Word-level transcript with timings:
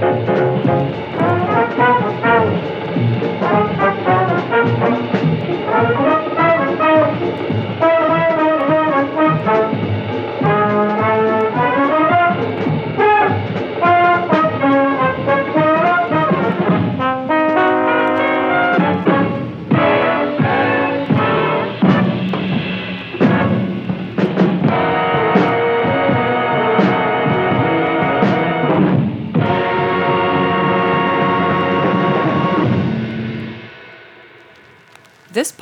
This 0.00 0.31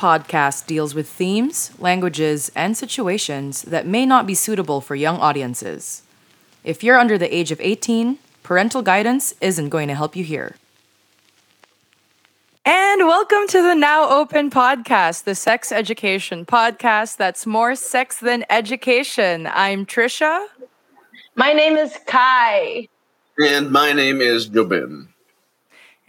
podcast 0.01 0.65
deals 0.65 0.95
with 0.95 1.07
themes, 1.07 1.69
languages, 1.77 2.51
and 2.55 2.75
situations 2.75 3.61
that 3.61 3.85
may 3.85 4.03
not 4.03 4.25
be 4.25 4.33
suitable 4.33 4.81
for 4.81 4.95
young 4.95 5.17
audiences. 5.17 6.01
If 6.63 6.83
you're 6.83 6.97
under 6.97 7.19
the 7.19 7.31
age 7.31 7.51
of 7.51 7.61
18, 7.61 8.17
parental 8.41 8.81
guidance 8.81 9.35
isn't 9.41 9.69
going 9.69 9.87
to 9.89 9.93
help 9.93 10.15
you 10.15 10.23
here. 10.23 10.55
And 12.65 13.05
welcome 13.05 13.45
to 13.49 13.61
the 13.61 13.75
Now 13.75 14.09
Open 14.09 14.49
podcast, 14.49 15.25
the 15.25 15.35
sex 15.35 15.71
education 15.71 16.47
podcast 16.47 17.17
that's 17.17 17.45
more 17.45 17.75
sex 17.75 18.19
than 18.19 18.43
education. 18.49 19.47
I'm 19.53 19.85
Trisha. 19.85 20.47
My 21.35 21.53
name 21.53 21.77
is 21.77 21.95
Kai. 22.07 22.87
And 23.37 23.69
my 23.69 23.93
name 23.93 24.19
is 24.19 24.49
Jobin. 24.49 25.10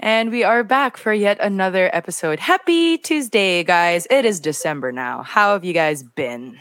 And 0.04 0.30
we 0.32 0.42
are 0.42 0.64
back 0.64 0.96
for 0.96 1.12
yet 1.12 1.38
another 1.40 1.88
episode. 1.92 2.40
Happy 2.40 2.98
Tuesday, 2.98 3.62
guys. 3.62 4.06
It 4.10 4.24
is 4.24 4.40
December 4.40 4.90
now. 4.90 5.22
How 5.22 5.52
have 5.52 5.64
you 5.64 5.72
guys 5.72 6.02
been? 6.02 6.58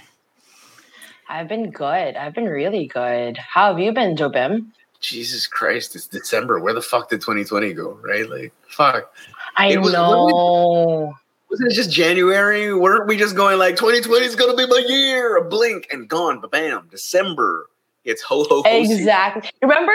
I've 1.27 1.47
been 1.47 1.71
good. 1.71 2.15
I've 2.15 2.35
been 2.35 2.45
really 2.45 2.85
good. 2.85 3.37
How 3.37 3.69
have 3.69 3.79
you 3.79 3.93
been, 3.93 4.15
Jobim? 4.15 4.67
Jesus 4.99 5.47
Christ, 5.47 5.95
it's 5.95 6.05
December. 6.07 6.59
Where 6.59 6.73
the 6.73 6.81
fuck 6.81 7.09
did 7.09 7.21
2020 7.21 7.73
go? 7.73 7.97
Right? 8.03 8.29
Like, 8.29 8.53
fuck. 8.69 9.11
I 9.57 9.71
It 9.71 9.81
was- 9.81 9.93
know. 9.93 11.13
Wasn't 11.49 11.69
it 11.71 11.75
just 11.75 11.91
January? 11.91 12.73
Weren't 12.73 13.07
we 13.07 13.17
just 13.17 13.35
going 13.35 13.57
like 13.59 13.75
2020 13.75 14.25
is 14.25 14.35
gonna 14.37 14.55
be 14.55 14.65
my 14.67 14.85
year? 14.87 15.35
A 15.35 15.43
blink 15.43 15.87
and 15.91 16.07
gone, 16.07 16.39
but 16.39 16.49
bam, 16.51 16.87
December. 16.89 17.67
It's 18.05 18.21
ho 18.21 18.43
ho 18.47 18.61
ho. 18.63 18.81
season. 18.83 18.97
Exactly. 18.99 19.49
Remember? 19.61 19.91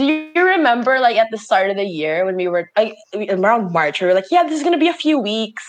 Do 0.00 0.06
you 0.06 0.46
remember, 0.46 0.98
like, 0.98 1.16
at 1.16 1.28
the 1.30 1.36
start 1.36 1.68
of 1.68 1.76
the 1.76 1.84
year 1.84 2.24
when 2.24 2.36
we 2.36 2.48
were 2.48 2.70
like 2.74 2.94
around 3.28 3.70
March, 3.70 4.00
we 4.00 4.06
were 4.06 4.14
like, 4.14 4.24
"Yeah, 4.30 4.44
this 4.44 4.56
is 4.58 4.64
gonna 4.64 4.78
be 4.78 4.88
a 4.88 4.94
few 4.94 5.18
weeks. 5.18 5.62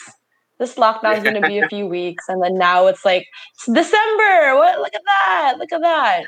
This 0.58 0.76
lockdown 0.76 1.18
is 1.18 1.24
gonna 1.24 1.42
be 1.42 1.60
a 1.60 1.68
few 1.74 1.86
weeks," 1.86 2.24
and 2.30 2.42
then 2.42 2.58
now 2.58 2.88
it's 2.88 3.04
like 3.04 3.28
it's 3.56 3.66
December. 3.66 4.56
What? 4.56 4.80
Look 4.80 4.96
at 4.96 5.02
that! 5.06 5.56
Look 5.58 5.74
at 5.74 5.82
that! 5.82 6.24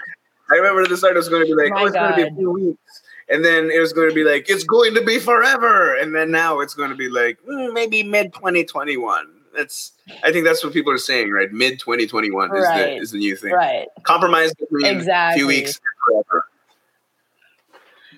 I 0.51 0.55
remember 0.55 0.81
at 0.81 0.89
the 0.89 0.97
start 0.97 1.13
it 1.13 1.17
was 1.17 1.29
gonna 1.29 1.45
be 1.45 1.55
like, 1.55 1.71
My 1.71 1.83
oh, 1.83 1.85
it's 1.85 1.95
gonna 1.95 2.15
be 2.15 2.23
a 2.23 2.31
few 2.35 2.51
weeks. 2.51 3.01
And 3.29 3.45
then 3.45 3.71
it 3.71 3.79
was 3.79 3.93
going 3.93 4.09
to 4.09 4.13
be 4.13 4.25
like, 4.25 4.49
it's 4.49 4.65
going 4.65 4.93
to 4.95 5.01
be 5.01 5.17
forever. 5.17 5.95
And 5.95 6.13
then 6.13 6.29
now 6.29 6.59
it's 6.59 6.73
going 6.73 6.89
to 6.89 6.95
be 6.95 7.09
like, 7.09 7.39
mm, 7.49 7.73
maybe 7.73 8.03
mid 8.03 8.33
2021. 8.33 9.27
That's, 9.55 9.93
I 10.23 10.31
think 10.33 10.43
that's 10.45 10.61
what 10.61 10.73
people 10.73 10.91
are 10.91 10.97
saying, 10.97 11.31
right? 11.31 11.51
Mid 11.51 11.79
2021 11.79 12.55
is, 12.55 12.63
the, 12.65 12.95
is 12.97 13.11
the 13.11 13.19
new 13.19 13.37
thing. 13.37 13.53
Right. 13.53 13.87
Compromise 14.03 14.53
between 14.55 14.85
a 14.85 14.97
Exactly. 14.97 15.39
few 15.39 15.47
weeks 15.47 15.79
and 15.79 16.25
forever. 16.25 16.45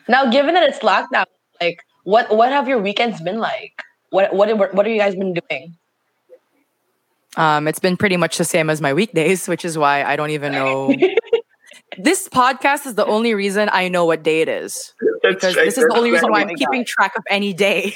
Now, 0.07 0.29
given 0.29 0.53
that 0.53 0.63
it's 0.69 0.79
lockdown, 0.79 1.25
like, 1.61 1.79
what 2.03 2.35
what 2.35 2.51
have 2.51 2.67
your 2.67 2.79
weekends 2.79 3.21
been 3.21 3.39
like? 3.39 3.81
What 4.11 4.33
what 4.35 4.49
what 4.73 4.85
have 4.85 4.93
you 4.93 4.99
guys 4.99 5.15
been 5.15 5.33
doing? 5.33 5.77
Um, 7.37 7.67
it's 7.67 7.79
been 7.79 7.97
pretty 7.97 8.15
much 8.17 8.37
the 8.37 8.45
same 8.45 8.69
as 8.69 8.81
my 8.81 8.93
weekdays, 8.93 9.47
which 9.47 9.65
is 9.65 9.77
why 9.77 10.03
I 10.03 10.15
don't 10.15 10.29
even 10.29 10.53
know. 10.53 10.93
this 11.97 12.29
podcast 12.29 12.85
is 12.85 12.95
the 12.95 13.05
only 13.05 13.33
reason 13.33 13.69
I 13.73 13.89
know 13.89 14.05
what 14.05 14.23
day 14.23 14.41
it 14.41 14.47
is. 14.47 14.93
That's 15.21 15.35
Because 15.35 15.55
right. 15.57 15.65
this 15.65 15.77
is 15.77 15.83
the 15.85 15.95
only 15.95 16.11
reason 16.11 16.31
why 16.31 16.41
I'm 16.41 16.55
keeping 16.55 16.81
God. 16.81 16.87
track 16.87 17.17
of 17.17 17.23
any 17.29 17.51
day. 17.53 17.91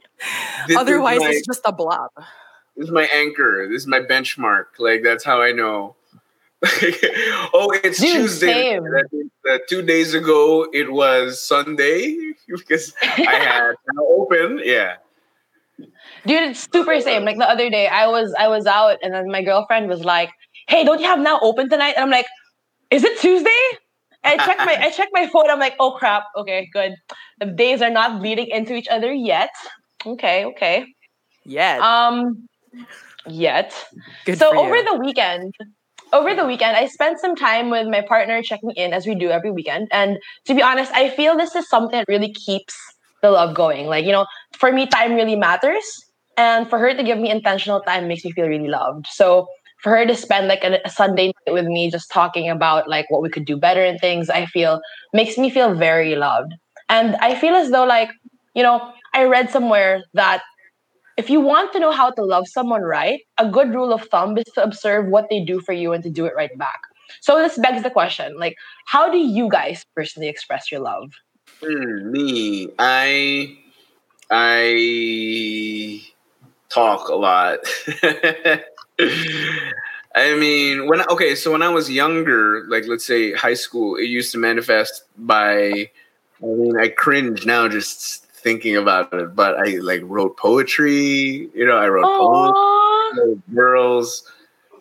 Otherwise, 0.76 1.20
my- 1.20 1.28
it's 1.30 1.46
just 1.46 1.60
a 1.64 1.72
blob. 1.72 2.10
this 2.76 2.86
is 2.86 2.90
my 2.90 3.04
anchor. 3.14 3.68
This 3.70 3.82
is 3.82 3.86
my 3.86 4.00
benchmark. 4.00 4.64
Like 4.78 5.02
that's 5.04 5.22
how 5.24 5.40
I 5.40 5.52
know. 5.52 5.94
oh, 7.52 7.78
it's 7.84 8.00
Dude, 8.00 8.16
Tuesday. 8.16 8.46
same. 8.46 8.84
That 8.84 9.08
means 9.12 9.30
that 9.44 9.62
two 9.68 9.82
days 9.82 10.14
ago 10.14 10.66
it 10.72 10.90
was 10.90 11.40
Sunday 11.40 12.16
because 12.48 12.94
I 13.02 13.06
had 13.06 13.74
now 13.94 14.04
open. 14.08 14.60
Yeah. 14.64 14.94
Dude, 16.24 16.50
it's 16.50 16.66
super 16.72 16.98
same. 17.00 17.24
Like 17.24 17.36
the 17.36 17.48
other 17.48 17.68
day, 17.68 17.88
I 17.88 18.06
was 18.06 18.34
I 18.38 18.48
was 18.48 18.66
out, 18.66 18.96
and 19.02 19.12
then 19.12 19.30
my 19.30 19.42
girlfriend 19.42 19.88
was 19.88 20.02
like, 20.02 20.30
"Hey, 20.66 20.82
don't 20.82 20.98
you 20.98 21.06
have 21.06 21.20
now 21.20 21.38
open 21.40 21.68
tonight?" 21.68 21.94
And 21.96 22.04
I'm 22.04 22.10
like, 22.10 22.26
"Is 22.90 23.04
it 23.04 23.20
Tuesday?" 23.20 23.62
And 24.24 24.40
I 24.40 24.46
checked 24.46 24.60
my 24.60 24.76
I 24.80 24.90
checked 24.90 25.12
my 25.12 25.28
phone. 25.28 25.50
I'm 25.50 25.60
like, 25.60 25.74
"Oh 25.78 25.92
crap! 25.92 26.24
Okay, 26.36 26.68
good. 26.72 26.94
The 27.38 27.46
days 27.46 27.82
are 27.82 27.90
not 27.90 28.20
bleeding 28.20 28.48
into 28.48 28.74
each 28.74 28.88
other 28.88 29.12
yet. 29.12 29.50
Okay, 30.06 30.46
okay. 30.46 30.86
Yeah. 31.44 31.78
Um, 31.82 32.48
yet. 33.28 33.74
Good 34.24 34.38
so 34.38 34.58
over 34.58 34.76
you. 34.76 34.84
the 34.84 34.98
weekend 34.98 35.54
over 36.16 36.34
the 36.34 36.46
weekend 36.46 36.76
i 36.76 36.86
spent 36.86 37.20
some 37.20 37.36
time 37.36 37.70
with 37.70 37.86
my 37.88 38.00
partner 38.00 38.42
checking 38.42 38.70
in 38.72 38.92
as 38.92 39.06
we 39.06 39.14
do 39.14 39.30
every 39.30 39.50
weekend. 39.50 39.88
And 39.92 40.18
to 40.46 40.54
be 40.54 40.62
honest 40.62 40.92
i 40.94 41.10
feel 41.10 41.36
this 41.36 41.54
is 41.54 41.68
something 41.68 41.98
that 41.98 42.08
really 42.08 42.32
keeps 42.32 42.74
the 43.22 43.30
love 43.30 43.54
going. 43.54 43.86
Like 43.86 44.04
you 44.04 44.12
know 44.12 44.26
for 44.58 44.72
me 44.72 44.86
time 44.86 45.14
really 45.14 45.36
matters. 45.36 45.84
And 46.38 46.68
for 46.68 46.78
her 46.78 46.94
to 46.94 47.02
give 47.02 47.18
me 47.18 47.30
intentional 47.30 47.80
time 47.80 48.08
makes 48.08 48.24
me 48.24 48.32
feel 48.32 48.46
really 48.46 48.68
loved. 48.68 49.06
So 49.08 49.46
for 49.82 49.90
her 49.90 50.06
to 50.06 50.14
spend 50.14 50.48
like 50.48 50.64
a, 50.64 50.80
a 50.84 50.90
sunday 50.90 51.26
night 51.26 51.52
with 51.52 51.66
me 51.66 51.90
just 51.90 52.10
talking 52.10 52.48
about 52.48 52.88
like 52.88 53.10
what 53.10 53.22
we 53.22 53.30
could 53.30 53.44
do 53.44 53.56
better 53.56 53.84
and 53.84 54.00
things 54.00 54.30
i 54.30 54.46
feel 54.46 54.80
makes 55.12 55.36
me 55.38 55.50
feel 55.50 55.74
very 55.74 56.16
loved. 56.16 56.52
And 56.88 57.16
i 57.16 57.34
feel 57.34 57.54
as 57.54 57.70
though 57.70 57.84
like 57.84 58.10
you 58.54 58.62
know 58.62 58.92
i 59.14 59.24
read 59.24 59.50
somewhere 59.50 60.04
that 60.14 60.42
if 61.16 61.30
you 61.30 61.40
want 61.40 61.72
to 61.72 61.80
know 61.80 61.92
how 61.92 62.10
to 62.10 62.22
love 62.22 62.46
someone 62.46 62.82
right, 62.82 63.20
a 63.38 63.48
good 63.48 63.74
rule 63.74 63.92
of 63.92 64.02
thumb 64.10 64.36
is 64.36 64.44
to 64.54 64.62
observe 64.62 65.06
what 65.06 65.28
they 65.30 65.44
do 65.44 65.60
for 65.60 65.72
you 65.72 65.92
and 65.92 66.02
to 66.04 66.10
do 66.10 66.26
it 66.26 66.34
right 66.36 66.56
back. 66.58 66.80
So 67.20 67.38
this 67.38 67.58
begs 67.58 67.82
the 67.82 67.90
question, 67.90 68.36
like, 68.38 68.56
how 68.86 69.10
do 69.10 69.18
you 69.18 69.48
guys 69.48 69.84
personally 69.94 70.28
express 70.28 70.70
your 70.70 70.80
love? 70.80 71.12
Hmm, 71.62 72.10
me, 72.10 72.68
I, 72.78 73.56
I 74.30 76.02
talk 76.68 77.08
a 77.08 77.14
lot. 77.14 77.60
I 80.16 80.34
mean, 80.34 80.88
when 80.88 81.02
okay, 81.10 81.34
so 81.34 81.52
when 81.52 81.62
I 81.62 81.68
was 81.68 81.90
younger, 81.90 82.64
like 82.68 82.86
let's 82.86 83.06
say 83.06 83.32
high 83.32 83.54
school, 83.54 83.96
it 83.96 84.04
used 84.04 84.32
to 84.32 84.38
manifest 84.38 85.04
by. 85.16 85.90
I 86.42 86.46
mean, 86.46 86.78
I 86.78 86.88
cringe 86.88 87.46
now 87.46 87.68
just 87.68 88.25
thinking 88.46 88.76
about 88.76 89.12
it, 89.12 89.34
but 89.34 89.56
I 89.58 89.76
like 89.78 90.02
wrote 90.04 90.36
poetry. 90.36 91.50
You 91.52 91.66
know, 91.66 91.76
I 91.76 91.88
wrote 91.88 92.04
poems. 92.04 92.54
Aww, 92.56 93.16
little 93.16 93.42
girls. 93.52 94.30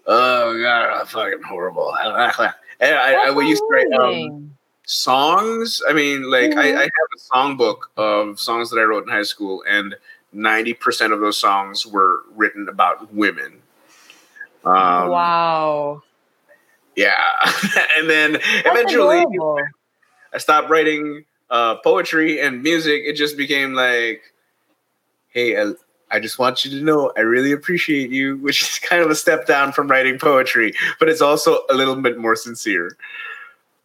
Oh 0.06 0.62
god, 0.62 1.00
I'm 1.02 1.06
fucking 1.08 1.42
horrible. 1.42 1.92
And 2.82 2.94
I, 2.94 3.30
I, 3.30 3.32
we 3.32 3.48
used 3.48 3.62
to 3.62 3.68
write 3.72 3.90
um, 3.94 4.54
songs. 4.86 5.82
I 5.90 5.94
mean, 5.94 6.30
like 6.30 6.52
I, 6.58 6.66
Mhm. 6.74 6.78
I 6.78 6.82
have 6.82 6.92
a 7.16 7.20
songbook 7.34 7.78
of 7.96 8.38
songs 8.38 8.70
that 8.70 8.78
I 8.78 8.84
wrote 8.84 9.04
in 9.06 9.10
high 9.10 9.24
school, 9.24 9.64
and 9.66 9.96
ninety 10.34 10.74
percent 10.74 11.14
of 11.14 11.22
those 11.22 11.38
songs 11.38 11.86
were 11.88 12.24
written 12.36 12.68
about 12.68 13.14
women. 13.14 13.62
Um, 14.66 15.10
wow, 15.10 16.04
Yeah, 16.98 17.16
and 17.98 18.10
then 18.10 18.34
that's 18.34 18.68
eventually 18.68 19.20
adorable. 19.20 19.58
I 20.34 20.38
stopped 20.38 20.70
writing 20.70 21.24
uh, 21.50 21.76
poetry 21.76 22.42
and 22.42 22.64
music. 22.64 23.04
It 23.06 23.14
just 23.14 23.38
became 23.38 23.74
like, 23.74 24.22
hey, 25.30 25.62
I, 25.62 25.74
I 26.12 26.20
just 26.20 26.40
want 26.40 26.66
you 26.66 26.72
to 26.72 26.84
know 26.84 27.12
I 27.18 27.22
really 27.22 27.52
appreciate 27.52 28.10
you, 28.12 28.38
which 28.42 28.62
is 28.62 28.80
kind 28.80 29.02
of 29.02 29.10
a 29.10 29.16
step 29.16 29.46
down 29.46 29.72
from 29.72 29.88
writing 29.88 30.18
poetry, 30.20 30.74
but 31.00 31.10
it's 31.10 31.22
also 31.22 31.60
a 31.70 31.74
little 31.74 31.96
bit 31.96 32.18
more 32.18 32.36
sincere. 32.36 32.98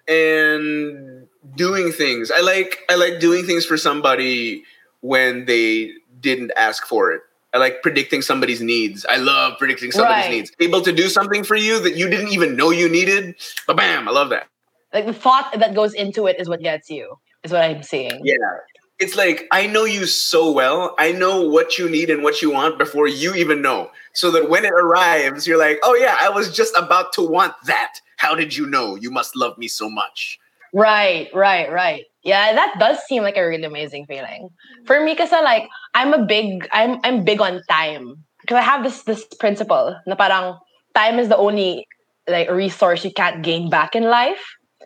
And 0.09 1.29
doing 1.57 1.93
things. 1.93 2.31
I 2.31 2.41
like 2.41 2.81
I 2.89 2.97
like 2.97 3.21
doing 3.21 3.47
things 3.47 3.65
for 3.65 3.77
somebody 3.77 4.65
when 5.01 5.45
they 5.45 5.93
didn't 6.21 6.53
ask 6.57 6.87
for 6.87 7.13
it. 7.13 7.23
I 7.53 7.59
like 7.59 7.83
predicting 7.83 8.23
somebody's 8.23 8.61
needs. 8.61 9.05
I 9.09 9.17
love 9.17 9.59
predicting 9.59 9.91
somebody's 9.91 10.25
Right. 10.25 10.31
needs. 10.31 10.53
Able 10.61 10.83
to 10.83 10.93
do 10.93 11.09
something 11.09 11.43
for 11.43 11.57
you 11.57 11.81
that 11.81 11.97
you 11.97 12.09
didn't 12.09 12.29
even 12.29 12.57
know 12.57 12.71
you 12.71 12.89
needed. 12.89 13.35
But 13.67 13.77
bam, 13.77 14.09
I 14.09 14.13
love 14.13 14.31
that. 14.31 14.47
Like 14.93 15.07
the 15.07 15.13
thought 15.13 15.53
that 15.59 15.75
goes 15.75 15.95
into 15.95 16.27
it 16.27 16.39
is 16.39 16.49
what 16.49 16.61
gets 16.61 16.91
you. 16.91 17.17
Is 17.45 17.53
what 17.53 17.63
I'm 17.63 17.83
seeing. 17.83 18.21
Yeah. 18.23 18.35
It's 18.99 19.17
like 19.17 19.49
I 19.51 19.67
know 19.67 19.85
you 19.85 20.05
so 20.05 20.53
well. 20.53 20.95
I 20.99 21.13
know 21.13 21.41
what 21.41 21.79
you 21.79 21.89
need 21.89 22.11
and 22.11 22.23
what 22.23 22.43
you 22.43 22.51
want 22.51 22.79
before 22.79 23.09
you 23.09 23.35
even 23.35 23.63
know. 23.63 23.91
So 24.13 24.31
that 24.33 24.51
when 24.51 24.67
it 24.67 24.73
arrives, 24.73 25.47
you're 25.47 25.59
like, 25.59 25.81
"Oh 25.83 25.95
yeah, 25.95 26.19
I 26.21 26.29
was 26.29 26.55
just 26.55 26.77
about 26.77 27.15
to 27.15 27.23
want 27.23 27.55
that. 27.65 27.95
How 28.19 28.35
did 28.35 28.55
you 28.55 28.67
know? 28.67 28.97
You 28.97 29.11
must 29.11 29.35
love 29.35 29.57
me 29.57 29.69
so 29.69 29.89
much." 29.89 30.39
Right, 30.73 31.29
right, 31.35 31.73
right. 31.73 32.05
Yeah, 32.23 32.53
that 32.53 32.77
does 32.79 32.99
seem 33.09 33.23
like 33.23 33.39
a 33.39 33.47
really 33.47 33.65
amazing 33.65 34.05
feeling. 34.05 34.51
For 34.85 35.01
me, 35.01 35.13
because 35.13 35.33
like 35.33 35.65
I'm 35.95 36.13
a 36.13 36.27
big, 36.27 36.69
I'm 36.71 37.01
I'm 37.03 37.25
big 37.25 37.41
on 37.41 37.63
time. 37.71 38.25
Because 38.43 38.57
I 38.57 38.63
have 38.63 38.85
this 38.85 39.03
this 39.05 39.25
principle 39.41 39.97
na 40.07 40.15
parang 40.15 40.61
time 40.95 41.19
is 41.19 41.29
the 41.29 41.37
only 41.41 41.89
like 42.29 42.51
resource 42.51 43.05
you 43.05 43.13
can't 43.13 43.43
gain 43.43 43.71
back 43.71 43.97
in 43.97 44.05
life. 44.05 44.41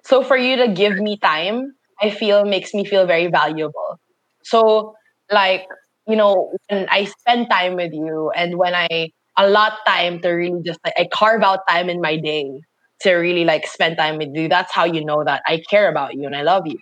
So 0.05 0.23
for 0.23 0.37
you 0.37 0.57
to 0.57 0.69
give 0.69 0.97
me 0.99 1.19
time, 1.19 1.75
I 2.01 2.11
feel 2.11 2.45
makes 2.45 2.75
me 2.75 2.85
feel 2.85 3.07
very 3.07 3.29
valuable. 3.29 3.99
So 4.45 4.95
like 5.31 5.67
you 6.07 6.17
know 6.17 6.53
when 6.69 6.87
I 6.91 7.05
spend 7.05 7.51
time 7.51 7.77
with 7.77 7.93
you 7.93 8.31
and 8.35 8.59
when 8.59 8.75
I 8.75 9.11
allot 9.37 9.73
time 9.87 10.21
to 10.21 10.31
really 10.31 10.63
just 10.65 10.79
like 10.85 10.95
I 10.99 11.09
carve 11.13 11.43
out 11.43 11.61
time 11.69 11.89
in 11.89 12.01
my 12.01 12.17
day 12.17 12.61
to 13.01 13.15
really 13.15 13.45
like 13.45 13.67
spend 13.67 13.97
time 13.97 14.19
with 14.19 14.31
you. 14.35 14.49
That's 14.49 14.73
how 14.73 14.85
you 14.85 15.05
know 15.05 15.25
that 15.25 15.43
I 15.47 15.63
care 15.69 15.89
about 15.89 16.15
you 16.15 16.27
and 16.27 16.37
I 16.37 16.43
love 16.43 16.67
you. 16.67 16.79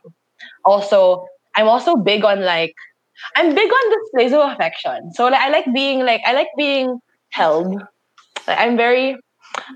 Also, 0.65 1.27
I'm 1.57 1.69
also 1.69 1.97
big 1.97 2.25
on 2.25 2.43
like 2.43 2.75
I'm 3.37 3.55
big 3.55 3.71
on 3.71 3.99
displays 4.01 4.33
of 4.33 4.51
affection. 4.53 5.13
So 5.15 5.25
like 5.25 5.41
I 5.41 5.51
like 5.51 5.67
being 5.75 6.05
like 6.05 6.23
I 6.27 6.33
like 6.33 6.49
being 6.57 6.99
held. 7.31 7.83
Like, 8.47 8.59
I'm 8.59 8.77
very 8.77 9.17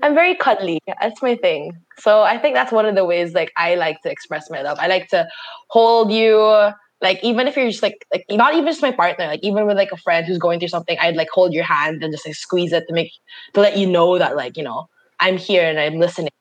I'm 0.03 0.13
very 0.13 0.35
cuddly. 0.35 0.79
That's 1.01 1.21
my 1.21 1.35
thing. 1.35 1.71
So 1.99 2.21
I 2.21 2.37
think 2.37 2.55
that's 2.55 2.71
one 2.71 2.85
of 2.85 2.95
the 2.95 3.05
ways 3.05 3.33
like 3.33 3.51
I 3.57 3.75
like 3.75 4.01
to 4.01 4.11
express 4.11 4.49
my 4.49 4.61
love. 4.61 4.77
I 4.79 4.87
like 4.87 5.09
to 5.09 5.27
hold 5.69 6.11
you. 6.11 6.71
Like 7.01 7.23
even 7.23 7.47
if 7.47 7.55
you're 7.55 7.69
just 7.69 7.83
like 7.83 8.05
like 8.11 8.25
not 8.29 8.53
even 8.53 8.65
just 8.65 8.81
my 8.81 8.91
partner, 8.91 9.27
like 9.27 9.43
even 9.43 9.65
with 9.65 9.77
like 9.77 9.91
a 9.91 9.97
friend 9.97 10.25
who's 10.25 10.39
going 10.39 10.59
through 10.59 10.69
something, 10.69 10.97
I'd 10.99 11.15
like 11.15 11.29
hold 11.29 11.53
your 11.53 11.63
hand 11.63 12.03
and 12.03 12.11
just 12.11 12.25
like 12.25 12.35
squeeze 12.35 12.73
it 12.73 12.85
to 12.87 12.93
make 12.93 13.11
to 13.53 13.61
let 13.61 13.77
you 13.77 13.87
know 13.87 14.17
that 14.17 14.35
like 14.35 14.57
you 14.57 14.63
know 14.63 14.89
I'm 15.19 15.37
here 15.37 15.67
and 15.67 15.79
I'm 15.79 15.99
listening. 15.99 16.31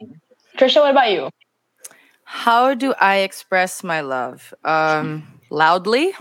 Trisha, 0.56 0.80
what 0.80 0.90
about 0.90 1.10
you? 1.10 1.30
How 2.24 2.74
do 2.74 2.94
I 2.98 3.18
express 3.18 3.84
my 3.84 4.00
love? 4.00 4.52
Um, 4.64 5.26
loudly, 5.50 6.12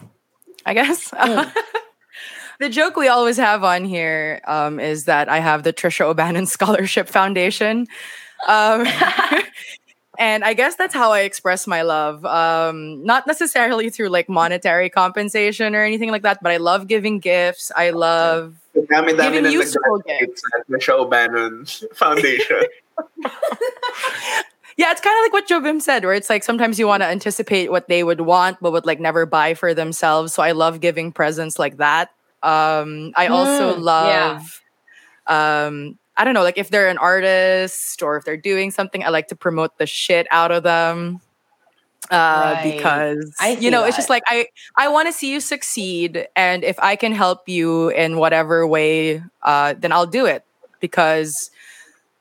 I 0.66 0.74
guess. 0.74 1.10
Mm. 1.12 1.52
the 2.60 2.70
joke 2.70 2.96
we 2.96 3.08
always 3.08 3.38
have 3.38 3.64
on 3.64 3.86
here 3.86 4.42
um, 4.46 4.80
is 4.80 5.06
that 5.06 5.30
I 5.30 5.40
have 5.40 5.64
the 5.64 5.74
Trisha 5.74 6.02
O'Bannon 6.02 6.46
Scholarship 6.46 7.08
Foundation. 7.10 7.88
Um, 8.48 8.88
and 10.20 10.44
I 10.44 10.54
guess 10.54 10.76
that's 10.76 10.94
how 10.94 11.12
I 11.12 11.22
express 11.22 11.68
my 11.68 11.82
love. 11.82 12.26
Um, 12.26 13.04
not 13.04 13.28
necessarily 13.28 13.90
through 13.90 14.10
like 14.10 14.30
monetary 14.30 14.90
compensation 14.90 15.76
or 15.76 15.84
anything 15.84 16.12
like 16.12 16.24
that, 16.24 16.40
but 16.42 16.52
I 16.52 16.58
love 16.58 16.88
giving 16.88 17.20
gifts. 17.20 17.72
I 17.76 17.92
love 17.92 18.56
dami, 18.76 19.10
dami 19.12 19.34
giving 19.34 19.52
useful 19.52 20.00
gifts. 20.00 20.42
At 20.58 20.68
Trisha 20.70 21.00
O'Bannon 21.00 21.66
Foundation. 21.94 22.64
yeah, 24.78 24.92
it's 24.92 25.02
kind 25.02 25.18
of 25.18 25.24
like 25.24 25.34
what 25.34 25.48
Jobim 25.48 25.82
said, 25.82 26.04
where 26.06 26.14
it's 26.14 26.30
like 26.30 26.44
sometimes 26.44 26.80
you 26.80 26.88
want 26.88 27.02
to 27.04 27.08
anticipate 27.08 27.72
what 27.72 27.88
they 27.88 28.04
would 28.04 28.22
want, 28.22 28.58
but 28.62 28.72
would 28.72 28.86
like 28.86 29.00
never 29.00 29.26
buy 29.26 29.54
for 29.54 29.74
themselves. 29.74 30.34
So 30.34 30.44
I 30.44 30.52
love 30.52 30.80
giving 30.80 31.12
presents 31.12 31.60
like 31.60 31.78
that. 31.78 32.12
Um, 32.46 33.12
I 33.16 33.28
also 33.28 33.76
mm, 33.76 33.82
love, 33.82 34.62
yeah. 35.28 35.66
um, 35.66 35.98
I 36.16 36.24
don't 36.24 36.36
know, 36.36 36.44
like 36.44 36.60
if 36.60 36.70
they're 36.70 36.90
an 36.90 37.00
artist 37.00 38.04
or 38.04 38.18
if 38.18 38.24
they're 38.24 38.38
doing 38.38 38.70
something, 38.70 39.04
I 39.04 39.10
like 39.10 39.30
to 39.30 39.36
promote 39.36 39.80
the 39.80 39.88
shit 39.88 40.28
out 40.30 40.52
of 40.52 40.64
them. 40.64 41.22
Uh, 42.12 42.54
right. 42.54 42.76
because 42.76 43.34
you 43.60 43.72
know, 43.72 43.82
that. 43.82 43.88
it's 43.88 43.98
just 43.98 44.12
like 44.12 44.22
I 44.28 44.46
I 44.78 44.90
want 44.90 45.08
to 45.08 45.12
see 45.12 45.32
you 45.32 45.40
succeed, 45.40 46.28
and 46.36 46.64
if 46.64 46.78
I 46.78 46.96
can 46.96 47.14
help 47.14 47.50
you 47.50 47.90
in 47.90 48.18
whatever 48.18 48.68
way, 48.68 49.24
uh, 49.42 49.74
then 49.76 49.92
I'll 49.92 50.06
do 50.06 50.28
it 50.28 50.46
because 50.80 51.50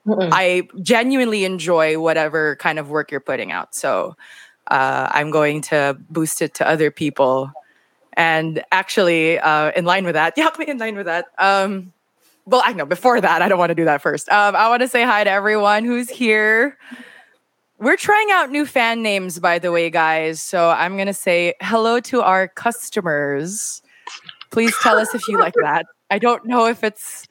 Mm-mm. 0.07 0.31
I 0.33 0.69
genuinely 0.81 1.45
enjoy 1.45 1.99
whatever 1.99 2.57
kind 2.57 2.79
of 2.79 2.89
work 2.89 3.11
you're 3.11 3.21
putting 3.21 3.53
out. 3.53 3.75
So 3.75 4.17
uh, 4.69 5.09
I'm 5.11 5.31
going 5.31 5.61
to 5.63 5.99
boost 6.09 6.41
it 6.41 6.55
to 6.55 6.67
other 6.67 6.91
people 6.91 7.53
and 8.15 8.63
actually, 8.73 9.39
uh, 9.39 9.73
in 9.73 9.85
line 9.85 10.05
with 10.05 10.15
that, 10.15 10.35
yeah, 10.39 10.51
in 10.67 10.79
line 10.79 10.97
with 10.97 11.07
that. 11.07 11.27
Um, 11.39 11.93
well, 12.47 12.63
I 12.65 12.73
know 12.73 12.85
before 12.85 13.21
that, 13.21 13.43
I 13.43 13.49
don't 13.49 13.59
want 13.59 13.71
to 13.71 13.75
do 13.75 13.85
that 13.87 14.03
first. 14.03 14.29
Um, 14.29 14.55
I 14.55 14.69
want 14.69 14.83
to 14.83 14.89
say 14.89 15.03
hi 15.03 15.25
to 15.25 15.31
everyone 15.31 15.85
who's 15.85 16.11
here. 16.11 16.77
We're 17.79 17.97
trying 17.97 18.31
out 18.31 18.51
new 18.51 18.67
fan 18.67 19.03
names, 19.03 19.39
by 19.39 19.59
the 19.59 19.73
way, 19.73 19.91
guys. 19.91 20.41
So 20.41 20.71
I'm 20.71 20.97
going 20.97 21.07
to 21.07 21.15
say 21.15 21.55
hello 21.61 22.01
to 22.01 22.23
our 22.23 22.49
customers. 22.49 23.83
Please 24.51 24.75
tell 24.83 24.99
us 24.99 25.15
if 25.15 25.27
you 25.27 25.39
like 25.39 25.55
that. 25.55 25.87
I 26.11 26.19
don't 26.19 26.45
know 26.47 26.67
if 26.67 26.85
it's. 26.85 27.27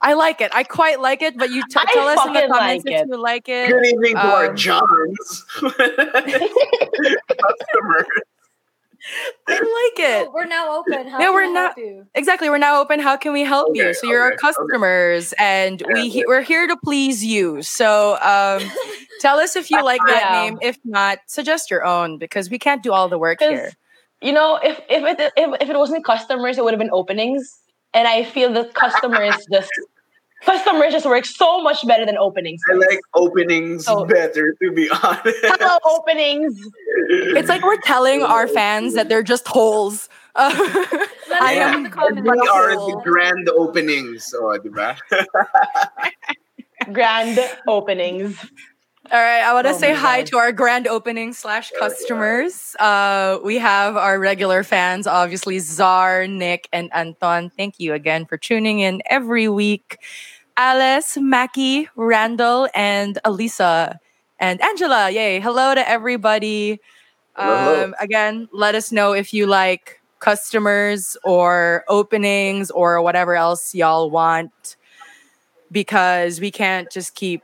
I 0.00 0.12
like 0.12 0.40
it. 0.40 0.52
I 0.54 0.62
quite 0.62 1.00
like 1.00 1.22
it, 1.22 1.36
but 1.36 1.50
you 1.50 1.64
t- 1.68 1.80
tell 1.92 2.06
us 2.06 2.24
in 2.26 2.32
the 2.32 2.46
comments 2.46 2.84
like 2.84 2.94
if 2.94 3.08
you 3.08 3.20
like 3.20 3.48
it. 3.48 3.68
Good 3.68 3.86
evening 3.86 4.16
um, 4.16 4.22
to 4.22 4.28
our 4.32 4.54
Johns. 4.54 5.44
customers. 5.60 5.82
I 9.46 9.54
like 9.54 10.08
it. 10.08 10.32
we're 10.32 10.46
now 10.46 10.78
open. 10.78 11.08
How 11.08 11.20
yeah, 11.20 11.30
we're 11.30 11.52
not 11.52 11.76
exactly. 12.14 12.50
We're 12.50 12.58
now 12.58 12.80
open. 12.80 13.00
How 13.00 13.16
can 13.16 13.32
we 13.32 13.42
help 13.42 13.70
okay, 13.70 13.88
you? 13.88 13.94
So 13.94 14.06
you're 14.06 14.26
okay, 14.26 14.32
our 14.32 14.52
customers, 14.52 15.32
okay. 15.32 15.44
and 15.44 15.80
yeah, 15.80 15.94
we 15.94 16.02
yeah. 16.08 16.24
we're 16.26 16.42
here 16.42 16.66
to 16.66 16.76
please 16.76 17.24
you. 17.24 17.62
So 17.62 18.18
um, 18.20 18.70
tell 19.20 19.38
us 19.38 19.56
if 19.56 19.70
you 19.70 19.82
like 19.82 20.00
that 20.06 20.30
yeah. 20.30 20.42
name. 20.42 20.58
If 20.60 20.78
not, 20.84 21.18
suggest 21.26 21.70
your 21.70 21.84
own 21.84 22.18
because 22.18 22.50
we 22.50 22.58
can't 22.58 22.82
do 22.82 22.92
all 22.92 23.08
the 23.08 23.18
work 23.18 23.40
here. 23.40 23.72
You 24.20 24.32
know, 24.32 24.58
if 24.62 24.80
if 24.88 25.04
it 25.04 25.32
if, 25.36 25.62
if 25.62 25.70
it 25.70 25.76
wasn't 25.76 26.04
customers, 26.04 26.58
it 26.58 26.64
would 26.64 26.72
have 26.72 26.80
been 26.80 26.90
openings. 26.92 27.60
And 27.94 28.06
I 28.06 28.24
feel 28.24 28.52
that 28.52 28.74
customers 28.74 29.34
just 29.50 29.70
Customers 30.44 30.92
just 30.92 31.06
work 31.06 31.24
so 31.24 31.62
much 31.62 31.86
better 31.86 32.06
than 32.06 32.16
openings. 32.16 32.60
I 32.70 32.74
like 32.74 33.00
openings 33.14 33.86
so, 33.86 34.04
better, 34.04 34.54
to 34.62 34.72
be 34.72 34.88
honest. 34.90 35.36
Hello, 35.42 35.78
openings. 35.84 36.60
It's 37.10 37.48
like 37.48 37.62
we're 37.62 37.80
telling 37.80 38.22
our 38.22 38.46
fans 38.46 38.94
that 38.94 39.08
they're 39.08 39.22
just 39.22 39.46
holes. 39.48 40.08
Uh, 40.40 40.52
I 41.40 41.54
am 41.54 41.82
the 41.82 42.22
we 42.22 42.48
are 42.48 42.74
the 42.76 43.00
grand 43.02 43.48
openings. 43.48 44.32
Oh, 44.36 44.56
diba? 44.62 44.96
grand 46.92 47.40
openings. 47.66 48.38
All 49.10 49.18
right, 49.18 49.40
I 49.40 49.54
want 49.54 49.66
to 49.66 49.72
oh 49.72 49.78
say 49.78 49.94
hi 49.94 50.22
to 50.24 50.36
our 50.36 50.52
grand 50.52 50.86
opening 50.86 51.32
slash 51.32 51.72
customers. 51.78 52.76
Uh, 52.78 53.38
we 53.42 53.56
have 53.56 53.96
our 53.96 54.18
regular 54.18 54.62
fans, 54.62 55.06
obviously 55.06 55.60
Czar, 55.60 56.26
Nick, 56.26 56.68
and 56.74 56.90
Anton. 56.92 57.48
Thank 57.48 57.80
you 57.80 57.94
again 57.94 58.26
for 58.26 58.36
tuning 58.36 58.80
in 58.80 59.00
every 59.08 59.48
week. 59.48 59.96
Alice, 60.58 61.16
Mackie, 61.16 61.88
Randall, 61.96 62.68
and 62.74 63.18
Elisa, 63.24 63.98
and 64.38 64.60
Angela. 64.60 65.08
Yay! 65.08 65.40
Hello 65.40 65.74
to 65.74 65.88
everybody. 65.88 66.78
Um, 67.36 67.94
again, 67.98 68.46
let 68.52 68.74
us 68.74 68.92
know 68.92 69.12
if 69.12 69.32
you 69.32 69.46
like 69.46 70.02
customers 70.18 71.16
or 71.24 71.82
openings 71.88 72.70
or 72.70 73.00
whatever 73.00 73.34
else 73.36 73.74
y'all 73.74 74.10
want, 74.10 74.76
because 75.72 76.42
we 76.42 76.50
can't 76.50 76.90
just 76.90 77.14
keep 77.14 77.42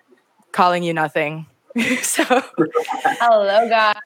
calling 0.52 0.82
you 0.82 0.92
nothing. 0.92 1.46
so, 2.02 2.24
hello, 2.24 3.68
guys. 3.68 3.96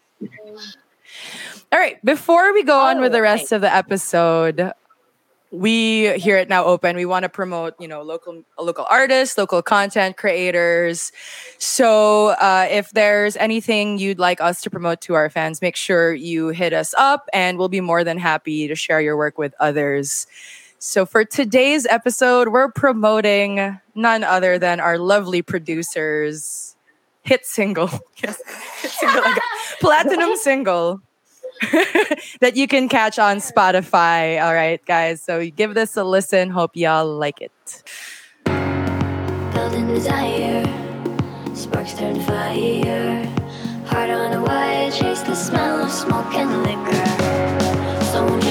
All 1.70 1.78
right. 1.78 2.02
Before 2.02 2.54
we 2.54 2.62
go 2.62 2.74
oh, 2.74 2.86
on 2.86 3.00
with 3.00 3.12
the 3.12 3.20
rest 3.20 3.52
of 3.52 3.60
the 3.60 3.72
episode, 3.72 4.72
we 5.50 6.18
here 6.18 6.38
at 6.38 6.48
Now 6.48 6.64
Open, 6.64 6.96
we 6.96 7.04
want 7.04 7.24
to 7.24 7.28
promote, 7.28 7.74
you 7.78 7.86
know, 7.86 8.00
local 8.00 8.42
local 8.58 8.86
artists, 8.88 9.36
local 9.36 9.60
content 9.60 10.16
creators. 10.16 11.12
So, 11.58 12.28
uh, 12.28 12.68
if 12.70 12.90
there's 12.92 13.36
anything 13.36 13.98
you'd 13.98 14.18
like 14.18 14.40
us 14.40 14.62
to 14.62 14.70
promote 14.70 15.02
to 15.02 15.14
our 15.14 15.28
fans, 15.28 15.60
make 15.60 15.76
sure 15.76 16.14
you 16.14 16.48
hit 16.48 16.72
us 16.72 16.94
up, 16.96 17.28
and 17.34 17.58
we'll 17.58 17.68
be 17.68 17.82
more 17.82 18.02
than 18.02 18.16
happy 18.16 18.66
to 18.68 18.74
share 18.74 19.02
your 19.02 19.18
work 19.18 19.36
with 19.36 19.54
others. 19.60 20.26
So, 20.78 21.04
for 21.04 21.22
today's 21.22 21.84
episode, 21.84 22.48
we're 22.48 22.72
promoting 22.72 23.78
none 23.94 24.24
other 24.24 24.58
than 24.58 24.80
our 24.80 24.96
lovely 24.96 25.42
producers 25.42 26.76
hit 27.22 27.46
single. 27.46 27.90
Yes, 28.22 28.40
hit 28.82 28.90
single, 28.90 29.22
like 29.22 29.42
platinum 29.80 30.36
single 30.36 31.00
that 32.40 32.56
you 32.56 32.66
can 32.66 32.88
catch 32.88 33.18
on 33.18 33.38
Spotify. 33.38 34.42
All 34.42 34.54
right, 34.54 34.84
guys. 34.86 35.22
So 35.22 35.48
give 35.50 35.74
this 35.74 35.96
a 35.96 36.04
listen. 36.04 36.50
Hope 36.50 36.72
y'all 36.74 37.06
like 37.06 37.40
it. 37.40 37.82
Building 39.52 39.86
desire, 39.86 40.64
sparks 41.54 41.94
turn 41.94 42.20
fire. 42.22 43.24
Heart 43.86 44.10
on 44.10 44.32
a 44.32 44.42
wire, 44.42 44.90
chase 44.90 45.22
the 45.22 45.34
smell 45.34 45.84
of 45.84 45.90
smoke 45.90 46.34
and 46.34 46.62
liquor. 46.62 48.02
Soon 48.12 48.48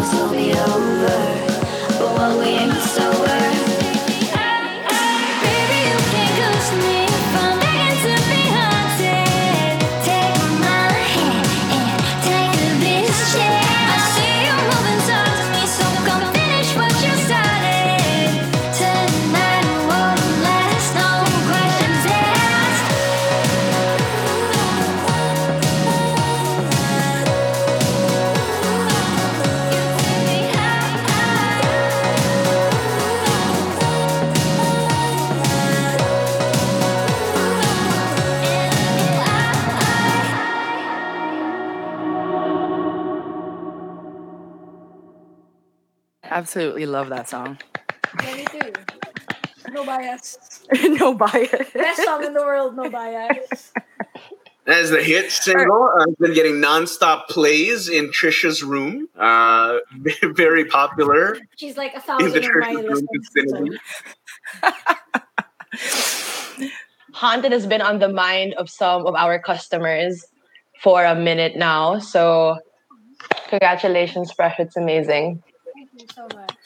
this 0.00 0.12
will 0.14 0.30
be 0.30 0.52
over. 0.52 1.18
But 1.98 2.10
what 2.16 2.38
we 2.38 2.46
ain't 2.46 2.72
Absolutely 46.30 46.86
love 46.86 47.08
that 47.08 47.28
song. 47.28 47.58
Me 48.22 48.44
too. 48.46 48.72
No 49.72 49.84
bias. 49.84 50.64
no 50.82 51.14
bias. 51.14 51.70
Best 51.74 52.04
song 52.04 52.24
in 52.24 52.34
the 52.34 52.40
world, 52.40 52.76
no 52.76 52.88
bias. 52.88 53.72
As 54.66 54.90
the 54.90 55.02
hit 55.02 55.32
single, 55.32 55.90
uh, 55.96 56.04
has 56.06 56.14
been 56.16 56.34
getting 56.34 56.54
nonstop 56.54 57.26
plays 57.28 57.88
in 57.88 58.12
Trisha's 58.12 58.62
room. 58.62 59.08
Uh, 59.18 59.78
very 60.22 60.64
popular 60.66 61.38
She's 61.56 61.76
like 61.76 61.94
a 61.94 62.18
in 62.18 62.30
the 62.30 62.40
my 62.60 62.74
Trisha's 62.74 63.56
room 63.58 63.78
Haunted 67.12 67.52
has 67.52 67.66
been 67.66 67.82
on 67.82 67.98
the 67.98 68.08
mind 68.08 68.54
of 68.54 68.70
some 68.70 69.06
of 69.06 69.14
our 69.14 69.40
customers 69.40 70.24
for 70.80 71.04
a 71.04 71.14
minute 71.14 71.56
now. 71.56 71.98
So 71.98 72.58
congratulations, 73.48 74.30
Fresh. 74.30 74.60
It's 74.60 74.76
amazing. 74.76 75.42
Thank 76.00 76.16
you 76.16 76.28
so 76.32 76.38
much. 76.38 76.56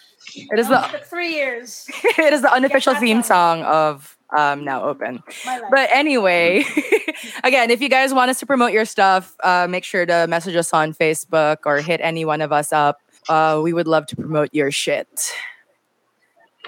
It 0.52 0.58
is 0.58 0.68
the 0.68 1.00
three 1.04 1.34
years. 1.34 1.86
it 2.18 2.32
is 2.32 2.42
the 2.42 2.52
unofficial 2.52 2.94
theme 2.94 3.22
song. 3.22 3.62
song 3.62 3.64
of 3.64 4.16
um, 4.36 4.64
Now 4.64 4.84
Open. 4.84 5.22
But 5.44 5.90
anyway, 5.92 6.64
again, 7.44 7.70
if 7.70 7.80
you 7.80 7.88
guys 7.88 8.14
want 8.14 8.30
us 8.30 8.38
to 8.40 8.46
promote 8.46 8.72
your 8.72 8.84
stuff, 8.84 9.34
uh, 9.42 9.66
make 9.68 9.82
sure 9.82 10.06
to 10.06 10.26
message 10.28 10.54
us 10.54 10.72
on 10.72 10.94
Facebook 10.94 11.58
or 11.66 11.78
hit 11.78 12.00
any 12.00 12.24
one 12.24 12.40
of 12.40 12.52
us 12.52 12.72
up. 12.72 13.00
Uh, 13.28 13.60
we 13.62 13.72
would 13.72 13.88
love 13.88 14.06
to 14.06 14.16
promote 14.16 14.50
your 14.52 14.70
shit. 14.70 15.32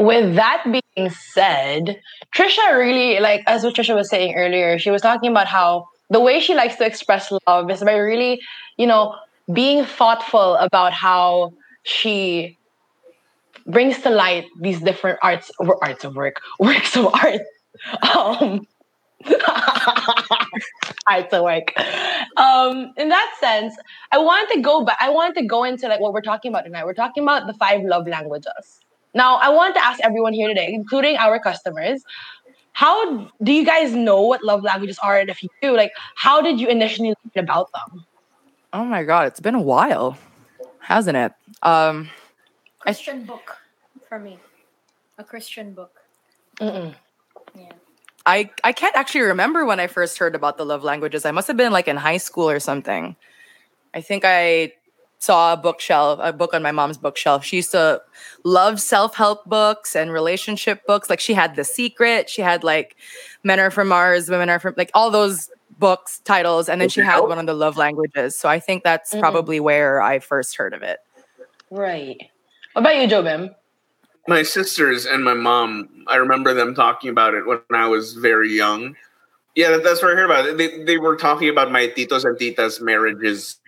With 0.00 0.34
that 0.34 0.64
being 0.64 1.10
said, 1.10 2.00
Trisha 2.34 2.76
really 2.76 3.20
like 3.20 3.42
as 3.46 3.62
what 3.62 3.74
Trisha 3.74 3.94
was 3.94 4.10
saying 4.10 4.34
earlier, 4.34 4.78
she 4.78 4.90
was 4.90 5.02
talking 5.02 5.30
about 5.30 5.46
how 5.46 5.88
the 6.10 6.20
way 6.20 6.40
she 6.40 6.54
likes 6.54 6.76
to 6.76 6.86
express 6.86 7.32
love 7.46 7.70
is 7.70 7.82
by 7.82 7.96
really, 7.96 8.40
you 8.76 8.86
know, 8.86 9.14
being 9.52 9.84
thoughtful 9.84 10.56
about 10.56 10.92
how 10.92 11.52
she 11.86 12.58
brings 13.66 13.98
to 14.02 14.10
light 14.10 14.46
these 14.60 14.80
different 14.80 15.18
arts 15.22 15.50
or 15.58 15.82
arts 15.82 16.04
of 16.04 16.16
work, 16.16 16.40
works 16.58 16.96
of 16.96 17.06
art. 17.06 17.40
Um 18.14 18.66
arts 21.06 21.32
of 21.32 21.42
work. 21.42 21.72
Um, 22.36 22.92
in 22.96 23.08
that 23.08 23.34
sense, 23.40 23.74
I 24.12 24.18
wanted 24.18 24.54
to 24.54 24.60
go 24.60 24.84
back. 24.84 24.98
I 25.00 25.10
wanted 25.10 25.40
to 25.40 25.46
go 25.46 25.64
into 25.64 25.88
like 25.88 26.00
what 26.00 26.12
we're 26.12 26.20
talking 26.20 26.50
about 26.52 26.64
tonight. 26.64 26.84
We're 26.84 26.94
talking 26.94 27.22
about 27.22 27.46
the 27.46 27.54
five 27.54 27.82
love 27.82 28.06
languages. 28.06 28.80
Now, 29.14 29.36
I 29.36 29.48
want 29.48 29.74
to 29.76 29.84
ask 29.84 30.00
everyone 30.02 30.34
here 30.34 30.48
today, 30.48 30.68
including 30.72 31.16
our 31.16 31.38
customers, 31.38 32.04
how 32.72 33.30
do 33.42 33.52
you 33.52 33.64
guys 33.64 33.94
know 33.94 34.20
what 34.20 34.44
love 34.44 34.62
languages 34.62 34.98
are? 35.02 35.18
And 35.18 35.30
if 35.30 35.42
you 35.42 35.48
do, 35.62 35.74
like, 35.74 35.92
how 36.16 36.42
did 36.42 36.60
you 36.60 36.68
initially 36.68 37.08
learn 37.08 37.44
about 37.44 37.70
them? 37.72 38.04
Oh 38.74 38.84
my 38.84 39.02
god, 39.02 39.28
it's 39.28 39.40
been 39.40 39.54
a 39.54 39.62
while, 39.62 40.18
hasn't 40.80 41.16
it? 41.16 41.32
Um, 41.62 42.10
Christian 42.78 43.24
book 43.24 43.56
for 44.08 44.18
me. 44.18 44.38
A 45.18 45.24
Christian 45.24 45.72
book. 45.72 46.00
Mm-mm. 46.60 46.94
Yeah. 47.58 47.72
I 48.26 48.50
I 48.64 48.72
can't 48.72 48.96
actually 48.96 49.22
remember 49.22 49.64
when 49.64 49.80
I 49.80 49.86
first 49.86 50.18
heard 50.18 50.34
about 50.34 50.58
the 50.58 50.64
love 50.66 50.84
languages. 50.84 51.24
I 51.24 51.30
must 51.30 51.48
have 51.48 51.56
been 51.56 51.72
like 51.72 51.88
in 51.88 51.96
high 51.96 52.18
school 52.18 52.48
or 52.48 52.60
something. 52.60 53.16
I 53.94 54.00
think 54.00 54.24
I 54.26 54.72
saw 55.18 55.54
a 55.54 55.56
bookshelf, 55.56 56.20
a 56.22 56.32
book 56.32 56.52
on 56.54 56.62
my 56.62 56.72
mom's 56.72 56.98
bookshelf. 56.98 57.44
She 57.44 57.56
used 57.56 57.70
to 57.72 58.02
love 58.44 58.80
self-help 58.80 59.46
books 59.46 59.96
and 59.96 60.12
relationship 60.12 60.86
books. 60.86 61.08
Like 61.08 61.20
she 61.20 61.32
had 61.34 61.56
The 61.56 61.64
Secret, 61.64 62.28
she 62.28 62.42
had 62.42 62.62
like 62.64 62.96
Men 63.42 63.58
Are 63.60 63.70
From 63.70 63.88
Mars, 63.88 64.28
Women 64.28 64.50
Are 64.50 64.60
From 64.60 64.74
like 64.76 64.90
all 64.94 65.10
those 65.10 65.50
books 65.78 66.20
titles 66.20 66.68
and 66.68 66.80
then 66.80 66.88
she 66.88 67.00
had 67.00 67.20
one 67.20 67.38
on 67.38 67.46
the 67.46 67.54
love 67.54 67.76
languages. 67.76 68.36
So 68.36 68.48
I 68.48 68.60
think 68.60 68.84
that's 68.84 69.14
Mhm. 69.14 69.20
probably 69.20 69.60
where 69.60 70.02
I 70.02 70.18
first 70.18 70.56
heard 70.56 70.74
of 70.74 70.82
it. 70.82 70.98
Right. 71.70 72.30
What 72.72 72.82
about 72.82 72.96
you, 72.96 73.08
Jobim? 73.08 73.54
My 74.28 74.42
sisters 74.42 75.06
and 75.06 75.24
my 75.24 75.34
mom, 75.34 76.04
I 76.08 76.16
remember 76.16 76.52
them 76.52 76.74
talking 76.74 77.10
about 77.10 77.34
it 77.34 77.46
when 77.46 77.60
I 77.72 77.86
was 77.86 78.14
very 78.14 78.52
young. 78.52 78.96
Yeah, 79.54 79.70
that- 79.70 79.84
that's 79.84 80.02
what 80.02 80.12
I 80.12 80.16
heard 80.16 80.24
about 80.26 80.46
it. 80.46 80.58
They, 80.58 80.82
they 80.84 80.98
were 80.98 81.16
talking 81.16 81.48
about 81.48 81.70
my 81.72 81.86
titos 81.88 82.24
and 82.24 82.36
titas 82.38 82.80
marriages. 82.80 83.58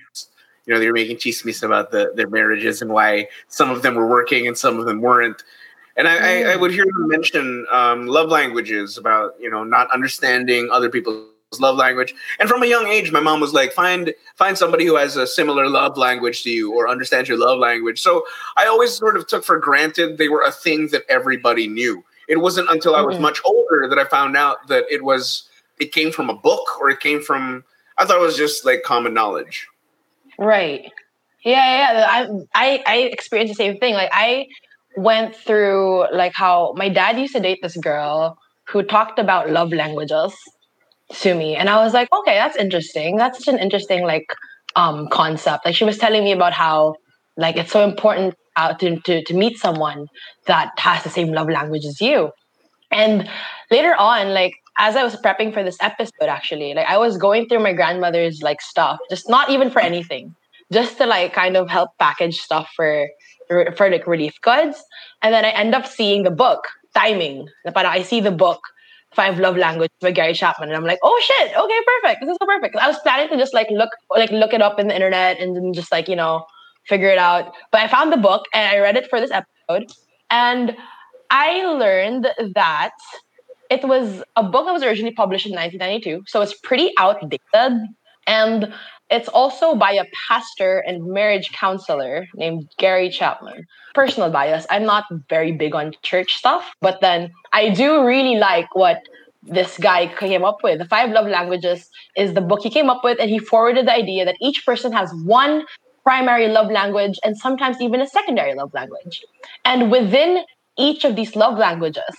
You 0.67 0.75
know, 0.75 0.81
they 0.81 0.87
were 0.89 0.93
making 0.93 1.17
chismes 1.17 1.63
about 1.63 1.93
the, 1.93 2.13
their 2.15 2.29
marriages 2.29 2.83
and 2.83 2.91
why 2.91 3.29
some 3.49 3.71
of 3.71 3.83
them 3.83 3.95
were 3.95 4.07
working 4.07 4.47
and 4.47 4.59
some 4.59 4.79
of 4.79 4.85
them 4.85 5.01
weren't. 5.01 5.43
And 5.97 6.07
I, 6.07 6.43
I, 6.43 6.53
I 6.53 6.57
would 6.57 6.71
hear 6.73 6.85
them 6.85 7.09
mention 7.09 7.67
um, 7.73 8.07
love 8.07 8.29
languages 8.29 8.99
about, 8.99 9.35
you 9.41 9.49
know, 9.51 9.65
not 9.65 9.91
understanding 9.93 10.69
other 10.71 10.91
people's 10.91 11.25
love 11.59 11.77
language. 11.77 12.15
And 12.39 12.49
from 12.49 12.63
a 12.63 12.67
young 12.67 12.87
age, 12.87 13.11
my 13.11 13.21
mom 13.21 13.41
was 13.41 13.55
like, 13.55 13.73
find 13.73 14.15
find 14.37 14.59
somebody 14.59 14.85
who 14.85 14.97
has 14.97 15.17
a 15.17 15.27
similar 15.27 15.69
love 15.69 15.97
language 15.97 16.43
to 16.43 16.51
you 16.51 16.75
or 16.75 16.89
understands 16.89 17.29
your 17.29 17.39
love 17.39 17.59
language. 17.59 18.01
So 18.01 18.25
I 18.57 18.67
always 18.67 18.93
sort 18.93 19.17
of 19.17 19.27
took 19.27 19.45
for 19.45 19.59
granted 19.59 20.19
they 20.19 20.29
were 20.29 20.43
a 20.43 20.53
thing 20.53 20.89
that 20.89 21.05
everybody 21.09 21.67
knew. 21.67 22.05
It 22.29 22.41
wasn't 22.41 22.69
until 22.71 22.95
I 22.95 23.01
was 23.01 23.17
Mhm. 23.17 23.21
much 23.23 23.41
older 23.47 23.89
that 23.89 23.99
I 23.99 24.05
found 24.05 24.37
out 24.37 24.69
that 24.69 24.85
it 24.91 25.03
was 25.03 25.45
it 25.81 25.93
came 25.93 26.13
from 26.13 26.29
a 26.29 26.35
book 26.35 26.79
or 26.81 26.91
it 26.91 27.01
came 27.01 27.23
from 27.23 27.65
I 27.97 28.05
thought 28.05 28.19
it 28.19 28.21
was 28.21 28.37
just 28.37 28.65
like 28.67 28.83
common 28.83 29.15
knowledge. 29.15 29.67
Right. 30.39 30.93
Yeah, 31.45 31.93
yeah. 31.93 32.07
I 32.11 32.29
I 32.55 32.83
I 32.87 32.97
experienced 32.99 33.53
the 33.57 33.65
same 33.65 33.79
thing. 33.79 33.95
Like 33.95 34.11
I 34.13 34.47
went 34.97 35.35
through 35.35 36.15
like 36.15 36.35
how 36.35 36.75
my 36.77 36.91
dad 36.91 37.19
used 37.19 37.35
to 37.35 37.41
date 37.41 37.61
this 37.63 37.77
girl 37.79 38.37
who 38.65 38.83
talked 38.83 39.19
about 39.19 39.49
love 39.49 39.73
languages 39.73 40.35
to 41.21 41.35
me, 41.35 41.57
and 41.57 41.69
I 41.69 41.83
was 41.83 41.95
like, 41.95 42.13
okay, 42.13 42.35
that's 42.35 42.57
interesting. 42.57 43.17
That's 43.17 43.39
such 43.39 43.53
an 43.53 43.61
interesting 43.61 44.05
like 44.05 44.27
um 44.77 45.09
concept. 45.09 45.65
Like 45.65 45.75
she 45.75 45.85
was 45.85 45.99
telling 45.99 46.25
me 46.25 46.33
about 46.33 46.53
how 46.53 46.95
like 47.37 47.57
it's 47.57 47.73
so 47.73 47.85
important 47.85 48.35
out 48.57 48.81
to, 48.81 49.01
to 49.01 49.23
to 49.25 49.35
meet 49.35 49.59
someone 49.59 50.07
that 50.47 50.73
has 50.79 51.05
the 51.05 51.11
same 51.11 51.33
love 51.33 51.49
language 51.49 51.85
as 51.85 52.01
you. 52.01 52.31
And 52.91 53.29
later 53.71 53.95
on, 53.95 54.35
like 54.35 54.55
as 54.79 54.97
I 54.97 55.03
was 55.03 55.17
prepping 55.17 55.53
for 55.53 55.63
this 55.63 55.77
episode, 55.81 56.29
actually, 56.29 56.75
like 56.75 56.87
I 56.87 56.99
was 56.99 57.17
going 57.17 57.49
through 57.49 57.61
my 57.61 57.73
grandmother's 57.73 58.43
like 58.43 58.61
stuff, 58.61 58.99
just 59.11 59.29
not 59.29 59.51
even 59.51 59.71
for 59.71 59.81
anything, 59.81 60.35
just 60.73 60.99
to 60.99 61.07
like 61.07 61.33
kind 61.33 61.57
of 61.57 61.69
help 61.69 61.91
package 61.99 62.39
stuff 62.39 62.71
for 62.75 63.09
for 63.77 63.91
like 63.91 64.07
relief 64.07 64.41
goods. 64.43 64.83
And 65.23 65.33
then 65.33 65.45
I 65.45 65.51
end 65.51 65.75
up 65.75 65.87
seeing 65.87 66.23
the 66.23 66.31
book, 66.31 66.65
Timing. 66.95 67.49
But 67.65 67.87
I 67.87 68.03
see 68.03 68.21
the 68.21 68.31
book, 68.31 68.61
Five 69.19 69.41
Love 69.41 69.57
language 69.57 69.91
by 70.01 70.13
Gary 70.13 70.33
Chapman, 70.33 70.69
and 70.69 70.77
I'm 70.77 70.85
like, 70.85 71.01
oh 71.03 71.21
shit, 71.29 71.49
okay, 71.57 71.81
perfect. 71.93 72.21
This 72.21 72.31
is 72.31 72.39
so 72.41 72.47
perfect. 72.47 72.77
I 72.77 72.87
was 72.87 72.99
planning 73.01 73.29
to 73.31 73.37
just 73.37 73.53
like 73.53 73.69
look 73.69 73.91
like 74.11 74.31
look 74.31 74.53
it 74.53 74.63
up 74.63 74.79
in 74.79 74.87
the 74.87 74.95
internet 74.95 75.41
and 75.41 75.57
then 75.57 75.73
just 75.73 75.91
like 75.91 76.07
you 76.09 76.15
know 76.15 76.47
figure 76.87 77.09
it 77.09 77.19
out. 77.19 77.53
But 77.73 77.81
I 77.81 77.89
found 77.89 78.13
the 78.13 78.17
book 78.17 78.45
and 78.55 78.65
I 78.65 78.79
read 78.79 78.97
it 78.97 79.11
for 79.11 79.19
this 79.21 79.33
episode, 79.33 79.91
and 80.31 80.77
I 81.31 81.65
learned 81.65 82.29
that 82.55 82.93
it 83.71 83.83
was 83.83 84.23
a 84.37 84.45
book 84.45 84.67
that 84.67 84.73
was 84.73 84.85
originally 84.85 85.15
published 85.15 85.47
in 85.47 85.53
1992, 85.53 86.23
so 86.29 86.41
it's 86.41 86.55
pretty 86.63 86.93
outdated. 86.97 87.41
And 88.29 88.73
it's 89.11 89.29
also 89.29 89.75
by 89.75 89.93
a 89.93 90.05
pastor 90.29 90.79
and 90.87 91.07
marriage 91.07 91.51
counselor 91.53 92.27
named 92.35 92.69
Gary 92.79 93.09
Chapman. 93.09 93.67
Personal 93.95 94.31
bias, 94.31 94.67
I'm 94.71 94.85
not 94.85 95.05
very 95.29 95.53
big 95.53 95.75
on 95.75 95.95
church 96.03 96.35
stuff, 96.35 96.71
but 96.81 97.01
then 97.01 97.33
I 97.53 97.71
do 97.71 98.05
really 98.05 98.37
like 98.37 98.75
what 98.75 99.01
this 99.43 99.79
guy 99.79 100.07
came 100.15 100.45
up 100.45 100.59
with. 100.63 100.79
The 100.79 100.85
Five 100.85 101.11
Love 101.11 101.27
Languages 101.27 101.89
is 102.17 102.35
the 102.35 102.43
book 102.43 102.61
he 102.63 102.71
came 102.71 102.91
up 102.91 103.03
with, 103.03 103.19
and 103.19 103.31
he 103.31 103.39
forwarded 103.39 103.87
the 103.87 103.95
idea 103.95 104.25
that 104.27 104.37
each 104.43 104.65
person 104.67 104.93
has 104.93 105.11
one 105.25 105.65
primary 106.03 106.49
love 106.49 106.71
language 106.71 107.19
and 107.25 107.37
sometimes 107.37 107.81
even 107.81 108.01
a 108.01 108.07
secondary 108.07 108.55
love 108.55 108.73
language. 108.75 109.25
And 109.65 109.91
within 109.91 110.45
each 110.79 111.05
of 111.05 111.17
these 111.17 111.35
love 111.35 111.59
languages, 111.59 112.15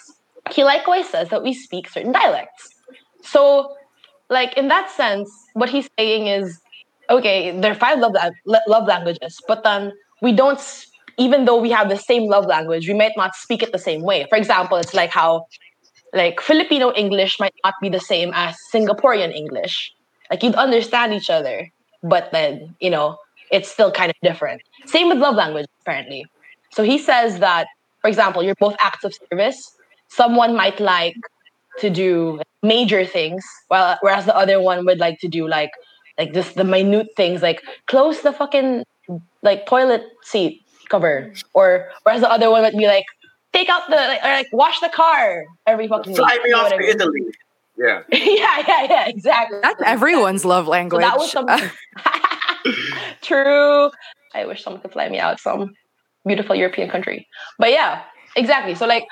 he 0.51 0.63
likewise 0.63 1.07
says 1.09 1.29
that 1.29 1.43
we 1.43 1.53
speak 1.53 1.89
certain 1.89 2.11
dialects. 2.11 2.69
So, 3.23 3.75
like 4.29 4.57
in 4.57 4.67
that 4.67 4.89
sense, 4.91 5.31
what 5.59 5.69
he's 5.69 5.89
saying 5.97 6.27
is, 6.27 6.59
okay, 7.09 7.57
there 7.59 7.71
are 7.71 7.75
five 7.75 7.99
love 7.99 8.13
la- 8.45 8.67
love 8.67 8.87
languages, 8.87 9.37
but 9.47 9.63
then 9.63 9.91
we 10.21 10.31
don't. 10.31 10.59
Even 11.17 11.43
though 11.43 11.59
we 11.59 11.69
have 11.69 11.89
the 11.89 11.97
same 11.97 12.29
love 12.29 12.45
language, 12.45 12.87
we 12.87 12.93
might 12.93 13.11
not 13.17 13.35
speak 13.35 13.61
it 13.61 13.73
the 13.73 13.77
same 13.77 14.01
way. 14.03 14.25
For 14.29 14.37
example, 14.37 14.77
it's 14.77 14.93
like 14.93 15.09
how, 15.09 15.47
like 16.13 16.39
Filipino 16.39 16.93
English 16.93 17.41
might 17.41 17.53
not 17.65 17.73
be 17.81 17.89
the 17.89 17.99
same 17.99 18.31
as 18.33 18.55
Singaporean 18.73 19.35
English. 19.35 19.91
Like 20.31 20.43
you'd 20.43 20.55
understand 20.55 21.13
each 21.13 21.29
other, 21.29 21.67
but 22.03 22.31
then 22.31 22.75
you 22.79 22.89
know 22.89 23.17
it's 23.51 23.69
still 23.69 23.91
kind 23.91 24.09
of 24.09 24.15
different. 24.21 24.61
Same 24.85 25.09
with 25.09 25.17
love 25.17 25.35
language, 25.35 25.65
apparently. 25.81 26.25
So 26.71 26.83
he 26.83 26.97
says 26.97 27.39
that, 27.39 27.67
for 28.01 28.07
example, 28.07 28.43
you're 28.43 28.55
both 28.59 28.75
acts 28.79 29.03
of 29.03 29.13
service. 29.29 29.59
Someone 30.09 30.55
might 30.55 30.79
like 30.79 31.15
to 31.79 31.89
do 31.89 32.41
major 32.63 33.05
things, 33.05 33.45
while 33.69 33.97
whereas 34.01 34.25
the 34.25 34.35
other 34.35 34.61
one 34.61 34.85
would 34.85 34.99
like 34.99 35.19
to 35.21 35.27
do 35.27 35.47
like 35.47 35.71
like 36.17 36.33
just 36.33 36.55
the 36.55 36.63
minute 36.63 37.07
things, 37.15 37.41
like 37.41 37.63
close 37.87 38.21
the 38.21 38.33
fucking 38.33 38.83
like 39.41 39.65
toilet 39.65 40.03
seat 40.23 40.61
cover, 40.89 41.31
or 41.53 41.89
whereas 42.03 42.21
the 42.21 42.31
other 42.31 42.49
one 42.51 42.61
would 42.63 42.75
be 42.77 42.87
like 42.87 43.05
take 43.53 43.69
out 43.69 43.87
the 43.89 43.95
like, 43.95 44.19
or 44.23 44.29
like 44.29 44.47
wash 44.51 44.79
the 44.81 44.89
car 44.89 45.45
every 45.65 45.87
fucking 45.87 46.15
Fly 46.15 46.33
week. 46.33 46.43
me 46.43 46.49
You 46.49 46.55
know 46.55 46.57
off 46.59 46.63
what 46.65 46.73
I 46.73 46.77
to 46.77 46.81
mean? 46.83 46.89
Italy. 46.95 47.21
Yeah. 47.77 48.01
yeah, 48.11 48.63
yeah, 48.67 48.83
yeah, 48.89 49.07
exactly. 49.07 49.59
That's 49.63 49.81
everyone's 49.85 50.43
love 50.43 50.65
So 50.65 50.71
language. 50.71 51.01
that 51.01 51.17
was 51.17 51.31
something. 51.31 51.69
True. 53.21 53.91
I 54.33 54.45
wish 54.45 54.63
someone 54.63 54.81
could 54.81 54.91
fly 54.91 55.09
me 55.09 55.19
out 55.19 55.39
some. 55.39 55.73
beautiful 56.25 56.55
European 56.55 56.89
country. 56.89 57.27
But 57.57 57.71
yeah, 57.71 58.03
exactly. 58.35 58.75
So 58.75 58.85
like 58.85 59.05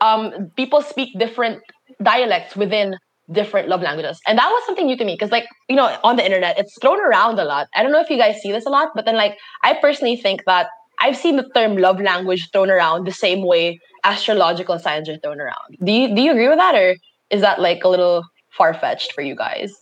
um 0.00 0.50
people 0.56 0.82
speak 0.82 1.10
different 1.18 1.62
dialects 2.02 2.56
within 2.56 2.96
different 3.32 3.68
love 3.68 3.80
languages. 3.80 4.20
And 4.26 4.38
that 4.38 4.48
was 4.48 4.62
something 4.66 4.86
new 4.86 4.96
to 4.96 5.04
me 5.04 5.14
because 5.14 5.30
like, 5.30 5.46
you 5.68 5.76
know, 5.76 5.96
on 6.04 6.16
the 6.16 6.24
internet, 6.24 6.58
it's 6.58 6.76
thrown 6.80 7.00
around 7.00 7.38
a 7.38 7.44
lot. 7.44 7.68
I 7.74 7.82
don't 7.82 7.92
know 7.92 8.00
if 8.00 8.10
you 8.10 8.18
guys 8.18 8.40
see 8.42 8.52
this 8.52 8.66
a 8.66 8.70
lot, 8.70 8.90
but 8.94 9.04
then 9.06 9.16
like 9.16 9.38
I 9.62 9.74
personally 9.80 10.16
think 10.16 10.42
that 10.46 10.68
I've 11.00 11.16
seen 11.16 11.36
the 11.36 11.48
term 11.54 11.76
love 11.76 12.00
language 12.00 12.50
thrown 12.52 12.70
around 12.70 13.06
the 13.06 13.12
same 13.12 13.46
way 13.46 13.80
astrological 14.04 14.78
signs 14.78 15.08
are 15.08 15.18
thrown 15.18 15.40
around. 15.40 15.76
Do 15.82 15.92
you 15.92 16.14
do 16.14 16.20
you 16.20 16.32
agree 16.32 16.48
with 16.48 16.58
that 16.58 16.74
or 16.74 16.96
is 17.30 17.40
that 17.40 17.60
like 17.60 17.84
a 17.84 17.88
little 17.88 18.24
far 18.50 18.74
fetched 18.74 19.12
for 19.12 19.22
you 19.22 19.34
guys? 19.34 19.74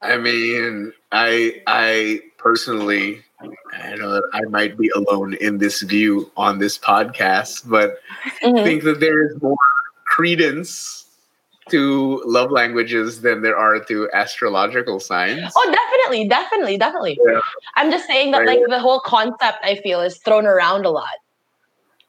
I 0.00 0.16
mean, 0.16 0.92
I 1.12 1.62
I 1.66 2.20
personally 2.38 3.22
I 3.72 3.94
know 3.96 4.10
that 4.10 4.24
I 4.32 4.40
might 4.48 4.76
be 4.76 4.88
alone 4.90 5.34
in 5.34 5.58
this 5.58 5.82
view 5.82 6.30
on 6.36 6.58
this 6.58 6.78
podcast, 6.78 7.62
but 7.68 7.96
Mhm. 8.42 8.60
I 8.60 8.64
think 8.64 8.82
that 8.84 9.00
there 9.00 9.26
is 9.26 9.40
more 9.42 9.56
credence 10.04 11.06
to 11.70 12.22
love 12.26 12.50
languages 12.50 13.22
than 13.22 13.40
there 13.42 13.56
are 13.56 13.80
to 13.80 14.10
astrological 14.12 15.00
signs. 15.00 15.52
Oh, 15.56 15.70
definitely, 15.72 16.28
definitely, 16.28 16.76
definitely. 16.76 17.18
Yeah. 17.26 17.40
I'm 17.76 17.90
just 17.90 18.06
saying 18.06 18.32
that 18.32 18.40
Right. 18.40 18.60
like 18.60 18.68
the 18.68 18.78
whole 18.78 19.00
concept 19.00 19.58
I 19.62 19.76
feel 19.76 20.00
is 20.00 20.18
thrown 20.18 20.46
around 20.46 20.84
a 20.84 20.90
lot. 20.90 21.14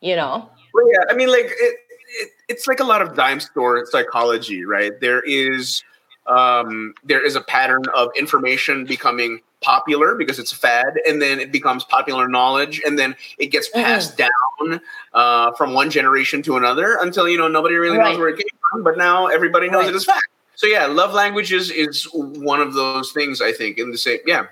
You 0.01 0.15
know? 0.17 0.49
Well, 0.73 0.91
yeah, 0.91 1.05
I 1.09 1.15
mean, 1.15 1.29
like 1.29 1.45
it, 1.45 1.75
it, 2.19 2.29
it's 2.49 2.67
like 2.67 2.81
a 2.81 2.83
lot 2.83 3.01
of 3.01 3.15
dime 3.15 3.39
store 3.39 3.85
psychology, 3.85 4.65
right? 4.65 4.91
There 4.99 5.21
is, 5.21 5.81
um, 6.27 6.93
there 7.03 7.23
is 7.23 7.35
a 7.35 7.41
pattern 7.41 7.83
of 7.95 8.09
information 8.17 8.85
becoming 8.85 9.41
popular 9.61 10.15
because 10.15 10.37
it's 10.39 10.51
a 10.51 10.55
fad, 10.55 10.99
and 11.07 11.21
then 11.21 11.39
it 11.39 11.51
becomes 11.51 11.83
popular 11.83 12.27
knowledge, 12.27 12.81
and 12.85 12.97
then 12.99 13.15
it 13.37 13.47
gets 13.47 13.69
Mhm. 13.69 13.83
passed 13.83 14.17
down 14.17 14.81
uh, 15.13 15.51
from 15.53 15.73
one 15.73 15.89
generation 15.89 16.41
to 16.43 16.57
another 16.57 16.97
until 17.01 17.27
you 17.27 17.37
know 17.37 17.47
nobody 17.47 17.75
really 17.75 17.97
Right. 17.97 18.09
knows 18.09 18.17
where 18.19 18.29
it 18.29 18.37
came 18.37 18.47
from, 18.71 18.83
but 18.83 18.97
now 18.97 19.27
everybody 19.27 19.69
knows 19.69 19.85
Right. 19.85 19.89
it 19.89 19.95
as 19.95 20.05
fact. 20.05 20.27
So 20.55 20.67
yeah, 20.67 20.85
love 20.85 21.13
languages 21.13 21.69
is 21.71 22.07
one 22.13 22.61
of 22.61 22.73
those 22.73 23.11
things 23.11 23.41
I 23.41 23.51
think 23.51 23.77
in 23.77 23.91
the 23.91 23.97
same 23.97 24.19
yeah 24.25 24.45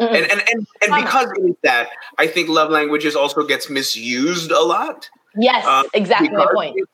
Mhm. 0.00 0.14
and 0.14 0.30
and 0.30 0.40
and, 0.48 0.66
and 0.82 0.92
Uh-huh. 0.92 1.02
because 1.02 1.28
is 1.38 1.56
that 1.64 1.88
i 2.18 2.26
think 2.26 2.48
love 2.48 2.70
languages 2.70 3.16
also 3.16 3.44
gets 3.44 3.68
misused 3.68 4.52
a 4.52 4.60
lot 4.60 5.10
yes, 5.36 5.64
uh, 5.66 5.82
exactly 5.92 6.28
my 6.30 6.46
point. 6.54 6.76
it's, 6.76 6.92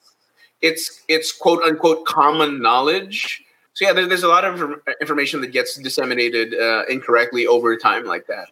it's 0.63 1.03
it's 1.09 1.33
quote 1.33 1.63
unquote 1.63 2.07
common 2.07 2.63
knowledge 2.63 3.44
so 3.75 3.85
yeah 3.85 3.93
there, 3.93 4.07
there's 4.07 4.23
a 4.23 4.29
lot 4.29 4.45
of 4.45 4.81
information 5.01 5.41
that 5.41 5.49
gets 5.49 5.77
disseminated 5.77 6.55
uh, 6.55 6.85
incorrectly 6.89 7.47
over 7.47 7.77
time 7.77 8.05
like 8.05 8.27
that 8.27 8.49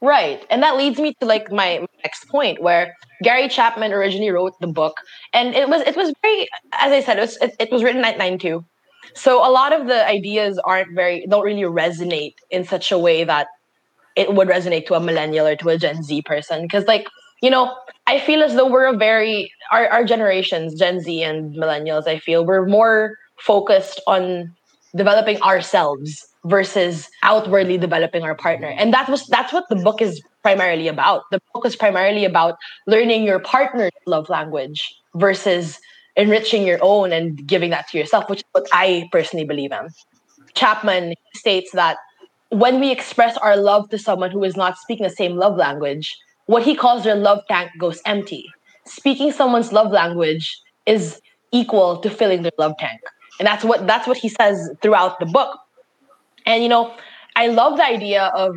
Right. 0.00 0.46
And 0.48 0.62
that 0.62 0.76
leads 0.76 1.00
me 1.00 1.14
to 1.14 1.26
like 1.26 1.50
my 1.50 1.84
next 2.04 2.28
point 2.28 2.62
where 2.62 2.96
Gary 3.22 3.48
Chapman 3.48 3.92
originally 3.92 4.30
wrote 4.30 4.58
the 4.60 4.68
book 4.68 5.00
and 5.32 5.54
it 5.54 5.68
was 5.68 5.82
it 5.82 5.96
was 5.96 6.12
very 6.22 6.48
as 6.72 6.92
I 6.92 7.00
said 7.00 7.18
it 7.18 7.22
was 7.22 7.36
it, 7.38 7.56
it 7.58 7.72
was 7.72 7.82
written 7.82 8.04
at 8.04 8.16
92. 8.16 8.64
So 9.14 9.38
a 9.38 9.50
lot 9.50 9.72
of 9.72 9.88
the 9.88 10.06
ideas 10.06 10.58
aren't 10.58 10.94
very 10.94 11.26
don't 11.26 11.44
really 11.44 11.62
resonate 11.62 12.34
in 12.50 12.64
such 12.64 12.92
a 12.92 12.98
way 12.98 13.24
that 13.24 13.48
it 14.14 14.34
would 14.34 14.48
resonate 14.48 14.86
to 14.86 14.94
a 14.94 15.00
millennial 15.00 15.46
or 15.46 15.56
to 15.56 15.68
a 15.70 15.78
Gen 15.78 16.04
Z 16.04 16.22
person 16.22 16.62
because 16.62 16.84
like 16.86 17.08
you 17.42 17.50
know 17.50 17.74
I 18.06 18.20
feel 18.20 18.42
as 18.42 18.54
though 18.54 18.70
we're 18.70 18.86
a 18.86 18.96
very 18.96 19.52
our 19.72 19.88
our 19.88 20.04
generations 20.04 20.74
Gen 20.74 21.00
Z 21.00 21.24
and 21.24 21.56
millennials 21.56 22.06
I 22.06 22.20
feel 22.20 22.46
we're 22.46 22.66
more 22.66 23.18
focused 23.36 24.00
on 24.06 24.54
developing 24.96 25.40
ourselves 25.42 26.26
versus 26.44 27.08
outwardly 27.22 27.78
developing 27.78 28.22
our 28.22 28.34
partner. 28.34 28.68
And 28.68 28.92
that 28.94 29.08
was 29.08 29.26
that's 29.26 29.52
what 29.52 29.64
the 29.68 29.76
book 29.76 30.00
is 30.00 30.22
primarily 30.42 30.88
about. 30.88 31.22
The 31.30 31.40
book 31.52 31.66
is 31.66 31.76
primarily 31.76 32.24
about 32.24 32.56
learning 32.86 33.24
your 33.24 33.38
partner's 33.38 33.90
love 34.06 34.28
language 34.28 34.94
versus 35.14 35.78
enriching 36.16 36.66
your 36.66 36.78
own 36.80 37.12
and 37.12 37.46
giving 37.46 37.70
that 37.70 37.88
to 37.88 37.96
yourself 37.96 38.28
which 38.28 38.40
is 38.40 38.44
what 38.52 38.66
i 38.72 39.08
personally 39.12 39.44
believe 39.46 39.72
in. 39.72 39.88
Chapman 40.54 41.14
states 41.36 41.70
that 41.72 41.96
when 42.50 42.80
we 42.80 42.90
express 42.90 43.36
our 43.36 43.56
love 43.56 43.88
to 43.90 43.98
someone 43.98 44.30
who 44.30 44.42
is 44.42 44.56
not 44.56 44.76
speaking 44.78 45.04
the 45.04 45.10
same 45.10 45.36
love 45.36 45.56
language 45.56 46.16
what 46.46 46.62
he 46.62 46.74
calls 46.74 47.04
their 47.04 47.14
love 47.14 47.40
tank 47.46 47.70
goes 47.78 48.00
empty. 48.06 48.46
Speaking 48.86 49.30
someone's 49.30 49.72
love 49.72 49.92
language 49.92 50.60
is 50.86 51.20
equal 51.52 51.98
to 51.98 52.10
filling 52.10 52.42
their 52.42 52.52
love 52.58 52.72
tank 52.78 53.00
and 53.38 53.46
that's 53.46 53.64
what 53.64 53.86
that's 53.86 54.06
what 54.06 54.16
he 54.16 54.28
says 54.28 54.70
throughout 54.82 55.18
the 55.20 55.26
book. 55.26 55.58
And 56.46 56.62
you 56.62 56.68
know 56.68 56.94
i 57.36 57.46
love 57.46 57.76
the 57.76 57.84
idea 57.84 58.24
of 58.34 58.56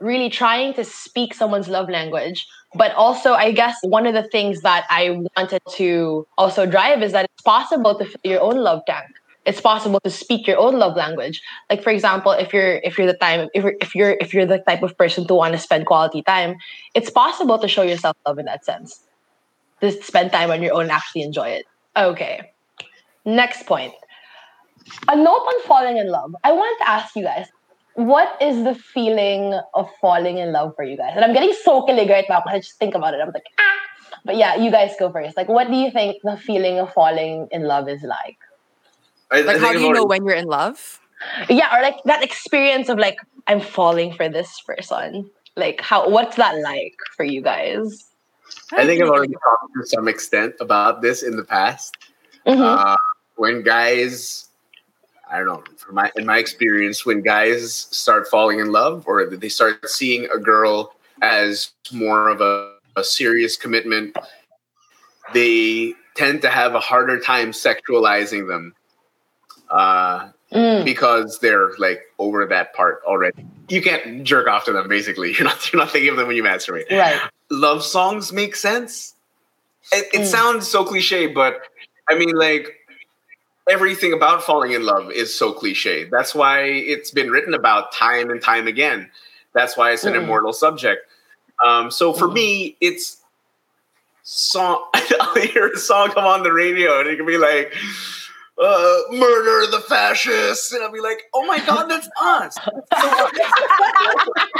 really 0.00 0.28
trying 0.28 0.74
to 0.74 0.84
speak 0.84 1.34
someone's 1.34 1.68
love 1.68 1.88
language. 1.88 2.46
But 2.74 2.92
also 2.94 3.32
i 3.32 3.52
guess 3.52 3.76
one 3.82 4.06
of 4.06 4.14
the 4.14 4.24
things 4.28 4.60
that 4.62 4.86
i 4.90 5.10
wanted 5.36 5.62
to 5.76 6.26
also 6.36 6.66
drive 6.66 7.02
is 7.02 7.12
that 7.12 7.24
it's 7.24 7.42
possible 7.42 7.98
to 7.98 8.04
fill 8.04 8.20
your 8.24 8.40
own 8.40 8.56
love 8.56 8.82
tank. 8.86 9.08
It's 9.46 9.62
possible 9.62 9.98
to 10.00 10.10
speak 10.10 10.46
your 10.46 10.58
own 10.58 10.78
love 10.78 10.94
language. 10.94 11.40
Like 11.70 11.82
for 11.82 11.90
example 11.90 12.32
if 12.32 12.52
you're 12.52 12.76
if 12.84 12.98
you're 12.98 13.06
the 13.06 13.14
time 13.14 13.48
if 13.54 13.64
you're 13.64 13.76
if 13.80 13.94
you're 13.94 14.16
if 14.20 14.34
you're 14.34 14.46
the 14.46 14.58
type 14.58 14.82
of 14.82 14.98
person 14.98 15.26
to 15.28 15.34
want 15.34 15.54
to 15.54 15.58
spend 15.58 15.86
quality 15.86 16.22
time 16.22 16.56
it's 16.94 17.10
possible 17.10 17.58
to 17.58 17.68
show 17.68 17.82
yourself 17.82 18.16
love 18.26 18.38
in 18.38 18.44
that 18.46 18.64
sense. 18.64 19.00
To 19.80 19.90
spend 20.02 20.32
time 20.32 20.50
on 20.50 20.60
your 20.60 20.74
own 20.74 20.82
and 20.82 20.90
actually 20.90 21.22
enjoy 21.22 21.48
it. 21.50 21.64
Okay. 21.96 22.50
Next 23.24 23.64
point 23.64 23.94
a 25.08 25.16
note 25.16 25.44
on 25.52 25.62
falling 25.62 25.96
in 25.98 26.08
love. 26.08 26.34
I 26.44 26.52
wanted 26.52 26.84
to 26.84 26.90
ask 26.90 27.16
you 27.16 27.22
guys, 27.24 27.46
what 27.94 28.40
is 28.40 28.62
the 28.64 28.74
feeling 28.74 29.58
of 29.74 29.88
falling 30.00 30.38
in 30.38 30.52
love 30.52 30.74
for 30.76 30.84
you 30.84 30.96
guys? 30.96 31.12
And 31.16 31.24
I'm 31.24 31.32
getting 31.32 31.52
so 31.64 31.82
kilig 31.86 32.08
right 32.08 32.24
now 32.28 32.40
because 32.40 32.54
I 32.56 32.58
just 32.60 32.78
think 32.78 32.94
about 32.94 33.14
it. 33.14 33.20
I'm 33.20 33.30
like, 33.32 33.46
ah. 33.58 33.64
But 34.24 34.36
yeah, 34.36 34.56
you 34.56 34.70
guys 34.70 34.94
go 34.98 35.10
first. 35.10 35.36
Like, 35.36 35.48
what 35.48 35.68
do 35.68 35.74
you 35.76 35.90
think 35.90 36.16
the 36.22 36.36
feeling 36.36 36.78
of 36.78 36.92
falling 36.92 37.48
in 37.50 37.62
love 37.64 37.88
is 37.88 38.02
like? 38.02 38.36
I, 39.30 39.38
I 39.38 39.40
Like, 39.40 39.46
think 39.46 39.60
how 39.60 39.72
do 39.72 39.78
I've 39.78 39.84
you 39.84 39.92
know 39.92 40.04
when 40.04 40.24
you're 40.24 40.34
in 40.34 40.46
love? 40.46 41.00
Yeah, 41.48 41.76
or 41.76 41.82
like 41.82 41.96
that 42.04 42.22
experience 42.22 42.88
of 42.88 42.98
like, 42.98 43.16
I'm 43.46 43.60
falling 43.60 44.12
for 44.14 44.28
this 44.28 44.60
person. 44.66 45.30
Like, 45.56 45.80
how? 45.80 46.08
What's 46.08 46.36
that 46.36 46.58
like 46.60 46.94
for 47.16 47.24
you 47.24 47.42
guys? 47.42 48.04
I 48.72 48.86
think 48.86 49.02
I've 49.02 49.08
already 49.10 49.32
talked 49.34 49.72
to 49.80 49.86
some 49.86 50.08
extent 50.08 50.54
about 50.60 51.02
this 51.02 51.22
in 51.22 51.36
the 51.36 51.44
past. 51.44 51.96
Mhm. 52.46 52.60
Uh, 52.60 52.96
when 53.36 53.62
guys, 53.62 54.47
I 55.30 55.38
don't 55.38 55.46
know, 55.46 55.62
from 55.76 55.94
my 55.96 56.10
in 56.16 56.26
my 56.26 56.38
experience, 56.38 57.04
when 57.06 57.22
guys 57.22 57.72
start 57.90 58.28
falling 58.28 58.60
in 58.60 58.72
love 58.72 59.04
or 59.06 59.26
they 59.26 59.48
start 59.48 59.88
seeing 59.88 60.24
a 60.34 60.38
girl 60.38 60.94
as 61.22 61.72
more 61.92 62.28
of 62.28 62.40
a, 62.40 62.74
a 62.96 63.04
serious 63.04 63.56
commitment, 63.56 64.16
they 65.34 65.94
tend 66.16 66.42
to 66.42 66.50
have 66.50 66.74
a 66.74 66.80
harder 66.80 67.20
time 67.20 67.52
sexualizing 67.52 68.48
them. 68.48 68.74
Uh, 69.70 70.30
Mm. 70.50 70.82
because 70.82 71.40
they're 71.40 71.72
like 71.76 72.00
over 72.18 72.46
that 72.46 72.72
part 72.72 73.02
already. 73.06 73.44
You 73.68 73.82
can't 73.82 74.24
jerk 74.24 74.48
off 74.48 74.64
to 74.64 74.72
them. 74.72 74.88
Basically, 74.88 75.30
you're 75.34 75.44
not 75.44 75.70
you're 75.70 75.78
not 75.78 75.90
thinking 75.90 76.08
of 76.08 76.16
them 76.16 76.26
when 76.26 76.36
you 76.36 76.42
masturbate. 76.42 76.90
Right. 76.90 77.20
Love 77.50 77.84
songs 77.84 78.32
make 78.32 78.56
sense. 78.56 79.14
It, 79.92 80.06
it 80.14 80.20
Mm. 80.22 80.24
sounds 80.24 80.66
so 80.66 80.86
cliche, 80.86 81.26
but 81.26 81.60
I 82.08 82.14
mean, 82.16 82.30
like 82.34 82.77
everything 83.70 84.12
about 84.12 84.42
falling 84.42 84.72
in 84.72 84.84
love 84.84 85.10
is 85.10 85.34
so 85.34 85.52
cliche. 85.52 86.04
That's 86.04 86.34
why 86.34 86.62
it's 86.62 87.10
been 87.10 87.30
written 87.30 87.54
about 87.54 87.92
time 87.92 88.30
and 88.30 88.40
time 88.42 88.66
again. 88.66 89.10
That's 89.54 89.76
why 89.76 89.92
it's 89.92 90.04
an 90.04 90.14
Mm. 90.14 90.22
immortal 90.24 90.52
subject. 90.52 91.06
Um, 91.66 91.90
so 91.90 92.12
for 92.12 92.28
Mm. 92.28 92.32
me, 92.34 92.76
it's 92.80 93.18
song. 94.22 94.84
I'll 95.20 95.34
hear 95.42 95.68
a 95.68 95.78
song 95.78 96.10
come 96.10 96.24
on 96.24 96.42
the 96.42 96.52
radio, 96.52 97.00
and 97.00 97.08
it 97.08 97.16
can 97.16 97.26
be 97.26 97.38
like 97.38 97.74
uh, 98.60 98.98
murder 99.12 99.70
the 99.70 99.80
fascists. 99.88 100.72
And 100.72 100.82
I'll 100.82 100.92
be 100.92 101.00
like, 101.00 101.22
oh 101.34 101.46
my 101.46 101.58
God, 101.64 101.86
that's 101.88 102.08
us. 102.20 102.56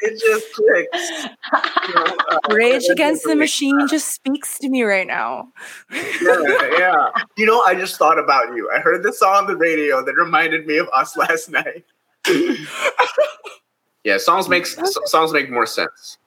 it 0.00 0.20
just 0.20 0.52
clicks. 0.54 1.28
You 1.88 1.94
know, 1.94 2.16
uh, 2.30 2.38
Rage 2.50 2.84
Against 2.90 3.24
the 3.24 3.36
Machine 3.36 3.86
just 3.88 4.14
speaks 4.14 4.58
to 4.58 4.68
me 4.68 4.82
right 4.82 5.06
now. 5.06 5.48
Yeah, 5.90 6.70
yeah. 6.78 7.08
You 7.36 7.46
know, 7.46 7.62
I 7.62 7.74
just 7.74 7.96
thought 7.96 8.18
about 8.18 8.54
you. 8.54 8.70
I 8.74 8.80
heard 8.80 9.02
this 9.02 9.18
song 9.18 9.34
on 9.36 9.46
the 9.46 9.56
radio 9.56 10.04
that 10.04 10.14
reminded 10.14 10.66
me 10.66 10.78
of 10.78 10.88
us 10.94 11.16
last 11.16 11.50
night. 11.50 11.84
yeah, 14.04 14.18
songs 14.18 14.48
make 14.48 14.64
s- 14.64 14.96
songs 15.04 15.32
make 15.32 15.50
more 15.50 15.66
sense. 15.66 16.18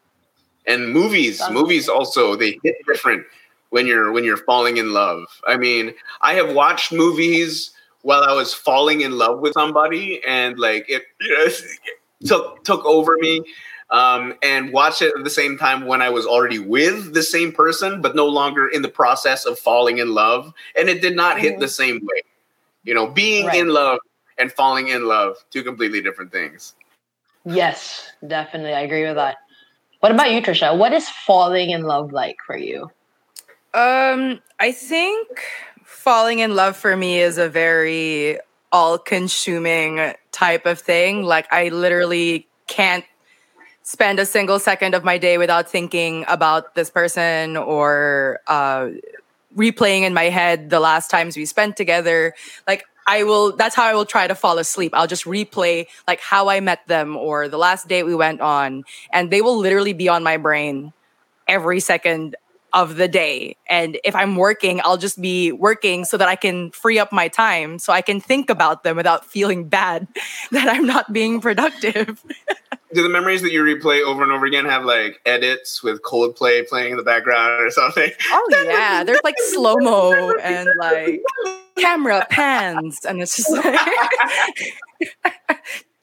And 0.65 0.91
movies, 0.91 1.41
movies 1.49 1.88
also 1.88 2.36
they 2.36 2.60
hit 2.62 2.75
different 2.86 3.25
when 3.78 3.86
you're 3.86 4.12
when 4.12 4.24
you're 4.24 4.44
falling 4.52 4.78
in 4.78 4.92
love. 4.92 5.24
I 5.46 5.56
mean, 5.56 5.94
I 6.22 6.34
have 6.34 6.52
watched 6.54 6.92
movies 6.92 7.70
while 8.02 8.24
I 8.24 8.34
was 8.34 8.52
falling 8.52 9.02
in 9.02 9.12
love 9.20 9.40
with 9.40 9.54
somebody, 9.54 10.20
and 10.28 10.58
like 10.58 10.86
it, 10.90 11.04
you 11.22 11.30
know, 11.38 11.48
took 12.26 12.63
took 12.63 12.84
over 12.86 13.18
me. 13.20 13.44
Um, 13.90 14.34
and 14.44 14.74
watch 14.74 15.02
it 15.02 15.13
at 15.18 15.24
the 15.24 15.30
same 15.30 15.58
time 15.58 15.86
when 15.86 16.02
I 16.02 16.10
was 16.10 16.26
already 16.26 16.60
with 16.60 17.13
the 17.13 17.24
same 17.24 17.54
person, 17.54 18.02
but 18.02 18.18
no 18.18 18.26
longer 18.28 18.68
in 18.68 18.82
the 18.82 18.90
process 18.90 19.46
of 19.46 19.58
falling 19.58 20.00
in 20.00 20.13
love. 20.13 20.52
And 20.78 20.90
it 20.90 21.02
did 21.02 21.16
not 21.16 21.40
hit 21.40 21.56
Mhm. 21.56 21.60
the 21.62 21.70
same 21.70 22.00
way. 22.04 22.22
You 22.84 22.94
know, 22.96 23.08
being 23.08 23.46
Right. 23.46 23.62
in 23.62 23.70
love 23.70 24.00
and 24.38 24.52
falling 24.52 24.90
in 24.90 25.06
love, 25.06 25.38
two 25.52 25.63
completely 25.63 26.02
different 26.02 26.34
things. 26.34 26.76
Yes, 27.46 28.12
definitely. 28.28 28.74
I 28.74 28.82
agree 28.82 29.06
with 29.08 29.16
that. 29.16 29.38
What 30.02 30.12
about 30.12 30.32
you, 30.32 30.42
Trisha? 30.42 30.78
What 30.78 30.92
is 30.92 31.08
falling 31.10 31.70
in 31.70 31.84
love 31.84 32.12
like 32.12 32.36
for 32.46 32.58
you? 32.58 32.92
Um, 33.78 34.42
I 34.60 34.72
think 34.72 35.44
falling 35.84 36.40
in 36.40 36.56
love 36.56 36.76
for 36.76 36.98
me 36.98 37.20
is 37.20 37.38
a 37.38 37.48
very 37.48 38.40
all-consuming 38.72 40.16
type 40.32 40.66
of 40.66 40.80
thing. 40.80 41.22
Like 41.22 41.46
I 41.54 41.70
literally 41.70 42.48
can't 42.66 43.06
spend 43.84 44.18
a 44.18 44.26
single 44.26 44.58
second 44.58 44.96
of 44.96 45.04
my 45.04 45.20
day 45.20 45.38
without 45.38 45.70
thinking 45.70 46.26
about 46.28 46.74
this 46.74 46.90
person 46.90 47.56
or 47.56 48.40
uh, 48.48 48.90
replaying 49.56 50.02
in 50.02 50.13
my 50.16 50.30
head 50.30 50.72
the 50.72 50.80
last 50.80 51.12
times 51.12 51.38
we 51.38 51.46
spent 51.46 51.78
together. 51.78 52.34
Like 52.68 52.84
I 53.06 53.26
will 53.26 53.56
that's 53.56 53.76
how 53.76 53.86
I 53.86 53.94
will 53.94 54.08
try 54.08 54.26
to 54.26 54.34
fall 54.34 54.58
asleep. 54.58 54.92
I'll 54.96 55.06
just 55.06 55.26
replay 55.26 55.86
like 56.08 56.20
how 56.20 56.50
I 56.50 56.62
met 56.62 56.88
them 56.88 57.16
or 57.16 57.48
the 57.48 57.60
last 57.60 57.88
date 57.88 58.04
we 58.08 58.16
went 58.16 58.42
on 58.42 58.86
and 59.13 59.30
they 59.30 59.42
will 59.42 59.60
literally 59.60 59.94
be 59.94 60.10
on 60.10 60.24
my 60.24 60.38
brain 60.38 60.94
every 61.48 61.80
second 61.80 62.36
of 62.78 62.96
the 62.96 63.08
day. 63.08 63.58
And 63.68 64.00
if 64.04 64.16
I'm 64.16 64.36
working, 64.36 64.82
I'll 64.84 64.98
just 64.98 65.20
be 65.20 65.52
working 65.52 66.06
so 66.06 66.16
that 66.16 66.28
I 66.28 66.36
can 66.36 66.70
free 66.70 67.00
up 67.00 67.12
my 67.12 67.28
time 67.28 67.80
so 67.80 67.92
I 67.92 68.02
can 68.02 68.22
think 68.22 68.52
about 68.52 68.84
them 68.84 68.96
without 68.96 69.26
feeling 69.26 69.68
bad 69.68 70.08
that 70.52 70.68
I'm 70.70 70.86
not 70.86 71.12
being 71.12 71.42
productive. 71.42 72.24
Do 72.94 73.04
the 73.04 73.10
memories 73.10 73.42
that 73.42 73.52
you 73.52 73.63
replay 73.63 74.02
over 74.02 74.22
and 74.24 74.32
over 74.32 74.46
again 74.46 74.66
have 74.66 74.86
like 74.86 75.20
edits 75.26 75.82
with 75.84 76.04
Coldplay 76.04 76.68
playing 76.68 76.92
in 76.92 76.98
the 76.98 77.04
background 77.04 77.62
or 77.62 77.72
something? 77.72 78.12
Oh 78.30 78.63
yeah, 78.66 79.04
there's 79.04 79.20
like 79.24 79.36
slow 79.50 79.76
mo 79.78 80.34
and 80.42 80.70
like 80.78 81.22
camera 81.78 82.26
pans, 82.30 83.04
and 83.04 83.22
it's 83.22 83.36
just 83.36 83.52
like 83.52 83.78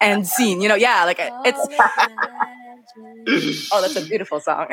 and 0.01 0.27
scene. 0.27 0.61
You 0.61 0.69
know, 0.69 0.75
yeah, 0.75 1.05
like 1.05 1.19
it's. 1.21 1.59
Oh, 1.59 2.63
Oh, 2.97 3.81
that's 3.81 3.97
a 3.97 4.05
beautiful 4.09 4.41
song. 4.41 4.67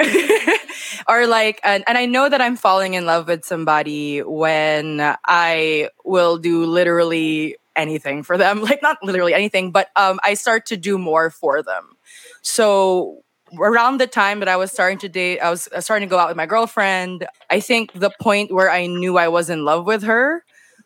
or 1.08 1.28
like, 1.28 1.60
and, 1.64 1.84
and 1.88 1.98
I 1.98 2.06
know 2.06 2.30
that 2.30 2.42
I'm 2.42 2.56
falling 2.56 2.94
in 2.94 3.06
love 3.06 3.28
with 3.28 3.46
somebody 3.46 4.20
when 4.20 5.16
I 5.26 5.90
will 6.06 6.38
do 6.38 6.66
literally 6.66 7.58
anything 7.76 8.24
for 8.24 8.38
them. 8.38 8.62
Like 8.72 8.82
not 8.82 8.98
literally 9.04 9.34
anything, 9.34 9.72
but 9.72 9.90
um, 9.96 10.20
I 10.24 10.36
start 10.36 10.66
to 10.68 10.78
do 10.78 10.98
more 10.98 11.30
for 11.30 11.64
them. 11.64 11.96
So 12.42 13.24
around 13.60 14.00
the 14.00 14.08
time 14.08 14.40
that 14.40 14.48
I 14.48 14.56
was 14.56 14.72
starting 14.72 14.98
to 15.00 15.10
date, 15.10 15.40
I 15.40 15.50
was 15.50 15.68
starting 15.80 16.08
to 16.08 16.10
go 16.10 16.18
out 16.20 16.28
with 16.28 16.38
my 16.38 16.46
girlfriend. 16.46 17.28
I 17.50 17.60
think 17.60 17.92
the 17.94 18.12
point 18.22 18.52
where 18.52 18.70
I 18.70 18.88
knew 18.88 19.18
I 19.18 19.28
was 19.28 19.50
in 19.50 19.66
love 19.66 19.86
with 19.86 20.04
her 20.04 20.44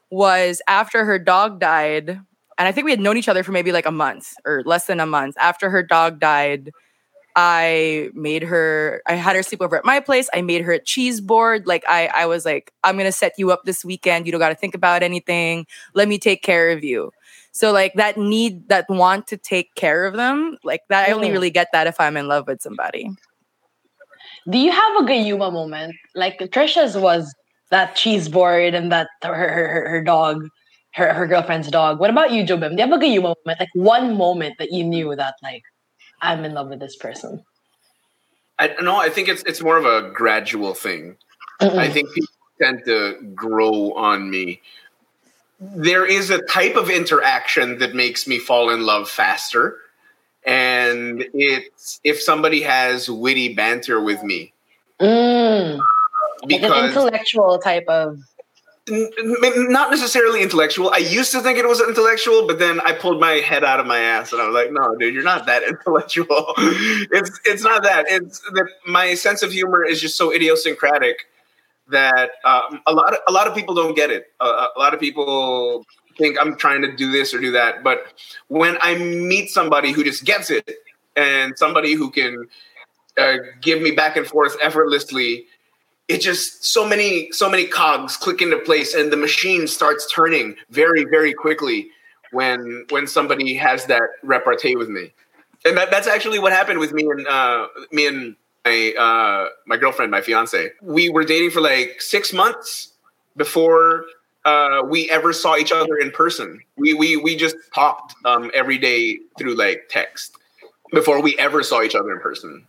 was 0.10 0.62
after 0.68 1.06
her 1.06 1.20
dog 1.20 1.60
died. 1.60 2.10
And 2.58 2.68
I 2.68 2.72
think 2.72 2.86
we 2.86 2.92
had 2.92 3.02
known 3.02 3.18
each 3.18 3.28
other 3.28 3.44
for 3.44 3.52
maybe 3.52 3.72
like 3.72 3.86
a 3.86 3.92
month 3.92 4.34
or 4.46 4.64
less 4.66 4.86
than 4.86 5.00
a 5.00 5.06
month. 5.06 5.36
After 5.38 5.70
her 5.70 5.84
dog 5.84 6.20
died, 6.20 6.72
I 7.36 8.10
made 8.14 8.44
her, 8.44 9.02
I 9.08 9.16
had 9.16 9.36
her 9.36 9.44
sleep 9.44 9.62
over 9.62 9.76
at 9.78 9.84
my 9.84 10.00
place. 10.00 10.30
I 10.34 10.42
made 10.42 10.62
her 10.62 10.72
a 10.72 10.80
cheese 10.80 11.20
board. 11.20 11.68
Like 11.68 11.84
I, 11.88 12.10
I 12.16 12.26
was 12.26 12.46
like, 12.46 12.72
I'm 12.84 12.98
gonna 12.98 13.12
set 13.12 13.34
you 13.38 13.52
up 13.52 13.64
this 13.66 13.84
weekend. 13.84 14.26
You 14.26 14.32
don't 14.32 14.40
gotta 14.40 14.56
think 14.56 14.74
about 14.74 15.04
anything. 15.04 15.66
Let 15.94 16.08
me 16.08 16.18
take 16.18 16.44
care 16.44 16.72
of 16.72 16.84
you. 16.84 17.12
So 17.52 17.72
like 17.72 17.94
that 17.96 18.18
need, 18.18 18.70
that 18.70 18.86
want 18.90 19.28
to 19.28 19.38
take 19.38 19.76
care 19.76 20.06
of 20.06 20.16
them, 20.16 20.58
like 20.64 20.82
that 20.90 21.10
I 21.10 21.14
only 21.14 21.32
really 21.32 21.50
get 21.50 21.68
that 21.74 21.88
if 21.88 22.00
I'm 22.00 22.18
in 22.18 22.28
love 22.28 22.48
with 22.48 22.62
somebody. 22.62 23.10
Do 24.50 24.58
you 24.58 24.72
have 24.72 24.96
a 24.98 25.04
Gayuma 25.04 25.52
moment? 25.52 25.96
Like 26.16 26.40
Trisha's 26.40 26.98
was 26.98 27.34
that 27.72 27.96
cheese 27.96 28.30
board 28.30 28.74
and 28.76 28.92
that 28.92 29.08
her 29.24 29.34
her, 29.34 29.68
her, 29.68 29.90
her 29.90 30.04
dog, 30.04 30.48
her, 30.94 31.14
her 31.14 31.28
girlfriend's 31.28 31.70
dog. 31.70 32.00
What 32.00 32.10
about 32.10 32.32
you, 32.32 32.44
Jobim? 32.44 32.70
Do 32.70 32.84
you 32.84 32.90
have 32.90 32.92
a 32.92 33.04
Gayuma 33.04 33.36
moment? 33.46 33.60
Like 33.60 33.70
one 33.74 34.16
moment 34.16 34.56
that 34.60 34.72
you 34.72 34.84
knew 34.84 35.16
that 35.16 35.36
like 35.44 35.64
I'm 36.22 36.46
in 36.46 36.54
love 36.54 36.70
with 36.70 36.80
this 36.80 36.96
person. 36.96 37.44
I 38.58 38.76
no, 38.82 38.96
I 38.98 39.10
think 39.10 39.28
it's 39.28 39.44
it's 39.44 39.62
more 39.62 39.78
of 39.78 39.86
a 39.86 40.10
gradual 40.12 40.74
thing. 40.74 41.18
Mm-mm. 41.62 41.78
I 41.78 41.90
think 41.90 42.14
people 42.14 42.34
tend 42.62 42.84
to 42.86 43.18
grow 43.36 43.94
on 43.94 44.30
me. 44.30 44.62
There 45.60 46.06
is 46.06 46.30
a 46.30 46.42
type 46.42 46.76
of 46.76 46.90
interaction 46.90 47.80
that 47.80 47.96
makes 47.96 48.28
me 48.28 48.40
fall 48.40 48.70
in 48.70 48.86
love 48.86 49.10
faster. 49.10 49.78
And 50.46 51.26
it's 51.34 52.00
if 52.04 52.22
somebody 52.22 52.62
has 52.62 53.10
witty 53.10 53.56
banter 53.56 54.00
with 54.00 54.22
me. 54.24 54.54
Mm, 55.00 55.78
like 56.44 56.62
an 56.62 56.62
Because 56.62 56.90
intellectual 56.90 57.58
type 57.60 57.88
of 57.88 58.20
not 58.88 59.90
necessarily 59.90 60.44
intellectual. 60.44 60.92
I 60.92 60.98
used 60.98 61.32
to 61.32 61.42
think 61.42 61.58
it 61.58 61.68
was 61.68 61.82
intellectual, 61.82 62.46
but 62.46 62.60
then 62.60 62.80
I 62.82 62.94
pulled 62.94 63.20
my 63.20 63.34
head 63.34 63.64
out 63.64 63.80
of 63.80 63.88
my 63.88 63.98
ass 64.00 64.32
and 64.32 64.42
I 64.42 64.46
was 64.48 64.54
like, 64.54 64.72
"No, 64.72 64.96
dude, 64.96 65.14
you're 65.14 65.24
not 65.24 65.48
that 65.48 65.64
intellectual. 65.68 66.54
it's 66.58 67.40
it's 67.46 67.64
not 67.64 67.84
that. 67.84 68.06
It's 68.08 68.40
that 68.42 68.70
my 68.86 69.16
sense 69.16 69.42
of 69.42 69.52
humor 69.52 69.84
is 69.84 70.00
just 70.00 70.18
so 70.18 70.32
idiosyncratic 70.32 71.28
that 71.90 72.32
um, 72.44 72.82
a 72.86 72.94
lot 72.94 73.14
of 73.14 73.20
a 73.28 73.32
lot 73.32 73.48
of 73.48 73.56
people 73.56 73.74
don't 73.74 73.96
get 73.96 74.12
it. 74.12 74.28
Uh, 74.40 74.68
a 74.76 74.80
lot 74.80 74.94
of 74.94 75.00
people 75.00 75.84
think 76.18 76.38
I'm 76.40 76.56
trying 76.56 76.82
to 76.84 76.96
do 76.96 77.12
this 77.12 77.34
or 77.34 77.40
do 77.40 77.52
that, 77.52 77.84
but 77.84 78.14
when 78.48 78.78
I 78.82 78.96
meet 78.96 79.50
somebody 79.50 79.92
who 79.92 80.04
just 80.04 80.26
gets 80.26 80.52
it 80.52 80.70
and 81.16 81.58
somebody 81.58 81.94
who 81.94 82.12
can 82.12 82.48
uh, 83.18 83.38
give 83.62 83.82
me 83.82 83.92
back 83.92 84.16
and 84.16 84.28
forth 84.28 84.56
effortlessly 84.62 85.48
it 86.08 86.22
just 86.22 86.64
so 86.64 86.88
many 86.88 87.32
so 87.32 87.50
many 87.50 87.66
cogs 87.66 88.18
click 88.18 88.42
into 88.42 88.58
place 88.60 88.94
and 88.94 89.12
the 89.12 89.18
machine 89.18 89.68
starts 89.68 90.12
turning 90.12 90.56
very 90.70 91.04
very 91.06 91.34
quickly 91.34 91.90
when 92.32 92.86
when 92.90 93.08
somebody 93.08 93.56
has 93.56 93.86
that 93.86 94.04
repartee 94.24 94.76
with 94.76 94.90
me. 94.90 95.14
And 95.66 95.78
that, 95.78 95.90
that's 95.90 96.08
actually 96.08 96.38
what 96.38 96.52
happened 96.52 96.80
with 96.80 96.94
me 96.94 97.04
and 97.04 97.28
uh, 97.28 97.68
me 97.92 98.06
and 98.06 98.36
my 98.66 98.94
uh, 98.98 99.50
my 99.66 99.78
girlfriend 99.78 100.12
my 100.12 100.22
fiance. 100.22 100.72
We 100.82 101.10
were 101.10 101.24
dating 101.24 101.52
for 101.52 101.62
like 101.62 102.02
six 102.02 102.34
months 102.34 102.94
before 103.36 104.06
uh, 104.44 104.84
we 104.88 105.10
ever 105.10 105.34
saw 105.34 105.56
each 105.56 105.72
other 105.72 105.98
in 105.98 106.12
person. 106.12 106.62
We 106.78 106.94
we 106.94 107.18
we 107.18 107.36
just 107.36 107.56
talked 107.74 108.14
um, 108.26 108.52
every 108.54 108.78
day 108.78 109.20
through 109.40 109.56
like 109.56 109.86
text 109.90 110.38
before 110.92 111.22
we 111.22 111.38
ever 111.40 111.64
saw 111.64 111.82
each 111.82 111.96
other 111.96 112.12
in 112.12 112.20
person 112.20 112.66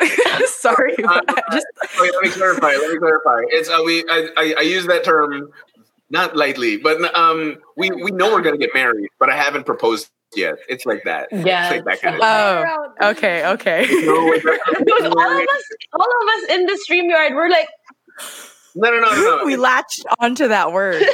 Sorry, 0.46 0.94
Uh, 1.04 1.20
just 1.52 1.66
Wait, 2.00 2.12
let 2.14 2.22
me 2.22 2.30
clarify. 2.30 2.68
Let 2.72 2.90
me 2.92 2.98
clarify. 2.98 3.40
It's 3.48 3.68
uh, 3.68 3.80
we. 3.84 4.04
I, 4.08 4.28
I, 4.36 4.54
I 4.58 4.62
use 4.62 4.86
that 4.86 5.04
term 5.04 5.50
not 6.10 6.36
lightly, 6.36 6.76
but 6.76 7.02
um, 7.16 7.56
we 7.76 7.90
we 7.90 8.10
know 8.10 8.32
we're 8.32 8.42
gonna 8.42 8.58
get 8.58 8.74
married, 8.74 9.08
but 9.18 9.30
I 9.30 9.36
haven't 9.36 9.64
proposed 9.64 10.10
yet. 10.36 10.56
It's 10.68 10.86
like 10.86 11.02
that. 11.04 11.28
Yeah. 11.32 11.70
Like 11.70 11.84
that 11.84 12.00
kind 12.00 12.16
of. 12.16 12.20
Oh, 12.22 13.10
okay, 13.10 13.46
okay. 13.52 13.86
No, 13.90 14.32
it's 14.32 14.44
like- 14.44 14.60
Dude, 14.78 15.06
all 15.06 15.30
of 15.30 15.42
us, 15.42 15.62
all 15.92 16.06
of 16.06 16.28
us 16.36 16.50
in 16.50 16.66
the 16.66 16.78
StreamYard, 16.88 17.34
we're 17.34 17.48
like, 17.50 17.68
no, 18.74 18.90
no, 18.90 19.00
no, 19.00 19.10
no. 19.14 19.36
no. 19.38 19.44
we 19.44 19.56
latched 19.56 20.04
onto 20.20 20.48
that 20.48 20.72
word. 20.72 21.02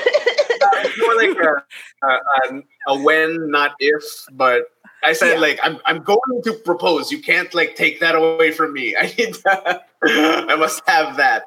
It's 0.81 1.01
more 1.01 1.15
like 1.17 1.37
a, 1.37 2.07
a, 2.07 2.57
a, 2.57 2.63
a 2.95 3.03
when, 3.03 3.51
not 3.51 3.73
if. 3.81 4.03
But 4.33 4.65
I 5.03 5.13
said 5.13 5.35
Yeah. 5.35 5.41
like 5.41 5.61
I'm 5.63 5.79
I'm 5.87 6.03
going 6.03 6.43
to 6.45 6.53
propose. 6.53 7.11
You 7.13 7.21
can't 7.23 7.53
like 7.55 7.77
take 7.77 8.01
that 8.01 8.15
away 8.15 8.51
from 8.53 8.73
me. 8.73 8.97
I 9.01 9.13
need 9.17 9.35
to, 9.35 9.83
I 10.03 10.57
must 10.57 10.83
have 10.87 11.17
that. 11.17 11.45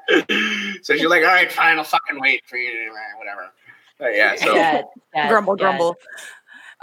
So 0.83 0.95
she's 0.95 1.05
like, 1.05 1.23
all 1.23 1.29
right, 1.33 1.51
fine. 1.51 1.77
I'll 1.77 1.83
fucking 1.83 2.19
wait 2.19 2.43
for 2.47 2.57
you. 2.57 2.71
To, 2.71 2.91
whatever. 3.17 3.51
But 3.99 4.15
yeah. 4.15 4.35
So. 4.35 4.53
Dad, 4.55 4.85
dad, 5.13 5.29
grumble, 5.29 5.55
dad. 5.55 5.63
grumble. 5.63 5.97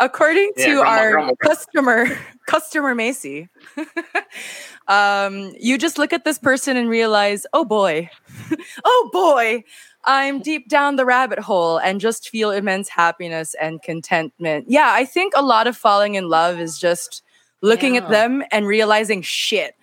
According 0.00 0.52
Yeah, 0.56 0.66
to 0.66 0.72
grumble, 0.74 0.92
our 0.92 1.10
grumble. 1.12 1.36
customer, 1.36 2.06
customer 2.46 2.94
Macy, 2.94 3.48
um, 4.88 5.52
you 5.58 5.76
just 5.76 5.98
look 5.98 6.12
at 6.12 6.24
this 6.24 6.38
person 6.38 6.76
and 6.76 6.88
realize, 6.88 7.46
oh 7.52 7.64
boy, 7.64 8.08
oh 8.84 9.10
boy, 9.12 9.64
I'm 10.08 10.40
deep 10.40 10.68
down 10.72 10.96
the 10.96 11.04
rabbit 11.04 11.38
hole 11.38 11.76
and 11.76 12.00
just 12.00 12.30
feel 12.30 12.50
immense 12.50 12.88
happiness 12.88 13.52
and 13.60 13.82
contentment. 13.82 14.64
Yeah, 14.66 14.88
I 14.90 15.04
think 15.04 15.34
a 15.36 15.42
lot 15.44 15.66
of 15.68 15.76
falling 15.76 16.14
in 16.16 16.30
love 16.32 16.58
is 16.58 16.78
just 16.80 17.20
looking 17.60 17.98
at 17.98 18.08
them 18.08 18.42
and 18.50 18.66
realizing, 18.66 19.20
shit, 19.20 19.76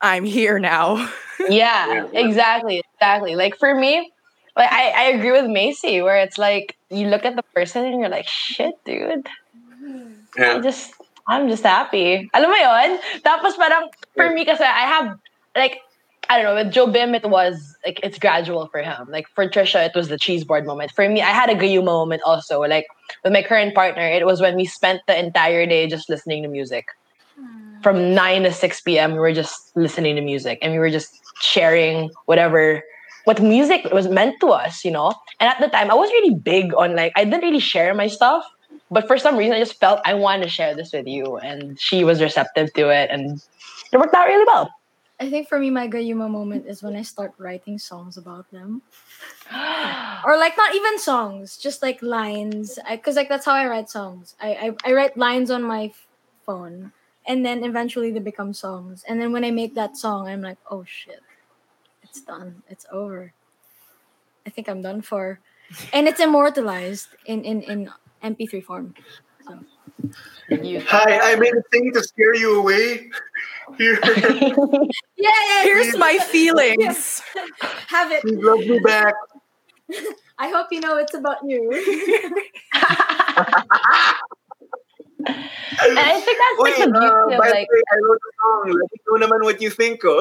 I'm 0.00 0.24
here 0.24 0.58
now. 0.58 1.08
Yeah, 1.50 2.08
Yeah. 2.14 2.24
exactly, 2.24 2.80
exactly. 2.94 3.34
Like 3.36 3.58
for 3.58 3.74
me, 3.74 4.08
like 4.56 4.70
I, 4.72 4.90
I 4.96 5.02
agree 5.18 5.32
with 5.32 5.50
Macy, 5.50 6.00
where 6.00 6.16
it's 6.16 6.38
like 6.38 6.76
you 6.88 7.08
look 7.08 7.26
at 7.26 7.36
the 7.36 7.42
person 7.52 7.84
and 7.84 8.00
you're 8.00 8.08
like, 8.08 8.28
shit, 8.28 8.72
dude, 8.86 9.28
Yeah. 10.38 10.54
I'm 10.54 10.62
just, 10.62 10.94
I'm 11.26 11.48
just 11.50 11.64
happy. 11.64 12.30
Alam 12.32 12.48
mo 12.48 12.56
yon? 12.56 12.98
Tapos 13.20 13.58
parang, 13.58 13.90
for 14.14 14.30
me 14.30 14.46
kasi, 14.46 14.62
I 14.62 14.86
have, 14.88 15.18
like, 15.58 15.82
I 16.28 16.40
don't 16.40 16.44
know, 16.44 16.64
with 16.64 16.72
Jobim, 16.72 17.14
it 17.14 17.28
was, 17.28 17.76
like, 17.84 18.00
it's 18.02 18.18
gradual 18.18 18.66
for 18.68 18.82
him. 18.82 19.06
Like, 19.08 19.28
for 19.34 19.48
Trisha, 19.48 19.86
it 19.86 19.92
was 19.94 20.08
the 20.08 20.18
cheese 20.18 20.44
board 20.44 20.66
moment. 20.66 20.90
For 20.92 21.08
me, 21.08 21.22
I 21.22 21.30
had 21.30 21.50
a 21.50 21.54
Gayuma 21.54 21.84
moment 21.84 22.22
also. 22.24 22.60
Like, 22.62 22.86
with 23.22 23.32
my 23.32 23.42
current 23.42 23.74
partner, 23.74 24.02
it 24.02 24.24
was 24.26 24.40
when 24.40 24.56
we 24.56 24.64
spent 24.64 25.00
the 25.06 25.18
entire 25.18 25.66
day 25.66 25.86
just 25.86 26.08
listening 26.08 26.42
to 26.42 26.48
music. 26.48 26.86
Hmm. 27.38 27.80
From 27.82 28.14
9 28.14 28.42
to 28.44 28.52
6 28.52 28.80
p.m., 28.82 29.12
we 29.12 29.18
were 29.18 29.32
just 29.32 29.76
listening 29.76 30.16
to 30.16 30.22
music. 30.22 30.58
And 30.62 30.72
we 30.72 30.78
were 30.78 30.90
just 30.90 31.20
sharing 31.40 32.10
whatever, 32.26 32.82
what 33.24 33.40
music 33.42 33.88
was 33.92 34.08
meant 34.08 34.40
to 34.40 34.48
us, 34.48 34.84
you 34.84 34.90
know? 34.90 35.14
And 35.40 35.48
at 35.48 35.60
the 35.60 35.68
time, 35.68 35.90
I 35.90 35.94
was 35.94 36.10
really 36.10 36.34
big 36.34 36.74
on, 36.74 36.96
like, 36.96 37.12
I 37.16 37.24
didn't 37.24 37.42
really 37.42 37.60
share 37.60 37.94
my 37.94 38.06
stuff 38.08 38.44
But 38.90 39.06
for 39.06 39.18
some 39.18 39.36
reason, 39.36 39.54
I 39.54 39.58
just 39.58 39.80
felt 39.80 40.00
I 40.04 40.14
wanted 40.14 40.44
to 40.44 40.48
share 40.48 40.74
this 40.74 40.92
with 40.92 41.06
you, 41.06 41.36
and 41.38 41.78
she 41.80 42.04
was 42.04 42.20
receptive 42.20 42.72
to 42.74 42.90
it, 42.90 43.10
and 43.10 43.42
it 43.92 43.98
worked 43.98 44.14
out 44.14 44.26
really 44.26 44.44
well. 44.46 44.70
I 45.24 45.30
think 45.30 45.48
for 45.48 45.58
me, 45.58 45.70
my 45.70 45.88
Gayuma 45.88 46.28
moment 46.28 46.66
is 46.66 46.82
when 46.82 46.94
I 46.94 47.00
start 47.00 47.32
writing 47.38 47.78
songs 47.78 48.18
about 48.18 48.50
them. 48.50 48.82
or 50.24 50.36
like 50.36 50.52
not 50.56 50.74
even 50.74 50.98
songs, 50.98 51.56
just 51.56 51.80
like 51.80 52.02
lines. 52.02 52.78
Because 52.90 53.16
like 53.16 53.30
that's 53.30 53.46
how 53.46 53.54
I 53.54 53.66
write 53.66 53.88
songs. 53.88 54.36
I, 54.38 54.76
I, 54.84 54.90
I 54.90 54.92
write 54.92 55.16
lines 55.16 55.50
on 55.50 55.62
my 55.62 55.86
f- 55.86 56.06
phone, 56.44 56.92
and 57.26 57.40
then 57.40 57.64
eventually 57.64 58.12
they 58.12 58.20
become 58.20 58.52
songs. 58.52 59.02
And 59.08 59.18
then 59.18 59.32
when 59.32 59.44
I 59.44 59.50
make 59.50 59.74
that 59.76 59.96
song, 59.96 60.28
I'm 60.28 60.42
like, 60.42 60.58
oh 60.70 60.84
shit, 60.84 61.22
it's 62.02 62.20
done. 62.20 62.62
It's 62.68 62.84
over. 62.92 63.32
I 64.46 64.50
think 64.50 64.68
I'm 64.68 64.82
done 64.82 65.00
for, 65.00 65.40
and 65.94 66.06
it's 66.06 66.20
immortalized 66.20 67.08
in 67.24 67.42
in 67.44 67.62
in 67.62 67.90
MP3 68.22 68.62
form. 68.62 68.94
So. 69.48 69.64
You- 70.50 70.80
Hi, 70.86 71.32
I 71.32 71.36
made 71.36 71.54
a 71.54 71.62
thing 71.70 71.90
to 71.94 72.02
scare 72.02 72.34
you 72.34 72.58
away. 72.58 73.08
Here, 73.78 73.98
Yeah, 74.04 74.52
yeah. 75.16 75.62
Here's 75.62 75.96
my 75.96 76.18
feelings. 76.18 77.22
Have 77.88 78.12
it. 78.12 78.20
please 78.22 78.36
love 78.38 78.58
me 78.60 78.78
back. 78.80 79.14
I 80.38 80.48
hope 80.48 80.66
you 80.70 80.80
know 80.80 80.98
it's 80.98 81.14
about 81.14 81.38
you. 81.44 81.70
and 81.72 82.34
I 85.98 86.20
think 86.20 86.38
that's 86.38 86.58
like 86.58 86.58
Wait, 86.58 86.76
the 86.84 86.90
beauty 86.90 87.06
uh, 87.06 87.30
of 87.30 87.38
by 87.38 87.48
like 87.50 87.68
the 87.68 87.74
way, 87.74 87.82
I 87.90 87.96
wrote 88.02 88.20
a 88.20 88.32
song. 88.36 88.66
Let 88.66 88.90
me 88.92 88.98
know 89.06 89.16
naman 89.26 89.40
what 89.44 89.62
you 89.62 89.70
think, 89.70 90.04
oh. 90.04 90.20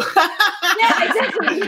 yeah, 0.80 1.04
exactly. 1.10 1.60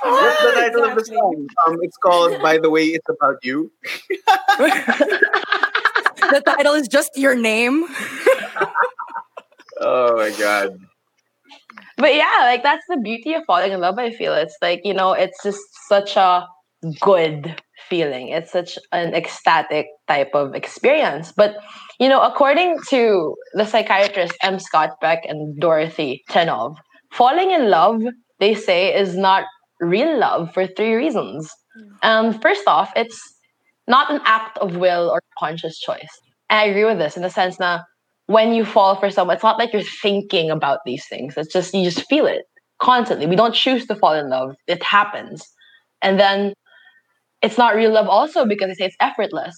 What's 0.00 0.40
the 0.42 0.52
title 0.52 0.84
of 0.84 0.94
the 0.96 1.04
song? 1.04 1.48
Um, 1.66 1.78
it's 1.82 1.96
called 1.96 2.40
"By 2.40 2.58
the 2.58 2.70
Way, 2.70 2.84
It's 2.96 3.08
About 3.08 3.38
You." 3.42 3.70
The 6.30 6.42
title 6.44 6.74
is 6.74 6.88
just 6.88 7.16
your 7.16 7.34
name. 7.34 7.86
Oh 9.80 10.16
my 10.16 10.30
god! 10.30 10.78
But 11.98 12.14
yeah, 12.14 12.38
like 12.42 12.62
that's 12.62 12.84
the 12.88 12.96
beauty 12.96 13.34
of 13.34 13.42
falling 13.46 13.72
in 13.72 13.80
love. 13.80 13.98
I 13.98 14.12
feel 14.12 14.32
it's 14.32 14.56
like 14.62 14.80
you 14.84 14.94
know, 14.94 15.12
it's 15.12 15.42
just 15.42 15.60
such 15.88 16.16
a 16.16 16.46
good 17.00 17.60
feeling. 17.88 18.28
It's 18.28 18.52
such 18.52 18.78
an 18.92 19.14
ecstatic 19.14 19.86
type 20.08 20.30
of 20.34 20.54
experience. 20.54 21.32
But 21.32 21.56
you 21.98 22.08
know, 22.08 22.20
according 22.22 22.78
to 22.90 23.34
the 23.54 23.64
psychiatrist 23.64 24.34
M. 24.42 24.58
Scott 24.58 24.90
Peck 25.02 25.24
and 25.24 25.58
Dorothy 25.60 26.22
Tennov, 26.30 26.76
falling 27.12 27.50
in 27.50 27.70
love, 27.70 28.00
they 28.40 28.54
say, 28.54 28.94
is 28.94 29.16
not 29.16 29.44
real 29.80 30.18
love 30.18 30.52
for 30.54 30.66
three 30.66 30.94
reasons. 30.94 31.50
Um, 32.02 32.38
first 32.40 32.66
off, 32.66 32.92
it's 32.94 33.20
not 33.86 34.10
an 34.10 34.20
act 34.24 34.58
of 34.58 34.76
will 34.76 35.10
or 35.10 35.22
conscious 35.38 35.78
choice. 35.78 36.08
And 36.50 36.60
I 36.60 36.64
agree 36.64 36.84
with 36.84 36.98
this 36.98 37.16
in 37.16 37.22
the 37.22 37.30
sense 37.30 37.56
that 37.58 37.82
when 38.26 38.54
you 38.54 38.64
fall 38.64 38.96
for 38.96 39.10
someone, 39.10 39.34
it's 39.36 39.42
not 39.44 39.58
like 39.58 39.72
you're 39.72 39.82
thinking 39.82 40.50
about 40.50 40.80
these 40.86 41.06
things. 41.08 41.36
It's 41.36 41.52
just 41.52 41.74
you 41.74 41.84
just 41.84 42.06
feel 42.08 42.26
it 42.26 42.42
constantly. 42.80 43.26
We 43.26 43.36
don't 43.36 43.54
choose 43.54 43.86
to 43.86 43.96
fall 43.96 44.14
in 44.14 44.30
love. 44.30 44.54
It 44.66 44.82
happens. 44.82 45.46
And 46.02 46.18
then 46.18 46.54
it's 47.42 47.58
not 47.58 47.74
real 47.74 47.92
love 47.92 48.08
also 48.08 48.44
because 48.46 48.68
they 48.68 48.74
say 48.74 48.86
it's 48.86 48.96
effortless. 49.00 49.56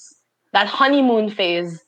That 0.53 0.67
honeymoon 0.67 1.31
phase, 1.31 1.81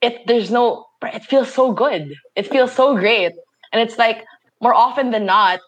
it 0.00 0.22
there's 0.26 0.50
no 0.50 0.86
it 1.02 1.24
feels 1.24 1.52
so 1.52 1.72
good. 1.72 2.12
It 2.36 2.46
feels 2.48 2.72
so 2.72 2.96
great. 2.96 3.32
And 3.72 3.82
it's 3.82 3.98
like 3.98 4.24
more 4.60 4.74
often 4.74 5.10
than 5.10 5.26
not, 5.26 5.60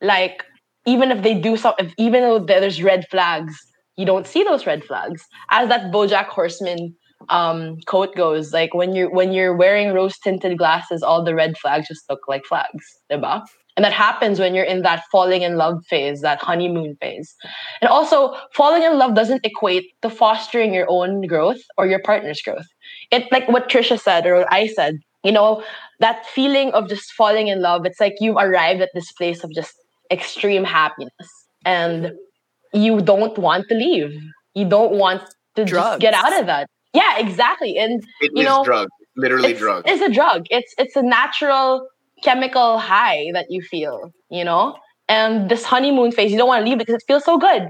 like 0.00 0.44
even 0.86 1.10
if 1.10 1.22
they 1.22 1.34
do 1.34 1.56
something, 1.56 1.92
even 1.98 2.22
though 2.22 2.38
there's 2.38 2.82
red 2.82 3.06
flags, 3.10 3.56
you 3.96 4.06
don't 4.06 4.26
see 4.26 4.42
those 4.42 4.66
red 4.66 4.84
flags. 4.84 5.24
As 5.50 5.68
that 5.68 5.92
BoJack 5.92 6.26
Horseman 6.26 6.94
um 7.28 7.76
quote 7.86 8.14
goes 8.16 8.52
like 8.52 8.74
when 8.74 8.94
you're 8.94 9.10
when 9.10 9.32
you're 9.32 9.54
wearing 9.54 9.92
rose 9.92 10.18
tinted 10.18 10.58
glasses 10.58 11.02
all 11.04 11.24
the 11.24 11.34
red 11.34 11.56
flags 11.56 11.86
just 11.86 12.08
look 12.10 12.20
like 12.26 12.44
flags 12.44 12.84
diba? 13.10 13.40
and 13.76 13.84
that 13.84 13.92
happens 13.92 14.38
when 14.38 14.54
you're 14.54 14.64
in 14.64 14.82
that 14.82 15.04
falling 15.10 15.42
in 15.42 15.56
love 15.56 15.84
phase 15.88 16.20
that 16.20 16.40
honeymoon 16.42 16.96
phase 17.00 17.34
and 17.80 17.88
also 17.88 18.34
falling 18.52 18.82
in 18.82 18.98
love 18.98 19.14
doesn't 19.14 19.44
equate 19.46 19.84
to 20.02 20.10
fostering 20.10 20.74
your 20.74 20.86
own 20.88 21.26
growth 21.26 21.60
or 21.78 21.86
your 21.86 22.00
partner's 22.00 22.42
growth 22.42 22.66
it 23.10 23.30
like 23.30 23.48
what 23.48 23.68
trisha 23.68 23.98
said 23.98 24.26
or 24.26 24.44
i 24.52 24.66
said 24.66 24.98
you 25.22 25.32
know 25.32 25.62
that 26.00 26.26
feeling 26.26 26.72
of 26.72 26.88
just 26.88 27.12
falling 27.12 27.48
in 27.48 27.62
love 27.62 27.86
it's 27.86 28.00
like 28.00 28.14
you've 28.20 28.36
arrived 28.36 28.80
at 28.80 28.90
this 28.94 29.12
place 29.12 29.44
of 29.44 29.50
just 29.52 29.74
extreme 30.10 30.64
happiness 30.64 31.46
and 31.64 32.12
you 32.72 33.00
don't 33.00 33.38
want 33.38 33.66
to 33.68 33.74
leave 33.74 34.12
you 34.54 34.64
don't 34.68 34.92
want 34.92 35.22
to 35.56 35.64
just 35.64 36.00
get 36.00 36.14
out 36.14 36.38
of 36.38 36.46
that 36.46 36.68
yeah, 36.94 37.18
exactly. 37.18 37.78
And 37.78 38.02
It 38.20 38.26
is 38.26 38.30
You 38.34 38.44
know, 38.44 38.64
drug, 38.64 38.88
literally 39.16 39.50
it's, 39.52 39.58
drug. 39.60 39.84
it's 39.86 40.02
a 40.02 40.10
drug. 40.12 40.46
It's 40.50 40.74
it's 40.78 40.96
a 40.96 41.02
natural 41.02 41.88
chemical 42.22 42.78
high 42.78 43.30
that 43.32 43.46
you 43.48 43.62
feel, 43.62 44.12
you 44.30 44.44
know? 44.44 44.76
And 45.08 45.50
this 45.50 45.64
honeymoon 45.64 46.12
phase, 46.12 46.30
you 46.30 46.38
don't 46.38 46.48
want 46.48 46.64
to 46.64 46.68
leave 46.68 46.78
because 46.78 46.94
it 46.94 47.02
feels 47.06 47.24
so 47.24 47.38
good. 47.38 47.68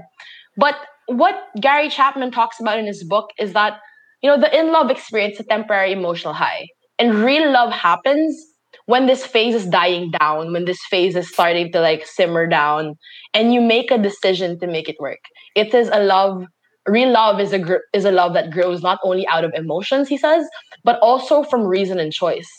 But 0.57 0.75
what 1.07 1.35
Gary 1.59 1.89
Chapman 1.89 2.31
talks 2.31 2.59
about 2.59 2.77
in 2.77 2.85
his 2.85 3.03
book 3.03 3.31
is 3.39 3.53
that, 3.53 3.79
you 4.21 4.29
know, 4.29 4.39
the 4.39 4.57
in 4.57 4.71
love 4.71 4.89
experience, 4.91 5.39
a 5.39 5.43
temporary 5.43 5.91
emotional 5.91 6.33
high. 6.33 6.67
And 6.99 7.15
real 7.15 7.51
love 7.51 7.71
happens 7.71 8.37
when 8.85 9.05
this 9.05 9.25
phase 9.25 9.55
is 9.55 9.65
dying 9.65 10.11
down, 10.19 10.51
when 10.53 10.65
this 10.65 10.79
phase 10.89 11.15
is 11.15 11.29
starting 11.29 11.71
to 11.71 11.79
like 11.81 12.05
simmer 12.05 12.47
down, 12.47 12.95
and 13.33 13.53
you 13.53 13.61
make 13.61 13.91
a 13.91 13.97
decision 13.97 14.59
to 14.59 14.67
make 14.67 14.89
it 14.89 14.97
work. 14.99 15.19
It 15.55 15.73
is 15.73 15.89
a 15.91 15.99
love 15.99 16.45
real 16.87 17.11
love 17.11 17.39
is 17.39 17.53
a 17.53 17.59
gr- 17.59 17.85
is 17.93 18.03
a 18.05 18.11
love 18.11 18.33
that 18.33 18.51
grows 18.51 18.81
not 18.81 18.99
only 19.03 19.25
out 19.29 19.45
of 19.45 19.53
emotions 19.55 20.09
he 20.09 20.17
says 20.17 20.45
but 20.83 20.99
also 20.99 21.41
from 21.43 21.63
reason 21.63 21.97
and 21.99 22.11
choice. 22.11 22.49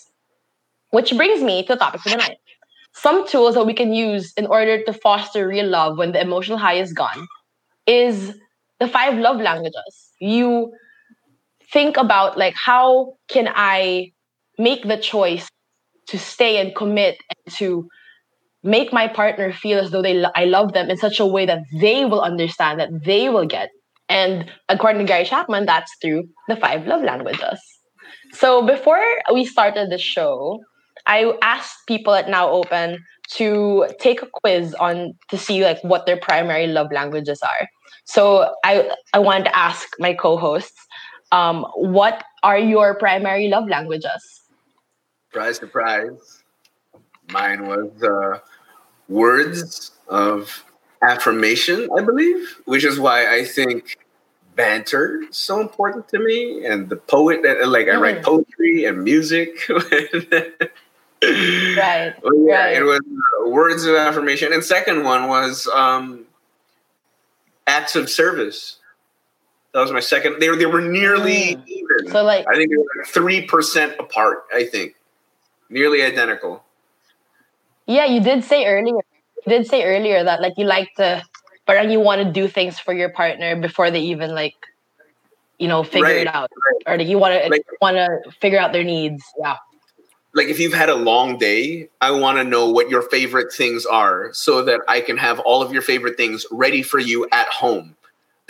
Which 0.91 1.17
brings 1.17 1.43
me 1.43 1.63
to 1.65 1.75
the 1.75 1.79
topic 1.79 2.01
for 2.01 2.11
the 2.11 2.17
night 2.17 2.39
some 2.95 3.27
tools 3.27 3.55
that 3.57 3.67
we 3.67 3.75
can 3.75 3.93
use 3.95 4.33
in 4.37 4.47
order 4.47 4.83
to 4.85 4.93
foster 4.93 5.49
real 5.49 5.67
love 5.67 5.99
when 5.99 6.13
the 6.13 6.21
emotional 6.21 6.59
high 6.59 6.75
is 6.75 6.93
gone 6.93 7.27
is 7.87 8.35
the 8.81 8.89
five 8.89 9.19
love 9.19 9.41
languages. 9.41 10.13
You 10.21 10.73
think 11.73 11.97
about 11.97 12.39
like 12.39 12.55
how 12.55 13.15
can 13.29 13.49
i 13.55 14.11
make 14.59 14.87
the 14.87 14.97
choice 14.97 15.49
to 16.09 16.19
stay 16.19 16.61
and 16.61 16.75
commit 16.75 17.19
and 17.31 17.55
to 17.57 17.89
make 18.63 18.93
my 18.93 19.09
partner 19.09 19.53
feel 19.53 19.79
as 19.79 19.91
though 19.91 20.03
they 20.03 20.25
I 20.35 20.45
love 20.47 20.73
them 20.73 20.91
in 20.91 20.97
such 20.97 21.21
a 21.21 21.27
way 21.27 21.47
that 21.47 21.61
they 21.81 22.05
will 22.05 22.23
understand 22.23 22.81
that 22.81 22.91
they 23.05 23.29
will 23.29 23.47
get 23.47 23.71
and 24.09 24.51
according 24.69 25.01
to 25.01 25.07
Gary 25.07 25.25
Chapman, 25.25 25.67
that's 25.67 25.93
through 26.01 26.25
the 26.49 26.57
five 26.57 26.87
love 26.87 27.03
languages. 27.03 27.59
So 28.33 28.67
before 28.67 29.03
we 29.33 29.45
started 29.45 29.91
the 29.91 29.99
show, 29.99 30.61
I 31.07 31.33
asked 31.43 31.77
people 31.87 32.15
at 32.15 32.29
Now 32.29 32.51
Open 32.51 32.99
to 33.37 33.89
take 34.01 34.23
a 34.23 34.29
quiz 34.43 34.75
on 34.75 35.15
to 35.31 35.39
see 35.39 35.65
like 35.65 35.79
what 35.83 36.07
their 36.07 36.19
primary 36.19 36.67
love 36.67 36.89
languages 36.93 37.41
are. 37.43 37.69
So 38.05 38.53
I 38.65 38.91
I 39.15 39.19
wanted 39.19 39.45
to 39.45 39.57
ask 39.57 39.89
my 39.99 40.15
co-hosts, 40.15 40.87
um, 41.33 41.65
what 41.77 42.23
are 42.43 42.59
your 42.59 42.97
primary 42.99 43.49
love 43.49 43.69
languages? 43.69 44.44
Surprise, 45.35 45.57
surprise. 45.57 46.43
Mine 47.33 47.67
was 47.67 47.91
uh, 48.05 48.39
words 49.09 49.91
of 50.07 50.65
affirmation, 51.03 51.89
I 51.99 52.03
believe, 52.03 52.61
which 52.67 52.85
is 52.85 53.01
why 53.01 53.35
I 53.35 53.45
think 53.45 53.99
banter 54.55 55.23
is 55.29 55.37
so 55.37 55.61
important 55.61 56.09
to 56.11 56.21
me. 56.21 56.65
And 56.65 56.89
the 56.89 56.95
poet, 56.95 57.41
uh, 57.45 57.67
like 57.67 57.89
I 57.89 57.97
write 57.97 58.19
Mm. 58.19 58.23
poetry 58.23 58.85
and 58.85 59.03
music. 59.03 59.59
Right. 61.23 62.15
Well, 62.23 62.47
yeah, 62.47 62.67
right. 62.67 62.77
it 62.77 62.85
was 62.85 63.01
uh, 63.01 63.49
words 63.49 63.85
of 63.87 63.97
affirmation. 63.97 64.53
And 64.53 64.63
second 64.63 65.03
one 65.03 65.27
was 65.27 65.67
um, 65.69 66.27
acts 67.67 67.97
of 67.97 68.09
service. 68.09 68.77
That 69.73 69.81
was 69.81 69.91
my 69.91 70.01
second. 70.01 70.39
They 70.41 70.49
were 70.51 70.57
they 70.57 70.67
were 70.67 70.83
nearly 70.83 71.57
Mm. 71.57 71.67
even. 71.67 72.13
So 72.13 72.23
like 72.23 72.47
I 72.47 72.55
think 72.57 72.71
they 72.71 72.77
were 72.77 73.05
three 73.07 73.47
percent 73.47 73.95
apart. 73.99 74.45
I 74.55 74.65
think 74.67 74.95
nearly 75.69 76.03
identical. 76.03 76.63
Yeah, 77.87 78.07
you 78.07 78.21
did 78.21 78.45
say 78.45 78.65
earlier. 78.67 78.95
You 78.95 79.49
did 79.49 79.67
say 79.67 79.85
earlier 79.85 80.25
that 80.25 80.41
like 80.41 80.55
you 80.57 80.65
like 80.65 80.89
to, 80.97 81.23
but 81.67 81.91
you 81.91 82.01
want 82.01 82.23
to 82.23 82.31
do 82.33 82.49
things 82.49 82.79
for 82.79 82.95
your 82.95 83.11
partner 83.11 83.57
before 83.57 83.91
they 83.91 84.01
even 84.01 84.35
like, 84.35 84.55
you 85.59 85.69
know, 85.69 85.83
figure 85.85 86.05
Right, 86.07 86.17
it 86.19 86.27
out, 86.27 86.51
right. 86.87 86.95
or 86.95 86.99
like 86.99 87.07
you 87.09 87.19
want 87.19 87.43
to 87.43 87.49
Like- 87.51 87.67
want 87.81 87.97
to 87.97 88.31
figure 88.41 88.59
out 88.59 88.73
their 88.73 88.85
needs. 88.85 89.23
Yeah, 89.39 89.57
Like 90.33 90.49
if 90.49 90.59
you've 90.59 90.73
had 90.75 90.89
a 90.89 90.95
long 90.95 91.37
day, 91.39 91.89
I 92.01 92.11
want 92.11 92.39
to 92.39 92.45
know 92.45 92.69
what 92.71 92.89
your 92.89 93.03
favorite 93.03 93.53
things 93.53 93.85
are, 93.87 94.33
so 94.33 94.63
that 94.63 94.81
I 94.89 95.01
can 95.01 95.17
have 95.19 95.39
all 95.41 95.63
of 95.63 95.73
your 95.73 95.83
favorite 95.83 96.17
things 96.17 96.47
ready 96.51 96.83
for 96.83 96.99
you 96.99 97.29
at 97.33 97.49
home. 97.49 97.97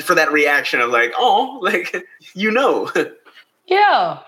For 0.03 0.14
that 0.14 0.33
reaction 0.33 0.81
of 0.81 0.90
like, 0.90 1.12
oh, 1.16 1.59
like 1.62 2.07
you 2.35 2.50
know. 2.50 2.90
yeah. 3.66 4.20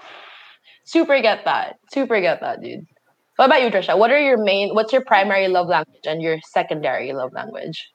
Super 0.86 1.20
get 1.20 1.44
that. 1.44 1.78
Super 1.92 2.20
get 2.20 2.40
that, 2.40 2.62
dude. 2.62 2.86
What 3.36 3.46
about 3.46 3.60
you, 3.60 3.70
Trisha? 3.70 3.98
What 3.98 4.10
are 4.10 4.18
your 4.18 4.42
main? 4.42 4.74
What's 4.74 4.92
your 4.92 5.04
primary 5.04 5.48
love 5.48 5.66
language 5.66 6.06
and 6.06 6.22
your 6.22 6.38
secondary 6.48 7.12
love 7.12 7.32
language? 7.34 7.90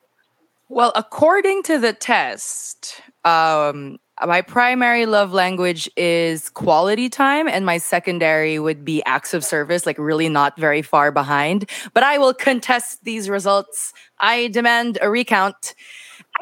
Well, 0.70 0.92
according 0.96 1.64
to 1.64 1.80
the 1.80 1.94
test, 1.94 3.02
um, 3.26 3.98
my 4.26 4.42
primary 4.42 5.06
love 5.06 5.34
language 5.34 5.90
is 5.98 6.50
quality 6.50 7.10
time, 7.10 7.48
and 7.48 7.66
my 7.66 7.78
secondary 7.78 8.60
would 8.60 8.86
be 8.86 9.04
acts 9.06 9.34
of 9.34 9.44
service, 9.44 9.86
like 9.86 9.98
really 9.98 10.30
not 10.30 10.58
very 10.60 10.82
far 10.82 11.12
behind. 11.12 11.70
But 11.94 12.04
I 12.04 12.20
will 12.20 12.34
contest 12.34 13.04
these 13.04 13.30
results. 13.30 13.94
I 14.20 14.48
demand 14.50 15.00
a 15.02 15.10
recount. 15.10 15.76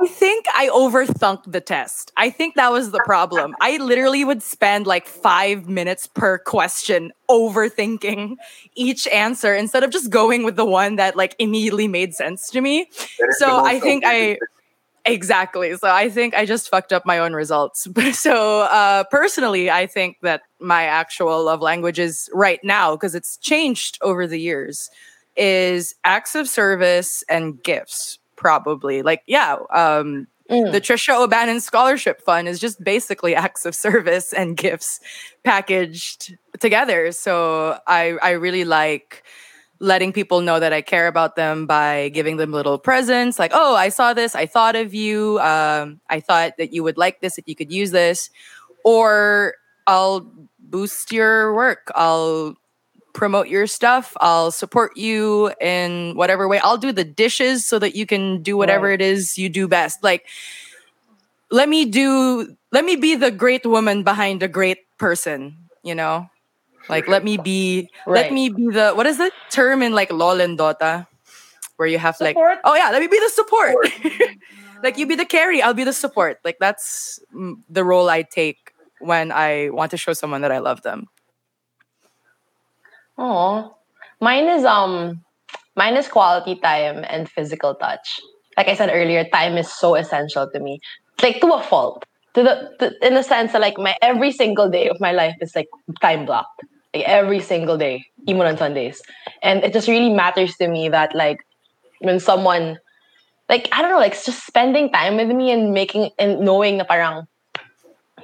I 0.01 0.07
think 0.07 0.45
I 0.55 0.69
overthunk 0.69 1.51
the 1.51 1.59
test. 1.59 2.12
I 2.15 2.29
think 2.29 2.55
that 2.55 2.71
was 2.71 2.91
the 2.91 3.01
problem. 3.05 3.55
I 3.59 3.77
literally 3.77 4.23
would 4.23 4.41
spend 4.41 4.88
like 4.88 5.07
five 5.07 5.67
minutes 5.67 6.07
per 6.07 6.38
question 6.38 7.12
overthinking 7.29 8.35
each 8.75 9.07
answer 9.07 9.53
instead 9.53 9.83
of 9.83 9.89
just 9.89 10.09
going 10.09 10.43
with 10.43 10.55
the 10.55 10.65
one 10.65 10.95
that 10.95 11.17
like 11.17 11.35
immediately 11.39 11.88
made 11.88 12.13
sense 12.13 12.49
to 12.51 12.62
me. 12.62 12.89
So 13.38 13.63
I 13.63 13.79
think 13.79 14.03
I 14.05 14.38
exactly. 15.05 15.75
So 15.75 15.89
I 15.89 16.09
think 16.09 16.33
I 16.33 16.45
just 16.45 16.69
fucked 16.69 16.93
up 16.93 17.05
my 17.05 17.19
own 17.19 17.33
results. 17.33 17.88
so 18.13 18.62
uh, 18.62 19.03
personally, 19.12 19.69
I 19.69 19.85
think 19.85 20.17
that 20.21 20.43
my 20.59 20.83
actual 20.83 21.43
love 21.43 21.62
language 21.62 21.99
is 21.99 22.29
right 22.33 22.59
now 22.63 22.95
because 22.95 23.15
it's 23.15 23.38
changed 23.38 23.97
over 24.01 24.27
the 24.27 24.39
years 24.39 24.89
is 25.35 25.95
acts 26.03 26.35
of 26.35 26.49
service 26.49 27.23
and 27.29 27.63
gifts 27.63 28.18
probably. 28.39 29.04
Like, 29.04 29.21
yeah, 29.28 29.58
um, 29.71 30.25
mm. 30.49 30.71
the 30.71 30.82
Trisha 30.82 31.21
O'Bannon 31.21 31.60
Scholarship 31.60 32.21
Fund 32.21 32.47
is 32.47 32.60
just 32.60 32.84
basically 32.84 33.36
acts 33.36 33.65
of 33.65 33.75
service 33.75 34.34
and 34.34 34.58
gifts 34.58 34.99
packaged 35.43 36.38
together. 36.60 37.12
So 37.12 37.78
I 37.86 38.17
I 38.23 38.32
really 38.32 38.65
like 38.65 39.23
letting 39.80 40.12
people 40.12 40.41
know 40.41 40.60
that 40.60 40.73
I 40.73 40.82
care 40.82 41.08
about 41.08 41.36
them 41.36 41.65
by 41.67 42.10
giving 42.10 42.38
them 42.38 42.52
little 42.52 42.78
presents 42.78 43.39
like, 43.39 43.52
oh, 43.54 43.75
I 43.75 43.89
saw 43.89 44.13
this, 44.13 44.36
I 44.36 44.45
thought 44.45 44.75
of 44.75 44.93
you, 44.93 45.39
um, 45.39 46.02
I 46.10 46.19
thought 46.19 46.58
that 46.58 46.73
you 46.73 46.84
would 46.84 46.97
like 46.97 47.21
this 47.21 47.38
if 47.38 47.47
you 47.47 47.56
could 47.56 47.71
use 47.71 47.91
this. 47.91 48.30
Or 48.84 49.56
I'll 49.88 50.30
boost 50.60 51.12
your 51.12 51.54
work. 51.54 51.91
I'll 51.95 52.56
promote 53.13 53.47
your 53.47 53.67
stuff. 53.67 54.15
I'll 54.19 54.51
support 54.51 54.97
you 54.97 55.51
in 55.59 56.15
whatever 56.15 56.47
way. 56.47 56.59
I'll 56.59 56.77
do 56.77 56.91
the 56.91 57.03
dishes 57.03 57.65
so 57.65 57.79
that 57.79 57.95
you 57.95 58.05
can 58.05 58.41
do 58.41 58.57
whatever 58.57 58.87
right. 58.87 59.01
it 59.01 59.01
is 59.01 59.37
you 59.37 59.49
do 59.49 59.67
best. 59.67 60.03
Like, 60.03 60.27
let 61.51 61.67
me 61.67 61.85
do, 61.85 62.55
let 62.71 62.85
me 62.85 62.95
be 62.95 63.15
the 63.15 63.31
great 63.31 63.65
woman 63.65 64.03
behind 64.03 64.43
a 64.43 64.47
great 64.47 64.79
person, 64.97 65.57
you 65.83 65.95
know? 65.95 66.29
Like, 66.87 67.07
let 67.07 67.23
me 67.23 67.37
be, 67.37 67.89
right. 68.05 68.23
let 68.23 68.33
me 68.33 68.49
be 68.49 68.67
the, 68.71 68.93
what 68.93 69.05
is 69.05 69.17
the 69.17 69.31
term 69.49 69.81
in 69.81 69.93
like 69.93 70.11
LOL 70.11 70.41
and 70.41 70.57
Dota? 70.57 71.07
Where 71.77 71.87
you 71.87 71.97
have 71.97 72.15
support? 72.15 72.35
like, 72.35 72.59
oh 72.65 72.75
yeah, 72.75 72.89
let 72.91 73.01
me 73.01 73.07
be 73.07 73.19
the 73.19 73.29
support. 73.29 73.87
support. 73.87 74.29
like, 74.83 74.97
you 74.97 75.07
be 75.07 75.15
the 75.15 75.25
carry, 75.25 75.61
I'll 75.61 75.73
be 75.73 75.85
the 75.85 75.93
support. 75.93 76.39
Like, 76.43 76.57
that's 76.59 77.19
the 77.69 77.83
role 77.83 78.09
I 78.09 78.23
take 78.23 78.73
when 78.99 79.31
I 79.31 79.69
want 79.69 79.91
to 79.91 79.97
show 79.97 80.13
someone 80.13 80.41
that 80.41 80.51
I 80.51 80.59
love 80.59 80.81
them. 80.81 81.07
Oh, 83.19 83.75
mine 84.21 84.47
is 84.47 84.63
um, 84.65 85.23
mine 85.75 85.97
is 85.97 86.08
quality 86.08 86.55
time 86.55 87.03
and 87.10 87.29
physical 87.29 87.75
touch. 87.75 88.21
Like 88.58 88.69
I 88.69 88.75
said 88.75 88.89
earlier, 88.93 89.25
time 89.25 89.58
is 89.58 89.71
so 89.71 89.95
essential 89.95 90.49
to 90.51 90.60
me. 90.62 90.79
Like 91.21 91.41
to 91.41 91.47
a 91.53 91.62
fault. 91.62 92.05
To 92.36 92.43
the 92.43 92.71
to, 92.79 93.08
in 93.08 93.15
the 93.15 93.23
sense 93.23 93.51
that 93.53 93.62
like 93.62 93.77
my 93.77 93.95
every 94.01 94.32
single 94.32 94.69
day 94.69 94.88
of 94.89 95.01
my 95.01 95.12
life 95.12 95.36
is 95.41 95.53
like 95.55 95.67
time 96.01 96.25
blocked. 96.25 96.63
Like 96.93 97.03
every 97.05 97.41
single 97.41 97.77
day, 97.77 98.05
even 98.27 98.43
on 98.47 98.58
Sundays. 98.58 99.01
And 99.43 99.63
it 99.63 99.73
just 99.73 99.88
really 99.89 100.10
matters 100.13 100.55
to 100.58 100.67
me 100.69 100.89
that 100.89 101.15
like 101.15 101.39
when 102.01 102.19
someone 102.19 102.79
like 103.49 103.69
I 103.73 103.82
don't 103.82 103.91
know, 103.91 103.99
like 103.99 104.13
just 104.23 104.47
spending 104.47 104.91
time 104.91 105.17
with 105.17 105.29
me 105.29 105.51
and 105.51 105.73
making 105.73 106.12
and 106.19 106.41
knowing 106.41 106.77
na 106.77 106.86
parang 106.86 107.28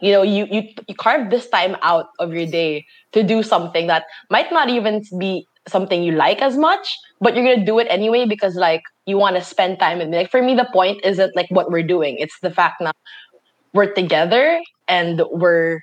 you 0.01 0.12
know 0.12 0.23
you 0.23 0.47
you 0.51 0.63
you 0.88 0.95
carve 0.95 1.29
this 1.29 1.49
time 1.49 1.75
out 1.81 2.08
of 2.19 2.34
your 2.34 2.45
day 2.45 2.86
to 3.12 3.23
do 3.23 3.43
something 3.43 3.88
that 3.88 4.03
might 4.29 4.51
not 4.51 4.69
even 4.69 5.03
be 5.17 5.45
something 5.67 6.03
you 6.03 6.12
like 6.12 6.41
as 6.41 6.58
much 6.58 6.97
but 7.21 7.36
you're 7.36 7.45
gonna 7.45 7.65
do 7.65 7.79
it 7.79 7.88
anyway 7.89 8.25
because 8.25 8.55
like 8.55 8.84
you 9.05 9.17
want 9.17 9.36
to 9.36 9.41
spend 9.41 9.79
time 9.79 9.99
with 9.99 10.10
me. 10.10 10.17
Like 10.17 10.31
for 10.31 10.41
me 10.41 10.55
the 10.55 10.67
point 10.71 11.03
isn't 11.03 11.36
like 11.36 11.49
what 11.49 11.71
we're 11.71 11.84
doing. 11.84 12.17
It's 12.19 12.39
the 12.41 12.51
fact 12.51 12.77
that 12.81 12.95
we're 13.73 13.93
together 13.93 14.62
and 14.88 15.21
we're 15.31 15.81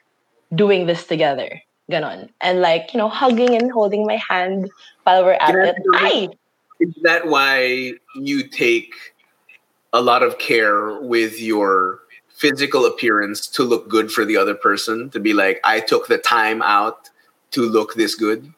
doing 0.55 0.87
this 0.87 1.07
together. 1.07 1.61
Ganon. 1.91 2.29
And 2.41 2.61
like 2.61 2.93
you 2.95 2.99
know 2.99 3.09
hugging 3.09 3.57
and 3.57 3.71
holding 3.71 4.07
my 4.07 4.21
hand 4.29 4.71
while 5.05 5.25
we're 5.25 5.33
at 5.35 5.55
it. 5.55 5.77
is 6.81 6.95
that 7.03 7.27
why 7.27 7.95
you 8.17 8.49
take 8.49 8.95
a 9.93 10.01
lot 10.01 10.23
of 10.23 10.39
care 10.39 11.01
with 11.01 11.41
your 11.41 12.02
physical 12.43 12.85
appearance 12.85 13.47
to 13.47 13.63
look 13.63 13.89
good 13.89 14.11
for 14.11 14.25
the 14.25 14.37
other 14.37 14.55
person 14.55 15.09
to 15.11 15.21
be 15.21 15.33
like 15.33 15.61
i 15.63 15.79
took 15.79 16.09
the 16.09 16.19
time 16.19 16.61
out 16.63 17.09
to 17.53 17.61
look 17.77 17.95
this 17.95 18.15
good 18.17 18.53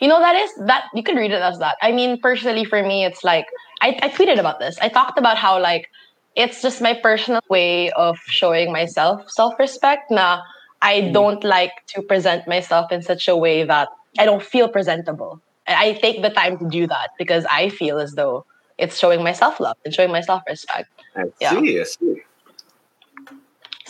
you 0.00 0.08
know 0.10 0.20
that 0.20 0.36
is 0.36 0.50
that 0.70 0.84
you 0.94 1.02
can 1.02 1.16
read 1.16 1.32
it 1.32 1.42
as 1.50 1.58
that 1.58 1.76
i 1.82 1.90
mean 1.90 2.12
personally 2.20 2.64
for 2.64 2.82
me 2.90 3.04
it's 3.04 3.24
like 3.24 3.46
I, 3.82 3.88
I 4.02 4.08
tweeted 4.10 4.38
about 4.38 4.60
this 4.60 4.78
i 4.80 4.88
talked 4.88 5.18
about 5.18 5.36
how 5.36 5.60
like 5.60 5.90
it's 6.36 6.62
just 6.62 6.80
my 6.80 6.94
personal 6.94 7.40
way 7.48 7.90
of 7.92 8.18
showing 8.40 8.72
myself 8.72 9.28
self-respect 9.30 10.10
now 10.10 10.42
i 10.80 10.94
mm. 11.00 11.12
don't 11.12 11.42
like 11.42 11.72
to 11.94 12.02
present 12.02 12.46
myself 12.46 12.92
in 12.92 13.02
such 13.02 13.26
a 13.26 13.36
way 13.36 13.64
that 13.64 13.88
i 14.18 14.24
don't 14.24 14.44
feel 14.44 14.68
presentable 14.68 15.40
i 15.66 15.92
take 16.04 16.22
the 16.22 16.30
time 16.30 16.56
to 16.56 16.68
do 16.68 16.86
that 16.86 17.10
because 17.18 17.44
i 17.50 17.68
feel 17.68 17.98
as 17.98 18.12
though 18.12 18.44
it's 18.78 18.96
showing 18.96 19.24
myself 19.24 19.58
love 19.58 19.76
and 19.84 19.92
showing 19.92 20.12
my 20.12 20.20
self-respect 20.20 20.88
I 21.16 21.24
yeah. 21.40 21.50
see, 21.50 21.80
I 21.80 21.84
see. 21.84 22.15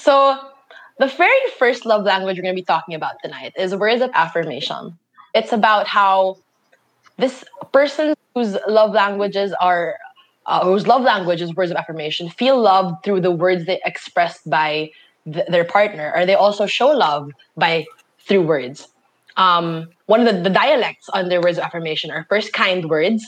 So, 0.06 0.38
the 1.00 1.08
very 1.08 1.50
first 1.58 1.84
love 1.84 2.04
language 2.04 2.36
we're 2.36 2.44
going 2.44 2.54
to 2.54 2.60
be 2.60 2.64
talking 2.64 2.94
about 2.94 3.14
tonight 3.24 3.52
is 3.58 3.74
words 3.74 4.00
of 4.00 4.10
affirmation. 4.14 4.96
It's 5.34 5.52
about 5.52 5.88
how 5.88 6.36
this 7.18 7.44
person 7.72 8.14
whose 8.32 8.56
love 8.68 8.92
languages 8.92 9.52
are 9.60 9.96
uh, 10.46 10.64
whose 10.64 10.86
love 10.86 11.02
language 11.02 11.42
is 11.42 11.52
words 11.56 11.72
of 11.72 11.76
affirmation 11.76 12.30
feel 12.30 12.56
loved 12.56 13.02
through 13.02 13.20
the 13.20 13.32
words 13.32 13.66
they 13.66 13.80
express 13.84 14.40
by 14.46 14.92
th- 15.24 15.48
their 15.48 15.64
partner 15.64 16.12
or 16.14 16.24
they 16.24 16.36
also 16.36 16.66
show 16.66 16.86
love 16.86 17.32
by 17.56 17.84
through 18.20 18.42
words. 18.42 18.86
Um, 19.36 19.88
one 20.06 20.20
of 20.24 20.32
the, 20.32 20.40
the 20.40 20.50
dialects 20.50 21.08
under 21.12 21.40
words 21.40 21.58
of 21.58 21.64
affirmation 21.64 22.12
are 22.12 22.26
first 22.28 22.52
kind 22.52 22.88
words. 22.88 23.26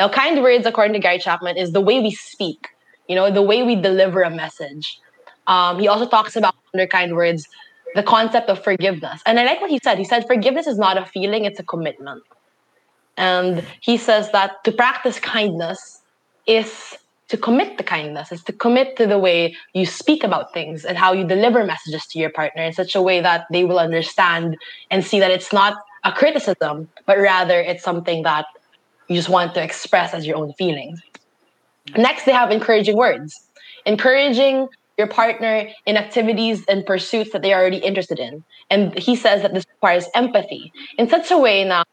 Now 0.00 0.08
kind 0.08 0.42
words 0.42 0.66
according 0.66 0.94
to 0.94 0.98
gary 0.98 1.20
chapman 1.20 1.56
is 1.56 1.70
the 1.70 1.80
way 1.80 2.00
we 2.00 2.10
speak 2.10 2.66
you 3.08 3.14
know 3.14 3.30
the 3.30 3.42
way 3.42 3.62
we 3.62 3.76
deliver 3.76 4.22
a 4.22 4.30
message 4.30 4.98
um, 5.46 5.78
he 5.78 5.88
also 5.88 6.08
talks 6.08 6.36
about 6.36 6.54
under 6.74 6.86
kind 6.86 7.14
words 7.14 7.46
the 7.94 8.02
concept 8.02 8.48
of 8.48 8.62
forgiveness. 8.62 9.22
And 9.24 9.40
I 9.40 9.44
like 9.44 9.60
what 9.60 9.70
he 9.70 9.80
said. 9.82 9.98
He 9.98 10.04
said 10.04 10.26
forgiveness 10.26 10.66
is 10.66 10.78
not 10.78 10.98
a 10.98 11.06
feeling, 11.06 11.44
it's 11.44 11.58
a 11.58 11.64
commitment. 11.64 12.22
And 13.16 13.64
he 13.80 13.96
says 13.96 14.30
that 14.32 14.62
to 14.64 14.72
practice 14.72 15.18
kindness 15.18 16.02
is 16.46 16.96
to 17.28 17.36
commit 17.36 17.76
to 17.78 17.84
kindness, 17.84 18.30
is 18.30 18.42
to 18.44 18.52
commit 18.52 18.96
to 18.96 19.06
the 19.06 19.18
way 19.18 19.56
you 19.72 19.86
speak 19.86 20.22
about 20.22 20.52
things 20.52 20.84
and 20.84 20.96
how 20.96 21.12
you 21.12 21.26
deliver 21.26 21.64
messages 21.64 22.06
to 22.06 22.18
your 22.18 22.30
partner 22.30 22.62
in 22.62 22.72
such 22.72 22.94
a 22.94 23.02
way 23.02 23.20
that 23.20 23.46
they 23.50 23.64
will 23.64 23.78
understand 23.78 24.56
and 24.90 25.04
see 25.04 25.18
that 25.18 25.30
it's 25.30 25.52
not 25.52 25.76
a 26.04 26.12
criticism, 26.12 26.88
but 27.04 27.18
rather 27.18 27.60
it's 27.60 27.82
something 27.82 28.22
that 28.22 28.46
you 29.08 29.16
just 29.16 29.28
want 29.28 29.54
to 29.54 29.62
express 29.62 30.14
as 30.14 30.26
your 30.26 30.36
own 30.36 30.52
feelings. 30.52 31.00
Next, 31.96 32.26
they 32.26 32.32
have 32.32 32.50
encouraging 32.50 32.96
words. 32.96 33.34
Encouraging 33.86 34.68
your 34.98 35.06
partner 35.06 35.68
in 35.84 35.96
activities 35.96 36.64
and 36.66 36.84
pursuits 36.86 37.32
that 37.32 37.42
they 37.42 37.52
are 37.52 37.60
already 37.60 37.78
interested 37.78 38.18
in. 38.18 38.44
And 38.70 38.96
he 38.98 39.16
says 39.16 39.42
that 39.42 39.54
this 39.54 39.66
requires 39.74 40.08
empathy 40.14 40.72
in 40.98 41.08
such 41.08 41.30
a 41.30 41.38
way 41.38 41.64
now, 41.64 41.84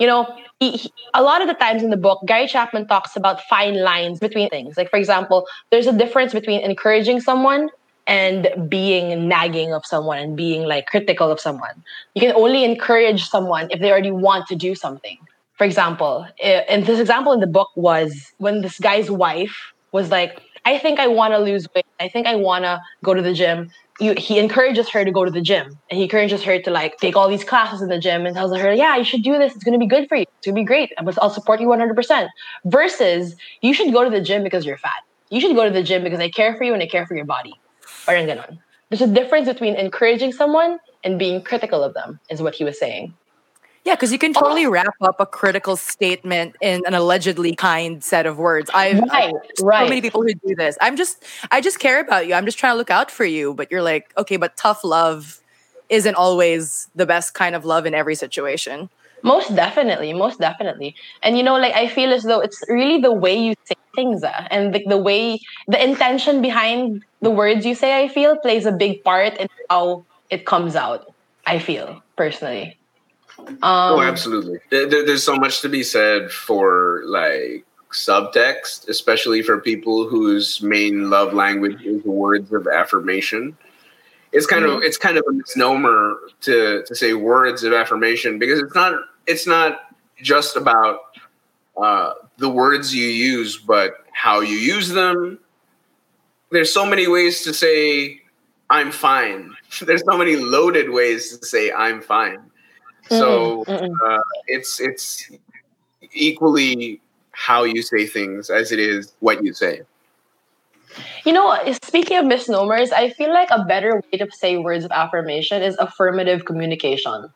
you 0.00 0.06
know, 0.06 0.26
he, 0.58 0.72
he, 0.72 0.92
a 1.14 1.22
lot 1.22 1.42
of 1.42 1.48
the 1.48 1.54
times 1.54 1.82
in 1.82 1.90
the 1.90 1.96
book, 1.96 2.20
Gary 2.26 2.46
Chapman 2.46 2.88
talks 2.88 3.16
about 3.16 3.40
fine 3.42 3.82
lines 3.82 4.18
between 4.18 4.48
things. 4.48 4.76
Like, 4.76 4.90
for 4.90 4.96
example, 4.96 5.46
there's 5.70 5.86
a 5.86 5.96
difference 5.96 6.32
between 6.32 6.60
encouraging 6.60 7.20
someone 7.20 7.68
and 8.06 8.48
being 8.68 9.28
nagging 9.28 9.72
of 9.72 9.86
someone 9.86 10.18
and 10.18 10.36
being 10.36 10.64
like 10.64 10.86
critical 10.86 11.30
of 11.30 11.38
someone. 11.38 11.84
You 12.14 12.20
can 12.20 12.32
only 12.34 12.64
encourage 12.64 13.24
someone 13.24 13.68
if 13.70 13.80
they 13.80 13.90
already 13.90 14.10
want 14.10 14.48
to 14.48 14.56
do 14.56 14.74
something. 14.74 15.18
For 15.56 15.64
example, 15.64 16.26
eh, 16.40 16.64
and 16.68 16.84
this 16.84 16.98
example 16.98 17.32
in 17.32 17.40
the 17.40 17.46
book 17.46 17.68
was 17.76 18.32
when 18.38 18.62
this 18.62 18.80
guy's 18.80 19.10
wife 19.10 19.72
was 19.92 20.10
like, 20.10 20.42
I 20.64 20.78
think 20.78 21.00
I 21.00 21.08
want 21.08 21.34
to 21.34 21.38
lose 21.38 21.66
weight. 21.74 21.86
I 21.98 22.08
think 22.08 22.26
I 22.26 22.36
want 22.36 22.64
to 22.64 22.80
go 23.02 23.14
to 23.14 23.22
the 23.22 23.32
gym. 23.32 23.70
You, 24.00 24.14
he 24.16 24.38
encourages 24.38 24.88
her 24.90 25.04
to 25.04 25.10
go 25.10 25.24
to 25.24 25.30
the 25.30 25.40
gym 25.40 25.66
and 25.90 25.98
he 25.98 26.04
encourages 26.04 26.42
her 26.44 26.60
to 26.60 26.70
like 26.70 26.96
take 26.98 27.16
all 27.16 27.28
these 27.28 27.44
classes 27.44 27.82
in 27.82 27.88
the 27.88 27.98
gym 27.98 28.26
and 28.26 28.34
tells 28.34 28.56
her, 28.56 28.72
yeah, 28.72 28.96
you 28.96 29.04
should 29.04 29.22
do 29.22 29.38
this. 29.38 29.54
It's 29.54 29.64
going 29.64 29.78
to 29.78 29.78
be 29.78 29.86
good 29.86 30.08
for 30.08 30.16
you. 30.16 30.22
It's 30.22 30.46
going 30.46 30.54
to 30.54 30.60
be 30.60 30.64
great. 30.64 30.90
I'll 30.98 31.30
support 31.30 31.60
you 31.60 31.66
100%. 31.68 32.28
Versus 32.64 33.36
you 33.60 33.74
should 33.74 33.92
go 33.92 34.04
to 34.04 34.10
the 34.10 34.20
gym 34.20 34.42
because 34.42 34.64
you're 34.64 34.78
fat. 34.78 35.02
You 35.30 35.40
should 35.40 35.54
go 35.56 35.64
to 35.64 35.70
the 35.70 35.82
gym 35.82 36.02
because 36.04 36.20
I 36.20 36.30
care 36.30 36.56
for 36.56 36.64
you 36.64 36.74
and 36.74 36.82
I 36.82 36.86
care 36.86 37.06
for 37.06 37.16
your 37.16 37.24
body. 37.26 37.52
There's 38.90 39.02
a 39.02 39.06
difference 39.06 39.48
between 39.48 39.74
encouraging 39.76 40.32
someone 40.32 40.78
and 41.02 41.18
being 41.18 41.42
critical 41.42 41.82
of 41.82 41.94
them, 41.94 42.20
is 42.30 42.42
what 42.42 42.54
he 42.54 42.64
was 42.64 42.78
saying. 42.78 43.14
Yeah, 43.84 43.96
because 43.96 44.12
you 44.12 44.18
can 44.18 44.32
totally 44.32 44.66
wrap 44.66 44.94
up 45.00 45.18
a 45.18 45.26
critical 45.26 45.76
statement 45.76 46.54
in 46.60 46.82
an 46.86 46.94
allegedly 46.94 47.56
kind 47.56 48.02
set 48.02 48.26
of 48.26 48.38
words. 48.38 48.70
I've, 48.72 49.00
Right, 49.00 49.34
I've 49.60 49.60
so 49.60 49.88
many 49.88 50.00
people 50.00 50.22
who 50.22 50.32
do 50.34 50.54
this. 50.54 50.78
I'm 50.80 50.96
just, 50.96 51.24
I 51.50 51.60
just 51.60 51.80
care 51.80 51.98
about 52.00 52.28
you. 52.28 52.34
I'm 52.34 52.44
just 52.44 52.58
trying 52.58 52.74
to 52.74 52.76
look 52.76 52.90
out 52.90 53.10
for 53.10 53.24
you. 53.24 53.54
But 53.54 53.72
you're 53.72 53.82
like, 53.82 54.12
okay, 54.16 54.36
but 54.36 54.56
tough 54.56 54.84
love 54.84 55.40
isn't 55.88 56.14
always 56.14 56.88
the 56.94 57.06
best 57.06 57.34
kind 57.34 57.56
of 57.56 57.64
love 57.64 57.84
in 57.84 57.92
every 57.94 58.14
situation. 58.14 58.88
Most 59.22 59.54
definitely, 59.54 60.12
most 60.12 60.38
definitely. 60.40 60.94
And 61.22 61.36
you 61.36 61.42
know, 61.42 61.56
like 61.56 61.74
I 61.74 61.88
feel 61.88 62.12
as 62.12 62.22
though 62.22 62.40
it's 62.40 62.62
really 62.68 63.00
the 63.00 63.12
way 63.12 63.36
you 63.36 63.54
say 63.64 63.74
things, 63.94 64.24
uh, 64.24 64.48
and 64.50 64.74
the, 64.74 64.84
the 64.86 64.96
way, 64.96 65.38
the 65.68 65.82
intention 65.82 66.40
behind 66.40 67.04
the 67.20 67.30
words 67.30 67.66
you 67.66 67.74
say. 67.74 68.02
I 68.02 68.08
feel 68.08 68.36
plays 68.36 68.66
a 68.66 68.72
big 68.72 69.04
part 69.04 69.36
in 69.38 69.48
how 69.70 70.04
it 70.30 70.46
comes 70.46 70.74
out. 70.74 71.12
I 71.46 71.58
feel 71.58 72.02
personally. 72.16 72.78
Um, 73.48 73.58
oh, 73.62 74.00
absolutely. 74.00 74.58
There, 74.70 74.86
there- 74.88 75.06
there's 75.06 75.22
so 75.24 75.36
much 75.36 75.60
to 75.62 75.68
be 75.68 75.82
said 75.82 76.30
for 76.30 77.02
like 77.06 77.64
subtext, 77.90 78.88
especially 78.88 79.42
for 79.42 79.58
people 79.60 80.08
whose 80.08 80.62
main 80.62 81.10
love 81.10 81.34
language 81.34 81.82
is 81.84 82.02
words 82.04 82.52
of 82.52 82.66
affirmation. 82.66 83.56
It's 84.32 84.46
kind 84.46 84.64
of 84.64 84.82
it's 84.82 84.96
kind 84.96 85.18
of 85.18 85.24
a 85.28 85.32
misnomer 85.32 86.16
to 86.42 86.82
to 86.86 86.94
say 86.94 87.12
words 87.12 87.64
of 87.64 87.74
affirmation 87.74 88.38
because 88.38 88.60
it's 88.60 88.74
not 88.74 88.94
it's 89.26 89.46
not 89.46 89.94
just 90.22 90.56
about 90.56 91.00
uh, 91.76 92.14
the 92.38 92.48
words 92.48 92.94
you 92.94 93.06
use, 93.08 93.58
but 93.58 93.96
how 94.12 94.40
you 94.40 94.56
use 94.56 94.88
them. 94.88 95.38
There's 96.50 96.72
so 96.72 96.86
many 96.86 97.08
ways 97.08 97.42
to 97.44 97.52
say 97.52 98.22
I'm 98.70 98.90
fine. 98.90 99.54
There's 99.82 100.02
so 100.04 100.16
many 100.16 100.36
loaded 100.36 100.88
ways 100.90 101.36
to 101.36 101.44
say 101.46 101.70
I'm 101.70 102.00
fine. 102.00 102.38
So 103.08 103.64
uh, 103.68 104.20
it's 104.46 104.80
it's 104.80 105.30
equally 106.12 107.00
how 107.32 107.64
you 107.64 107.82
say 107.82 108.06
things 108.06 108.50
as 108.50 108.72
it 108.72 108.78
is 108.78 109.12
what 109.20 109.44
you 109.44 109.52
say. 109.52 109.82
You 111.24 111.32
know, 111.32 111.56
speaking 111.82 112.18
of 112.18 112.26
misnomers, 112.26 112.92
I 112.92 113.10
feel 113.10 113.32
like 113.32 113.48
a 113.50 113.64
better 113.64 114.02
way 114.12 114.18
to 114.18 114.28
say 114.32 114.56
words 114.56 114.84
of 114.84 114.90
affirmation 114.90 115.62
is 115.62 115.76
affirmative 115.78 116.44
communication. 116.44 117.30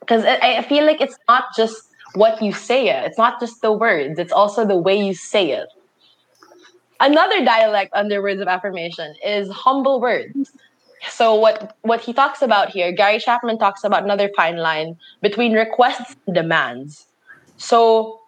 Because 0.00 0.24
I 0.24 0.58
I 0.58 0.62
feel 0.62 0.84
like 0.84 1.00
it's 1.00 1.16
not 1.28 1.44
just 1.56 1.88
what 2.14 2.42
you 2.42 2.52
say 2.52 2.88
it, 2.88 3.04
it's 3.06 3.18
not 3.18 3.40
just 3.40 3.62
the 3.62 3.72
words, 3.72 4.18
it's 4.18 4.32
also 4.32 4.66
the 4.66 4.76
way 4.76 4.94
you 5.06 5.14
say 5.14 5.52
it. 5.52 5.68
Another 7.00 7.44
dialect 7.44 7.90
under 7.94 8.22
words 8.22 8.40
of 8.40 8.48
affirmation 8.48 9.14
is 9.24 9.50
humble 9.50 10.00
words. 10.00 10.52
So 11.10 11.34
what 11.34 11.76
what 11.82 12.00
he 12.00 12.12
talks 12.12 12.42
about 12.42 12.70
here, 12.70 12.92
Gary 12.92 13.18
Chapman 13.18 13.58
talks 13.58 13.84
about 13.84 14.04
another 14.04 14.30
fine 14.36 14.56
line 14.56 14.96
between 15.20 15.52
requests 15.52 16.16
and 16.26 16.34
demands. 16.34 17.06
So 17.56 18.20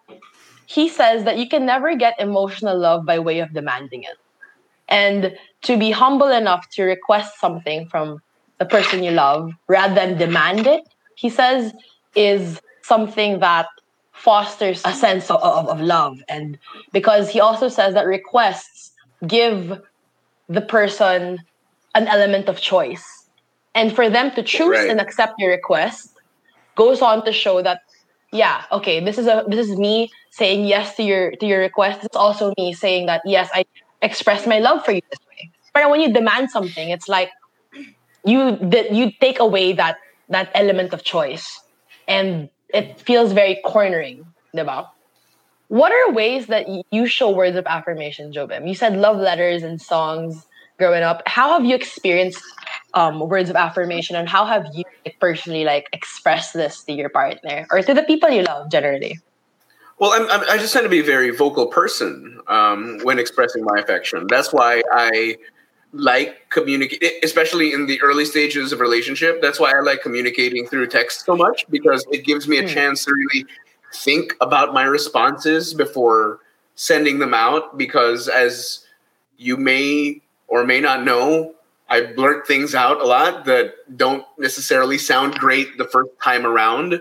he 0.65 0.89
says 0.89 1.23
that 1.23 1.37
you 1.37 1.47
can 1.47 1.65
never 1.65 1.95
get 1.95 2.15
emotional 2.19 2.77
love 2.77 3.05
by 3.05 3.19
way 3.19 3.39
of 3.39 3.53
demanding 3.53 4.03
it. 4.03 4.17
And 4.87 5.35
to 5.63 5.77
be 5.77 5.91
humble 5.91 6.27
enough 6.29 6.69
to 6.71 6.83
request 6.83 7.39
something 7.39 7.87
from 7.87 8.21
the 8.59 8.65
person 8.65 9.03
you 9.03 9.11
love 9.11 9.51
rather 9.67 9.95
than 9.95 10.17
demand 10.17 10.67
it, 10.67 10.83
he 11.15 11.29
says, 11.29 11.73
is 12.15 12.61
something 12.83 13.39
that 13.39 13.67
fosters 14.13 14.81
a 14.85 14.93
sense 14.93 15.29
of, 15.29 15.41
of, 15.41 15.67
of 15.67 15.81
love. 15.81 16.19
And 16.29 16.57
because 16.93 17.29
he 17.29 17.39
also 17.39 17.67
says 17.67 17.93
that 17.95 18.05
requests 18.05 18.91
give 19.27 19.79
the 20.47 20.61
person 20.61 21.39
an 21.95 22.07
element 22.07 22.49
of 22.49 22.61
choice. 22.61 23.05
And 23.75 23.93
for 23.95 24.09
them 24.09 24.31
to 24.35 24.43
choose 24.43 24.69
Right. 24.71 24.91
and 24.91 25.01
accept 25.01 25.35
your 25.39 25.51
request 25.51 26.11
goes 26.75 27.01
on 27.01 27.25
to 27.25 27.31
show 27.33 27.61
that 27.61 27.81
yeah 28.31 28.63
okay 28.71 28.99
this 29.03 29.17
is 29.17 29.27
a 29.27 29.45
this 29.47 29.69
is 29.69 29.77
me 29.77 30.09
saying 30.31 30.65
yes 30.65 30.95
to 30.95 31.03
your 31.03 31.31
to 31.37 31.45
your 31.45 31.59
request 31.59 32.03
it's 32.03 32.17
also 32.17 32.53
me 32.57 32.73
saying 32.73 33.05
that 33.07 33.21
yes 33.25 33.49
i 33.53 33.63
express 34.01 34.45
my 34.47 34.59
love 34.59 34.83
for 34.85 34.91
you 34.91 35.01
this 35.09 35.19
way 35.29 35.51
but 35.73 35.89
when 35.89 36.01
you 36.01 36.11
demand 36.11 36.51
something 36.51 36.89
it's 36.89 37.07
like 37.07 37.31
you 38.25 38.57
that 38.61 38.91
you 38.93 39.11
take 39.21 39.39
away 39.39 39.73
that 39.73 39.97
that 40.29 40.49
element 40.55 40.93
of 40.93 41.03
choice 41.03 41.47
and 42.07 42.49
it 42.73 42.99
feels 42.99 43.31
very 43.33 43.59
cornering 43.65 44.25
diba? 44.55 44.87
what 45.69 45.91
are 45.91 46.13
ways 46.13 46.47
that 46.47 46.65
you 46.91 47.07
show 47.07 47.29
words 47.31 47.55
of 47.55 47.65
affirmation 47.67 48.33
jobim 48.33 48.67
you 48.67 48.75
said 48.75 48.97
love 48.97 49.17
letters 49.17 49.63
and 49.63 49.81
songs 49.81 50.45
growing 50.77 51.03
up 51.03 51.21
how 51.25 51.49
have 51.57 51.65
you 51.65 51.75
experienced 51.75 52.43
um, 52.93 53.19
words 53.27 53.49
of 53.49 53.55
affirmation 53.55 54.15
and 54.15 54.29
how 54.29 54.45
have 54.45 54.65
you 54.73 54.83
like, 55.05 55.17
personally 55.19 55.63
like 55.65 55.85
expressed 55.93 56.53
this 56.53 56.83
to 56.83 56.93
your 56.93 57.09
partner 57.09 57.67
or 57.71 57.81
to 57.81 57.93
the 57.93 58.03
people 58.03 58.29
you 58.29 58.43
love 58.43 58.69
generally 58.71 59.17
Well, 59.99 60.11
I'm, 60.11 60.29
I'm, 60.29 60.49
I 60.49 60.57
just 60.57 60.73
tend 60.73 60.83
to 60.83 60.89
be 60.89 60.99
a 60.99 61.03
very 61.03 61.31
vocal 61.31 61.67
person 61.67 62.39
um, 62.47 62.99
when 63.03 63.17
expressing 63.19 63.63
my 63.63 63.79
affection. 63.79 64.27
That's 64.27 64.51
why 64.51 64.83
I 64.91 65.37
like 65.93 66.49
communicate, 66.49 67.23
especially 67.23 67.71
in 67.71 67.85
the 67.85 68.01
early 68.01 68.25
stages 68.25 68.73
of 68.73 68.81
relationship. 68.81 69.41
That's 69.41 69.59
why 69.59 69.71
I 69.71 69.79
like 69.79 70.01
communicating 70.01 70.67
through 70.67 70.87
text 70.87 71.25
so 71.25 71.35
much 71.37 71.65
because 71.69 72.05
it 72.11 72.25
gives 72.25 72.47
me 72.47 72.57
a 72.57 72.63
Hmm. 72.63 72.67
chance 72.67 73.05
to 73.05 73.13
really 73.13 73.45
think 73.93 74.35
about 74.41 74.73
my 74.73 74.83
responses 74.83 75.73
before 75.73 76.39
sending 76.75 77.19
them 77.19 77.33
out. 77.33 77.77
Because 77.77 78.27
as 78.27 78.85
you 79.37 79.55
may 79.55 80.21
or 80.47 80.65
may 80.65 80.79
not 80.79 81.03
know, 81.03 81.55
I 81.89 82.01
blurt 82.13 82.47
things 82.47 82.73
out 82.73 83.01
a 83.01 83.05
lot 83.05 83.45
that 83.45 83.75
don't 83.97 84.25
necessarily 84.37 84.97
sound 84.97 85.35
great 85.35 85.77
the 85.77 85.85
first 85.85 86.11
time 86.21 86.45
around. 86.45 86.99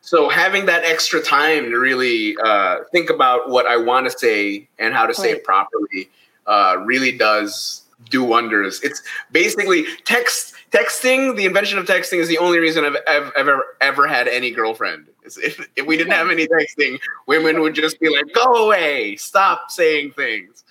So 0.00 0.28
having 0.28 0.66
that 0.66 0.84
extra 0.84 1.22
time 1.22 1.70
to 1.70 1.78
really 1.78 2.36
uh, 2.44 2.80
think 2.92 3.10
about 3.10 3.48
what 3.48 3.66
I 3.66 3.76
want 3.76 4.10
to 4.10 4.18
say 4.18 4.68
and 4.78 4.92
how 4.92 5.06
to 5.06 5.14
say 5.14 5.30
it 5.30 5.44
properly 5.44 6.10
uh, 6.46 6.76
really 6.84 7.16
does 7.16 7.82
do 8.10 8.22
wonders. 8.22 8.82
It's 8.82 9.02
basically 9.32 9.86
text 10.04 10.54
texting. 10.70 11.36
The 11.36 11.46
invention 11.46 11.78
of 11.78 11.86
texting 11.86 12.18
is 12.18 12.28
the 12.28 12.38
only 12.38 12.58
reason 12.58 12.84
I've, 12.84 12.96
I've 13.08 13.32
ever 13.36 13.64
ever 13.80 14.06
had 14.06 14.28
any 14.28 14.50
girlfriend. 14.50 15.06
If, 15.24 15.66
if 15.76 15.86
we 15.86 15.96
didn't 15.96 16.12
have 16.12 16.30
any 16.30 16.46
texting, 16.46 16.98
women 17.26 17.60
would 17.62 17.74
just 17.74 17.98
be 17.98 18.10
like, 18.10 18.32
"Go 18.34 18.66
away, 18.66 19.16
stop 19.16 19.70
saying 19.70 20.12
things." 20.12 20.64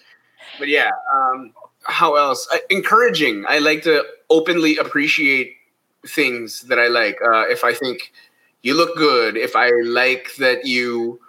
But 0.59 0.67
yeah, 0.67 0.91
um, 1.11 1.53
how 1.83 2.15
else? 2.15 2.47
Uh, 2.51 2.57
encouraging. 2.69 3.45
I 3.47 3.59
like 3.59 3.83
to 3.83 4.03
openly 4.29 4.77
appreciate 4.77 5.55
things 6.07 6.61
that 6.63 6.79
I 6.79 6.87
like. 6.87 7.17
Uh, 7.21 7.45
if 7.47 7.63
I 7.63 7.73
think 7.73 8.11
you 8.61 8.75
look 8.75 8.95
good, 8.97 9.37
if 9.37 9.55
I 9.55 9.69
like 9.83 10.35
that 10.39 10.65
you 10.65 11.19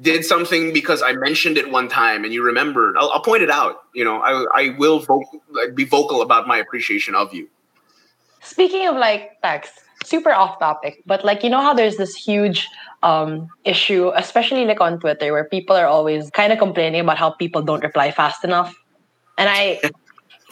did 0.00 0.24
something 0.24 0.72
because 0.72 1.02
I 1.02 1.12
mentioned 1.12 1.58
it 1.58 1.70
one 1.70 1.88
time 1.88 2.24
and 2.24 2.32
you 2.32 2.42
remembered, 2.42 2.96
I'll, 2.96 3.10
I'll 3.10 3.22
point 3.22 3.42
it 3.42 3.50
out. 3.50 3.82
You 3.94 4.04
know, 4.04 4.20
I, 4.20 4.46
I 4.54 4.76
will 4.78 5.00
vocal, 5.00 5.42
like, 5.50 5.74
be 5.74 5.84
vocal 5.84 6.22
about 6.22 6.46
my 6.46 6.58
appreciation 6.58 7.14
of 7.14 7.34
you. 7.34 7.48
Speaking 8.42 8.88
of 8.88 8.96
like 8.96 9.38
text, 9.42 9.80
super 10.04 10.32
off 10.32 10.58
topic, 10.58 11.02
but 11.04 11.24
like 11.24 11.44
you 11.44 11.50
know 11.50 11.60
how 11.60 11.74
there's 11.74 11.96
this 11.96 12.14
huge 12.14 12.68
um 13.02 13.48
issue, 13.64 14.10
especially 14.14 14.64
like 14.64 14.80
on 14.80 14.98
Twitter, 14.98 15.32
where 15.32 15.44
people 15.44 15.76
are 15.76 15.86
always 15.86 16.30
kind 16.30 16.50
of 16.52 16.58
complaining 16.58 17.02
about 17.02 17.18
how 17.18 17.30
people 17.30 17.60
don't 17.60 17.84
reply 17.84 18.10
fast 18.10 18.42
enough. 18.42 18.74
And 19.40 19.48
I 19.48 19.80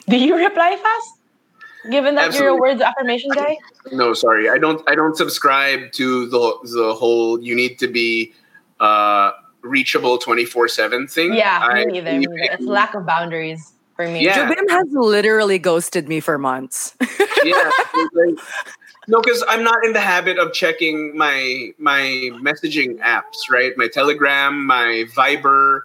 do 0.08 0.16
you 0.16 0.36
reply 0.36 0.76
fast? 0.82 1.90
Given 1.90 2.16
that 2.16 2.34
you're 2.34 2.48
a 2.48 2.56
words 2.56 2.80
affirmation 2.80 3.30
guy? 3.30 3.56
No, 3.92 4.12
sorry, 4.12 4.48
I 4.48 4.58
don't. 4.58 4.82
I 4.88 4.94
don't 4.94 5.16
subscribe 5.16 5.92
to 5.92 6.26
the 6.26 6.58
the 6.64 6.94
whole 6.94 7.40
"you 7.40 7.54
need 7.54 7.78
to 7.78 7.86
be 7.86 8.32
uh, 8.80 9.32
reachable 9.62 10.18
twenty 10.18 10.44
four 10.44 10.68
seven" 10.68 11.06
thing. 11.06 11.34
Yeah, 11.34 11.60
I 11.62 11.84
me 11.84 11.92
neither. 11.92 12.12
me 12.12 12.26
neither. 12.26 12.52
It's 12.54 12.64
lack 12.64 12.94
of 12.94 13.06
boundaries 13.06 13.72
for 13.94 14.08
me. 14.08 14.24
Yeah. 14.24 14.48
Jobim 14.50 14.68
has 14.70 14.86
literally 14.90 15.58
ghosted 15.58 16.08
me 16.08 16.20
for 16.20 16.38
months. 16.38 16.96
yeah. 17.44 17.70
like- 18.12 18.38
no, 19.06 19.22
because 19.22 19.42
I'm 19.48 19.64
not 19.64 19.82
in 19.84 19.94
the 19.94 20.00
habit 20.00 20.38
of 20.38 20.52
checking 20.52 21.16
my 21.16 21.72
my 21.78 22.30
messaging 22.42 22.98
apps, 23.00 23.50
right? 23.50 23.72
My 23.76 23.88
Telegram, 23.88 24.66
my 24.66 25.04
Viber. 25.16 25.80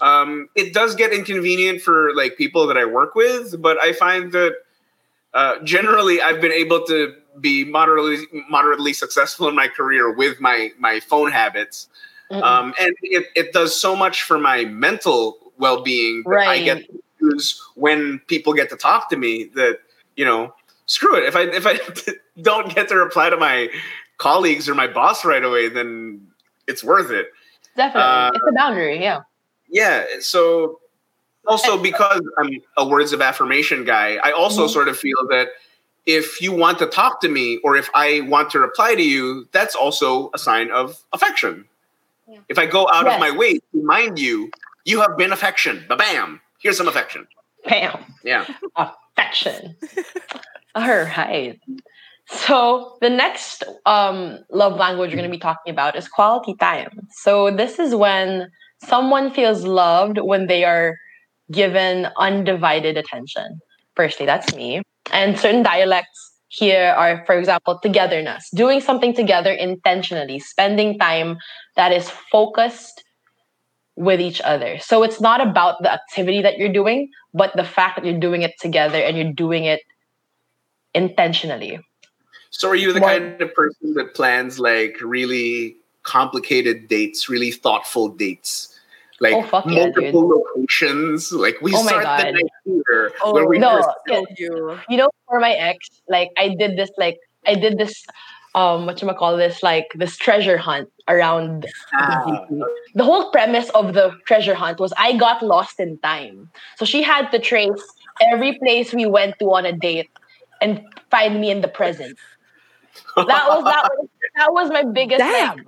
Um, 0.00 0.48
it 0.54 0.72
does 0.72 0.94
get 0.94 1.12
inconvenient 1.12 1.82
for 1.82 2.14
like 2.14 2.36
people 2.36 2.66
that 2.68 2.76
I 2.76 2.84
work 2.84 3.14
with, 3.14 3.60
but 3.60 3.78
I 3.82 3.92
find 3.92 4.32
that 4.32 4.54
uh, 5.34 5.58
generally 5.64 6.20
I've 6.20 6.40
been 6.40 6.52
able 6.52 6.84
to 6.86 7.14
be 7.40 7.64
moderately 7.64 8.26
moderately 8.48 8.92
successful 8.92 9.48
in 9.48 9.54
my 9.54 9.68
career 9.68 10.12
with 10.12 10.40
my 10.40 10.70
my 10.78 11.00
phone 11.00 11.30
habits. 11.30 11.88
Um, 12.30 12.74
and 12.78 12.94
it, 13.02 13.26
it 13.34 13.52
does 13.52 13.78
so 13.78 13.96
much 13.96 14.22
for 14.22 14.38
my 14.38 14.64
mental 14.66 15.38
well 15.58 15.82
being 15.82 16.22
that 16.26 16.48
I 16.48 16.62
get 16.62 16.86
to 16.86 17.02
use 17.20 17.62
when 17.74 18.20
people 18.26 18.52
get 18.52 18.68
to 18.70 18.76
talk 18.76 19.08
to 19.10 19.16
me 19.16 19.44
that, 19.54 19.78
you 20.16 20.24
know, 20.24 20.54
screw 20.86 21.16
it. 21.16 21.24
If 21.24 21.36
I 21.36 21.42
if 21.42 21.66
I 21.66 21.78
don't 22.42 22.74
get 22.74 22.88
to 22.88 22.96
reply 22.96 23.30
to 23.30 23.36
my 23.36 23.68
colleagues 24.18 24.68
or 24.68 24.74
my 24.74 24.86
boss 24.86 25.24
right 25.24 25.42
away, 25.42 25.68
then 25.68 26.26
it's 26.66 26.84
worth 26.84 27.10
it. 27.10 27.28
Definitely. 27.76 28.02
uh, 28.02 28.30
it's 28.34 28.44
a 28.48 28.52
boundary, 28.52 29.00
yeah. 29.00 29.20
Yeah. 29.70 30.04
So 30.20 30.80
also 31.46 31.80
because 31.80 32.20
I'm 32.38 32.50
a 32.76 32.86
words 32.86 33.12
of 33.12 33.20
affirmation 33.20 33.84
guy, 33.84 34.18
I 34.22 34.32
also 34.32 34.66
Mhm. 34.66 34.70
sort 34.70 34.88
of 34.88 34.98
feel 34.98 35.26
that 35.30 35.48
if 36.06 36.40
you 36.40 36.52
want 36.52 36.78
to 36.78 36.86
talk 36.86 37.20
to 37.20 37.28
me 37.28 37.58
or 37.64 37.76
if 37.76 37.90
I 37.94 38.22
want 38.22 38.50
to 38.50 38.58
reply 38.58 38.94
to 38.94 39.02
you, 39.02 39.46
that's 39.52 39.74
also 39.74 40.30
a 40.34 40.38
sign 40.38 40.70
of 40.70 41.04
affection. 41.12 41.66
Yeah. 42.26 42.38
If 42.48 42.58
I 42.58 42.66
go 42.66 42.88
out 42.92 43.04
Yes. 43.06 43.14
of 43.14 43.20
my 43.20 43.30
way 43.30 43.54
to 43.58 43.62
remind 43.74 44.18
you, 44.18 44.50
you 44.84 45.00
have 45.00 45.16
been 45.16 45.32
affection. 45.32 45.84
Bam. 45.88 46.40
Here's 46.60 46.76
some 46.76 46.88
affection. 46.88 47.26
Bam. 47.64 48.04
Yeah. 48.24 48.46
affection. 48.76 49.76
All 50.74 50.88
right. 50.88 51.60
So 52.26 52.96
the 53.00 53.08
next 53.10 53.64
um, 53.86 54.38
love 54.50 54.76
language 54.76 55.10
we're 55.10 55.16
going 55.16 55.30
to 55.30 55.34
be 55.34 55.40
talking 55.40 55.72
about 55.72 55.96
is 55.96 56.08
quality 56.08 56.54
time. 56.54 57.08
So 57.10 57.50
this 57.50 57.78
is 57.78 57.94
when 57.94 58.50
someone 58.84 59.30
feels 59.32 59.64
loved 59.64 60.18
when 60.18 60.46
they 60.46 60.64
are 60.64 60.96
given 61.50 62.08
undivided 62.16 62.96
attention. 62.96 63.60
Firstly, 63.96 64.26
that's 64.26 64.54
me. 64.54 64.82
And 65.12 65.38
certain 65.38 65.62
dialects 65.62 66.32
here 66.48 66.94
are, 66.96 67.24
for 67.26 67.38
example, 67.38 67.78
togetherness, 67.78 68.48
doing 68.54 68.80
something 68.80 69.14
together 69.14 69.52
intentionally, 69.52 70.38
spending 70.38 70.98
time 70.98 71.38
that 71.76 71.92
is 71.92 72.08
focused 72.30 73.04
with 73.96 74.20
each 74.20 74.40
other. 74.42 74.78
So 74.78 75.02
it's 75.02 75.20
not 75.20 75.40
about 75.40 75.82
the 75.82 75.92
activity 75.92 76.40
that 76.42 76.58
you're 76.58 76.72
doing, 76.72 77.10
but 77.34 77.54
the 77.56 77.64
fact 77.64 77.96
that 77.96 78.04
you're 78.06 78.20
doing 78.20 78.42
it 78.42 78.52
together 78.60 78.98
and 78.98 79.16
you're 79.16 79.32
doing 79.32 79.64
it 79.64 79.80
intentionally. 80.94 81.80
So 82.50 82.68
are 82.68 82.76
you 82.76 82.92
the 82.92 83.00
Well- 83.00 83.18
kind 83.18 83.42
of 83.42 83.52
person 83.54 83.94
that 83.94 84.14
plans 84.14 84.58
like 84.60 84.96
really 85.02 85.77
complicated 86.08 86.88
dates, 86.88 87.28
really 87.28 87.50
thoughtful 87.50 88.08
dates? 88.08 88.74
Like 89.20 89.34
Oh, 89.34 89.42
fuck 89.42 89.66
yeah, 89.66 89.86
multiple 89.86 90.26
locations. 90.28 91.32
Like 91.32 91.60
we 91.60 91.74
Oh 91.74 91.84
start 91.84 92.04
the 92.18 92.24
God. 92.24 92.34
night 92.34 92.52
here 92.64 93.12
Oh, 93.22 93.34
where 93.34 93.46
we 93.46 93.58
no. 93.58 93.82
you. 94.38 94.78
You 94.88 94.96
know, 94.96 95.10
for 95.26 95.38
my 95.38 95.52
ex, 95.52 95.78
like 96.08 96.30
I 96.38 96.54
did 96.54 96.78
this, 96.78 96.90
like 96.96 97.18
I 97.46 97.54
did 97.54 97.76
this, 97.78 98.04
um, 98.54 98.86
what 98.86 99.02
you 99.02 99.12
call 99.12 99.36
this, 99.36 99.62
like 99.62 99.88
this 99.96 100.16
treasure 100.16 100.56
hunt 100.56 100.88
around 101.08 101.66
Ah, 101.92 102.46
the 102.94 103.04
whole 103.04 103.30
premise 103.30 103.68
of 103.70 103.92
the 103.92 104.16
treasure 104.26 104.54
hunt 104.54 104.78
was 104.80 104.92
I 104.96 105.16
got 105.16 105.42
lost 105.42 105.78
in 105.80 105.98
time. 105.98 106.50
So 106.76 106.84
she 106.84 107.02
had 107.02 107.30
to 107.32 107.38
trace 107.38 107.84
every 108.22 108.58
place 108.58 108.94
we 108.94 109.04
went 109.06 109.38
to 109.40 109.46
on 109.52 109.66
a 109.66 109.72
date 109.72 110.10
and 110.60 110.80
find 111.10 111.40
me 111.40 111.50
in 111.50 111.60
the 111.60 111.68
present. 111.68 112.16
That 113.16 113.44
was 113.50 113.64
that 113.64 113.84
was 113.98 114.08
that 114.38 114.52
was 114.52 114.70
my 114.70 114.84
biggest 114.84 115.20
like, 115.20 115.32
Damn. 115.32 115.64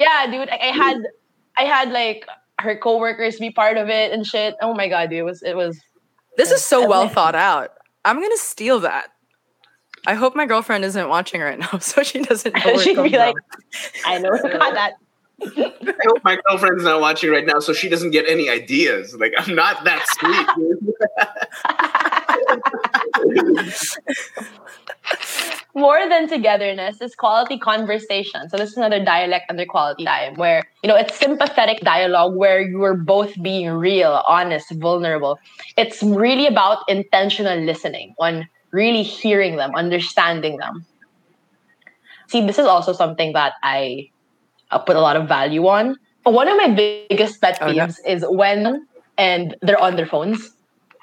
yeah, 0.00 0.26
dude. 0.30 0.48
I, 0.48 0.56
I 0.56 0.72
had 0.72 0.98
I 1.58 1.62
had 1.62 1.90
like 1.90 2.26
her 2.58 2.76
coworkers 2.76 3.38
be 3.38 3.50
part 3.50 3.76
of 3.76 3.88
it 3.88 4.12
and 4.12 4.26
shit. 4.26 4.54
Oh 4.62 4.74
my 4.74 4.88
god, 4.88 5.10
dude. 5.10 5.18
It 5.18 5.22
was 5.22 5.42
it 5.42 5.56
was 5.56 5.80
This 6.36 6.50
is 6.50 6.62
so 6.62 6.88
well 6.88 7.08
thought 7.08 7.34
out. 7.34 7.72
I'm 8.04 8.20
gonna 8.20 8.36
steal 8.36 8.80
that. 8.80 9.08
I 10.06 10.14
hope 10.14 10.36
my 10.36 10.46
girlfriend 10.46 10.84
isn't 10.84 11.08
watching 11.08 11.40
right 11.40 11.58
now, 11.58 11.78
so 11.80 12.02
she 12.02 12.20
doesn't 12.20 12.54
know 12.54 12.60
where 12.64 12.78
She'd 12.78 12.94
comes 12.94 13.10
be 13.10 13.18
like. 13.18 13.34
I 14.06 14.18
know 14.18 14.30
got 14.30 14.42
that. 14.74 14.92
I 15.42 15.94
hope 16.06 16.24
my 16.24 16.38
girlfriend's 16.48 16.84
not 16.84 17.00
watching 17.00 17.30
right 17.30 17.44
now 17.44 17.58
so 17.58 17.74
she 17.74 17.90
doesn't 17.90 18.10
get 18.12 18.26
any 18.26 18.48
ideas. 18.48 19.14
Like 19.14 19.34
I'm 19.36 19.54
not 19.54 19.84
that 19.84 20.06
sweet. 20.08 20.46
More 25.76 26.08
than 26.08 26.26
togetherness 26.26 27.02
is 27.02 27.14
quality 27.14 27.58
conversation. 27.58 28.48
So 28.48 28.56
this 28.56 28.70
is 28.70 28.78
another 28.78 29.04
dialect 29.04 29.44
under 29.50 29.66
quality 29.66 30.06
time 30.06 30.34
where, 30.36 30.64
you 30.82 30.88
know, 30.88 30.96
it's 30.96 31.14
sympathetic 31.14 31.80
dialogue 31.80 32.34
where 32.34 32.62
you 32.62 32.82
are 32.82 32.96
both 32.96 33.34
being 33.42 33.68
real, 33.68 34.22
honest, 34.26 34.72
vulnerable. 34.76 35.38
It's 35.76 36.02
really 36.02 36.46
about 36.46 36.78
intentional 36.88 37.58
listening, 37.60 38.14
on 38.18 38.48
really 38.72 39.02
hearing 39.02 39.56
them, 39.56 39.74
understanding 39.74 40.56
them. 40.56 40.86
See, 42.28 42.46
this 42.46 42.58
is 42.58 42.64
also 42.64 42.94
something 42.94 43.34
that 43.34 43.52
I 43.62 44.08
uh, 44.70 44.78
put 44.78 44.96
a 44.96 45.00
lot 45.00 45.16
of 45.16 45.28
value 45.28 45.66
on. 45.66 45.96
One 46.24 46.48
of 46.48 46.56
my 46.56 46.96
biggest 47.08 47.40
pet 47.42 47.58
Oh, 47.60 47.66
peeves 47.66 47.96
is 48.06 48.24
when 48.26 48.86
and 49.18 49.54
they're 49.60 49.80
on 49.80 49.96
their 49.96 50.06
phones 50.06 50.50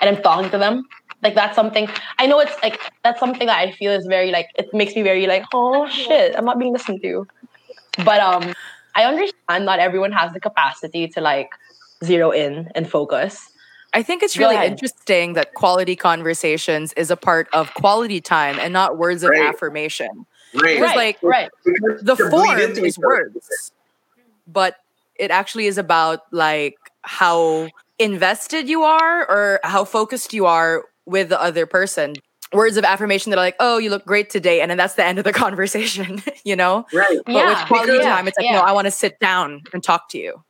and 0.01 0.15
I'm 0.15 0.23
talking 0.23 0.49
to 0.49 0.57
them. 0.57 0.83
Like 1.23 1.35
that's 1.35 1.55
something 1.55 1.87
I 2.19 2.27
know 2.27 2.39
it's 2.39 2.55
like 2.61 2.79
that's 3.03 3.19
something 3.19 3.47
that 3.47 3.57
I 3.57 3.71
feel 3.71 3.91
is 3.93 4.05
very 4.07 4.31
like 4.31 4.47
it 4.55 4.67
makes 4.73 4.95
me 4.95 5.01
very 5.03 5.25
like, 5.25 5.45
oh 5.53 5.87
shit, 5.87 6.35
I'm 6.37 6.45
not 6.45 6.59
being 6.59 6.73
listened 6.73 7.01
to. 7.03 7.25
But 8.03 8.19
um 8.19 8.53
I 8.95 9.05
understand 9.05 9.65
not 9.65 9.79
everyone 9.79 10.11
has 10.11 10.33
the 10.33 10.39
capacity 10.39 11.07
to 11.09 11.21
like 11.21 11.49
zero 12.03 12.31
in 12.31 12.69
and 12.75 12.89
focus. 12.89 13.39
I 13.93 14.01
think 14.01 14.23
it's 14.23 14.37
really 14.37 14.55
interesting 14.55 15.33
that 15.33 15.53
quality 15.53 15.95
conversations 15.95 16.93
is 16.93 17.11
a 17.11 17.15
part 17.15 17.47
of 17.53 17.73
quality 17.75 18.21
time 18.21 18.57
and 18.59 18.73
not 18.73 18.97
words 18.97 19.23
of 19.23 19.29
Right. 19.29 19.41
affirmation. 19.41 20.25
Right. 20.55 20.75
Because, 20.75 20.95
like, 20.95 21.17
right. 21.23 21.49
The 22.01 22.15
To 22.15 22.29
form 22.29 22.59
is 22.59 22.97
words, 22.97 23.71
but 24.47 24.75
it 25.15 25.31
actually 25.31 25.67
is 25.67 25.77
about 25.77 26.21
like 26.31 26.75
how 27.03 27.69
invested 27.99 28.67
you 28.67 28.83
are 28.83 29.29
or 29.29 29.59
how 29.63 29.85
focused 29.85 30.33
you 30.33 30.45
are 30.45 30.83
with 31.05 31.29
the 31.29 31.41
other 31.41 31.65
person. 31.65 32.15
Words 32.51 32.77
of 32.77 32.83
affirmation 32.83 33.31
that 33.31 33.37
are 33.37 33.41
like, 33.43 33.55
"Oh, 33.59 33.77
you 33.79 33.89
look 33.89 34.05
great 34.05 34.29
today," 34.29 34.61
and 34.61 34.69
then 34.69 34.77
that's 34.77 34.93
the 34.93 35.03
end 35.03 35.17
of 35.17 35.23
the 35.23 35.33
conversation. 35.45 36.21
you 36.43 36.55
know. 36.55 36.85
Right. 36.93 37.17
But 37.25 37.33
Yeah, 37.33 37.49
with 37.49 37.67
quality 37.67 37.91
because- 37.93 38.05
time, 38.05 38.27
it's 38.27 38.37
like, 38.37 38.45
yeah. 38.45 38.53
no, 38.53 38.61
I 38.61 38.71
want 38.73 38.85
to 38.85 38.91
sit 38.91 39.19
down 39.19 39.63
and 39.73 39.83
talk 39.83 40.09
to 40.09 40.17
you. 40.19 40.43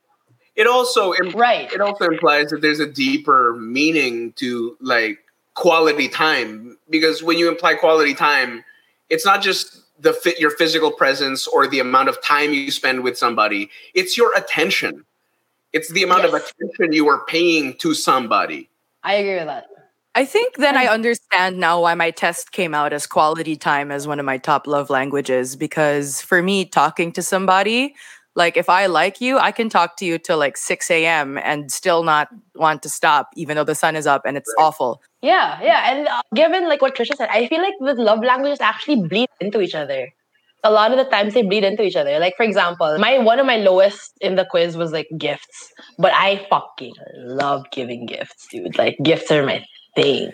It 0.55 0.67
also 0.67 1.13
im- 1.13 1.31
Right. 1.31 1.71
it 1.73 1.81
also 1.81 2.05
implies 2.05 2.49
that 2.49 2.61
there's 2.61 2.79
a 2.79 2.85
deeper 2.85 3.53
meaning 3.57 4.33
to 4.33 4.77
like 4.81 5.17
quality 5.55 6.07
time 6.09 6.77
because 6.89 7.23
when 7.23 7.37
you 7.39 7.47
imply 7.47 7.73
quality 7.75 8.13
time, 8.13 8.63
it's 9.09 9.25
not 9.25 9.41
just 9.41 9.79
the 9.99 10.11
fit 10.13 10.39
your 10.39 10.51
physical 10.51 10.91
presence 10.91 11.47
or 11.47 11.65
the 11.67 11.79
amount 11.79 12.09
of 12.09 12.21
time 12.21 12.51
you 12.53 12.69
spend 12.69 13.01
with 13.03 13.17
somebody. 13.17 13.69
It's 13.93 14.17
your 14.17 14.35
attention. 14.35 15.05
It's 15.71 15.89
the 15.89 16.03
amount 16.03 16.25
of 16.25 16.33
attention 16.33 16.91
you 16.93 17.07
are 17.07 17.23
paying 17.25 17.75
to 17.77 17.93
somebody. 17.95 18.69
I 19.03 19.13
agree 19.15 19.35
with 19.37 19.45
that. 19.47 19.67
I 20.15 20.25
think 20.25 20.57
then 20.57 20.77
I 20.77 20.85
understand 20.85 21.57
now 21.57 21.81
why 21.81 21.95
my 21.95 22.11
test 22.11 22.51
came 22.51 22.75
out 22.75 22.93
as 22.93 23.07
quality 23.07 23.55
time 23.55 23.91
as 23.91 24.07
one 24.07 24.19
of 24.19 24.25
my 24.25 24.37
top 24.37 24.67
love 24.67 24.91
languages. 24.91 25.55
Because 25.55 26.21
for 26.21 26.43
me, 26.43 26.65
talking 26.65 27.11
to 27.13 27.23
somebody, 27.23 27.95
like 28.35 28.55
if 28.55 28.69
I 28.69 28.85
like 28.85 29.21
you, 29.21 29.39
I 29.39 29.51
can 29.51 29.69
talk 29.69 29.97
to 29.97 30.05
you 30.05 30.19
till 30.19 30.37
like 30.37 30.55
6 30.55 30.91
a.m. 30.91 31.39
and 31.39 31.71
still 31.71 32.03
not 32.03 32.27
want 32.55 32.83
to 32.83 32.89
stop, 32.89 33.29
even 33.35 33.55
though 33.57 33.63
the 33.63 33.73
sun 33.73 33.95
is 33.95 34.05
up 34.05 34.21
and 34.25 34.37
it's 34.37 34.53
awful. 34.59 35.01
Yeah, 35.23 35.59
yeah. 35.63 35.91
And 35.91 36.07
uh, 36.07 36.21
given 36.35 36.69
like 36.69 36.81
what 36.81 36.95
Trisha 36.95 37.15
said, 37.15 37.29
I 37.31 37.47
feel 37.47 37.61
like 37.61 37.73
the 37.79 37.95
love 38.01 38.23
languages 38.23 38.61
actually 38.61 39.07
bleed 39.07 39.29
into 39.39 39.61
each 39.61 39.73
other. 39.75 40.09
A 40.63 40.71
lot 40.71 40.91
of 40.91 40.97
the 40.97 41.05
times 41.05 41.33
they 41.33 41.41
bleed 41.41 41.63
into 41.63 41.83
each 41.83 41.95
other. 41.95 42.19
Like 42.19 42.35
for 42.37 42.43
example, 42.43 42.97
my 42.99 43.17
one 43.17 43.39
of 43.39 43.45
my 43.45 43.57
lowest 43.57 44.13
in 44.21 44.35
the 44.35 44.45
quiz 44.45 44.77
was 44.77 44.91
like 44.91 45.07
gifts, 45.17 45.73
but 45.97 46.13
I 46.13 46.45
fucking 46.49 46.93
love 47.17 47.65
giving 47.71 48.05
gifts, 48.05 48.47
dude. 48.49 48.77
Like 48.77 48.95
gifts 49.03 49.29
are 49.31 49.45
my 49.45 49.65
thing. 49.95 50.31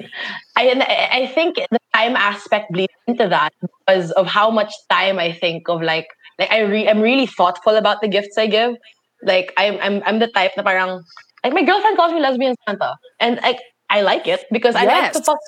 I 0.55 0.63
and 0.65 0.83
I 0.83 1.27
think 1.27 1.55
the 1.55 1.79
time 1.93 2.15
aspect 2.15 2.71
bleeds 2.71 2.93
into 3.07 3.27
that 3.27 3.53
because 3.61 4.11
of 4.11 4.27
how 4.27 4.49
much 4.49 4.73
time 4.89 5.19
I 5.19 5.31
think 5.31 5.69
of 5.69 5.81
like 5.81 6.07
like 6.37 6.51
I 6.51 6.61
re- 6.61 6.87
I'm 6.87 7.01
really 7.01 7.25
thoughtful 7.25 7.75
about 7.75 8.01
the 8.01 8.07
gifts 8.07 8.37
I 8.37 8.47
give. 8.47 8.75
Like 9.23 9.53
I'm 9.57 9.77
I'm 9.81 10.01
I'm 10.05 10.19
the 10.19 10.27
type 10.27 10.51
na 10.57 10.63
parang 10.63 11.03
like 11.43 11.53
my 11.53 11.63
girlfriend 11.63 11.97
calls 11.97 12.13
me 12.13 12.19
lesbian 12.19 12.55
Santa, 12.67 12.95
and 13.19 13.39
like 13.43 13.59
I 13.89 14.01
like 14.01 14.27
it 14.27 14.45
because 14.51 14.75
I 14.75 14.85
like 14.85 15.11
to 15.13 15.21
fuck, 15.21 15.39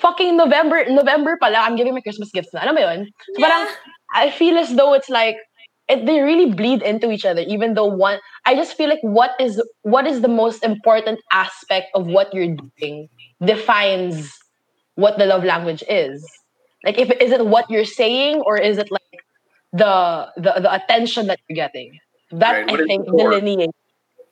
fucking 0.00 0.36
November 0.36 0.84
November 0.88 1.38
pala 1.40 1.58
I'm 1.58 1.76
giving 1.76 1.94
my 1.94 2.00
Christmas 2.00 2.30
gifts 2.30 2.52
na. 2.52 2.64
Alam 2.64 2.74
mo 2.74 2.80
yun? 2.80 3.00
So 3.34 3.42
parang 3.42 3.68
I 4.14 4.30
feel 4.30 4.58
as 4.58 4.74
though 4.74 4.92
it's 4.94 5.08
like 5.08 5.36
it, 5.88 6.06
they 6.06 6.20
really 6.20 6.52
bleed 6.52 6.82
into 6.82 7.10
each 7.10 7.24
other 7.24 7.42
even 7.46 7.74
though 7.74 7.86
one 7.86 8.18
I 8.46 8.54
just 8.54 8.76
feel 8.76 8.88
like 8.88 9.02
what 9.02 9.32
is 9.40 9.62
what 9.82 10.06
is 10.06 10.20
the 10.20 10.28
most 10.28 10.64
important 10.64 11.20
aspect 11.32 11.88
of 11.94 12.06
what 12.06 12.32
you're 12.32 12.56
doing 12.56 13.08
defines 13.46 14.30
what 14.96 15.18
the 15.18 15.26
love 15.26 15.44
language 15.44 15.82
is. 15.88 16.42
Like 16.84 16.98
if 16.98 17.10
is 17.20 17.32
it 17.32 17.46
what 17.46 17.70
you're 17.70 17.84
saying 17.84 18.40
or 18.44 18.56
is 18.58 18.78
it 18.78 18.88
like 18.90 19.20
the 19.72 20.28
the, 20.36 20.60
the 20.60 20.72
attention 20.74 21.26
that 21.28 21.38
you're 21.48 21.56
getting? 21.56 22.00
That 22.30 22.56
Right, 22.56 22.66
I 22.68 22.78
think 22.86 23.06
delineates 23.16 23.72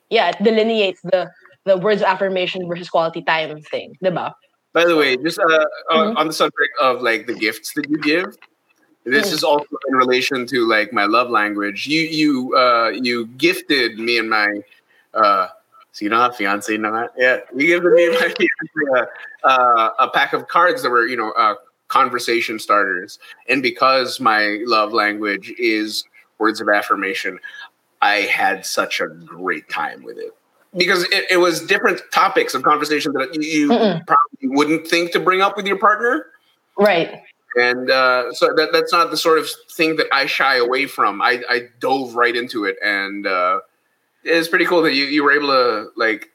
yeah, 0.09 0.29
it 0.29 0.43
delineates 0.43 1.01
the 1.03 1.29
the 1.65 1.77
words 1.77 2.01
of 2.01 2.07
affirmation 2.07 2.67
versus 2.67 2.89
quality 2.89 3.23
time 3.23 3.61
thing, 3.71 3.95
diba? 4.03 4.33
By 4.73 4.85
the 4.85 4.95
way, 4.97 5.17
just 5.17 5.39
uh, 5.39 5.65
uh, 5.91 6.09
Mhm. 6.09 6.15
on 6.15 6.27
the 6.27 6.33
subject 6.33 6.73
of 6.81 7.01
like 7.01 7.27
the 7.27 7.33
gifts 7.33 7.73
that 7.73 7.89
you 7.89 7.97
give, 7.99 8.35
this 9.05 9.29
Mm. 9.29 9.31
is 9.31 9.43
also 9.43 9.67
in 9.89 9.95
relation 9.95 10.45
to 10.47 10.67
like 10.67 10.93
my 10.93 11.05
love 11.05 11.29
language. 11.29 11.87
You 11.87 12.01
you 12.01 12.55
uh, 12.55 12.89
you 12.89 13.27
gifted 13.37 13.99
me 13.99 14.17
and 14.17 14.29
my 14.29 14.47
uh, 15.13 15.47
so 15.93 16.03
you 16.03 16.09
don't 16.09 16.19
have 16.19 16.35
fiance 16.35 16.73
nga? 16.75 17.09
Yeah, 17.17 17.37
you 17.55 17.67
give 17.67 17.83
me 17.83 18.09
my 18.09 18.15
fiance 18.15 18.47
uh, 18.97 19.05
uh, 19.47 19.89
a 19.99 20.09
pack 20.09 20.33
of 20.33 20.47
cards 20.47 20.81
that 20.81 20.89
were 20.89 21.07
you 21.07 21.15
know 21.15 21.31
uh, 21.31 21.55
conversation 21.87 22.59
starters, 22.59 23.19
and 23.47 23.61
because 23.61 24.19
my 24.19 24.59
love 24.65 24.91
language 24.91 25.53
is 25.57 26.03
words 26.39 26.59
of 26.59 26.67
affirmation, 26.67 27.39
I 28.01 28.21
had 28.21 28.65
such 28.65 28.99
a 28.99 29.07
great 29.07 29.69
time 29.69 30.03
with 30.03 30.17
it 30.17 30.35
because 30.75 31.03
it, 31.03 31.25
it 31.29 31.37
was 31.37 31.61
different 31.61 32.01
topics 32.11 32.53
of 32.55 32.63
conversation 32.63 33.13
that 33.13 33.33
you, 33.35 33.69
Mm-mm. 33.69 34.05
probably 34.07 34.49
wouldn't 34.57 34.87
think 34.87 35.11
to 35.11 35.19
bring 35.19 35.41
up 35.41 35.55
with 35.55 35.67
your 35.67 35.77
partner. 35.77 36.25
Right. 36.77 37.21
And 37.55 37.91
uh, 37.91 38.33
so 38.33 38.47
that 38.55 38.69
that's 38.71 38.91
not 38.91 39.11
the 39.11 39.17
sort 39.17 39.37
of 39.37 39.47
thing 39.71 39.97
that 39.97 40.07
I 40.11 40.25
shy 40.25 40.57
away 40.57 40.87
from. 40.87 41.21
I, 41.21 41.43
I 41.47 41.67
dove 41.79 42.15
right 42.15 42.35
into 42.35 42.65
it, 42.65 42.77
and 42.83 43.27
uh, 43.27 43.59
it's 44.23 44.47
pretty 44.47 44.65
cool 44.65 44.81
that 44.83 44.93
you, 44.93 45.05
you 45.05 45.23
were 45.23 45.31
able 45.31 45.47
to 45.47 45.89
like 45.97 46.29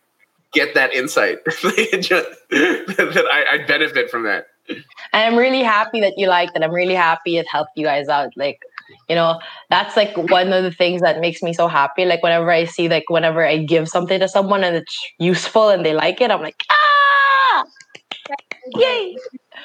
get 0.53 0.75
that 0.75 0.93
insight 0.95 1.45
that 1.45 3.29
I, 3.33 3.57
I 3.57 3.67
benefit 3.67 4.11
from 4.11 4.25
that. 4.25 4.47
And 4.69 4.79
I'm 5.13 5.37
really 5.37 5.63
happy 5.63 6.01
that 6.01 6.15
you 6.17 6.29
liked 6.29 6.53
it. 6.55 6.63
I'm 6.63 6.73
really 6.73 6.95
happy 6.95 7.39
it 7.39 7.47
helped 7.51 7.73
you 7.75 7.87
guys 7.87 8.09
out. 8.09 8.31
Like, 8.37 8.61
you 9.09 9.15
know, 9.15 9.41
that's 9.71 9.97
like 9.97 10.15
one 10.17 10.53
of 10.53 10.63
the 10.63 10.71
things 10.71 11.01
that 11.01 11.21
makes 11.21 11.43
me 11.43 11.53
so 11.53 11.69
happy. 11.69 12.05
Like 12.05 12.23
whenever 12.23 12.51
I 12.51 12.65
see 12.65 12.89
like 12.89 13.05
whenever 13.09 13.47
I 13.47 13.59
give 13.59 13.89
something 13.89 14.21
to 14.21 14.29
someone 14.29 14.65
and 14.65 14.77
it's 14.77 14.99
useful 15.19 15.71
and 15.71 15.85
they 15.85 15.95
like 15.95 16.21
it, 16.21 16.31
I'm 16.31 16.43
like, 16.43 16.63
ah, 16.71 17.65
yay! 18.77 19.17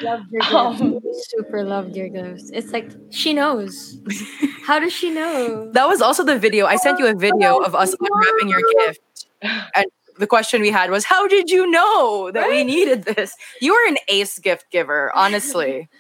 Loved 0.04 0.32
your 0.32 0.42
gifts. 0.42 0.54
Um, 0.54 1.00
Super 1.30 1.64
loved 1.64 1.96
your 1.96 2.10
gifts. 2.10 2.50
It's 2.54 2.72
like 2.74 2.90
she 3.10 3.34
knows. 3.34 3.98
How 4.66 4.80
does 4.80 4.94
she 4.94 5.10
know? 5.10 5.70
That 5.72 5.88
was 5.88 6.02
also 6.02 6.24
the 6.24 6.38
video. 6.40 6.66
I 6.66 6.76
sent 6.78 7.00
you 7.00 7.08
a 7.08 7.16
video 7.16 7.58
of 7.58 7.76
us 7.76 7.96
unwrapping 8.00 8.50
your 8.50 8.62
gift. 8.86 9.28
And 9.76 9.86
the 10.18 10.28
question 10.28 10.62
we 10.62 10.70
had 10.72 10.90
was, 10.92 11.06
How 11.06 11.28
did 11.28 11.50
you 11.50 11.70
know 11.70 12.32
that 12.32 12.50
we 12.50 12.64
needed 12.64 13.04
this? 13.04 13.36
You 13.62 13.74
were 13.74 13.88
an 13.90 13.98
ace 14.08 14.40
gift 14.40 14.70
giver, 14.72 15.12
honestly. 15.16 15.90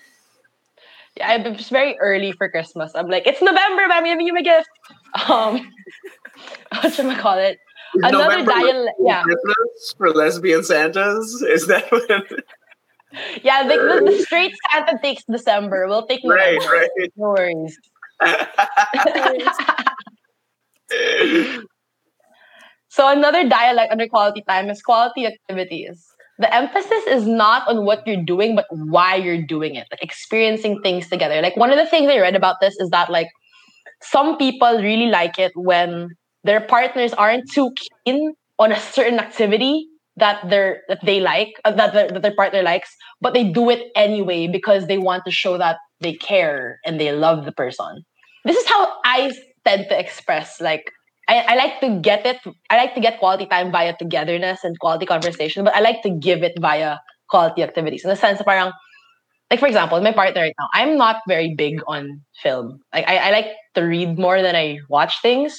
Yeah, 1.15 1.29
I- 1.29 1.35
it 1.35 1.55
was 1.57 1.69
very 1.69 1.95
early 1.99 2.31
for 2.31 2.49
Christmas. 2.49 2.91
I'm 2.95 3.07
like, 3.07 3.27
it's 3.27 3.39
November, 3.39 3.83
but 3.87 3.93
I'm 3.97 4.03
giving 4.05 4.25
you 4.25 4.33
my 4.33 4.41
gift. 4.41 4.67
Um, 5.29 5.71
what 6.81 6.91
should 6.91 7.05
I 7.05 7.19
call 7.19 7.37
it? 7.37 7.59
Is 7.95 8.03
Another 8.03 8.37
November 8.39 8.51
dial- 8.51 8.95
yeah. 8.99 9.21
Christmas 9.21 9.93
for 9.95 10.09
lesbian 10.09 10.63
Santas. 10.63 11.39
Is 11.43 11.67
that 11.67 11.85
what? 11.91 12.09
Yeah, 13.43 13.61
like 13.61 13.79
the, 13.79 14.01
the 14.05 14.23
straight 14.23 14.53
Santa 14.71 14.97
takes 15.01 15.23
December. 15.29 15.87
We'll 15.87 16.07
take 16.07 16.21
Right, 16.25 16.55
November. 16.55 16.87
right. 16.99 17.13
No 17.15 17.29
worries. 17.29 17.79
So 22.93 23.09
another 23.09 23.49
dialect 23.49 23.91
under 23.91 24.07
quality 24.07 24.43
time 24.47 24.69
is 24.69 24.79
quality 24.83 25.25
activities. 25.25 26.05
The 26.37 26.53
emphasis 26.53 27.03
is 27.07 27.25
not 27.25 27.67
on 27.67 27.85
what 27.85 28.05
you're 28.05 28.23
doing, 28.23 28.55
but 28.55 28.65
why 28.69 29.15
you're 29.15 29.41
doing 29.41 29.73
it, 29.73 29.87
like 29.89 30.03
experiencing 30.03 30.79
things 30.83 31.09
together. 31.09 31.41
Like 31.41 31.57
one 31.57 31.71
of 31.71 31.77
the 31.77 31.87
things 31.87 32.07
I 32.11 32.19
read 32.19 32.35
about 32.35 32.57
this 32.61 32.75
is 32.79 32.91
that 32.91 33.09
like 33.09 33.29
some 34.03 34.37
people 34.37 34.77
really 34.77 35.07
like 35.07 35.39
it 35.39 35.53
when 35.55 36.09
their 36.43 36.61
partners 36.61 37.13
aren't 37.13 37.49
too 37.51 37.71
keen 38.05 38.35
on 38.59 38.71
a 38.71 38.79
certain 38.79 39.17
activity 39.19 39.87
that 40.17 40.47
they're 40.49 40.81
that 40.87 40.99
they 41.03 41.19
like 41.19 41.53
uh, 41.65 41.71
that 41.71 41.93
their, 41.93 42.07
that 42.09 42.21
their 42.21 42.35
partner 42.35 42.61
likes, 42.61 42.95
but 43.21 43.33
they 43.33 43.43
do 43.43 43.69
it 43.69 43.91
anyway 43.95 44.47
because 44.47 44.87
they 44.87 44.97
want 44.97 45.23
to 45.25 45.31
show 45.31 45.57
that 45.57 45.77
they 46.01 46.13
care 46.13 46.79
and 46.85 46.99
they 46.99 47.11
love 47.11 47.45
the 47.45 47.51
person. 47.51 48.03
This 48.45 48.57
is 48.57 48.67
how 48.67 48.93
I 49.05 49.31
tend 49.65 49.87
to 49.89 49.99
express 49.99 50.59
like 50.61 50.91
I, 51.27 51.39
I 51.49 51.55
like 51.55 51.79
to 51.79 51.99
get 52.01 52.25
it. 52.25 52.37
I 52.69 52.77
like 52.77 52.95
to 52.95 53.01
get 53.01 53.19
quality 53.19 53.45
time 53.45 53.71
via 53.71 53.95
togetherness 53.97 54.63
and 54.63 54.77
quality 54.79 55.05
conversation, 55.05 55.63
but 55.63 55.75
I 55.75 55.79
like 55.79 56.01
to 56.03 56.09
give 56.09 56.43
it 56.43 56.53
via 56.59 56.97
quality 57.29 57.63
activities. 57.63 58.03
In 58.03 58.09
the 58.09 58.15
sense 58.15 58.39
of 58.39 58.45
parang, 58.45 58.73
like 59.49 59.59
for 59.59 59.67
example, 59.67 59.99
my 60.01 60.11
partner 60.11 60.41
right 60.41 60.55
now, 60.59 60.67
I'm 60.73 60.97
not 60.97 61.21
very 61.27 61.55
big 61.55 61.81
on 61.87 62.21
film. 62.41 62.79
Like 62.93 63.07
I, 63.07 63.17
I 63.17 63.31
like 63.31 63.47
to 63.75 63.81
read 63.81 64.19
more 64.19 64.41
than 64.41 64.55
I 64.55 64.79
watch 64.89 65.21
things. 65.21 65.57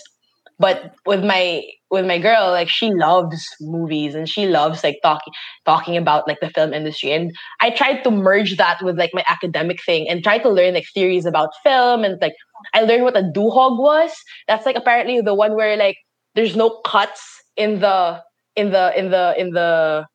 But 0.58 0.94
with 1.04 1.24
my 1.24 1.62
with 1.90 2.06
my 2.06 2.18
girl, 2.18 2.50
like 2.50 2.68
she 2.68 2.90
loves 2.92 3.44
movies 3.60 4.14
and 4.14 4.28
she 4.28 4.46
loves 4.46 4.84
like 4.84 4.98
talking 5.02 5.32
talking 5.64 5.96
about 5.96 6.28
like 6.28 6.38
the 6.40 6.50
film 6.50 6.72
industry. 6.72 7.12
And 7.12 7.32
I 7.60 7.70
tried 7.70 8.02
to 8.04 8.10
merge 8.10 8.56
that 8.56 8.82
with 8.82 8.98
like 8.98 9.10
my 9.12 9.24
academic 9.26 9.78
thing 9.84 10.08
and 10.08 10.22
try 10.22 10.38
to 10.38 10.48
learn 10.48 10.74
like 10.74 10.86
theories 10.94 11.26
about 11.26 11.50
film 11.62 12.04
and 12.04 12.20
like 12.20 12.34
I 12.72 12.82
learned 12.82 13.04
what 13.04 13.16
a 13.16 13.22
duhog 13.22 13.78
was. 13.78 14.12
That's 14.46 14.66
like 14.66 14.76
apparently 14.76 15.20
the 15.20 15.34
one 15.34 15.56
where 15.56 15.76
like 15.76 15.96
there's 16.34 16.56
no 16.56 16.80
cuts 16.84 17.22
in 17.56 17.80
the 17.80 18.22
in 18.56 18.70
the 18.70 18.92
in 18.98 19.10
the 19.10 19.34
in 19.36 19.50
the 19.50 20.06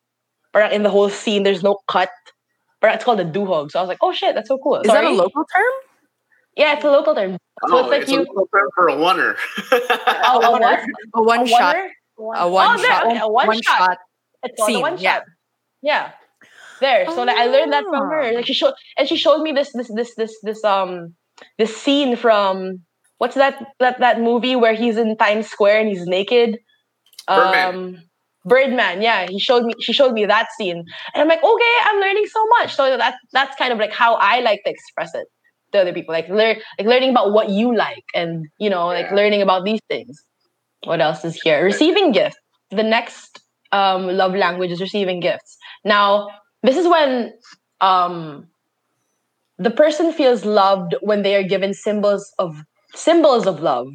in 0.71 0.83
the 0.83 0.89
whole 0.89 1.09
scene. 1.09 1.43
There's 1.43 1.63
no 1.63 1.79
cut. 1.87 2.09
But 2.81 2.95
it's 2.95 3.03
called 3.03 3.19
a 3.19 3.25
duhog. 3.25 3.71
So 3.71 3.79
I 3.79 3.81
was 3.81 3.89
like, 3.89 3.97
oh 4.01 4.13
shit, 4.13 4.35
that's 4.35 4.47
so 4.47 4.57
cool. 4.57 4.77
Is 4.77 4.87
that 4.87 5.03
a 5.03 5.09
local 5.09 5.43
term? 5.43 5.88
Yeah, 6.55 6.75
it's 6.75 6.83
a 6.83 6.91
local 6.91 7.15
term. 7.15 7.37
So 7.67 7.77
oh, 7.77 7.79
it's 7.79 7.89
like 7.89 8.01
it's 8.03 8.11
you 8.11 8.19
a 8.19 8.23
local 8.23 8.49
term 8.53 8.69
for 8.75 8.89
a 8.89 8.95
oneer. 8.95 9.35
oh, 9.71 10.41
a 10.43 10.51
what? 10.59 10.79
A 11.15 11.23
one 11.23 11.41
A 11.41 11.47
shot. 11.47 11.75
oneer? 11.75 11.89
A 12.35 12.49
one 12.49 12.77
there, 12.77 12.85
shot. 12.87 13.05
okay, 13.05 13.19
a 13.19 13.27
one 13.27 13.61
shot. 13.61 13.97
It's 14.43 14.61
a 14.61 14.65
scene, 14.65 14.81
one 14.81 14.97
yeah. 14.97 15.15
shot. 15.15 15.23
Yeah. 15.81 16.11
There. 16.81 17.05
So 17.07 17.23
like 17.23 17.37
I 17.37 17.45
learned 17.45 17.73
that 17.73 17.83
from 17.85 18.09
her. 18.09 18.31
Like 18.33 18.45
she 18.45 18.53
showed 18.53 18.73
and 18.97 19.07
she 19.07 19.17
showed 19.17 19.41
me 19.41 19.51
this 19.51 19.71
this 19.73 19.91
this 19.93 20.15
this 20.15 20.37
this 20.43 20.63
um 20.63 21.13
this 21.57 21.75
scene 21.75 22.15
from 22.15 22.81
what's 23.17 23.35
that 23.35 23.65
that 23.79 23.99
that 23.99 24.21
movie 24.21 24.55
where 24.55 24.73
he's 24.73 24.97
in 24.97 25.17
Times 25.17 25.47
Square 25.47 25.81
and 25.81 25.89
he's 25.89 26.05
naked? 26.05 26.57
Birdman. 27.27 27.75
Um 27.75 27.97
Birdman, 28.45 29.01
yeah. 29.01 29.27
He 29.29 29.39
showed 29.39 29.65
me 29.65 29.73
she 29.81 29.91
showed 29.91 30.13
me 30.13 30.25
that 30.25 30.47
scene. 30.57 30.83
And 31.13 31.21
I'm 31.21 31.27
like, 31.27 31.43
okay, 31.43 31.73
I'm 31.83 31.99
learning 31.99 32.25
so 32.27 32.45
much. 32.59 32.75
So 32.75 32.97
that's 32.97 33.17
that's 33.33 33.55
kind 33.57 33.73
of 33.73 33.79
like 33.79 33.93
how 33.93 34.15
I 34.15 34.39
like 34.39 34.61
to 34.65 34.71
express 34.71 35.13
it 35.13 35.27
to 35.74 35.80
other 35.82 35.93
people. 35.93 36.13
Like 36.13 36.30
learn 36.30 36.57
like 36.78 36.88
learning 36.88 37.11
about 37.11 37.34
what 37.34 37.49
you 37.49 37.76
like 37.76 38.03
and 38.15 38.45
you 38.59 38.70
know, 38.70 38.88
like 38.88 39.07
Yeah. 39.09 39.15
learning 39.15 39.41
about 39.41 39.65
these 39.65 39.82
things. 39.89 40.22
What 40.86 41.01
else 41.01 41.26
is 41.26 41.36
here? 41.41 41.63
Receiving 41.63 42.11
gifts. 42.11 42.38
The 42.72 42.84
next 42.84 43.41
um, 43.72 44.07
love 44.07 44.34
language 44.36 44.72
is 44.72 44.82
receiving 44.82 45.20
gifts. 45.20 45.57
Now, 45.84 46.30
this 46.63 46.78
is 46.78 46.88
when 46.88 47.34
um, 47.82 48.47
the 49.57 49.72
person 49.72 50.11
feels 50.13 50.45
loved 50.45 50.95
when 51.01 51.22
they 51.24 51.36
are 51.36 51.43
given 51.43 51.74
symbols 51.74 52.32
of 52.39 52.63
symbols 52.95 53.45
of 53.45 53.59
love 53.61 53.88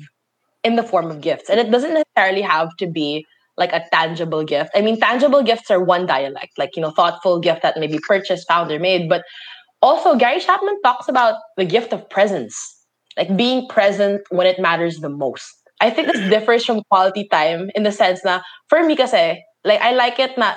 in 0.64 0.76
the 0.76 0.82
form 0.82 1.10
of 1.10 1.20
gifts, 1.20 1.50
and 1.50 1.60
it 1.60 1.70
doesn't 1.70 1.94
necessarily 1.94 2.42
have 2.42 2.70
to 2.78 2.86
be 2.86 3.26
like 3.56 3.72
a 3.72 3.84
tangible 3.92 4.44
gift. 4.44 4.70
I 4.74 4.82
mean, 4.82 5.00
tangible 5.00 5.42
gifts 5.42 5.70
are 5.70 5.82
one 5.84 6.06
dialect, 6.06 6.58
like 6.58 6.76
you 6.76 6.82
know, 6.82 6.90
thoughtful 6.90 7.40
gift 7.40 7.62
that 7.62 7.78
may 7.78 7.86
be 7.86 8.00
purchased, 8.06 8.48
found, 8.48 8.70
or 8.72 8.78
made. 8.80 9.08
But 9.08 9.24
also, 9.84 10.16
Gary 10.16 10.40
Chapman 10.40 10.80
talks 10.82 11.08
about 11.08 11.36
the 11.58 11.64
gift 11.66 11.92
of 11.92 12.08
presence, 12.08 12.56
like 13.18 13.36
being 13.36 13.68
present 13.68 14.22
when 14.30 14.46
it 14.46 14.58
matters 14.58 14.98
the 14.98 15.10
most. 15.10 15.44
I 15.80 15.90
think 15.90 16.08
this 16.08 16.30
differs 16.30 16.64
from 16.64 16.82
quality 16.90 17.28
time 17.30 17.70
in 17.74 17.82
the 17.82 17.92
sense 17.92 18.22
that 18.22 18.42
for 18.70 18.82
me 18.82 18.96
kasi, 18.96 19.44
like 19.62 19.80
I 19.82 19.92
like 19.92 20.18
it 20.18 20.38
na 20.38 20.56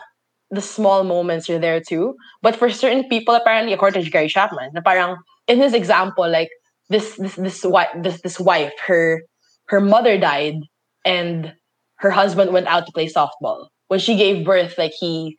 the 0.50 0.62
small 0.62 1.04
moments 1.04 1.50
are 1.50 1.60
there 1.60 1.82
too. 1.82 2.16
But 2.42 2.56
for 2.56 2.70
certain 2.70 3.10
people, 3.10 3.36
apparently, 3.36 3.74
according 3.74 4.06
to 4.06 4.10
Gary 4.10 4.30
Chapman, 4.30 4.72
na 4.74 4.80
parang 4.82 5.18
in 5.48 5.60
his 5.60 5.74
example, 5.74 6.30
like 6.30 6.50
this 6.90 7.20
this 7.20 7.36
this 7.36 7.64
wife 7.66 7.92
this 8.00 8.22
this 8.22 8.40
wife, 8.40 8.72
her 8.88 9.24
her 9.68 9.82
mother 9.82 10.18
died 10.18 10.56
and 11.04 11.52
her 12.00 12.12
husband 12.12 12.54
went 12.54 12.68
out 12.68 12.86
to 12.86 12.94
play 12.94 13.10
softball. 13.12 13.68
When 13.90 14.00
she 14.00 14.16
gave 14.16 14.46
birth, 14.46 14.78
like 14.78 14.94
he 15.00 15.36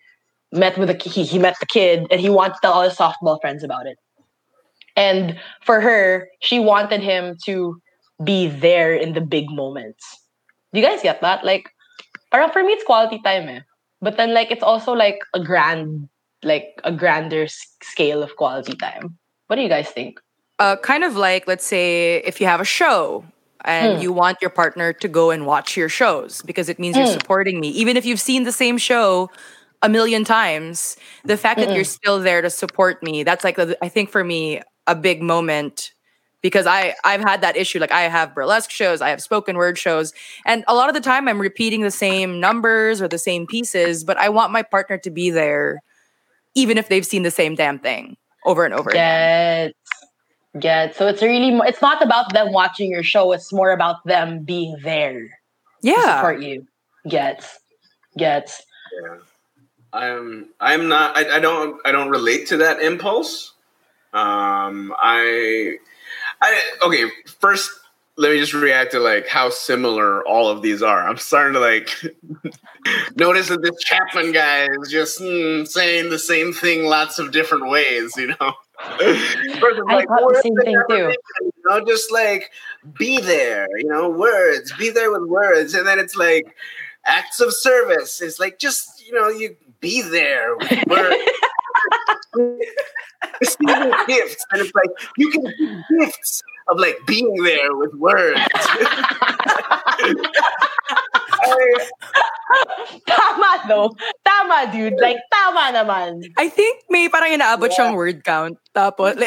met 0.52 0.78
with 0.78 0.88
the 0.88 1.10
he, 1.10 1.24
he 1.24 1.38
met 1.38 1.56
the 1.60 1.66
kid 1.66 2.06
and 2.10 2.20
he 2.20 2.30
wanted 2.30 2.54
to 2.54 2.60
tell 2.62 2.72
all 2.72 2.82
his 2.82 2.94
softball 2.96 3.40
friends 3.40 3.62
about 3.64 3.86
it. 3.86 3.98
And 4.96 5.38
for 5.64 5.80
her, 5.80 6.28
she 6.40 6.58
wanted 6.58 7.00
him 7.02 7.36
to 7.44 7.80
be 8.22 8.48
there 8.48 8.94
in 8.94 9.12
the 9.12 9.20
big 9.20 9.50
moments. 9.50 10.04
Do 10.72 10.80
you 10.80 10.86
guys 10.86 11.02
get 11.02 11.20
that? 11.20 11.44
Like, 11.44 11.70
parang 12.30 12.50
for 12.50 12.62
me, 12.62 12.72
it's 12.72 12.84
quality 12.84 13.20
time, 13.24 13.48
eh. 13.48 13.60
But 14.00 14.16
then, 14.16 14.34
like, 14.34 14.50
it's 14.50 14.62
also 14.62 14.92
like 14.92 15.18
a 15.34 15.40
grand, 15.42 16.08
like 16.42 16.80
a 16.84 16.92
grander 16.92 17.46
scale 17.82 18.22
of 18.22 18.36
quality 18.36 18.74
time. 18.76 19.18
What 19.46 19.56
do 19.56 19.62
you 19.62 19.68
guys 19.68 19.88
think? 19.90 20.20
Uh, 20.58 20.76
kind 20.76 21.04
of 21.04 21.16
like, 21.16 21.46
let's 21.46 21.64
say, 21.66 22.16
if 22.24 22.40
you 22.40 22.46
have 22.46 22.60
a 22.60 22.64
show 22.64 23.24
and 23.64 23.96
Hmm. 23.96 24.02
you 24.02 24.12
want 24.12 24.38
your 24.40 24.50
partner 24.50 24.92
to 24.92 25.08
go 25.08 25.30
and 25.30 25.46
watch 25.46 25.76
your 25.76 25.88
shows 25.88 26.42
because 26.42 26.68
it 26.68 26.78
means 26.78 26.96
you're 26.96 27.06
Hmm. 27.06 27.12
supporting 27.12 27.60
me, 27.60 27.68
even 27.70 27.96
if 27.96 28.04
you've 28.04 28.20
seen 28.20 28.44
the 28.44 28.52
same 28.52 28.78
show 28.78 29.30
a 29.82 29.88
million 29.88 30.24
times, 30.24 30.96
the 31.24 31.36
fact 31.36 31.60
that 31.60 31.74
you're 31.74 31.84
still 31.84 32.20
there 32.20 32.42
to 32.42 32.50
support 32.50 33.02
me, 33.02 33.22
that's 33.22 33.44
like, 33.44 33.56
the- 33.56 33.78
I 33.82 33.88
think 33.88 34.10
for 34.10 34.24
me, 34.24 34.60
a 34.86 34.94
big 34.94 35.22
moment 35.22 35.92
because 36.40 36.66
I 36.66 36.94
I've 37.04 37.20
had 37.20 37.40
that 37.42 37.56
issue. 37.56 37.78
Like 37.78 37.92
I 37.92 38.02
have 38.02 38.34
burlesque 38.34 38.70
shows, 38.70 39.00
I 39.00 39.10
have 39.10 39.20
spoken 39.20 39.56
word 39.56 39.76
shows, 39.78 40.12
and 40.46 40.64
a 40.68 40.74
lot 40.74 40.88
of 40.88 40.94
the 40.94 41.00
time 41.00 41.28
I'm 41.28 41.40
repeating 41.40 41.82
the 41.82 41.90
same 41.90 42.40
numbers 42.40 43.02
or 43.02 43.08
the 43.08 43.18
same 43.18 43.46
pieces, 43.46 44.04
but 44.04 44.16
I 44.18 44.28
want 44.28 44.52
my 44.52 44.62
partner 44.62 44.98
to 44.98 45.10
be 45.10 45.30
there, 45.30 45.82
even 46.54 46.78
if 46.78 46.88
they've 46.88 47.04
seen 47.06 47.22
the 47.22 47.30
same 47.30 47.54
damn 47.54 47.78
thing 47.78 48.16
over 48.46 48.64
and 48.64 48.72
over 48.72 48.90
again. 48.90 49.72
Get, 50.54 50.62
get. 50.62 50.96
So 50.96 51.06
it's 51.08 51.22
really, 51.22 51.58
it's 51.68 51.82
not 51.82 52.02
about 52.02 52.32
them 52.32 52.52
watching 52.52 52.90
your 52.90 53.02
show. 53.02 53.32
It's 53.32 53.52
more 53.52 53.72
about 53.72 53.96
them 54.06 54.44
being 54.44 54.76
there 54.82 55.20
to 55.20 55.28
Yeah, 55.82 56.16
support 56.16 56.40
you. 56.40 56.66
Get, 57.08 57.44
get. 58.16 58.50
Yeah. 59.02 59.16
I'm 59.92 60.48
I'm 60.60 60.88
not 60.88 61.16
I, 61.16 61.36
I 61.36 61.40
don't 61.40 61.80
I 61.84 61.92
don't 61.92 62.10
relate 62.10 62.48
to 62.48 62.58
that 62.58 62.80
impulse. 62.80 63.54
Um 64.12 64.94
I 64.98 65.76
I 66.40 66.60
okay, 66.84 67.04
first 67.40 67.70
let 68.18 68.32
me 68.32 68.38
just 68.38 68.52
react 68.52 68.90
to 68.92 69.00
like 69.00 69.28
how 69.28 69.48
similar 69.48 70.26
all 70.26 70.48
of 70.48 70.60
these 70.60 70.82
are. 70.82 71.08
I'm 71.08 71.18
starting 71.18 71.54
to 71.54 71.60
like 71.60 71.88
notice 73.16 73.48
that 73.48 73.62
this 73.62 73.80
Chapman 73.84 74.32
guy 74.32 74.66
is 74.82 74.90
just 74.90 75.20
mm, 75.20 75.66
saying 75.66 76.10
the 76.10 76.18
same 76.18 76.52
thing 76.52 76.84
lots 76.84 77.20
of 77.20 77.30
different 77.30 77.68
ways, 77.68 78.12
you 78.16 78.28
know. 78.28 78.52
Versus, 78.98 79.82
I 79.88 80.04
thought 80.04 80.28
the 80.28 80.40
same 80.42 80.56
thing 80.56 80.82
too. 80.90 81.14
You 81.42 81.52
know, 81.66 81.84
just 81.84 82.12
like 82.12 82.50
be 82.98 83.20
there, 83.20 83.66
you 83.76 83.88
know, 83.88 84.10
words, 84.10 84.72
be 84.76 84.90
there 84.90 85.12
with 85.12 85.28
words, 85.28 85.74
and 85.74 85.86
then 85.86 86.00
it's 86.00 86.16
like 86.16 86.54
acts 87.06 87.40
of 87.40 87.52
service. 87.54 88.20
It's 88.20 88.40
like 88.40 88.58
just 88.58 89.04
you 89.06 89.12
know, 89.12 89.28
you 89.28 89.56
be 89.80 90.02
there 90.02 90.56
with 90.56 90.86
words. 90.86 91.30
receiving 93.40 93.92
gifts, 94.06 94.44
and 94.52 94.60
it's 94.62 94.72
like 94.74 94.90
you 95.16 95.30
can 95.30 95.42
give 95.44 95.82
gifts 96.00 96.42
of 96.68 96.78
like 96.78 96.98
being 97.06 97.34
there 97.42 97.74
with 97.76 97.92
words. 97.94 98.40
I- 98.44 100.28
tama 103.06 103.50
though. 103.68 103.90
Tama, 104.24 104.72
dude. 104.72 104.98
Like, 105.00 105.18
tama 105.32 105.72
naman. 105.76 106.22
I 106.36 106.48
think 106.48 106.82
may 106.90 107.08
parang 107.08 107.32
inaabot 107.36 107.70
siyang 107.72 107.94
word 107.96 108.24
count. 108.24 108.56
Tapos, 108.74 109.16
No, 109.18 109.26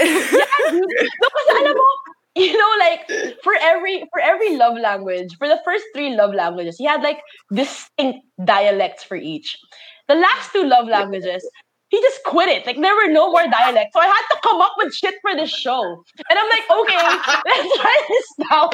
kasi 1.27 1.51
alam 1.51 1.75
mo, 1.75 1.87
you 2.35 2.55
know, 2.55 2.73
like 2.79 3.03
for 3.43 3.53
every 3.59 4.07
for 4.13 4.19
every 4.23 4.55
love 4.55 4.77
language, 4.79 5.35
for 5.37 5.47
the 5.47 5.59
first 5.65 5.83
three 5.93 6.15
love 6.15 6.33
languages, 6.33 6.75
he 6.79 6.85
had 6.87 7.01
like 7.03 7.19
distinct 7.53 8.23
dialects 8.43 9.03
for 9.03 9.17
each. 9.17 9.57
The 10.11 10.19
last 10.19 10.51
two 10.51 10.65
love 10.65 10.87
languages, 10.87 11.49
he 11.87 12.01
just 12.01 12.19
quit 12.25 12.49
it. 12.49 12.65
Like 12.65 12.79
there 12.81 12.95
were 12.95 13.07
no 13.11 13.31
more 13.31 13.47
dialects, 13.47 13.93
so 13.93 14.01
I 14.01 14.07
had 14.07 14.25
to 14.35 14.39
come 14.43 14.59
up 14.61 14.73
with 14.77 14.93
shit 14.93 15.15
for 15.21 15.33
this 15.35 15.49
show. 15.49 16.03
And 16.29 16.37
I'm 16.37 16.49
like, 16.49 16.65
okay, 16.69 16.97
let's 17.45 17.79
write 17.79 18.05
this 18.09 18.49
down. 18.49 18.69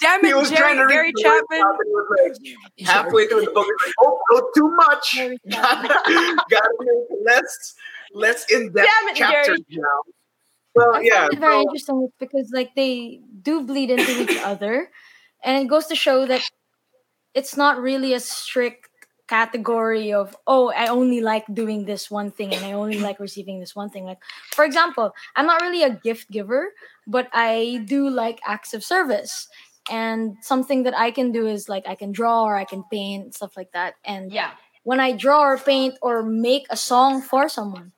damn 0.00 0.20
he 0.24 0.30
it, 0.30 0.36
was 0.36 0.50
trying 0.50 0.76
to 0.76 0.86
Jerry, 0.88 0.92
Gary 0.92 1.06
read 1.08 1.14
the 1.16 1.28
word 1.28 1.42
Chapman. 1.50 1.60
out, 1.62 1.76
and 1.80 1.88
he 1.88 1.94
was 1.94 2.40
like, 2.78 2.86
halfway 2.88 3.26
through 3.26 3.44
the 3.46 3.50
book, 3.50 3.66
he's 3.66 3.88
like, 3.88 3.94
oh, 4.02 4.20
no, 4.30 4.50
too 4.54 4.68
much. 4.76 5.18
Gotta, 5.50 5.88
gotta 6.50 6.74
make 6.80 7.18
less, 7.24 7.74
less 8.14 8.44
in 8.52 8.72
depth 8.72 8.86
Damn 8.88 9.08
it, 9.08 9.16
chapters 9.16 9.60
Gary. 9.68 9.82
now. 9.82 10.12
Well, 10.76 10.94
I 10.94 11.00
yeah. 11.02 11.20
find 11.22 11.32
it 11.32 11.40
very 11.40 11.52
so- 11.54 11.60
interesting 11.62 12.08
because 12.20 12.50
like 12.54 12.74
they 12.76 13.20
do 13.42 13.62
bleed 13.62 13.90
into 13.90 14.22
each 14.22 14.38
other, 14.44 14.90
and 15.44 15.62
it 15.64 15.68
goes 15.68 15.86
to 15.86 15.96
show 15.96 16.24
that 16.26 16.42
it's 17.34 17.56
not 17.56 17.80
really 17.80 18.14
a 18.14 18.20
strict 18.20 18.88
category 19.36 20.12
of 20.20 20.36
oh 20.46 20.64
I 20.82 20.86
only 20.98 21.20
like 21.32 21.44
doing 21.62 21.80
this 21.90 22.10
one 22.10 22.30
thing 22.30 22.50
and 22.54 22.62
I 22.68 22.72
only 22.82 22.98
like 23.08 23.18
receiving 23.28 23.56
this 23.60 23.74
one 23.80 23.88
thing. 23.92 24.04
Like 24.04 24.20
for 24.56 24.64
example, 24.64 25.06
I'm 25.36 25.46
not 25.46 25.62
really 25.64 25.82
a 25.82 25.94
gift 26.08 26.30
giver, 26.30 26.62
but 27.06 27.26
I 27.32 27.82
do 27.94 28.00
like 28.22 28.38
acts 28.54 28.74
of 28.76 28.84
service. 28.84 29.48
And 29.90 30.36
something 30.42 30.84
that 30.86 30.96
I 31.06 31.10
can 31.10 31.32
do 31.32 31.46
is 31.54 31.68
like 31.74 31.84
I 31.88 31.96
can 32.02 32.12
draw 32.12 32.44
or 32.44 32.54
I 32.56 32.66
can 32.72 32.84
paint 32.90 33.34
stuff 33.34 33.56
like 33.56 33.72
that. 33.72 33.94
And 34.04 34.30
Yeah. 34.32 34.50
when 34.84 35.00
I 35.00 35.10
draw 35.24 35.40
or 35.50 35.58
paint 35.58 35.94
or 36.02 36.22
make 36.22 36.66
a 36.70 36.76
song 36.76 37.22
for 37.30 37.48
someone, 37.48 37.92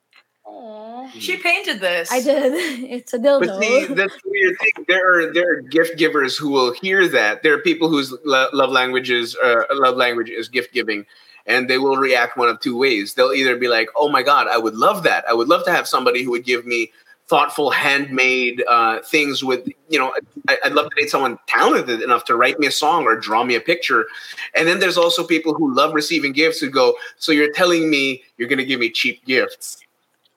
She 1.18 1.36
painted 1.36 1.80
this. 1.80 2.10
I 2.10 2.20
did. 2.22 2.52
It's 2.96 3.12
a 3.12 3.18
dildo. 3.18 3.40
But 3.46 3.62
see, 3.62 3.94
that's 4.00 4.16
the 4.22 4.28
weird 4.34 4.54
thing. 4.62 4.76
There 4.88 5.04
are 5.14 5.22
there 5.36 5.48
are 5.52 5.60
gift 5.76 5.92
givers 6.02 6.32
who 6.40 6.48
will 6.56 6.72
hear 6.72 7.00
that. 7.18 7.42
There 7.42 7.54
are 7.56 7.62
people 7.70 7.88
whose 7.92 8.08
lo- 8.24 8.48
love 8.52 8.70
languages 8.70 9.36
uh, 9.36 9.64
love 9.84 9.96
language 9.96 10.30
is 10.30 10.48
gift 10.48 10.72
giving, 10.72 11.04
and 11.46 11.68
they 11.68 11.78
will 11.78 11.96
react 11.96 12.36
one 12.36 12.48
of 12.48 12.60
two 12.60 12.76
ways. 12.76 13.14
They'll 13.14 13.32
either 13.32 13.56
be 13.56 13.68
like, 13.68 13.88
"Oh 13.96 14.08
my 14.08 14.22
god, 14.22 14.48
I 14.48 14.58
would 14.58 14.74
love 14.74 15.02
that. 15.04 15.24
I 15.28 15.34
would 15.34 15.48
love 15.48 15.64
to 15.64 15.70
have 15.72 15.86
somebody 15.88 16.22
who 16.22 16.30
would 16.32 16.44
give 16.44 16.64
me 16.66 16.90
thoughtful, 17.26 17.70
handmade 17.70 18.62
uh, 18.68 19.00
things 19.00 19.42
with 19.42 19.66
you 19.88 19.98
know. 19.98 20.12
I, 20.48 20.58
I'd 20.64 20.72
love 20.72 20.90
to 20.90 20.96
date 21.00 21.10
someone 21.10 21.38
talented 21.46 22.02
enough 22.02 22.24
to 22.26 22.36
write 22.36 22.58
me 22.58 22.66
a 22.66 22.70
song 22.70 23.04
or 23.04 23.16
draw 23.16 23.44
me 23.44 23.54
a 23.54 23.60
picture." 23.60 24.06
And 24.54 24.68
then 24.68 24.78
there's 24.80 24.96
also 24.98 25.26
people 25.26 25.54
who 25.54 25.74
love 25.74 25.94
receiving 25.94 26.32
gifts 26.32 26.60
who 26.60 26.70
go, 26.70 26.94
"So 27.18 27.32
you're 27.32 27.52
telling 27.52 27.88
me 27.90 28.22
you're 28.36 28.48
going 28.48 28.58
to 28.58 28.64
give 28.64 28.80
me 28.80 28.90
cheap 28.90 29.24
gifts?" 29.24 29.78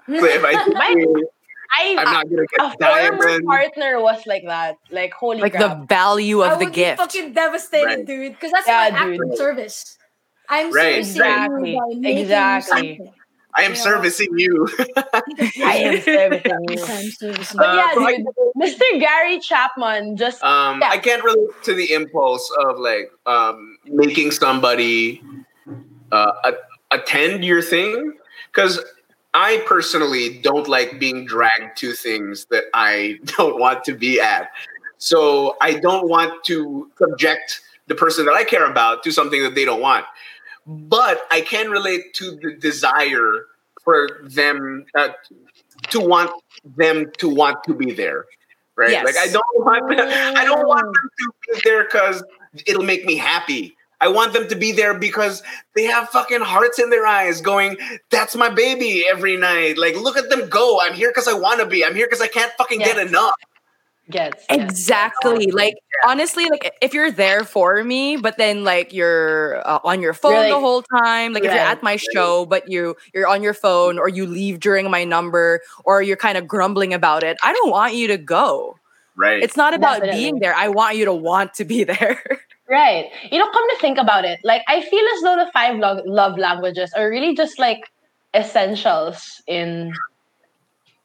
So 0.07 0.23
if 0.23 0.43
I 0.45 0.53
My- 0.69 1.05
I, 1.69 1.95
I'm 1.99 2.05
not 2.13 2.29
going 2.29 2.37
to 2.37 2.43
a 2.43 2.69
get 2.69 2.79
former 2.79 3.17
diamonds. 3.19 3.45
partner 3.45 3.99
was 4.01 4.25
like 4.25 4.45
that. 4.45 4.77
Like, 4.89 5.11
holy 5.13 5.41
like 5.41 5.51
crap. 5.51 5.79
the 5.81 5.85
value 5.85 6.39
I 6.41 6.53
of 6.53 6.59
the 6.59 6.65
would 6.65 6.73
gift. 6.73 6.97
be 6.97 7.03
fucking 7.19 7.33
devastated, 7.33 7.85
Right. 7.85 8.05
dude. 8.05 8.31
Because 8.31 8.51
that's 8.53 8.67
Yeah, 8.67 8.87
my 8.93 8.97
act 8.99 9.11
dude. 9.11 9.31
of 9.33 9.37
service. 9.37 9.96
I'm 10.49 10.71
Right, 10.71 11.03
servicing 11.05 11.21
exactly, 11.21 11.71
you 11.73 11.77
by 11.79 11.99
making 11.99 12.17
exactly. 12.23 13.01
I 13.55 13.63
am 13.63 13.71
Yeah. 13.71 13.77
servicing 13.77 14.27
you. 14.37 14.67
I 15.63 15.75
am 15.77 16.01
servicing 16.01 16.59
you. 16.69 16.75
Yes, 16.77 16.89
I'm 16.89 17.11
servicing 17.11 17.57
But 17.57 17.69
Uh, 17.69 17.73
yeah, 17.75 17.93
so 17.93 18.01
I- 18.05 18.15
dude, 18.17 18.27
Mr. 18.57 18.99
Gary 18.99 19.39
Chapman 19.39 20.15
just 20.17 20.43
Um, 20.43 20.81
Yeah. 20.81 20.89
I 20.89 20.97
can't 20.97 21.23
relate 21.23 21.49
to 21.63 21.73
the 21.73 21.93
impulse 21.93 22.49
of 22.65 22.77
like 22.79 23.11
um, 23.25 23.77
making 23.85 24.31
somebody 24.31 25.21
uh, 26.11 26.31
a- 26.45 26.95
attend 26.95 27.43
your 27.43 27.61
thing 27.61 28.13
because 28.51 28.79
I 29.33 29.61
personally 29.65 30.39
don't 30.39 30.67
like 30.67 30.99
being 30.99 31.25
dragged 31.25 31.77
to 31.79 31.93
things 31.93 32.45
that 32.45 32.65
I 32.73 33.19
don't 33.37 33.59
want 33.59 33.83
to 33.85 33.93
be 33.93 34.19
at. 34.21 34.49
So 34.99 35.57
I 35.61 35.73
don't 35.73 36.07
want 36.09 36.43
to 36.45 36.89
subject 36.97 37.61
the 37.87 37.95
person 37.95 38.25
that 38.25 38.33
I 38.33 38.43
care 38.43 38.65
about 38.65 39.03
to 39.03 39.11
something 39.11 39.43
that 39.43 39.53
they 39.55 39.63
don't 39.65 39.81
want. 39.81 40.05
But 40.67 41.21
I 41.31 41.41
can 41.41 41.71
relate 41.71 42.13
to 42.15 42.37
the 42.41 42.55
desire 42.59 43.45
for 43.83 44.19
them 44.23 44.85
uh, 44.95 45.09
to 45.91 46.01
want 46.01 46.29
them 46.75 47.09
to 47.19 47.29
want 47.29 47.63
to 47.63 47.73
be 47.73 47.93
there, 47.93 48.25
right? 48.75 48.91
Yes. 48.91 49.05
Like 49.05 49.15
I 49.17 49.31
don't 49.31 49.43
want 49.55 49.99
I 49.99 50.43
don't 50.43 50.67
want 50.67 50.83
them 50.83 50.93
to 50.93 51.31
be 51.53 51.61
there 51.63 51.85
because 51.85 52.21
it'll 52.65 52.83
make 52.83 53.05
me 53.05 53.15
happy. 53.15 53.77
I 53.99 54.09
want 54.09 54.33
them 54.33 54.47
to 54.49 54.55
be 54.55 54.73
there 54.73 54.93
because 54.93 55.41
they 55.73 55.83
have 55.85 56.09
fucking 56.09 56.41
hearts 56.41 56.79
in 56.79 56.89
their 56.89 57.07
eyes 57.07 57.41
going, 57.41 57.77
that's 58.11 58.35
my 58.35 58.49
baby 58.49 59.05
every 59.09 59.37
night. 59.37 59.77
Like, 59.77 59.95
look 59.95 60.17
at 60.17 60.29
them 60.29 60.49
go. 60.49 60.79
I'm 60.79 60.93
here 60.93 61.09
because 61.09 61.27
I 61.27 61.33
want 61.33 61.61
to 61.61 61.65
be. 61.65 61.83
I'm 61.83 61.95
here 61.95 62.05
because 62.05 62.21
I 62.21 62.27
can't 62.27 62.51
fucking 62.59 62.79
get 62.79 62.99
enough. 62.99 63.33
Gets 64.09 64.45
Exactly. 64.49 65.47
Like 65.51 65.75
honestly, 66.07 66.45
like 66.49 66.71
if 66.81 66.93
you're 66.93 67.11
there 67.11 67.43
for 67.43 67.83
me, 67.83 68.15
but 68.17 68.37
then 68.37 68.63
like 68.63 68.93
you're 68.93 69.61
uh, 69.67 69.79
on 69.83 70.01
your 70.01 70.13
phone 70.13 70.31
You're 70.31 70.41
like- 70.41 70.49
the 70.51 70.59
whole 70.59 70.81
time, 70.83 71.33
like 71.33 71.43
if 71.43 71.51
you're 71.51 71.59
at 71.59 71.83
my 71.83 71.97
show, 71.97 72.45
but 72.45 72.69
you 72.69 72.95
you're 73.13 73.27
on 73.27 73.43
your 73.43 73.53
phone 73.53 73.99
or 73.99 74.07
you 74.09 74.25
leave 74.25 74.59
during 74.59 74.89
my 74.89 75.03
number 75.03 75.61
or 75.85 76.01
you're 76.01 76.17
kind 76.17 76.37
of 76.37 76.47
grumbling 76.47 76.93
about 76.93 77.23
it, 77.23 77.37
I 77.43 77.53
don't 77.53 77.69
want 77.71 77.95
you 77.95 78.07
to 78.07 78.17
go. 78.17 78.77
Right. 79.15 79.41
It's 79.41 79.57
not 79.57 79.73
about 79.73 79.95
Definitely. 80.01 80.19
being 80.21 80.39
there. 80.39 80.53
I 80.55 80.67
want 80.69 80.95
you 80.95 81.05
to 81.05 81.13
want 81.13 81.55
to 81.55 81.65
be 81.65 81.83
there. 81.93 82.21
Right. 82.69 83.09
You 83.31 83.39
know, 83.39 83.49
come 83.49 83.69
to 83.71 83.77
think 83.79 83.97
about 83.97 84.25
it, 84.25 84.39
like 84.43 84.61
I 84.67 84.81
feel 84.81 85.05
as 85.15 85.21
though 85.23 85.35
the 85.43 85.49
five 85.53 85.77
lo- 85.79 86.03
love 86.05 86.37
languages 86.37 86.93
are 86.95 87.09
really 87.09 87.33
just 87.35 87.57
like 87.59 87.79
essentials 88.35 89.41
in 89.47 89.91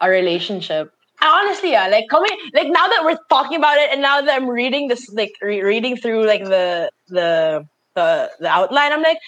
a 0.00 0.10
relationship. 0.10 0.92
Honestly, 1.22 1.70
yeah, 1.70 1.86
like 1.86 2.06
coming, 2.10 2.30
like 2.52 2.66
now 2.68 2.88
that 2.88 3.02
we're 3.04 3.18
talking 3.30 3.56
about 3.58 3.78
it, 3.78 3.90
and 3.92 4.02
now 4.02 4.20
that 4.20 4.34
I'm 4.34 4.48
reading 4.48 4.88
this, 4.88 5.08
like 5.12 5.32
re- 5.40 5.62
reading 5.62 5.96
through 5.96 6.26
like 6.26 6.42
the 6.44 6.90
the 7.08 7.64
the 7.94 8.30
the 8.40 8.48
outline, 8.48 8.92
I'm 8.92 9.02
like, 9.02 9.18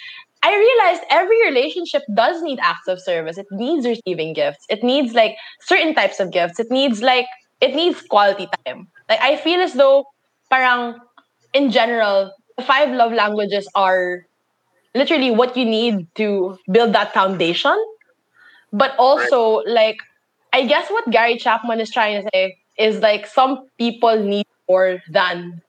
I 0.42 0.56
realized 0.56 1.04
every 1.10 1.40
relationship 1.46 2.02
does 2.14 2.42
need 2.42 2.58
acts 2.60 2.88
of 2.88 3.00
service. 3.00 3.38
It 3.38 3.46
needs 3.52 3.86
receiving 3.86 4.32
gifts. 4.34 4.64
It 4.68 4.82
needs 4.82 5.14
like 5.14 5.36
certain 5.62 5.94
types 5.94 6.18
of 6.18 6.32
gifts. 6.32 6.58
It 6.58 6.66
needs 6.70 7.00
like 7.00 7.26
it 7.60 7.76
needs 7.76 8.02
quality 8.02 8.48
time. 8.66 8.88
Like 9.08 9.20
I 9.20 9.36
feel 9.36 9.60
as 9.60 9.74
though, 9.74 10.04
parang 10.50 10.96
in 11.52 11.70
general, 11.70 12.32
the 12.58 12.64
five 12.64 12.90
love 12.90 13.12
languages 13.12 13.68
are 13.76 14.26
literally 14.94 15.30
what 15.30 15.56
you 15.56 15.64
need 15.64 16.08
to 16.16 16.58
build 16.70 16.92
that 16.94 17.14
foundation. 17.14 17.76
But 18.72 18.94
also, 18.98 19.62
like, 19.66 19.98
I 20.54 20.66
guess 20.66 20.88
what 20.88 21.10
Gary 21.10 21.36
Chapman 21.36 21.80
is 21.80 21.90
trying 21.90 22.22
to 22.22 22.30
say 22.32 22.58
is 22.78 23.00
like 23.00 23.26
some 23.26 23.66
people 23.76 24.16
need 24.22 24.46
more 24.68 25.02
than 25.10 25.60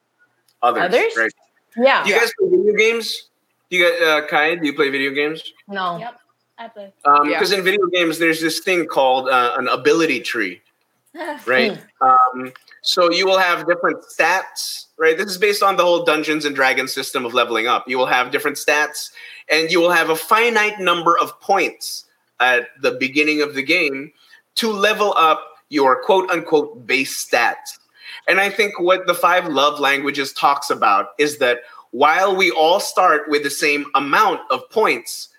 others. 0.62 0.84
others? 0.84 1.14
Right. 1.18 1.34
yeah. 1.76 2.04
Do 2.04 2.12
you 2.12 2.20
guys 2.20 2.32
play 2.38 2.50
video 2.50 2.74
games? 2.74 3.30
Do 3.72 3.78
you 3.78 3.90
guys, 3.90 4.02
uh, 4.08 4.28
Kai, 4.28 4.56
do 4.56 4.66
you 4.68 4.76
play 4.76 4.90
video 4.92 5.12
games? 5.12 5.42
no. 5.68 5.98
Yep. 5.98 6.20
I 6.60 6.68
play. 6.68 6.94
Because 7.04 7.52
Yeah. 7.52 7.58
in 7.58 7.64
video 7.64 7.88
games, 7.88 8.20
there's 8.20 8.40
this 8.40 8.60
thing 8.60 8.86
called 8.86 9.28
uh, 9.28 9.56
an 9.58 9.68
ability 9.68 10.20
tree, 10.22 10.62
right? 11.48 11.78
Um, 12.00 12.54
so 12.84 13.12
you 13.12 13.26
will 13.26 13.40
have 13.40 13.68
different 13.68 14.06
stats, 14.06 14.86
right? 14.98 15.18
This 15.18 15.32
is 15.32 15.40
based 15.40 15.64
on 15.64 15.78
the 15.78 15.84
whole 15.84 16.06
Dungeons 16.06 16.46
and 16.46 16.56
Dragons 16.56 16.94
system 16.94 17.26
of 17.26 17.34
leveling 17.34 17.66
up. 17.68 17.90
You 17.90 17.98
will 17.98 18.06
have 18.06 18.32
different 18.32 18.56
stats, 18.56 19.10
and 19.50 19.72
you 19.72 19.82
will 19.82 19.92
have 19.92 20.12
a 20.12 20.16
finite 20.16 20.80
number 20.80 21.18
of 21.18 21.42
points 21.42 22.06
at 22.40 22.70
the 22.82 22.92
beginning 22.92 23.42
of 23.42 23.56
the 23.56 23.64
game 23.64 24.14
to 24.56 24.72
level 24.72 25.14
up 25.18 25.45
your 25.70 26.01
quote 26.03 26.30
unquote 26.30 26.86
base 26.86 27.26
stats. 27.26 27.80
And 28.28 28.39
I 28.39 28.49
think 28.49 28.80
what 28.80 29.08
the 29.08 29.14
five 29.14 29.47
love 29.47 29.80
languages 29.80 30.34
talks 30.34 30.70
about 30.70 31.10
is 31.20 31.38
that 31.38 31.60
while 31.91 32.36
we 32.36 32.51
all 32.51 32.80
start 32.80 33.30
with 33.30 33.43
the 33.43 33.49
same 33.49 33.86
amount 33.95 34.41
of 34.51 34.70
points, 34.70 35.30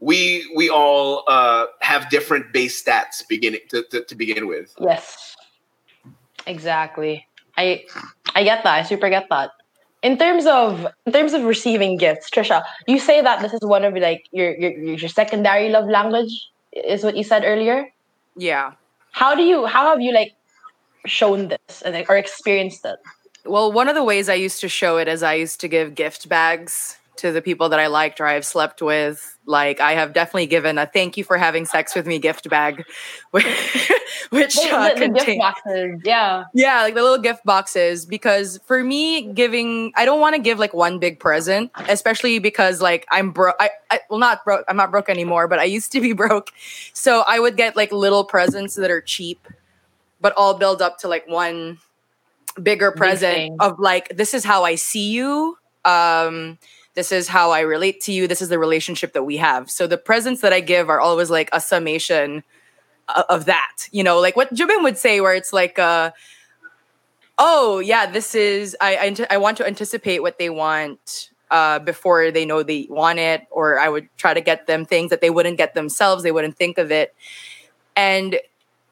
we 0.00 0.50
we 0.56 0.68
all 0.68 1.24
uh, 1.28 1.66
have 1.80 2.10
different 2.10 2.52
base 2.52 2.82
stats 2.82 3.26
beginning 3.28 3.60
to, 3.70 3.84
to, 3.90 4.04
to 4.04 4.14
begin 4.14 4.46
with. 4.46 4.74
Yes. 4.80 5.36
Exactly. 6.46 7.26
I 7.56 7.84
I 8.34 8.44
get 8.44 8.64
that. 8.64 8.74
I 8.74 8.82
super 8.82 9.08
get 9.08 9.28
that. 9.30 9.50
In 10.02 10.18
terms 10.18 10.46
of 10.46 10.86
in 11.06 11.12
terms 11.12 11.32
of 11.32 11.44
receiving 11.44 11.96
gifts, 11.96 12.28
Trisha, 12.30 12.62
you 12.86 12.98
say 12.98 13.22
that 13.22 13.40
this 13.40 13.54
is 13.54 13.60
one 13.62 13.84
of 13.84 13.94
like 13.94 14.28
your 14.32 14.54
your 14.56 14.72
your 14.72 15.08
secondary 15.08 15.70
love 15.70 15.88
language 15.88 16.50
is 16.72 17.04
what 17.04 17.16
you 17.16 17.24
said 17.24 17.44
earlier. 17.44 17.88
Yeah. 18.36 18.72
How 19.12 19.34
do 19.34 19.42
you 19.42 19.66
how 19.66 19.90
have 19.90 20.00
you 20.00 20.12
like 20.12 20.34
shown 21.06 21.48
this 21.48 21.82
and 21.82 21.94
like, 21.94 22.10
or 22.10 22.16
experienced 22.16 22.84
it? 22.84 22.96
Well, 23.44 23.72
one 23.72 23.88
of 23.88 23.94
the 23.94 24.04
ways 24.04 24.28
I 24.28 24.34
used 24.34 24.60
to 24.60 24.68
show 24.68 24.96
it 24.96 25.06
is 25.06 25.22
I 25.22 25.34
used 25.34 25.60
to 25.60 25.68
give 25.68 25.94
gift 25.94 26.28
bags 26.28 26.96
to 27.16 27.30
the 27.30 27.42
people 27.42 27.68
that 27.68 27.78
I 27.78 27.86
liked 27.86 28.20
or 28.20 28.26
I've 28.26 28.44
slept 28.44 28.82
with. 28.82 29.38
Like 29.46 29.80
I 29.80 29.92
have 29.92 30.14
definitely 30.14 30.46
given 30.46 30.78
a 30.78 30.86
thank 30.86 31.16
you 31.16 31.24
for 31.24 31.36
having 31.36 31.66
sex 31.66 31.94
with 31.94 32.06
me 32.06 32.18
gift 32.18 32.48
bag, 32.48 32.84
which, 34.30 34.56
uh, 34.58 34.88
the- 34.94 35.00
the 35.00 35.08
gift 35.08 35.16
contain- 35.26 35.38
boxes, 35.38 36.00
yeah. 36.04 36.44
yeah, 36.54 36.82
like 36.82 36.94
the 36.94 37.02
little 37.02 37.18
gift 37.18 37.44
boxes. 37.44 38.06
Because 38.06 38.60
for 38.66 38.82
me, 38.82 39.22
giving 39.32 39.92
I 39.96 40.04
don't 40.04 40.20
want 40.20 40.34
to 40.36 40.40
give 40.42 40.58
like 40.58 40.74
one 40.74 40.98
big 40.98 41.18
present, 41.20 41.70
especially 41.88 42.38
because 42.38 42.80
like 42.80 43.06
I'm 43.10 43.30
broke. 43.30 43.56
I, 43.60 43.70
I 43.90 44.00
well 44.10 44.18
not 44.18 44.44
broke. 44.44 44.64
I'm 44.68 44.76
not 44.76 44.90
broke 44.90 45.08
anymore, 45.08 45.48
but 45.48 45.58
I 45.58 45.64
used 45.64 45.92
to 45.92 46.00
be 46.00 46.12
broke. 46.24 46.50
So 46.92 47.24
I 47.26 47.38
would 47.40 47.56
get 47.56 47.76
like 47.76 47.92
little 47.92 48.24
presents 48.24 48.74
that 48.74 48.90
are 48.90 49.00
cheap, 49.00 49.46
but 50.20 50.32
all 50.36 50.54
build 50.54 50.80
up 50.82 50.98
to 50.98 51.08
like 51.08 51.26
one 51.28 51.78
bigger 52.62 52.92
present 52.92 53.56
of 53.60 53.78
like 53.80 54.16
this 54.16 54.32
is 54.34 54.44
how 54.44 54.64
I 54.64 54.76
see 54.76 55.10
you. 55.10 55.58
Um, 55.84 56.58
this 56.94 57.10
is 57.10 57.26
how 57.26 57.50
I 57.50 57.60
relate 57.60 58.00
to 58.02 58.12
you. 58.12 58.28
This 58.28 58.40
is 58.40 58.48
the 58.48 58.58
relationship 58.58 59.14
that 59.14 59.24
we 59.24 59.38
have. 59.38 59.68
So 59.70 59.88
the 59.88 59.98
presents 59.98 60.40
that 60.42 60.52
I 60.52 60.60
give 60.60 60.88
are 60.88 61.00
always 61.00 61.28
like 61.28 61.48
a 61.52 61.60
summation 61.60 62.44
of 63.08 63.46
that. 63.46 63.88
You 63.90 64.02
know, 64.02 64.20
like 64.20 64.36
what 64.36 64.52
Jobim 64.54 64.82
would 64.82 64.98
say, 64.98 65.20
where 65.20 65.34
it's 65.34 65.52
like, 65.52 65.78
uh, 65.78 66.12
oh 67.38 67.78
yeah, 67.78 68.06
this 68.06 68.34
is 68.34 68.76
I 68.80 69.16
I, 69.30 69.34
I 69.34 69.36
want 69.38 69.56
to 69.58 69.66
anticipate 69.66 70.20
what 70.20 70.38
they 70.38 70.50
want 70.50 71.30
uh, 71.50 71.78
before 71.78 72.30
they 72.30 72.44
know 72.44 72.62
they 72.62 72.86
want 72.90 73.18
it, 73.18 73.46
or 73.50 73.78
I 73.78 73.88
would 73.88 74.08
try 74.16 74.34
to 74.34 74.40
get 74.40 74.66
them 74.66 74.84
things 74.84 75.10
that 75.10 75.20
they 75.20 75.30
wouldn't 75.30 75.58
get 75.58 75.74
themselves. 75.74 76.22
They 76.22 76.32
wouldn't 76.32 76.56
think 76.56 76.78
of 76.78 76.90
it, 76.90 77.14
and 77.96 78.38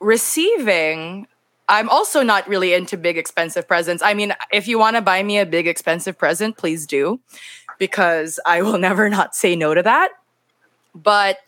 receiving. 0.00 1.26
I'm 1.68 1.88
also 1.88 2.22
not 2.22 2.46
really 2.48 2.74
into 2.74 2.98
big 2.98 3.16
expensive 3.16 3.66
presents. 3.66 4.02
I 4.02 4.14
mean, 4.14 4.34
if 4.52 4.68
you 4.68 4.78
want 4.78 4.96
to 4.96 5.00
buy 5.00 5.22
me 5.22 5.38
a 5.38 5.46
big 5.46 5.66
expensive 5.66 6.18
present, 6.18 6.58
please 6.58 6.86
do, 6.86 7.20
because 7.78 8.38
I 8.44 8.62
will 8.62 8.78
never 8.88 9.08
not 9.08 9.34
say 9.34 9.56
no 9.56 9.72
to 9.72 9.82
that. 9.82 10.10
But 10.94 11.38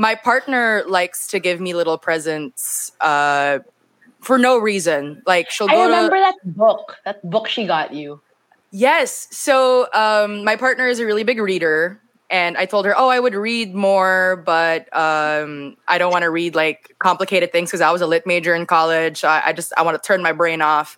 my 0.00 0.14
partner 0.14 0.82
likes 0.88 1.26
to 1.26 1.38
give 1.38 1.60
me 1.60 1.74
little 1.74 1.98
presents 1.98 2.92
uh, 3.02 3.58
for 4.20 4.38
no 4.38 4.56
reason. 4.56 5.22
Like 5.26 5.50
she'll 5.50 5.68
I 5.68 5.74
go 5.74 5.84
remember 5.84 6.16
to 6.16 6.20
that 6.22 6.56
book. 6.56 6.96
That 7.04 7.22
book 7.28 7.46
she 7.46 7.66
got 7.66 7.92
you. 7.92 8.22
yes. 8.70 9.28
So 9.30 9.88
um, 9.92 10.42
my 10.42 10.56
partner 10.56 10.86
is 10.86 11.00
a 11.00 11.04
really 11.04 11.22
big 11.22 11.38
reader, 11.38 12.00
and 12.30 12.56
I 12.56 12.64
told 12.64 12.86
her, 12.86 12.94
oh, 12.96 13.10
I 13.10 13.20
would 13.20 13.34
read 13.34 13.74
more, 13.74 14.42
but 14.46 14.88
um, 14.96 15.76
I 15.86 15.98
don't 15.98 16.10
want 16.10 16.22
to 16.22 16.30
read 16.30 16.54
like 16.54 16.94
complicated 16.98 17.52
things 17.52 17.68
because 17.68 17.82
I 17.82 17.90
was 17.90 18.00
a 18.00 18.06
lit 18.06 18.26
major 18.26 18.54
in 18.54 18.64
college. 18.64 19.22
I, 19.22 19.42
I 19.48 19.52
just 19.52 19.70
I 19.76 19.82
want 19.82 20.02
to 20.02 20.06
turn 20.06 20.22
my 20.22 20.32
brain 20.32 20.62
off. 20.62 20.96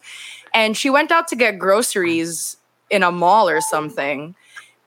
And 0.55 0.77
she 0.77 0.91
went 0.91 1.11
out 1.11 1.27
to 1.29 1.35
get 1.35 1.59
groceries 1.59 2.57
in 2.89 3.03
a 3.03 3.11
mall 3.11 3.49
or 3.49 3.61
something. 3.63 4.37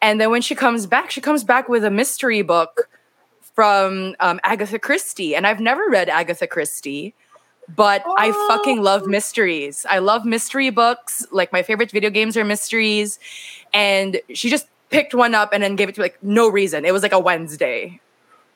And 0.02 0.22
then 0.22 0.32
when 0.32 0.42
she 0.42 0.56
comes 0.56 0.86
back, 0.86 1.12
she 1.12 1.20
comes 1.20 1.44
back 1.44 1.68
with 1.68 1.84
a 1.84 1.92
mystery 1.92 2.44
book 2.44 2.88
from 3.56 4.16
um, 4.20 4.40
Agatha 4.44 4.78
Christie. 4.78 5.36
And 5.36 5.48
I've 5.48 5.60
never 5.60 5.90
read 5.90 6.10
Agatha 6.10 6.46
Christie, 6.46 7.16
but 7.74 8.04
I 8.06 8.32
fucking 8.50 8.82
love 8.84 9.08
mysteries. 9.08 9.86
I 9.90 10.00
love 10.00 10.26
mystery 10.26 10.70
books. 10.70 11.26
Like 11.32 11.52
my 11.52 11.64
favorite 11.64 11.90
video 11.90 12.10
games 12.10 12.38
are 12.38 12.44
mysteries. 12.44 13.18
And 13.74 14.22
she 14.34 14.50
just 14.50 14.68
picked 14.90 15.16
one 15.16 15.34
up 15.34 15.50
and 15.54 15.64
then 15.64 15.76
gave 15.76 15.90
it 15.90 15.96
to 15.96 16.02
me, 16.02 16.06
like 16.06 16.22
no 16.22 16.48
reason. 16.48 16.86
It 16.86 16.94
was 16.94 17.02
like 17.02 17.14
a 17.14 17.20
Wednesday. 17.20 18.02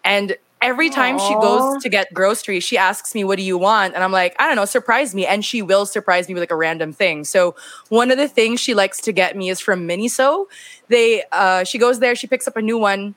And 0.04 0.38
every 0.62 0.90
time 0.90 1.18
she 1.18 1.34
goes 1.36 1.82
to 1.82 1.90
get 1.90 2.14
groceries, 2.14 2.64
she 2.64 2.78
asks 2.78 3.16
me, 3.16 3.24
What 3.24 3.38
do 3.38 3.44
you 3.44 3.58
want? 3.58 3.96
And 3.96 4.04
I'm 4.04 4.12
like, 4.12 4.36
I 4.40 4.48
don't 4.48 4.56
know, 4.56 4.66
surprise 4.66 5.16
me. 5.16 5.26
And 5.26 5.44
she 5.44 5.62
will 5.62 5.86
surprise 5.86 6.28
me 6.28 6.34
with 6.34 6.42
like 6.42 6.52
a 6.52 6.56
random 6.56 6.94
thing. 6.94 7.24
So 7.24 7.56
one 7.90 8.12
of 8.12 8.18
the 8.18 8.28
things 8.28 8.60
she 8.60 8.74
likes 8.74 9.00
to 9.02 9.12
get 9.12 9.36
me 9.36 9.50
is 9.50 9.60
from 9.60 9.88
Miniso. 9.88 10.46
They 10.88 11.24
uh 11.32 11.64
she 11.64 11.78
goes 11.78 12.00
there, 12.00 12.16
she 12.16 12.28
picks 12.28 12.48
up 12.48 12.58
a 12.58 12.62
new 12.62 12.78
one. 12.78 13.16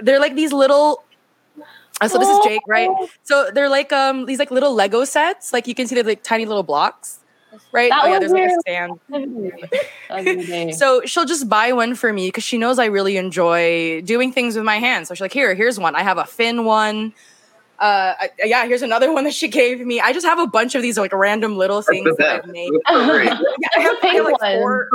They're 0.00 0.20
like 0.20 0.34
these 0.34 0.52
little 0.52 1.02
so 2.06 2.18
this 2.18 2.28
is 2.28 2.38
Jake, 2.44 2.62
right? 2.68 2.90
So 3.24 3.50
they're 3.52 3.68
like 3.68 3.92
um 3.92 4.26
these 4.26 4.38
like 4.38 4.50
little 4.50 4.74
Lego 4.74 5.04
sets. 5.04 5.52
Like 5.52 5.66
you 5.66 5.74
can 5.74 5.86
see 5.86 5.94
they're 5.94 6.04
like 6.04 6.22
tiny 6.22 6.46
little 6.46 6.62
blocks. 6.62 7.20
Right? 7.72 7.90
That 7.90 8.04
oh 8.04 8.08
yeah, 8.08 8.18
there's 8.18 8.32
like 8.32 8.50
a 8.50 8.60
stand. 8.60 9.00
so 10.70 10.70
So 10.72 11.02
she'll 11.06 11.24
just 11.24 11.48
buy 11.48 11.72
one 11.72 11.94
for 11.94 12.12
me 12.12 12.28
because 12.28 12.44
she 12.44 12.58
knows 12.58 12.78
I 12.78 12.86
really 12.86 13.16
enjoy 13.16 14.02
doing 14.02 14.32
things 14.32 14.54
with 14.54 14.64
my 14.64 14.76
hands. 14.78 15.08
So 15.08 15.14
she's 15.14 15.22
like, 15.22 15.32
"Here, 15.32 15.54
here's 15.54 15.78
one. 15.78 15.94
I 15.94 16.02
have 16.02 16.18
a 16.18 16.24
fin 16.24 16.64
one. 16.64 17.14
Uh, 17.80 18.14
I- 18.18 18.30
yeah, 18.44 18.66
here's 18.66 18.82
another 18.82 19.12
one 19.12 19.22
that 19.24 19.34
she 19.34 19.46
gave 19.48 19.80
me. 19.86 20.00
I 20.00 20.12
just 20.12 20.26
have 20.26 20.38
a 20.40 20.46
bunch 20.48 20.74
of 20.74 20.82
these 20.82 20.98
like 20.98 21.12
random 21.12 21.56
little 21.56 21.80
things 21.82 22.16
that 22.16 22.44
I've 22.44 22.46
made. 22.50 22.72
That's 22.72 22.96
so 22.96 23.06
great. 23.10 23.26
Yeah, 23.60 23.68
I 23.76 23.78
What's 23.88 24.00
the 24.00 24.06
I 24.06 24.10
pink 24.10 24.14
have, 24.16 24.24
like, 24.26 24.40
one? 24.40 24.58
four- 24.58 24.88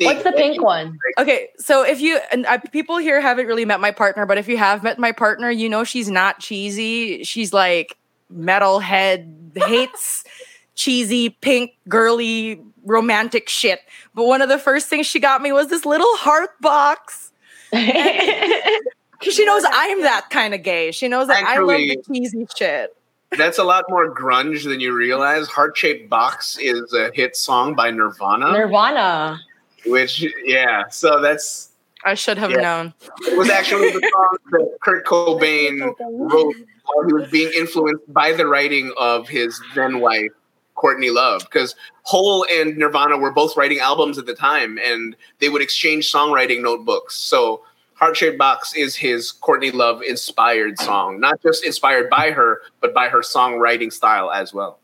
What's 0.00 0.22
the 0.22 0.32
pink 0.32 0.62
one? 0.62 0.98
Okay, 1.18 1.48
so 1.58 1.82
if 1.84 2.00
you 2.00 2.18
and 2.32 2.44
uh, 2.46 2.58
people 2.72 2.98
here 2.98 3.20
haven't 3.20 3.46
really 3.46 3.64
met 3.64 3.80
my 3.80 3.90
partner, 3.90 4.26
but 4.26 4.36
if 4.38 4.48
you 4.48 4.56
have 4.58 4.82
met 4.82 4.98
my 4.98 5.12
partner, 5.12 5.50
you 5.50 5.68
know 5.68 5.84
she's 5.84 6.10
not 6.10 6.38
cheesy. 6.40 7.24
She's 7.24 7.52
like 7.52 7.96
metalhead, 8.34 9.56
hates 9.56 10.24
cheesy, 10.74 11.30
pink, 11.30 11.72
girly, 11.88 12.60
romantic 12.84 13.48
shit. 13.48 13.80
But 14.14 14.24
one 14.26 14.42
of 14.42 14.48
the 14.50 14.58
first 14.58 14.88
things 14.88 15.06
she 15.06 15.20
got 15.20 15.40
me 15.42 15.52
was 15.52 15.68
this 15.68 15.86
little 15.86 16.14
heart 16.16 16.50
box. 16.60 17.32
Because 19.18 19.34
she 19.34 19.44
knows 19.44 19.62
I'm 19.70 20.02
that 20.02 20.30
kind 20.30 20.54
of 20.54 20.62
gay. 20.62 20.90
She 20.92 21.08
knows 21.08 21.28
that 21.28 21.42
I 21.44 21.58
love 21.58 21.78
the 21.78 22.02
cheesy 22.06 22.46
shit. 22.56 22.94
That's 23.36 23.58
a 23.58 23.64
lot 23.64 23.84
more 23.88 24.14
grunge 24.14 24.64
than 24.64 24.80
you 24.80 24.94
realize. 24.94 25.48
Heart 25.48 25.76
Shaped 25.76 26.08
Box 26.08 26.56
is 26.60 26.92
a 26.92 27.10
hit 27.12 27.36
song 27.36 27.74
by 27.74 27.90
Nirvana, 27.90 28.52
Nirvana. 28.52 29.40
which, 29.84 30.24
yeah, 30.44 30.84
so 30.88 31.20
that's 31.20 31.70
I 32.04 32.14
should 32.14 32.38
have 32.38 32.52
Yeah. 32.52 32.60
known. 32.60 32.94
it 33.22 33.36
was 33.36 33.50
actually 33.50 33.90
the 33.90 34.00
song 34.12 34.36
that 34.52 34.78
Kurt 34.80 35.04
Cobain 35.06 35.80
wrote 35.98 36.54
while 36.84 37.06
he 37.06 37.12
was 37.12 37.28
being 37.30 37.50
influenced 37.52 38.12
by 38.12 38.32
the 38.32 38.46
writing 38.46 38.92
of 38.96 39.28
his 39.28 39.60
then 39.74 39.98
wife, 39.98 40.30
Courtney 40.76 41.10
Love. 41.10 41.42
Because 41.42 41.74
Hole 42.02 42.46
and 42.48 42.76
Nirvana 42.76 43.16
were 43.18 43.32
both 43.32 43.56
writing 43.56 43.80
albums 43.80 44.18
at 44.18 44.26
the 44.26 44.34
time, 44.34 44.78
and 44.78 45.16
they 45.40 45.48
would 45.48 45.62
exchange 45.62 46.12
songwriting 46.12 46.62
notebooks. 46.62 47.16
So 47.16 47.62
Heart 47.96 48.16
Shaped 48.16 48.38
Box 48.38 48.74
is 48.74 48.94
his 48.96 49.32
Courtney 49.32 49.70
Love 49.70 50.02
inspired 50.02 50.78
song, 50.78 51.18
not 51.18 51.40
just 51.42 51.64
inspired 51.64 52.08
by 52.10 52.30
her, 52.30 52.60
but 52.80 52.92
by 52.94 53.08
her 53.08 53.20
songwriting 53.20 53.92
style 53.92 54.30
as 54.30 54.52
well. 54.52 54.78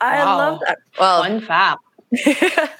I 0.00 0.24
Wow. 0.24 0.38
love 0.38 0.60
that. 0.66 0.78
Well, 0.98 1.22
Fun 1.22 1.40
fact. 1.40 1.80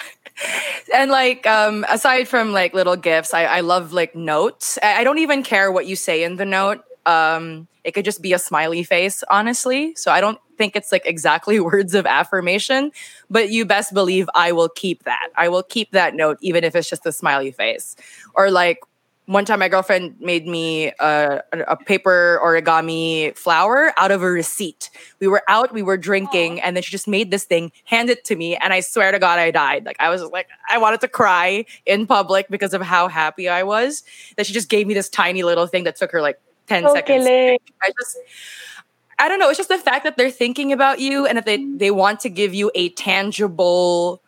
and 0.94 1.10
like 1.10 1.46
um 1.46 1.84
aside 1.88 2.26
from 2.26 2.52
like 2.52 2.74
little 2.74 2.96
gifts 2.96 3.32
i 3.34 3.44
i 3.44 3.60
love 3.60 3.92
like 3.92 4.16
notes 4.16 4.78
i, 4.82 5.00
I 5.00 5.04
don't 5.04 5.18
even 5.18 5.42
care 5.44 5.70
what 5.70 5.86
you 5.86 5.94
say 5.94 6.24
in 6.24 6.34
the 6.36 6.44
note 6.44 6.80
um 7.06 7.68
it 7.84 7.92
could 7.92 8.04
just 8.04 8.22
be 8.22 8.32
a 8.32 8.38
smiley 8.38 8.82
face 8.82 9.22
honestly 9.30 9.94
so 9.94 10.10
i 10.10 10.20
don't 10.20 10.38
think 10.58 10.74
it's 10.74 10.90
like 10.90 11.06
exactly 11.06 11.60
words 11.70 11.94
of 11.94 12.06
affirmation 12.06 12.90
but 13.28 13.50
you 13.50 13.64
best 13.64 13.94
believe 13.94 14.28
i 14.34 14.50
will 14.50 14.68
keep 14.70 15.04
that 15.04 15.28
i 15.36 15.48
will 15.48 15.62
keep 15.62 15.92
that 15.92 16.14
note 16.16 16.38
even 16.40 16.64
if 16.64 16.74
it's 16.74 16.88
just 16.90 17.06
a 17.06 17.12
smiley 17.12 17.52
face 17.52 17.94
or 18.34 18.50
like 18.50 18.78
one 19.30 19.44
time 19.44 19.60
my 19.60 19.68
girlfriend 19.68 20.16
made 20.18 20.44
me 20.44 20.88
a, 20.98 21.40
a 21.52 21.76
paper 21.76 22.40
origami 22.42 23.36
flower 23.36 23.92
out 23.96 24.10
of 24.10 24.24
a 24.24 24.26
receipt. 24.28 24.90
We 25.20 25.28
were 25.28 25.44
out 25.46 25.72
we 25.72 25.82
were 25.82 25.96
drinking 25.96 26.60
and 26.60 26.74
then 26.74 26.82
she 26.82 26.90
just 26.90 27.06
made 27.06 27.30
this 27.30 27.44
thing 27.44 27.70
handed 27.84 28.18
it 28.18 28.24
to 28.24 28.34
me 28.34 28.56
and 28.56 28.72
i 28.72 28.80
swear 28.80 29.12
to 29.12 29.20
god 29.20 29.38
i 29.38 29.52
died. 29.52 29.86
Like 29.86 29.96
i 30.00 30.08
was 30.08 30.24
like 30.24 30.48
i 30.68 30.78
wanted 30.78 31.00
to 31.02 31.08
cry 31.08 31.64
in 31.86 32.08
public 32.08 32.48
because 32.48 32.74
of 32.74 32.82
how 32.82 33.06
happy 33.06 33.48
i 33.48 33.62
was 33.62 34.02
that 34.36 34.46
she 34.46 34.52
just 34.52 34.68
gave 34.68 34.88
me 34.88 34.94
this 34.94 35.08
tiny 35.08 35.44
little 35.44 35.68
thing 35.68 35.84
that 35.84 35.94
took 35.94 36.10
her 36.10 36.20
like 36.20 36.40
10 36.66 36.90
seconds. 36.92 37.24
i 37.24 37.58
just 38.00 38.18
i 39.20 39.28
don't 39.28 39.38
know 39.38 39.48
it's 39.48 39.58
just 39.58 39.68
the 39.68 39.78
fact 39.78 40.02
that 40.02 40.16
they're 40.16 40.32
thinking 40.32 40.72
about 40.72 40.98
you 40.98 41.24
and 41.24 41.38
that 41.38 41.46
they 41.46 41.58
mm. 41.58 41.78
they 41.78 41.92
want 41.92 42.18
to 42.18 42.28
give 42.28 42.52
you 42.52 42.72
a 42.74 42.88
tangible 42.90 44.20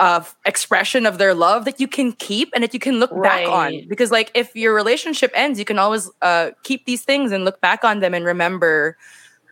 uh, 0.00 0.24
expression 0.46 1.04
of 1.04 1.18
their 1.18 1.34
love 1.34 1.66
that 1.66 1.78
you 1.78 1.86
can 1.86 2.12
keep 2.12 2.50
and 2.54 2.64
that 2.64 2.72
you 2.72 2.80
can 2.80 2.98
look 2.98 3.10
back 3.22 3.46
on. 3.46 3.86
Because 3.86 4.10
like 4.10 4.30
if 4.34 4.56
your 4.56 4.74
relationship 4.74 5.30
ends 5.34 5.58
you 5.58 5.66
can 5.66 5.78
always 5.78 6.10
uh, 6.22 6.50
keep 6.62 6.86
these 6.86 7.02
things 7.02 7.30
and 7.32 7.44
look 7.44 7.60
back 7.60 7.84
on 7.84 8.00
them 8.00 8.14
and 8.14 8.24
remember 8.24 8.96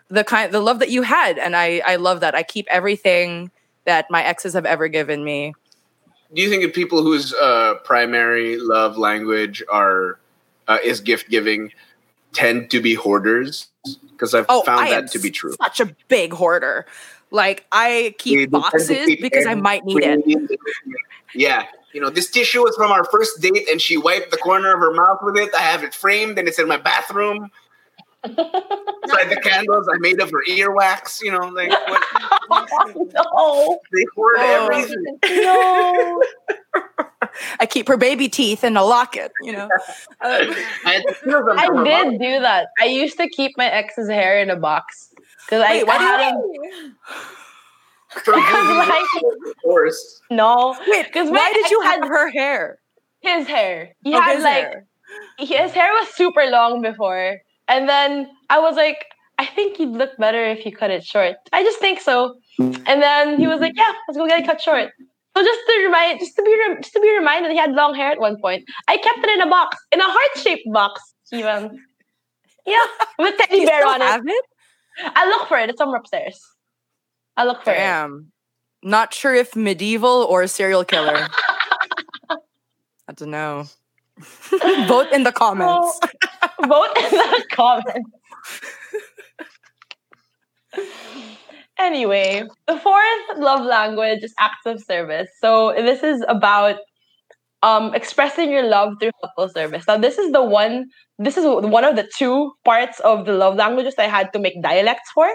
the 0.08 0.24
kind 0.24 0.50
the 0.50 0.60
love 0.60 0.78
that 0.78 0.88
you 0.88 1.02
had. 1.02 1.38
And 1.38 1.54
i 1.54 1.82
i 1.86 1.96
love 1.96 2.20
that. 2.20 2.34
I 2.34 2.42
keep 2.42 2.66
everything 2.70 3.50
that 3.84 4.06
my 4.10 4.24
exes 4.24 4.54
have 4.54 4.64
ever 4.64 4.88
given 4.88 5.22
me. 5.22 5.52
Do 6.34 6.42
you 6.42 6.48
think 6.48 6.64
of 6.64 6.72
people 6.72 7.02
whose 7.02 7.34
uh, 7.34 7.74
primary 7.84 8.58
love 8.58 8.96
language 8.96 9.62
are 9.70 10.18
uh, 10.66 10.78
is 10.82 11.00
gift 11.00 11.28
giving 11.28 11.72
tend 12.32 12.70
to 12.70 12.80
be 12.80 12.94
hoarders? 12.94 13.68
Because 14.12 14.34
I've 14.34 14.46
oh 14.48 14.62
found 14.62 14.86
I 14.86 14.90
that 14.90 15.10
to 15.12 15.18
be 15.18 15.30
true. 15.30 15.54
such 15.60 15.80
a 15.80 15.94
big 16.08 16.32
hoarder 16.32 16.86
Like 17.30 17.66
I 17.72 18.14
keep 18.18 18.34
They- 18.38 18.46
they 18.46 18.50
tend 18.50 18.52
to 18.52 18.58
boxes 18.70 19.16
because 19.20 19.46
I 19.46 19.54
might 19.54 19.84
need 19.84 20.02
it. 20.02 20.58
Yeah. 21.34 21.64
You 21.92 22.00
know, 22.02 22.10
this 22.10 22.30
tissue 22.30 22.62
was 22.62 22.76
from 22.76 22.90
our 22.92 23.04
first 23.04 23.40
date 23.40 23.68
and 23.70 23.80
she 23.80 23.96
wiped 23.96 24.30
the 24.30 24.36
corner 24.36 24.72
of 24.74 24.78
her 24.80 24.92
mouth 24.92 25.18
with 25.22 25.36
it. 25.36 25.54
I 25.54 25.60
have 25.62 25.82
it 25.82 25.94
framed 25.94 26.38
and 26.38 26.46
it's 26.46 26.58
in 26.58 26.68
my 26.68 26.76
bathroom. 26.76 27.50
Inside 28.24 29.30
the 29.30 29.40
candles, 29.42 29.88
I 29.92 29.96
made 29.98 30.20
of 30.20 30.30
her 30.30 30.42
earwax. 30.48 31.22
You 31.22 31.32
know, 31.32 31.48
like 31.48 31.70
what, 32.48 32.68
no, 33.14 33.78
they 33.92 34.04
hoard 34.14 34.34
Oh. 34.38 34.68
everything. 34.70 35.18
no. 35.44 36.22
I 37.60 37.66
keep 37.66 37.86
her 37.88 37.96
baby 37.96 38.28
teeth 38.28 38.64
in 38.64 38.76
a 38.76 38.84
locket, 38.84 39.32
you 39.42 39.52
know. 39.52 39.64
Um, 39.64 39.70
I 40.20 40.54
had 40.84 41.02
to 41.06 41.14
steal 41.14 41.44
them 41.44 41.58
I 41.58 41.66
from 41.66 41.84
mouth. 41.84 42.10
did 42.10 42.20
do 42.20 42.40
that. 42.40 42.68
I 42.80 42.86
used 42.86 43.16
to 43.18 43.28
keep 43.28 43.56
my 43.56 43.66
ex's 43.66 44.08
hair 44.08 44.40
in 44.40 44.50
a 44.50 44.56
box 44.56 45.07
because 45.48 45.62
I, 45.62 45.72
wait, 45.78 45.86
why 45.86 45.96
I 45.96 45.98
do 45.98 46.04
you 46.36 46.82
him. 46.84 46.96
For 48.24 48.32
Because, 48.34 48.88
like, 48.88 49.04
of. 49.64 49.94
No, 50.30 50.76
Wait, 50.88 51.06
because 51.06 51.30
why 51.30 51.52
did 51.52 51.70
you 51.70 51.80
have 51.82 52.02
her 52.08 52.30
hair? 52.30 52.78
his 53.20 53.46
hair? 53.46 53.94
He 54.04 54.14
Oh, 54.14 54.20
had 54.20 54.36
his 54.36 54.44
like 54.44 54.54
hair. 54.54 54.86
his 55.38 55.72
hair 55.72 55.90
was 55.92 56.08
super 56.14 56.46
long 56.46 56.80
before, 56.82 57.38
and 57.66 57.88
then 57.88 58.28
I 58.48 58.60
was 58.60 58.76
like, 58.76 59.04
I 59.38 59.46
think 59.46 59.76
he'd 59.76 59.88
look 59.90 60.16
better 60.18 60.44
if 60.44 60.60
he 60.60 60.70
cut 60.70 60.90
it 60.90 61.04
short. 61.04 61.36
I 61.52 61.62
just 61.62 61.78
think 61.78 62.00
so. 62.00 62.34
And 62.58 63.02
then 63.02 63.38
he 63.38 63.46
was 63.46 63.60
like, 63.60 63.72
Yeah, 63.76 63.92
let's 64.08 64.16
go 64.18 64.26
get 64.26 64.40
it 64.40 64.46
cut 64.46 64.60
short. 64.60 64.90
So 65.36 65.44
just 65.44 65.60
to 65.68 65.82
remind, 65.84 66.18
just 66.20 66.34
to 66.36 66.42
be 66.42 66.56
rem- 66.66 66.82
just 66.82 66.92
to 66.94 67.00
be 67.00 67.10
reminded, 67.16 67.52
he 67.52 67.58
had 67.58 67.72
long 67.72 67.94
hair 67.94 68.10
at 68.10 68.18
one 68.20 68.36
point. 68.40 68.64
I 68.88 68.96
kept 68.96 69.18
it 69.18 69.30
in 69.30 69.40
a 69.40 69.48
box, 69.48 69.76
in 69.92 70.00
a 70.00 70.04
heart 70.04 70.32
shaped 70.36 70.66
box, 70.72 71.00
even. 71.32 71.78
Yeah, 72.66 72.76
with 73.18 73.36
teddy 73.38 73.64
bear 73.64 73.86
on 73.86 74.02
it. 74.02 74.22
it? 74.26 74.44
I 75.04 75.26
look 75.28 75.48
for 75.48 75.58
it. 75.58 75.70
It's 75.70 75.78
somewhere 75.78 75.98
upstairs. 75.98 76.40
I 77.36 77.44
look 77.44 77.62
for 77.62 77.70
it. 77.70 77.76
Damn. 77.76 78.32
Not 78.82 79.12
sure 79.12 79.34
if 79.34 79.56
medieval 79.56 80.26
or 80.28 80.46
serial 80.46 80.84
killer. 80.84 81.28
I 82.30 83.12
don't 83.14 83.30
know. 83.30 83.64
Vote 84.88 85.12
in 85.12 85.22
the 85.22 85.32
comments. 85.32 86.00
Vote 86.60 86.96
in 86.96 87.10
the 87.10 87.44
comments. 87.50 88.10
anyway, 91.78 92.44
the 92.66 92.78
fourth 92.78 93.38
love 93.38 93.64
language 93.64 94.22
is 94.22 94.34
acts 94.38 94.66
of 94.66 94.82
service. 94.82 95.28
So 95.40 95.72
this 95.76 96.02
is 96.02 96.24
about 96.28 96.76
um 97.62 97.94
expressing 97.94 98.50
your 98.50 98.62
love 98.68 98.94
through 99.00 99.10
helpful 99.22 99.48
service. 99.48 99.84
Now 99.88 99.98
this 99.98 100.18
is 100.18 100.32
the 100.32 100.42
one 100.44 100.86
this 101.18 101.36
is 101.36 101.44
one 101.44 101.84
of 101.84 101.96
the 101.96 102.08
two 102.16 102.52
parts 102.64 103.00
of 103.00 103.26
the 103.26 103.32
love 103.32 103.56
languages 103.56 103.94
I 103.98 104.04
had 104.04 104.32
to 104.32 104.38
make 104.38 104.62
dialects 104.62 105.10
for. 105.14 105.28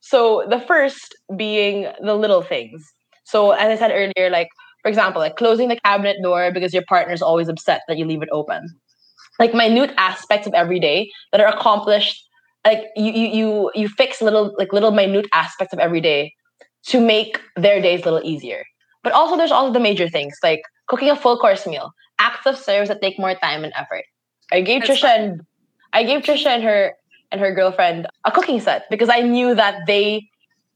So 0.00 0.44
the 0.48 0.60
first 0.60 1.14
being 1.36 1.86
the 2.02 2.14
little 2.14 2.42
things. 2.42 2.84
So 3.24 3.52
as 3.52 3.68
I 3.70 3.76
said 3.76 3.92
earlier, 3.94 4.30
like 4.30 4.48
for 4.82 4.88
example, 4.88 5.20
like 5.22 5.36
closing 5.36 5.68
the 5.68 5.78
cabinet 5.84 6.16
door 6.22 6.50
because 6.52 6.74
your 6.74 6.84
partner's 6.88 7.22
always 7.22 7.48
upset 7.48 7.82
that 7.88 7.96
you 7.96 8.04
leave 8.04 8.22
it 8.22 8.28
open. 8.32 8.66
Like 9.38 9.54
minute 9.54 9.92
aspects 9.98 10.46
of 10.46 10.54
every 10.54 10.80
day 10.80 11.10
that 11.32 11.40
are 11.40 11.48
accomplished. 11.48 12.22
Like 12.64 12.84
you 12.96 13.12
you 13.12 13.28
you 13.28 13.70
you 13.74 13.88
fix 13.88 14.22
little 14.22 14.54
like 14.58 14.72
little 14.72 14.92
minute 14.92 15.26
aspects 15.32 15.72
of 15.72 15.80
every 15.80 16.00
day 16.00 16.32
to 16.88 17.00
make 17.00 17.40
their 17.56 17.80
days 17.82 18.02
a 18.02 18.04
little 18.10 18.28
easier. 18.28 18.64
But 19.02 19.12
also 19.12 19.36
there's 19.36 19.52
all 19.52 19.66
of 19.66 19.74
the 19.74 19.80
major 19.80 20.08
things 20.08 20.36
like 20.42 20.62
cooking 20.86 21.10
a 21.10 21.16
full 21.16 21.38
course 21.38 21.66
meal, 21.66 21.92
acts 22.18 22.46
of 22.46 22.56
service 22.56 22.88
that 22.88 23.00
take 23.00 23.18
more 23.18 23.34
time 23.34 23.64
and 23.64 23.72
effort. 23.76 24.04
I 24.52 24.60
gave 24.60 24.86
That's 24.86 25.00
Trisha 25.00 25.18
and 25.18 25.40
I 25.92 26.04
gave 26.04 26.22
Trisha 26.22 26.46
and 26.46 26.62
her 26.62 26.94
and 27.30 27.40
her 27.40 27.54
girlfriend 27.54 28.06
a 28.24 28.30
cooking 28.30 28.60
set 28.60 28.88
because 28.90 29.08
I 29.08 29.20
knew 29.20 29.54
that 29.54 29.86
they 29.86 30.28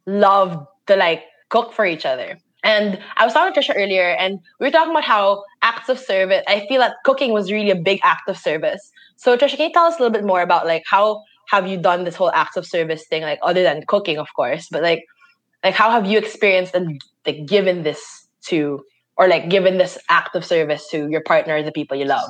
loved 0.06 0.66
to 0.86 0.96
like 0.96 1.24
cook 1.50 1.72
for 1.72 1.84
each 1.86 2.06
other. 2.06 2.38
And 2.64 2.98
I 3.16 3.24
was 3.24 3.32
talking 3.32 3.52
to 3.54 3.60
Trisha 3.60 3.76
earlier, 3.76 4.08
and 4.08 4.40
we 4.58 4.66
were 4.66 4.72
talking 4.72 4.90
about 4.90 5.04
how 5.04 5.44
acts 5.62 5.88
of 5.88 6.00
service. 6.00 6.42
I 6.48 6.66
feel 6.66 6.80
that 6.80 6.96
cooking 7.04 7.32
was 7.32 7.52
really 7.52 7.70
a 7.70 7.76
big 7.76 8.00
act 8.02 8.28
of 8.28 8.36
service. 8.36 8.90
So 9.16 9.36
Trisha, 9.36 9.56
can 9.56 9.68
you 9.68 9.72
tell 9.72 9.84
us 9.84 9.96
a 9.96 10.02
little 10.02 10.12
bit 10.12 10.24
more 10.24 10.42
about 10.42 10.66
like 10.66 10.82
how 10.90 11.22
have 11.48 11.68
you 11.68 11.76
done 11.76 12.02
this 12.02 12.16
whole 12.16 12.32
acts 12.32 12.56
of 12.56 12.66
service 12.66 13.06
thing, 13.06 13.22
like 13.22 13.38
other 13.42 13.62
than 13.62 13.84
cooking, 13.86 14.18
of 14.18 14.26
course, 14.34 14.66
but 14.70 14.82
like 14.82 15.04
like 15.62 15.74
how 15.74 15.90
have 15.90 16.06
you 16.06 16.18
experienced 16.18 16.74
and 16.74 17.00
like 17.26 17.46
given 17.46 17.82
this 17.82 18.26
to 18.46 18.82
or 19.16 19.28
like 19.28 19.48
given 19.48 19.78
this 19.78 19.98
act 20.08 20.34
of 20.36 20.44
service 20.44 20.88
to 20.90 21.08
your 21.08 21.22
partner, 21.22 21.62
the 21.62 21.72
people 21.72 21.96
you 21.96 22.04
love? 22.04 22.28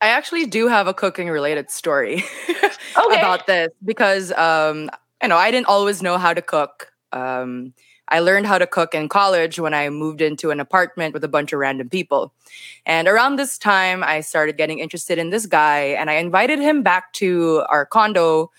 I 0.00 0.08
actually 0.08 0.46
do 0.46 0.68
have 0.68 0.86
a 0.86 0.94
cooking 0.94 1.28
related 1.28 1.70
story 1.70 2.24
Okay. 2.96 3.18
about 3.18 3.46
this 3.46 3.68
because 3.84 4.32
um, 4.32 4.90
you 5.22 5.28
know 5.28 5.36
I 5.36 5.50
didn't 5.50 5.66
always 5.66 6.02
know 6.02 6.18
how 6.18 6.32
to 6.34 6.42
cook. 6.42 6.92
Um, 7.12 7.74
I 8.10 8.20
learned 8.20 8.46
how 8.46 8.58
to 8.58 8.66
cook 8.66 8.94
in 8.94 9.08
college 9.08 9.58
when 9.58 9.74
I 9.74 9.90
moved 9.90 10.22
into 10.22 10.50
an 10.50 10.60
apartment 10.60 11.12
with 11.12 11.24
a 11.24 11.28
bunch 11.28 11.52
of 11.52 11.58
random 11.58 11.90
people. 11.90 12.32
And 12.86 13.06
around 13.06 13.36
this 13.36 13.58
time, 13.58 14.02
I 14.02 14.20
started 14.20 14.56
getting 14.56 14.78
interested 14.78 15.18
in 15.18 15.28
this 15.30 15.44
guy, 15.44 15.80
and 15.80 16.08
I 16.08 16.14
invited 16.14 16.58
him 16.58 16.82
back 16.82 17.12
to 17.14 17.64
our 17.68 17.84
condo. 17.84 18.50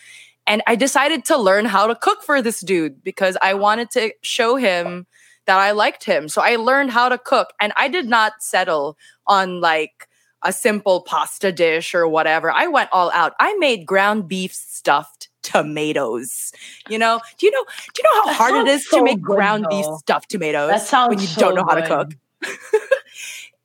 And 0.46 0.62
I 0.68 0.76
decided 0.76 1.26
to 1.26 1.38
learn 1.38 1.66
how 1.66 1.88
to 1.88 1.96
cook 1.96 2.24
for 2.24 2.42
this 2.42 2.62
dude 2.62 3.04
because 3.04 3.38
I 3.42 3.54
wanted 3.54 3.92
to 3.92 4.12
show 4.22 4.56
him 4.56 5.08
that 5.50 5.58
I 5.58 5.72
liked 5.72 6.04
him. 6.04 6.30
So 6.30 6.44
I 6.44 6.58
learned 6.58 6.92
how 6.92 7.10
to 7.10 7.18
cook, 7.18 7.54
and 7.60 7.74
I 7.76 7.88
did 7.88 8.08
not 8.08 8.34
settle 8.40 8.98
on 9.26 9.62
like 9.62 10.08
a 10.44 10.54
simple 10.54 11.02
pasta 11.02 11.52
dish 11.52 11.96
or 11.96 12.08
whatever. 12.08 12.52
I 12.52 12.68
went 12.68 12.90
all 12.94 13.10
out. 13.12 13.34
I 13.40 13.56
made 13.56 13.88
ground 13.88 14.28
beef 14.28 14.54
stuffed 14.54 15.30
tomatoes. 15.42 16.52
You 16.88 17.00
know, 17.00 17.20
do 17.40 17.48
you 17.48 17.52
know 17.52 17.66
do 17.94 18.02
you 18.02 18.04
know 18.04 18.22
how 18.22 18.26
That 18.28 18.36
hard 18.36 18.68
it 18.68 18.72
is 18.72 18.88
so 18.88 19.00
to 19.00 19.04
make 19.04 19.22
good, 19.22 19.36
ground 19.36 19.66
beef 19.72 19.86
stuffed 19.98 20.30
tomatoes 20.30 20.70
That 20.70 20.82
sounds 20.84 21.10
when 21.10 21.20
you 21.20 21.26
so 21.26 21.42
don't 21.42 21.56
know 21.56 21.66
how 21.68 21.76
to 21.76 21.88
cook? 21.88 22.16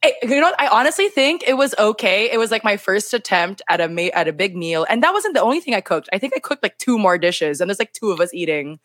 It- 0.02 0.28
you 0.30 0.40
know. 0.40 0.52
I 0.58 0.68
honestly 0.68 1.08
think 1.08 1.44
it 1.46 1.54
was 1.54 1.74
okay. 1.78 2.30
It 2.32 2.38
was 2.38 2.50
like 2.50 2.64
my 2.64 2.76
first 2.78 3.12
attempt 3.14 3.60
at 3.68 3.80
a 3.80 3.88
ma- 3.88 4.12
at 4.14 4.26
a 4.28 4.32
big 4.32 4.56
meal, 4.56 4.86
and 4.88 5.02
that 5.02 5.12
wasn't 5.12 5.34
the 5.34 5.40
only 5.42 5.60
thing 5.60 5.74
I 5.74 5.80
cooked. 5.80 6.08
I 6.12 6.18
think 6.18 6.32
I 6.36 6.40
cooked 6.40 6.62
like 6.62 6.76
two 6.78 6.98
more 6.98 7.16
dishes, 7.18 7.60
and 7.60 7.68
there's 7.70 7.78
like 7.78 7.92
two 7.92 8.10
of 8.10 8.20
us 8.20 8.32
eating. 8.34 8.80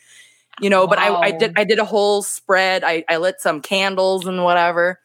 You 0.61 0.69
know, 0.69 0.87
but 0.87 0.99
I, 0.99 1.13
I 1.15 1.31
did 1.31 1.53
I 1.57 1.63
did 1.63 1.79
a 1.79 1.85
whole 1.85 2.21
spread. 2.21 2.83
I, 2.83 3.03
I 3.09 3.17
lit 3.17 3.41
some 3.41 3.61
candles 3.61 4.25
and 4.27 4.43
whatever. 4.43 4.99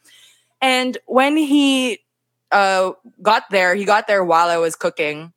And 0.60 0.98
when 1.06 1.36
he 1.36 2.00
uh, 2.52 2.92
got 3.22 3.44
there, 3.50 3.74
he 3.74 3.84
got 3.84 4.06
there 4.06 4.24
while 4.24 4.48
I 4.48 4.56
was 4.58 4.76
cooking, 4.76 5.32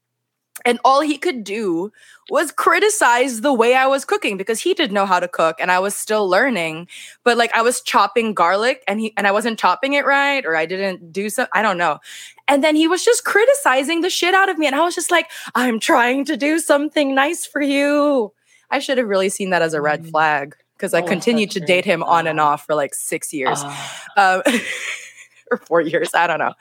and 0.66 0.80
all 0.86 1.02
he 1.02 1.18
could 1.18 1.44
do 1.44 1.92
was 2.30 2.52
criticize 2.52 3.42
the 3.42 3.54
way 3.54 3.76
I 3.76 3.88
was 3.88 4.06
cooking 4.06 4.38
because 4.38 4.62
he 4.62 4.74
didn't 4.74 4.94
know 4.94 5.06
how 5.06 5.20
to 5.20 5.28
cook, 5.28 5.58
and 5.60 5.72
I 5.72 5.80
was 5.80 5.96
still 5.96 6.28
learning 6.30 6.88
but 7.24 7.38
like 7.38 7.54
I 7.56 7.62
was 7.62 7.82
chopping 7.82 8.34
garlic 8.34 8.84
and 8.88 9.00
he 9.02 9.14
and 9.18 9.28
I 9.28 9.32
wasn't 9.32 9.60
chopping 9.60 9.94
it 9.94 10.06
right 10.06 10.46
or 10.46 10.56
I 10.56 10.66
didn't 10.66 11.12
do 11.12 11.30
so 11.30 11.48
I 11.54 11.62
don't 11.62 11.78
know. 11.78 12.00
And 12.48 12.64
then 12.64 12.76
he 12.76 12.88
was 12.88 13.04
just 13.04 13.26
criticizing 13.26 14.02
the 14.02 14.10
shit 14.10 14.34
out 14.34 14.50
of 14.50 14.58
me 14.58 14.68
and 14.68 14.76
I 14.76 14.82
was 14.82 14.96
just 14.96 15.12
like 15.12 15.30
I'm 15.56 15.80
trying 15.80 16.26
to 16.26 16.38
do 16.38 16.60
something 16.60 17.14
nice 17.16 17.46
for 17.46 17.62
you. 17.62 18.34
I 18.70 18.80
should 18.80 18.98
have 18.98 19.08
really 19.08 19.30
seen 19.30 19.50
that 19.52 19.62
as 19.62 19.74
a 19.74 19.82
red 19.82 20.04
Mm. 20.04 20.12
flag 20.12 20.56
because 20.76 20.94
I 20.94 21.02
Oh, 21.02 21.08
continued 21.08 21.52
to 21.52 21.60
a 21.64 21.66
date 21.66 21.86
him 21.86 22.04
on 22.04 22.28
and 22.28 22.40
off 22.40 22.66
for 22.66 22.76
like 22.76 22.94
6 22.94 23.34
years. 23.34 23.60
Ah. 23.62 24.04
Um, 24.18 24.42
or 25.52 25.58
4 25.58 25.82
years, 25.82 26.12
I 26.14 26.28
don't 26.28 26.40
know. 26.40 26.54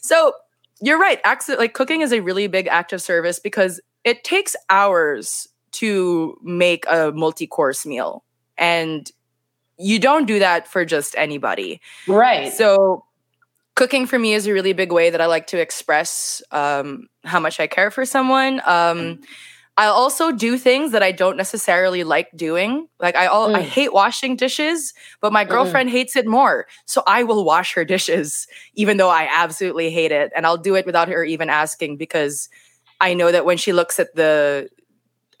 So, 0.00 0.32
you're 0.80 0.98
right. 0.98 1.20
Like 1.58 1.74
cooking 1.74 2.00
is 2.00 2.12
a 2.12 2.20
really 2.20 2.48
big 2.48 2.66
act 2.66 2.92
of 2.92 3.00
service 3.00 3.38
because 3.38 3.80
it 4.04 4.24
takes 4.24 4.56
hours 4.68 5.46
to 5.72 6.36
make 6.42 6.84
a 6.88 7.12
multi-course 7.14 7.86
meal 7.86 8.24
and 8.58 9.10
you 9.78 9.98
don't 9.98 10.26
do 10.26 10.38
that 10.40 10.66
for 10.66 10.84
just 10.84 11.14
anybody. 11.16 11.80
right. 12.08 12.52
So, 12.52 13.04
cooking 13.74 14.06
for 14.06 14.18
me 14.18 14.34
is 14.34 14.46
a 14.46 14.52
really 14.52 14.72
big 14.74 14.92
way 14.92 15.08
that 15.10 15.20
I 15.20 15.26
like 15.26 15.46
to 15.48 15.58
express 15.58 16.42
um, 16.50 17.08
how 17.24 17.40
much 17.40 17.58
I 17.60 17.66
care 17.68 17.90
for 17.90 18.04
someone. 18.04 18.60
Um, 18.66 19.20
I 19.78 19.86
also 19.86 20.30
do 20.32 20.58
things 20.58 20.92
that 20.92 21.02
I 21.02 21.12
don't 21.12 21.36
necessarily 21.36 22.04
like 22.04 22.28
doing. 22.36 22.88
Like 23.00 23.16
I 23.16 23.26
all 23.26 23.48
I 23.54 23.62
Mm. 23.62 23.66
hate 23.66 23.92
washing 23.92 24.36
dishes, 24.36 24.92
but 25.20 25.32
my 25.32 25.44
girlfriend 25.44 25.88
hates 25.90 26.14
it 26.14 26.26
more. 26.26 26.66
So 26.86 27.02
I 27.06 27.24
will 27.24 27.44
wash 27.44 27.72
her 27.74 27.84
dishes, 27.84 28.46
even 28.74 28.98
though 28.98 29.08
I 29.08 29.28
absolutely 29.32 29.90
hate 29.90 30.12
it, 30.12 30.30
and 30.36 30.46
I'll 30.46 30.58
do 30.58 30.76
it 30.76 30.84
without 30.86 31.08
her 31.08 31.24
even 31.24 31.48
asking 31.48 31.96
because 31.96 32.48
I 33.00 33.14
know 33.14 33.32
that 33.32 33.44
when 33.46 33.56
she 33.56 33.72
looks 33.72 33.98
at 33.98 34.14
the 34.14 34.68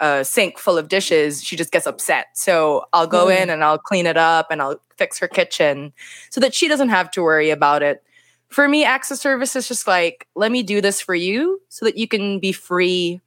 uh, 0.00 0.24
sink 0.24 0.58
full 0.58 0.78
of 0.78 0.88
dishes, 0.88 1.44
she 1.44 1.56
just 1.56 1.70
gets 1.72 1.86
upset. 1.86 2.26
So 2.34 2.86
I'll 2.92 3.06
go 3.06 3.26
Mm. 3.26 3.42
in 3.44 3.50
and 3.50 3.62
I'll 3.64 3.78
clean 3.78 4.06
it 4.06 4.16
up 4.16 4.48
and 4.50 4.60
I'll 4.62 4.80
fix 4.96 5.18
her 5.20 5.28
kitchen 5.28 5.92
so 6.30 6.40
that 6.40 6.54
she 6.54 6.68
doesn't 6.68 6.88
have 6.88 7.10
to 7.12 7.22
worry 7.22 7.50
about 7.50 7.82
it. 7.82 8.02
For 8.48 8.68
me, 8.68 8.84
access 8.84 9.20
service 9.20 9.54
is 9.56 9.68
just 9.68 9.86
like, 9.86 10.26
let 10.34 10.50
me 10.52 10.62
do 10.62 10.80
this 10.80 11.00
for 11.00 11.14
you 11.14 11.60
so 11.68 11.84
that 11.86 11.96
you 11.98 12.08
can 12.08 12.38
be 12.40 12.52
free 12.52 13.20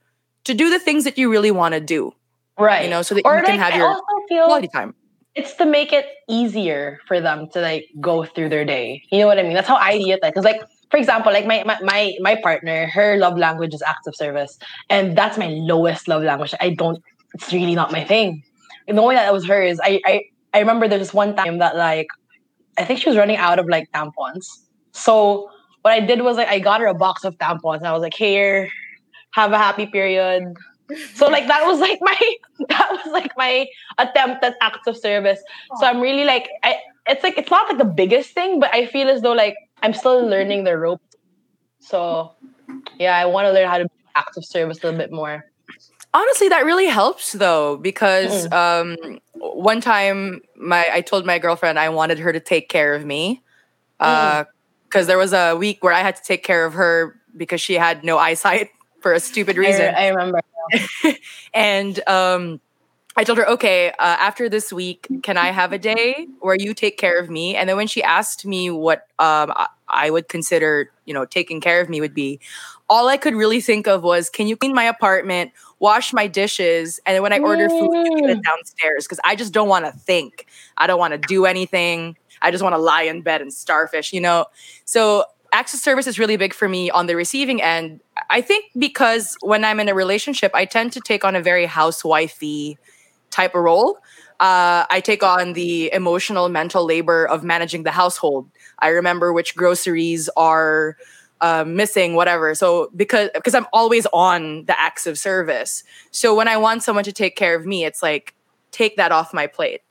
to 0.46 0.54
do 0.54 0.70
the 0.70 0.80
things 0.80 1.04
that 1.04 1.18
you 1.18 1.30
really 1.30 1.52
want 1.52 1.74
to 1.74 1.80
do, 1.80 2.14
right. 2.58 2.84
you 2.84 2.90
know, 2.90 3.02
so 3.02 3.16
that 3.16 3.26
or 3.26 3.38
you 3.38 3.44
can 3.44 3.60
have 3.60 3.76
your 3.76 4.00
quality 4.28 4.68
time. 4.68 4.96
it's 5.36 5.54
to 5.56 5.66
make 5.66 5.92
it 5.92 6.06
easier 6.30 7.00
for 7.08 7.20
them 7.20 7.50
to 7.50 7.62
like 7.62 7.88
go 8.00 8.24
through 8.24 8.50
their 8.50 8.66
day. 8.66 9.04
You 9.12 9.20
know 9.20 9.28
what 9.28 9.38
I 9.38 9.44
mean? 9.44 9.54
That's 9.54 9.68
how 9.68 9.76
I 9.76 9.98
see 9.98 10.12
it. 10.12 10.22
Like, 10.22 10.34
cause 10.34 10.46
like 10.46 10.62
for 10.92 10.98
example, 10.98 11.34
like 11.34 11.46
my, 11.46 11.64
my 11.66 11.78
my 11.82 12.14
my 12.22 12.36
partner, 12.42 12.88
her 12.88 13.18
love 13.18 13.38
language 13.38 13.74
is 13.74 13.82
acts 13.82 14.08
of 14.08 14.16
service, 14.16 14.58
and 14.90 15.18
that's 15.18 15.38
my 15.38 15.48
lowest 15.48 16.08
love 16.08 16.24
language. 16.24 16.54
I 16.62 16.70
don't. 16.70 17.02
It's 17.34 17.52
really 17.52 17.76
not 17.76 17.92
my 17.92 18.04
thing. 18.04 18.44
knowing 18.88 19.18
that 19.18 19.34
was 19.34 19.46
hers, 19.46 19.80
I, 19.84 20.00
I 20.06 20.22
I 20.54 20.60
remember 20.60 20.88
there 20.88 21.00
was 21.00 21.14
one 21.14 21.36
time 21.36 21.58
that 21.58 21.76
like 21.76 22.08
I 22.78 22.86
think 22.86 23.02
she 23.02 23.10
was 23.10 23.18
running 23.18 23.38
out 23.38 23.60
of 23.60 23.68
like 23.68 23.92
tampons. 23.92 24.46
So 24.92 25.50
what 25.82 25.92
I 25.94 26.00
did 26.00 26.22
was 26.22 26.38
like 26.38 26.48
I 26.48 26.60
got 26.60 26.80
her 26.80 26.88
a 26.88 26.94
box 26.94 27.26
of 27.26 27.38
tampons 27.38 27.78
and 27.78 27.88
I 27.88 27.92
was 27.92 28.02
like, 28.02 28.14
here, 28.14 28.70
have 29.36 29.52
a 29.52 29.58
happy 29.58 29.86
period. 29.86 30.56
So 31.14 31.28
like 31.28 31.48
that 31.48 31.66
was 31.66 31.80
like 31.80 32.00
my 32.10 32.36
that 32.70 32.90
was 32.92 33.12
like 33.12 33.32
my 33.38 33.68
attempt 33.98 34.44
at 34.44 34.56
acts 34.62 34.88
of 34.88 34.98
service. 34.98 35.40
So 35.80 35.86
I'm 35.86 36.00
really 36.00 36.24
like 36.24 36.48
I 36.64 36.78
it's 37.06 37.22
like 37.22 37.38
it's 37.38 37.52
not 37.52 37.68
like 37.68 37.78
the 37.78 37.94
biggest 38.04 38.32
thing, 38.32 38.60
but 38.62 38.74
I 38.74 38.86
feel 38.86 39.10
as 39.10 39.22
though 39.22 39.34
like 39.34 39.56
I'm 39.84 39.94
still 39.94 40.26
learning 40.26 40.64
the 40.64 40.78
ropes. 40.78 41.16
So 41.80 42.32
yeah, 42.98 43.18
I 43.18 43.26
want 43.26 43.46
to 43.46 43.52
learn 43.52 43.68
how 43.68 43.78
to 43.78 43.86
be 43.86 43.92
acts 44.16 44.38
of 44.38 44.46
service 44.46 44.82
a 44.82 44.88
little 44.88 44.98
bit 44.98 45.12
more. 45.12 45.46
Honestly, 46.14 46.48
that 46.48 46.64
really 46.64 46.86
helps 46.86 47.34
though, 47.34 47.76
because 47.76 48.50
um, 48.54 48.96
one 49.34 49.82
time 49.82 50.40
my 50.56 50.88
I 50.90 51.02
told 51.02 51.26
my 51.26 51.40
girlfriend 51.40 51.78
I 51.78 51.90
wanted 51.90 52.20
her 52.20 52.32
to 52.32 52.40
take 52.40 52.70
care 52.70 52.96
of 52.96 53.06
me, 53.06 53.44
because 54.00 54.46
uh, 54.96 55.04
there 55.04 55.18
was 55.18 55.34
a 55.34 55.56
week 55.56 55.84
where 55.84 55.92
I 55.92 56.00
had 56.00 56.16
to 56.16 56.24
take 56.24 56.44
care 56.44 56.66
of 56.66 56.74
her 56.76 57.20
because 57.36 57.60
she 57.60 57.74
had 57.74 58.06
no 58.06 58.18
eyesight 58.18 58.70
for 59.06 59.14
a 59.14 59.20
stupid 59.20 59.56
reason. 59.56 59.94
I, 59.94 60.06
I 60.06 60.08
remember. 60.08 60.42
and 61.54 62.10
um, 62.10 62.60
I 63.16 63.24
told 63.24 63.38
her, 63.38 63.48
okay, 63.50 63.90
uh, 63.90 63.94
after 64.00 64.50
this 64.50 64.74
week, 64.74 65.08
can 65.22 65.38
I 65.38 65.52
have 65.52 65.74
a 65.74 65.78
day 65.78 66.26
where 66.40 66.56
you 66.58 66.74
take 66.74 66.98
care 66.98 67.20
of 67.20 67.30
me? 67.30 67.56
And 67.56 67.70
then 67.70 67.78
when 67.78 67.86
she 67.86 68.02
asked 68.02 68.48
me 68.48 68.72
what 68.72 69.06
um, 69.20 69.54
I 69.88 70.10
would 70.10 70.28
consider, 70.28 70.90
you 71.06 71.14
know, 71.14 71.24
taking 71.24 71.62
care 71.62 71.82
of 71.82 71.88
me 71.88 72.02
would 72.02 72.16
be, 72.16 72.40
all 72.90 73.08
I 73.08 73.18
could 73.18 73.36
really 73.36 73.62
think 73.62 73.88
of 73.88 74.02
was, 74.02 74.32
can 74.32 74.48
you 74.48 74.58
clean 74.58 74.74
my 74.74 74.86
apartment, 74.86 75.52
wash 75.78 76.12
my 76.12 76.26
dishes, 76.26 77.00
and 77.06 77.14
then 77.14 77.22
when 77.22 77.32
I 77.32 77.38
order 77.38 77.70
food, 77.70 77.94
you 77.94 78.22
get 78.22 78.32
it 78.32 78.42
downstairs 78.42 79.06
because 79.06 79.20
I 79.24 79.36
just 79.36 79.54
don't 79.54 79.70
want 79.70 79.86
to 79.86 79.92
think. 79.92 80.48
I 80.78 80.88
don't 80.88 80.98
want 80.98 81.12
to 81.12 81.20
do 81.20 81.46
anything. 81.46 82.18
I 82.42 82.50
just 82.50 82.64
want 82.64 82.74
to 82.74 82.80
lie 82.80 83.04
in 83.04 83.22
bed 83.22 83.44
and 83.44 83.54
starfish, 83.54 84.14
you 84.14 84.22
know. 84.22 84.48
So 84.86 85.26
acts 85.56 85.74
of 85.74 85.80
service 85.80 86.06
is 86.06 86.20
really 86.20 86.36
big 86.36 86.54
for 86.54 86.68
me 86.68 86.92
on 86.92 87.08
the 87.08 87.16
receiving 87.16 87.62
end. 87.62 88.02
I 88.30 88.42
think 88.42 88.66
because 88.78 89.38
when 89.42 89.64
I'm 89.64 89.80
in 89.80 89.88
a 89.88 89.96
relationship, 89.96 90.52
I 90.54 90.66
tend 90.66 90.92
to 90.94 91.00
take 91.00 91.24
on 91.24 91.34
a 91.34 91.42
very 91.42 91.66
housewifey 91.66 92.76
type 93.32 93.56
of 93.56 93.64
role. 93.64 93.98
Uh, 94.38 94.84
I 94.90 95.02
take 95.02 95.24
on 95.24 95.54
the 95.54 95.94
emotional, 95.94 96.50
mental 96.50 96.84
labor 96.84 97.26
of 97.26 97.46
managing 97.46 97.84
the 97.84 97.92
household. 97.92 98.50
I 98.80 98.90
remember 98.90 99.32
which 99.32 99.56
groceries 99.56 100.30
are 100.36 100.98
uh, 101.40 101.64
missing, 101.66 102.16
whatever. 102.16 102.54
So 102.54 102.92
because 102.94 103.30
because 103.34 103.56
I'm 103.56 103.68
always 103.72 104.06
on 104.12 104.66
the 104.66 104.78
acts 104.78 105.08
of 105.08 105.18
service. 105.18 105.84
So 106.12 106.36
when 106.36 106.50
I 106.50 106.58
want 106.58 106.84
someone 106.84 107.06
to 107.06 107.14
take 107.14 107.38
care 107.38 107.56
of 107.56 107.66
me, 107.66 107.86
it's 107.86 108.04
like 108.04 108.36
take 108.72 108.98
that 108.98 109.14
off 109.14 109.34
my 109.34 109.48
plate, 109.48 109.82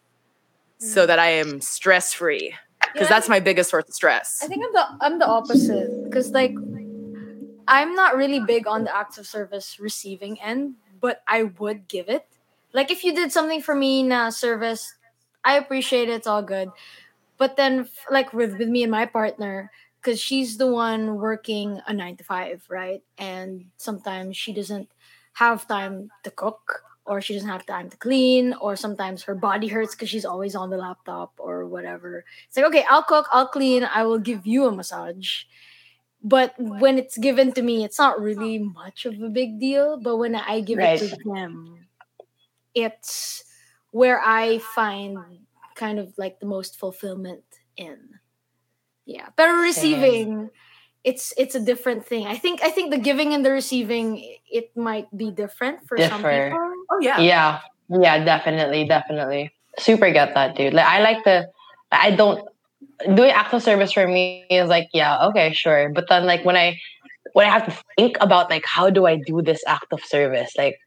mm. 0.78 0.84
so 0.84 1.06
that 1.06 1.18
I 1.18 1.30
am 1.40 1.62
stress 1.62 2.12
free. 2.12 2.54
Because 2.95 3.11
yeah, 3.11 3.16
that's 3.16 3.28
my 3.28 3.40
biggest 3.40 3.70
source 3.70 3.84
of 3.88 3.95
stress. 3.95 4.40
I 4.42 4.47
think 4.47 4.64
I'm 4.64 4.72
the 4.72 5.05
I'm 5.05 5.18
the 5.18 5.26
opposite. 5.26 6.05
Because 6.05 6.30
like 6.32 6.55
I'm 7.66 7.95
not 7.95 8.16
really 8.16 8.40
big 8.40 8.66
on 8.66 8.84
the 8.84 8.95
acts 8.95 9.18
of 9.18 9.26
service 9.26 9.78
receiving 9.80 10.40
end, 10.40 10.76
but 11.01 11.22
I 11.26 11.45
would 11.45 11.88
give 11.88 12.09
it 12.09 12.26
like 12.72 12.90
if 12.90 13.05
you 13.05 13.14
did 13.14 13.32
something 13.32 13.62
for 13.62 13.74
me 13.74 14.01
in 14.01 14.12
a 14.12 14.32
service, 14.32 14.95
I 15.45 15.57
appreciate 15.57 16.09
it. 16.09 16.12
It's 16.14 16.26
all 16.26 16.42
good. 16.42 16.70
But 17.38 17.57
then, 17.57 17.88
like 18.11 18.32
with 18.32 18.59
with 18.59 18.68
me 18.68 18.82
and 18.82 18.92
my 18.92 19.07
partner, 19.07 19.70
because 20.01 20.20
she's 20.20 20.59
the 20.59 20.66
one 20.66 21.16
working 21.16 21.80
a 21.86 21.92
nine 21.92 22.16
to 22.18 22.24
five, 22.24 22.64
right? 22.68 23.03
And 23.18 23.66
sometimes 23.76 24.36
she 24.36 24.53
doesn't 24.53 24.88
have 25.34 25.66
time 25.68 26.11
to 26.24 26.30
cook, 26.30 26.82
or 27.07 27.20
she 27.20 27.34
doesn't 27.34 27.48
have 27.48 27.66
time 27.66 27.90
to 27.90 27.96
clean, 27.96 28.55
or 28.61 28.76
sometimes 28.76 29.22
her 29.24 29.34
body 29.34 29.68
hurts 29.68 29.94
because 29.94 30.09
she's 30.09 30.24
always 30.24 30.55
on 30.55 30.70
the 30.70 30.76
laptop 30.76 31.32
or 31.38 31.66
whatever. 31.66 32.24
It's 32.48 32.57
like, 32.57 32.66
okay, 32.66 32.84
I'll 32.88 33.02
cook, 33.02 33.26
I'll 33.30 33.48
clean, 33.48 33.84
I 33.84 34.05
will 34.05 34.18
give 34.18 34.46
you 34.46 34.66
a 34.66 34.72
massage. 34.72 35.44
But 36.22 36.55
when 36.59 36.96
it's 36.96 37.18
given 37.18 37.52
to 37.52 37.61
me, 37.62 37.84
it's 37.84 37.98
not 37.98 38.18
really 38.18 38.59
much 38.59 39.05
of 39.05 39.20
a 39.20 39.28
big 39.28 39.61
deal. 39.61 39.98
But 40.00 40.16
when 40.16 40.34
I 40.34 40.61
give 40.61 40.78
right. 40.78 41.00
it 41.00 41.11
to 41.11 41.16
them, 41.22 41.86
it's 42.74 43.44
where 43.90 44.20
I 44.24 44.59
find 44.59 45.18
kind 45.74 45.98
of 45.98 46.14
like 46.16 46.40
the 46.40 46.46
most 46.46 46.78
fulfillment 46.78 47.44
in. 47.76 47.98
Yeah. 49.05 49.28
Better 49.36 49.61
receiving 49.61 50.48
it's 51.05 51.32
it's 51.36 51.55
a 51.55 51.61
different 51.61 52.05
thing. 52.05 52.26
I 52.26 52.36
think 52.36 52.62
I 52.62 52.70
think 52.70 52.90
the 52.90 52.98
giving 52.98 53.34
and 53.34 53.44
the 53.44 53.52
receiving 53.52 54.36
it 54.50 54.74
might 54.76 55.07
be 55.16 55.30
different 55.30 55.86
for 55.86 55.96
Differ. 55.96 56.09
some 56.11 56.22
people. 56.22 56.72
Oh 56.90 56.98
yeah. 57.00 57.20
Yeah. 57.20 57.61
Yeah, 57.88 58.24
definitely, 58.24 58.88
definitely. 58.88 59.52
Super 59.78 60.11
get 60.11 60.32
that, 60.34 60.57
dude. 60.57 60.72
Like 60.72 60.86
I 60.86 61.00
like 61.02 61.24
the 61.24 61.50
I 61.92 62.11
don't 62.12 62.48
doing 63.14 63.30
acts 63.30 63.52
of 63.52 63.62
service 63.62 63.92
for 63.92 64.07
me 64.07 64.46
is 64.48 64.68
like, 64.68 64.88
yeah, 64.92 65.26
okay, 65.26 65.52
sure. 65.52 65.90
But 65.92 66.07
then 66.09 66.24
like 66.24 66.44
when 66.44 66.57
I 66.57 66.80
when 67.34 67.46
I 67.46 67.50
have 67.50 67.66
to 67.66 67.76
think 67.96 68.16
about 68.20 68.48
like 68.48 68.64
how 68.64 68.88
do 68.90 69.07
I 69.07 69.16
do 69.16 69.42
this 69.42 69.62
act 69.66 69.92
of 69.92 70.02
service, 70.02 70.52
like 70.57 70.78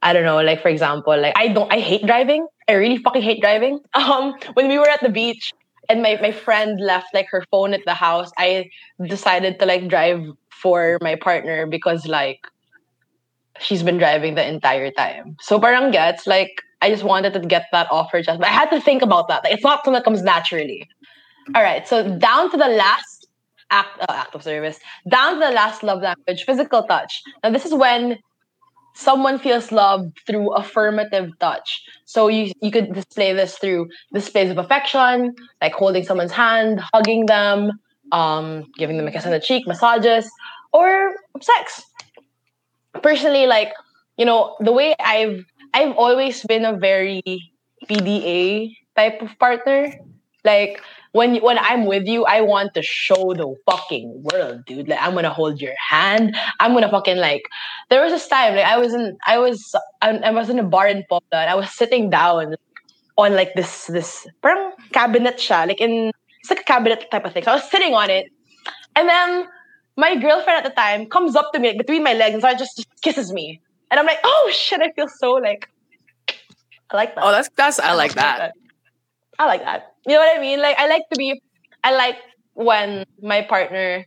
I 0.00 0.12
don't 0.14 0.24
know, 0.24 0.40
like 0.40 0.62
for 0.62 0.68
example, 0.68 1.20
like 1.20 1.34
I 1.36 1.48
don't 1.48 1.70
I 1.70 1.80
hate 1.80 2.06
driving. 2.06 2.46
I 2.68 2.72
really 2.72 2.98
fucking 2.98 3.22
hate 3.22 3.40
driving. 3.42 3.80
Um 3.94 4.34
when 4.54 4.68
we 4.68 4.78
were 4.78 4.88
at 4.88 5.02
the 5.02 5.10
beach 5.10 5.52
and 5.88 6.02
my, 6.02 6.18
my 6.20 6.32
friend 6.32 6.80
left 6.80 7.08
like 7.14 7.28
her 7.30 7.44
phone 7.50 7.74
at 7.74 7.80
the 7.86 7.94
house, 7.94 8.30
I 8.38 8.70
decided 9.06 9.58
to 9.58 9.66
like 9.66 9.88
drive 9.88 10.24
for 10.50 10.98
my 11.00 11.16
partner 11.16 11.66
because 11.66 12.06
like 12.06 12.40
she's 13.60 13.82
been 13.82 13.98
driving 13.98 14.34
the 14.34 14.46
entire 14.46 14.90
time. 14.90 15.36
So 15.40 15.58
parang 15.60 15.90
gets 15.90 16.26
like 16.26 16.62
I 16.82 16.90
just 16.90 17.04
wanted 17.04 17.32
to 17.34 17.40
get 17.40 17.66
that 17.72 17.90
off 17.90 18.12
her 18.12 18.22
chest. 18.22 18.38
But 18.40 18.48
I 18.48 18.52
had 18.52 18.70
to 18.70 18.80
think 18.80 19.02
about 19.02 19.28
that. 19.28 19.44
Like 19.44 19.54
it's 19.54 19.64
not 19.64 19.84
something 19.84 19.94
that 19.94 20.04
comes 20.04 20.22
naturally. 20.22 20.88
All 21.54 21.62
right, 21.62 21.86
so 21.86 22.18
down 22.18 22.50
to 22.50 22.56
the 22.56 22.66
last 22.66 23.28
act, 23.70 24.00
uh, 24.00 24.06
act 24.12 24.34
of 24.34 24.42
service, 24.42 24.80
down 25.08 25.34
to 25.34 25.46
the 25.46 25.52
last 25.52 25.82
love 25.82 26.02
language, 26.02 26.44
physical 26.44 26.82
touch. 26.82 27.22
Now 27.44 27.50
this 27.50 27.64
is 27.64 27.72
when 27.72 28.18
someone 28.96 29.38
feels 29.38 29.70
love 29.70 30.10
through 30.26 30.52
affirmative 30.54 31.30
touch. 31.38 31.82
So 32.06 32.28
you 32.28 32.52
you 32.60 32.70
could 32.70 32.92
display 32.94 33.32
this 33.32 33.58
through 33.58 33.88
displays 34.12 34.50
of 34.50 34.58
affection, 34.58 35.34
like 35.60 35.72
holding 35.72 36.04
someone's 36.04 36.32
hand, 36.32 36.80
hugging 36.92 37.26
them, 37.26 37.72
um, 38.12 38.64
giving 38.76 38.96
them 38.96 39.06
a 39.06 39.12
kiss 39.12 39.26
on 39.26 39.32
the 39.32 39.40
cheek, 39.40 39.66
massages, 39.66 40.30
or 40.72 41.14
sex. 41.40 41.82
Personally, 43.02 43.46
like 43.46 43.72
you 44.16 44.24
know, 44.24 44.56
the 44.60 44.72
way 44.72 44.94
I've 44.98 45.44
I've 45.74 45.94
always 45.96 46.42
been 46.44 46.64
a 46.64 46.76
very 46.76 47.22
PDA 47.88 48.74
type 48.96 49.20
of 49.20 49.38
partner. 49.38 49.92
Like 50.44 50.80
when 51.16 51.36
when 51.46 51.58
I'm 51.58 51.86
with 51.86 52.06
you, 52.06 52.24
I 52.26 52.42
want 52.42 52.74
to 52.74 52.82
show 52.82 53.32
the 53.40 53.48
fucking 53.68 54.22
world, 54.26 54.64
dude. 54.66 54.88
Like 54.88 55.00
I'm 55.00 55.14
gonna 55.14 55.30
hold 55.30 55.60
your 55.60 55.74
hand. 55.88 56.36
I'm 56.60 56.74
gonna 56.74 56.90
fucking 56.90 57.16
like. 57.16 57.44
There 57.88 58.02
was 58.02 58.12
this 58.12 58.28
time, 58.28 58.54
like 58.54 58.66
I 58.66 58.76
was 58.78 58.92
in, 58.92 59.16
I 59.26 59.38
was, 59.38 59.74
I, 60.02 60.10
I 60.18 60.30
was 60.30 60.50
in 60.50 60.58
a 60.58 60.64
bar 60.74 60.86
in 60.88 61.04
Popla, 61.10 61.40
and 61.42 61.50
I 61.50 61.54
was 61.54 61.70
sitting 61.70 62.10
down 62.10 62.54
on 63.16 63.34
like 63.34 63.54
this 63.54 63.86
this 63.86 64.26
parang 64.42 64.72
cabinet 64.92 65.38
siya, 65.38 65.66
like 65.66 65.80
in 65.80 66.12
it's 66.40 66.50
like 66.50 66.60
a 66.60 66.64
cabinet 66.64 67.06
type 67.10 67.24
of 67.24 67.32
thing. 67.32 67.44
So 67.44 67.52
I 67.52 67.54
was 67.54 67.70
sitting 67.70 67.94
on 67.94 68.10
it, 68.10 68.26
and 68.94 69.08
then 69.08 69.48
my 69.96 70.14
girlfriend 70.16 70.58
at 70.58 70.64
the 70.64 70.76
time 70.82 71.06
comes 71.06 71.34
up 71.34 71.50
to 71.54 71.58
me 71.58 71.68
like, 71.68 71.78
between 71.78 72.02
my 72.02 72.12
legs 72.12 72.34
and 72.34 72.42
so 72.42 72.52
just, 72.52 72.76
just 72.76 72.88
kisses 73.00 73.32
me, 73.32 73.60
and 73.90 73.98
I'm 73.98 74.06
like, 74.06 74.20
oh 74.22 74.50
shit, 74.52 74.80
I 74.80 74.92
feel 74.92 75.08
so 75.08 75.32
like. 75.32 75.68
I 76.90 76.96
like 76.96 77.16
that. 77.16 77.24
Oh, 77.24 77.32
that's 77.32 77.48
that's 77.56 77.80
I 77.80 77.94
like 77.94 78.14
that. 78.14 78.52
I 79.38 79.46
like 79.46 79.62
that. 79.62 79.92
You 80.06 80.14
know 80.14 80.20
what 80.20 80.36
I 80.36 80.40
mean? 80.40 80.60
Like 80.60 80.78
I 80.78 80.88
like 80.88 81.02
to 81.12 81.18
be 81.18 81.40
I 81.84 81.94
like 81.94 82.16
when 82.54 83.04
my 83.22 83.42
partner 83.42 84.06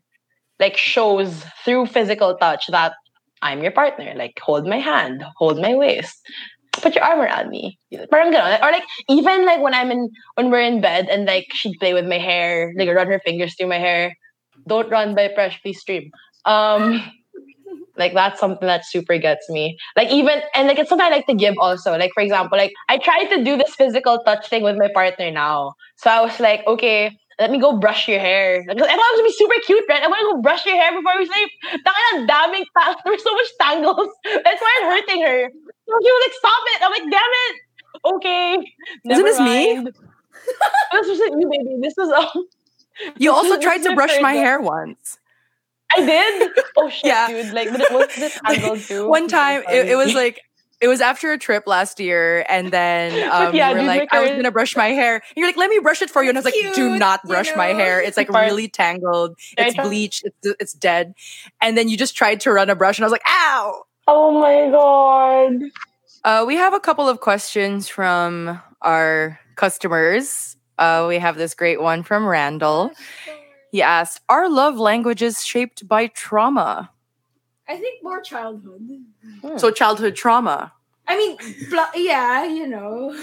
like 0.60 0.76
shows 0.76 1.45
through 1.64 1.88
physical 1.88 2.35
touch 2.38 2.68
that 2.68 2.93
I'm 3.41 3.61
your 3.64 3.72
partner. 3.72 4.14
Like 4.15 4.39
hold 4.41 4.68
my 4.68 4.77
hand, 4.77 5.23
hold 5.38 5.61
my 5.61 5.76
waist, 5.76 6.19
put 6.73 6.95
your 6.95 7.03
arm 7.03 7.19
around 7.19 7.49
me. 7.49 7.77
Parang. 8.11 8.34
Or 8.35 8.72
like 8.72 8.84
even 9.07 9.45
like 9.45 9.61
when 9.61 9.73
I'm 9.73 9.91
in 9.91 10.10
when 10.35 10.51
we're 10.51 10.61
in 10.61 10.81
bed 10.81 11.07
and 11.10 11.26
like 11.26 11.47
she'd 11.53 11.77
play 11.80 11.93
with 11.93 12.06
my 12.06 12.18
hair, 12.18 12.73
like 12.77 12.89
run 12.89 13.07
her 13.07 13.22
fingers 13.23 13.56
through 13.56 13.69
my 13.69 13.80
hair. 13.80 14.15
Don't 14.68 14.89
run 14.89 15.15
by 15.15 15.31
Fresh, 15.34 15.61
please 15.61 15.80
stream. 15.80 16.11
Um 16.45 17.01
like 17.98 18.14
that's 18.14 18.40
something 18.40 18.68
that 18.68 18.86
super 18.86 19.18
gets 19.18 19.50
me. 19.50 19.78
Like 19.96 20.10
even 20.10 20.41
and 20.56 20.68
like 20.68 20.80
it's 20.80 20.90
something 20.90 21.06
I 21.06 21.10
like 21.10 21.28
to 21.28 21.36
give 21.36 21.56
also. 21.60 21.98
Like 21.98 22.12
for 22.14 22.22
example, 22.24 22.58
like 22.58 22.74
I 22.88 22.98
tried 22.98 23.26
to 23.36 23.44
do 23.44 23.58
this 23.58 23.76
physical 23.76 24.22
touch 24.26 24.48
thing 24.50 24.64
with 24.64 24.78
my 24.78 24.90
partner 24.94 25.32
now. 25.32 25.74
So 25.98 26.10
I 26.10 26.22
was 26.22 26.40
like, 26.40 26.66
okay, 26.66 27.12
let 27.40 27.52
me 27.52 27.60
go 27.60 27.78
brush 27.78 28.08
your 28.08 28.20
hair. 28.20 28.64
Like, 28.68 28.78
I 28.78 28.80
thought 28.80 28.90
it 28.90 28.98
was 28.98 29.20
gonna 29.20 29.30
be 29.30 29.34
super 29.34 29.56
cute, 29.66 29.86
right? 29.90 30.04
I 30.04 30.08
want 30.08 30.20
to 30.20 30.36
go 30.36 30.41
brush 30.41 30.66
your 30.66 30.76
hair 30.76 30.91
before 30.91 31.14
we 31.18 31.26
sleep. 31.26 31.50
Tangin 31.64 32.28
daming 32.28 32.66
tang- 32.78 32.96
There's 33.06 33.24
so 33.24 33.34
much 33.34 33.48
tangles. 33.62 34.10
That's 34.24 34.62
why 34.62 34.80
I'm 34.82 34.90
hurting 34.91 35.22
her. 35.24 35.50
So 35.50 35.94
she 36.04 36.12
was 36.12 36.24
like, 36.28 36.36
stop 36.38 36.64
it. 36.68 36.82
I'm 36.84 36.91
like, 36.91 37.12
damn 37.12 37.34
it. 37.46 37.56
Okay. 38.06 38.74
Isn't 39.12 39.26
this 39.26 39.40
mind. 39.40 39.86
me? 39.86 39.91
this 40.91 41.08
was 41.08 41.20
you, 41.20 41.50
baby. 41.50 41.78
This 41.82 41.94
was 41.98 42.10
um, 42.12 43.14
You 43.18 43.32
also 43.38 43.60
tried 43.60 43.84
to 43.84 43.96
brush 43.96 44.20
my 44.22 44.34
hair 44.34 44.60
once. 44.60 45.18
I 45.95 46.06
did. 46.06 46.52
Oh 46.78 46.90
shit, 46.90 47.06
yeah. 47.06 47.28
dude! 47.28 47.53
Like, 47.53 47.72
but 47.72 47.82
it 47.82 47.91
was 47.91 48.16
this 48.16 48.40
angle 48.45 48.78
too. 48.78 49.07
One 49.07 49.28
time, 49.28 49.64
it, 49.70 49.90
it, 49.90 49.95
was 49.95 50.14
like 50.14 50.41
it 50.82 50.88
was 50.88 51.02
after 51.02 51.32
a 51.32 51.38
trip 51.38 51.64
last 51.66 51.99
year, 51.99 52.45
and 52.48 52.72
then 52.72 53.30
um, 53.32 53.56
yeah, 53.56 53.74
were 53.74 53.84
like, 53.84 54.14
I 54.14 54.22
was 54.22 54.32
gonna 54.32 54.52
brush 54.52 54.76
my 54.76 54.88
hair. 54.88 55.16
And 55.16 55.24
you're 55.36 55.48
like, 55.48 55.57
let 55.57 55.70
me 55.70 55.80
brush 55.80 56.02
it 56.02 56.10
for 56.10 56.24
you, 56.24 56.30
and 56.30 56.38
I 56.38 56.40
was 56.40 56.45
like, 56.45 56.53
do 56.53 56.74
Cute, 56.74 56.99
not 56.99 57.22
you 57.24 57.30
brush 57.30 57.49
my 57.56 57.68
hair. 57.68 58.02
It's 58.02 58.18
like 58.18 58.30
really 58.30 58.68
tangled. 58.68 59.38
It's 59.57 59.76
bleached. 59.76 60.24
It's 60.26 60.56
it's 60.60 60.74
dead. 60.74 61.16
And 61.61 61.78
then 61.78 61.90
you 61.90 61.98
just 61.98 62.16
tried 62.16 62.41
to 62.41 62.52
run 62.52 62.70
a 62.70 62.76
brush, 62.76 62.98
and 62.98 63.03
I 63.03 63.07
was 63.07 63.11
like, 63.11 63.28
ow. 63.28 63.84
Oh 64.07 64.40
my 64.40 64.72
god. 64.72 65.70
Uh, 66.24 66.44
we 66.45 66.56
have 66.56 66.74
a 66.74 66.80
couple 66.80 67.07
of 67.07 67.20
questions 67.20 67.88
from 67.88 68.61
our 68.82 69.40
customers. 69.56 70.57
Uh, 70.78 71.06
we 71.07 71.20
have 71.20 71.38
this 71.38 71.53
great 71.53 71.82
one 71.82 72.03
from 72.03 72.26
Randall. 72.26 72.91
He 73.72 73.82
asked, 73.82 74.22
"Are 74.30 74.50
love 74.50 74.78
languages 74.78 75.44
shaped 75.46 75.88
by 75.88 76.08
trauma? 76.08 76.91
I 77.68 77.78
think 77.78 78.04
more 78.04 78.22
childhood. 78.22 78.82
So 79.58 79.72
childhood 79.72 80.16
trauma." 80.16 80.74
I 81.08 81.18
mean, 81.18 81.38
pl- 81.70 81.94
yeah, 81.96 82.46
you 82.46 82.68
know. 82.68 83.16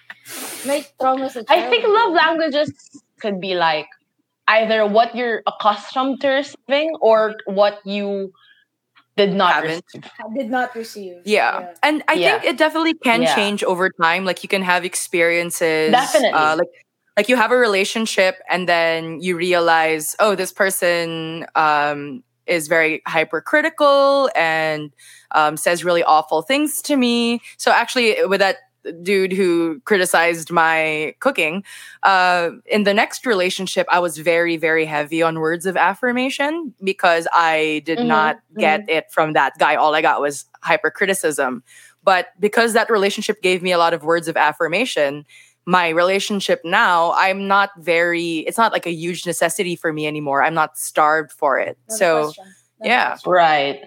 My 0.66 0.84
trauma's 1.00 1.36
a 1.36 1.44
I 1.48 1.68
think 1.70 1.84
love 1.86 2.12
languages 2.12 2.72
could 3.20 3.40
be 3.40 3.54
like 3.54 3.86
either 4.48 4.86
what 4.86 5.14
you're 5.14 5.42
accustomed 5.46 6.20
to 6.22 6.28
receiving 6.28 6.90
or 7.00 7.34
what 7.46 7.78
you 7.84 8.32
did 9.16 9.32
not 9.34 9.54
Haven't. 9.54 9.84
receive. 9.94 10.10
Did 10.36 10.50
not 10.50 10.74
receive. 10.74 11.16
Yeah. 11.24 11.74
And 11.82 12.02
I 12.08 12.14
Yeah. 12.14 12.38
think 12.40 12.44
it 12.52 12.58
definitely 12.58 12.94
can 12.94 13.22
Yeah. 13.22 13.34
change 13.34 13.62
over 13.64 13.90
time. 13.90 14.24
Like 14.24 14.42
you 14.42 14.48
can 14.48 14.62
have 14.62 14.84
experiences. 14.84 15.92
Definitely. 15.92 16.32
Uh, 16.38 16.56
like 16.56 16.68
like 17.16 17.28
you 17.28 17.36
have 17.36 17.50
a 17.52 17.56
relationship 17.56 18.36
and 18.48 18.68
then 18.68 19.20
you 19.20 19.36
realize, 19.36 20.14
oh, 20.20 20.34
this 20.34 20.52
person 20.52 21.46
um, 21.54 22.22
is 22.46 22.68
very 22.68 23.02
hypercritical 23.06 24.30
and 24.36 24.92
um, 25.32 25.56
says 25.56 25.84
really 25.84 26.02
awful 26.02 26.42
things 26.42 26.82
to 26.82 26.96
me. 26.96 27.40
So 27.56 27.70
actually, 27.70 28.16
with 28.26 28.40
that 28.40 28.56
dude 29.02 29.32
who 29.32 29.80
criticized 29.84 30.50
my 30.52 31.14
cooking, 31.20 31.64
uh, 32.02 32.50
in 32.66 32.84
the 32.84 32.94
next 32.94 33.26
relationship, 33.26 33.86
I 33.90 33.98
was 33.98 34.18
very, 34.18 34.56
very 34.56 34.84
heavy 34.84 35.22
on 35.22 35.40
words 35.40 35.66
of 35.66 35.76
affirmation 35.76 36.74
because 36.84 37.26
I 37.32 37.82
did 37.84 38.00
Mhm, 38.00 38.06
not 38.08 38.36
get 38.56 38.84
it 38.88 39.10
from 39.10 39.32
that 39.32 39.54
guy. 39.58 39.74
All 39.74 39.94
I 39.94 40.02
got 40.02 40.20
was 40.20 40.44
hypercriticism. 40.62 41.62
But 42.04 42.28
because 42.38 42.72
that 42.74 42.88
relationship 42.90 43.42
gave 43.42 43.62
me 43.62 43.72
a 43.72 43.78
lot 43.78 43.92
of 43.92 44.04
words 44.04 44.28
of 44.28 44.36
affirmation, 44.36 45.24
my 45.66 45.88
relationship 45.88 46.60
now, 46.64 47.12
I'm 47.12 47.48
not 47.48 47.70
very, 47.78 48.38
it's 48.46 48.56
not 48.56 48.72
like 48.72 48.86
a 48.86 48.92
huge 48.92 49.26
necessity 49.26 49.74
for 49.76 49.92
me 49.92 50.06
anymore. 50.06 50.42
I'm 50.42 50.54
not 50.54 50.78
starved 50.78 51.32
for 51.32 51.58
it. 51.58 51.76
Another 51.88 51.98
so, 51.98 52.22
question. 52.24 52.44
Yeah. 52.82 53.08
question. 53.10 53.32
Right. 53.32 53.80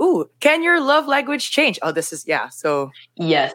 ooh, 0.00 0.28
can 0.40 0.62
your 0.62 0.80
love 0.80 1.06
language 1.06 1.50
change? 1.50 1.78
Oh, 1.82 1.92
this 1.92 2.12
is, 2.12 2.26
yeah. 2.26 2.48
So, 2.48 2.90
Yes. 3.16 3.54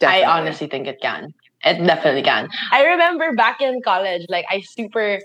definitely. 0.00 0.24
I 0.24 0.38
honestly 0.38 0.66
think 0.68 0.86
it 0.86 1.00
can. 1.02 1.34
It 1.64 1.78
definitely 1.84 2.22
can. 2.22 2.48
I 2.70 2.84
remember 2.86 3.34
back 3.34 3.60
in 3.60 3.82
college, 3.82 4.26
like 4.28 4.46
I 4.50 4.60
super 4.62 5.20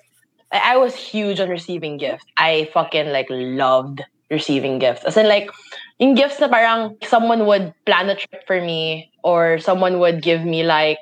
I 0.51 0.77
was 0.77 0.95
huge 0.95 1.39
on 1.39 1.49
receiving 1.49 1.97
gifts. 1.97 2.23
I 2.37 2.69
fucking 2.73 3.07
like 3.09 3.27
loved 3.29 4.01
receiving 4.29 4.79
gifts. 4.79 5.03
As 5.03 5.17
in 5.17 5.27
like 5.27 5.49
in 5.99 6.15
gifts 6.15 6.39
na 6.39 6.47
parang 6.47 6.95
someone 7.03 7.45
would 7.47 7.73
plan 7.85 8.09
a 8.09 8.15
trip 8.15 8.45
for 8.45 8.61
me 8.61 9.11
or 9.23 9.59
someone 9.59 9.99
would 9.99 10.21
give 10.21 10.45
me 10.45 10.63
like 10.63 10.99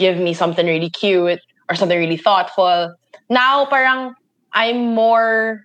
give 0.00 0.18
me 0.18 0.32
something 0.34 0.66
really 0.66 0.90
cute 0.90 1.40
or 1.68 1.76
something 1.76 1.98
really 1.98 2.16
thoughtful. 2.16 2.96
Now 3.28 3.66
parang 3.66 4.14
I'm 4.52 4.94
more 4.94 5.62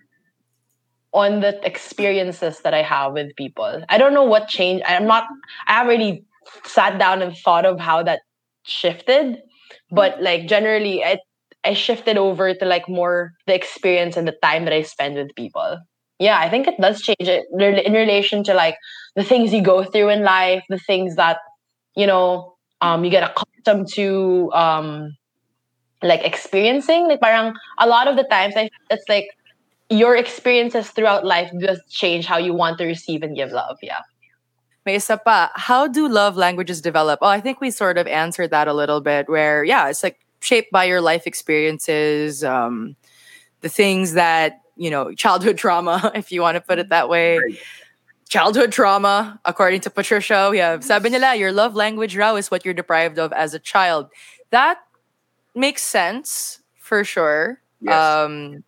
on 1.12 1.40
the 1.40 1.58
experiences 1.66 2.60
that 2.60 2.74
I 2.74 2.82
have 2.82 3.14
with 3.14 3.34
people. 3.36 3.82
I 3.88 3.98
don't 3.98 4.14
know 4.14 4.24
what 4.24 4.48
changed. 4.48 4.84
I'm 4.86 5.06
not 5.06 5.24
I 5.66 5.72
haven't 5.80 5.98
really 5.98 6.24
sat 6.64 6.98
down 6.98 7.22
and 7.22 7.36
thought 7.36 7.66
of 7.66 7.80
how 7.80 8.02
that 8.04 8.20
shifted. 8.62 9.42
But 9.90 10.14
mm-hmm. 10.14 10.24
like 10.24 10.46
generally 10.46 11.02
I 11.02 11.18
I 11.64 11.74
shifted 11.74 12.16
over 12.16 12.54
to 12.54 12.64
like 12.64 12.88
more 12.88 13.32
the 13.46 13.54
experience 13.54 14.16
and 14.16 14.28
the 14.28 14.38
time 14.42 14.64
that 14.64 14.72
I 14.72 14.82
spend 14.82 15.16
with 15.16 15.34
people. 15.34 15.80
Yeah, 16.18 16.38
I 16.38 16.48
think 16.48 16.68
it 16.68 16.80
does 16.80 17.02
change 17.02 17.28
it 17.28 17.44
in 17.52 17.92
relation 17.92 18.44
to 18.44 18.54
like 18.54 18.76
the 19.16 19.24
things 19.24 19.52
you 19.52 19.62
go 19.62 19.84
through 19.84 20.10
in 20.10 20.22
life, 20.22 20.62
the 20.68 20.78
things 20.78 21.16
that 21.16 21.38
you 21.96 22.06
know 22.06 22.55
um 22.80 23.04
you 23.04 23.10
get 23.10 23.22
accustomed 23.30 23.88
to 23.94 24.50
um 24.52 25.16
like 26.02 26.24
experiencing. 26.24 27.08
Like 27.08 27.20
parang 27.20 27.54
a 27.78 27.86
lot 27.86 28.08
of 28.08 28.16
the 28.16 28.24
times 28.24 28.54
I 28.56 28.70
it's 28.90 29.08
like 29.08 29.28
your 29.88 30.16
experiences 30.16 30.90
throughout 30.90 31.24
life 31.24 31.50
just 31.60 31.88
change 31.90 32.26
how 32.26 32.38
you 32.38 32.52
want 32.52 32.78
to 32.78 32.84
receive 32.84 33.22
and 33.22 33.36
give 33.36 33.52
love. 33.52 33.78
Yeah. 33.82 34.00
May 34.84 34.96
isa 34.96 35.18
pa, 35.18 35.50
how 35.54 35.88
do 35.88 36.08
love 36.08 36.36
languages 36.36 36.80
develop? 36.80 37.18
Oh, 37.22 37.26
I 37.26 37.40
think 37.40 37.60
we 37.60 37.70
sort 37.70 37.98
of 37.98 38.06
answered 38.06 38.50
that 38.50 38.68
a 38.68 38.72
little 38.72 39.00
bit 39.00 39.28
where, 39.28 39.64
yeah, 39.64 39.88
it's 39.88 40.02
like 40.02 40.20
shaped 40.40 40.70
by 40.70 40.84
your 40.84 41.00
life 41.00 41.26
experiences, 41.26 42.44
um, 42.44 42.94
the 43.62 43.68
things 43.68 44.12
that, 44.12 44.60
you 44.76 44.90
know, 44.90 45.12
childhood 45.12 45.58
trauma, 45.62 46.12
if 46.14 46.30
you 46.30 46.40
want 46.40 46.54
to 46.54 46.60
put 46.60 46.78
it 46.78 46.90
that 46.90 47.08
way. 47.08 47.38
Right. 47.38 47.58
Childhood 48.28 48.72
trauma, 48.72 49.40
according 49.44 49.82
to 49.82 49.90
Patricia, 49.90 50.48
we 50.50 50.58
have, 50.58 50.82
sabi 50.82 51.10
nila, 51.10 51.36
your 51.36 51.52
love 51.52 51.76
language 51.76 52.16
raw 52.16 52.34
is 52.34 52.50
what 52.50 52.64
you're 52.64 52.74
deprived 52.74 53.18
of 53.18 53.32
as 53.32 53.54
a 53.54 53.58
child. 53.58 54.10
That 54.50 54.78
makes 55.54 55.82
sense 55.82 56.60
for 56.76 57.04
sure. 57.04 57.60
Yes. 57.80 57.94
Um, 57.94 58.64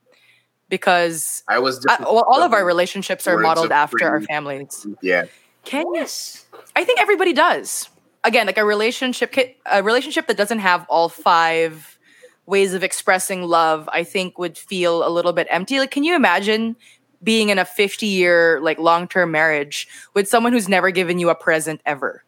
because 0.68 1.42
I 1.48 1.58
was 1.58 1.84
uh, 1.86 1.96
well, 2.00 2.24
all 2.28 2.42
of 2.42 2.52
our 2.52 2.64
relationships 2.64 3.26
are 3.26 3.38
modeled 3.38 3.72
after 3.72 4.06
our 4.06 4.20
families. 4.20 4.86
yeah. 5.02 5.24
Can 5.64 5.86
you 5.86 6.00
Yes. 6.00 6.46
I 6.76 6.84
think 6.84 7.00
everybody 7.00 7.32
does. 7.32 7.88
Again, 8.24 8.46
like 8.46 8.58
a 8.58 8.64
relationship, 8.64 9.34
a 9.66 9.82
relationship 9.82 10.26
that 10.26 10.36
doesn't 10.36 10.58
have 10.58 10.86
all 10.88 11.08
five 11.08 11.98
ways 12.46 12.74
of 12.74 12.82
expressing 12.82 13.42
love, 13.42 13.88
I 13.92 14.04
think 14.04 14.38
would 14.38 14.56
feel 14.56 15.06
a 15.06 15.10
little 15.10 15.32
bit 15.32 15.46
empty. 15.50 15.78
Like, 15.78 15.90
can 15.90 16.04
you 16.04 16.16
imagine 16.16 16.76
being 17.22 17.48
in 17.48 17.58
a 17.58 17.64
fifty-year 17.64 18.60
like 18.60 18.78
long-term 18.78 19.30
marriage 19.30 19.88
with 20.14 20.28
someone 20.28 20.52
who's 20.52 20.68
never 20.68 20.90
given 20.90 21.18
you 21.18 21.30
a 21.30 21.34
present 21.34 21.80
ever, 21.84 22.22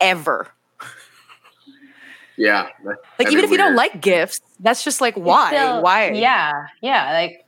ever? 0.00 0.48
Yeah. 2.36 2.68
Like, 2.84 2.96
even 3.20 3.36
be 3.38 3.44
if 3.44 3.50
you 3.50 3.58
don't 3.58 3.76
like 3.76 4.00
gifts, 4.00 4.40
that's 4.60 4.82
just 4.82 5.00
like 5.00 5.14
why? 5.14 5.50
Still- 5.50 5.82
why? 5.82 6.10
Yeah, 6.12 6.68
yeah. 6.80 7.12
Like, 7.12 7.44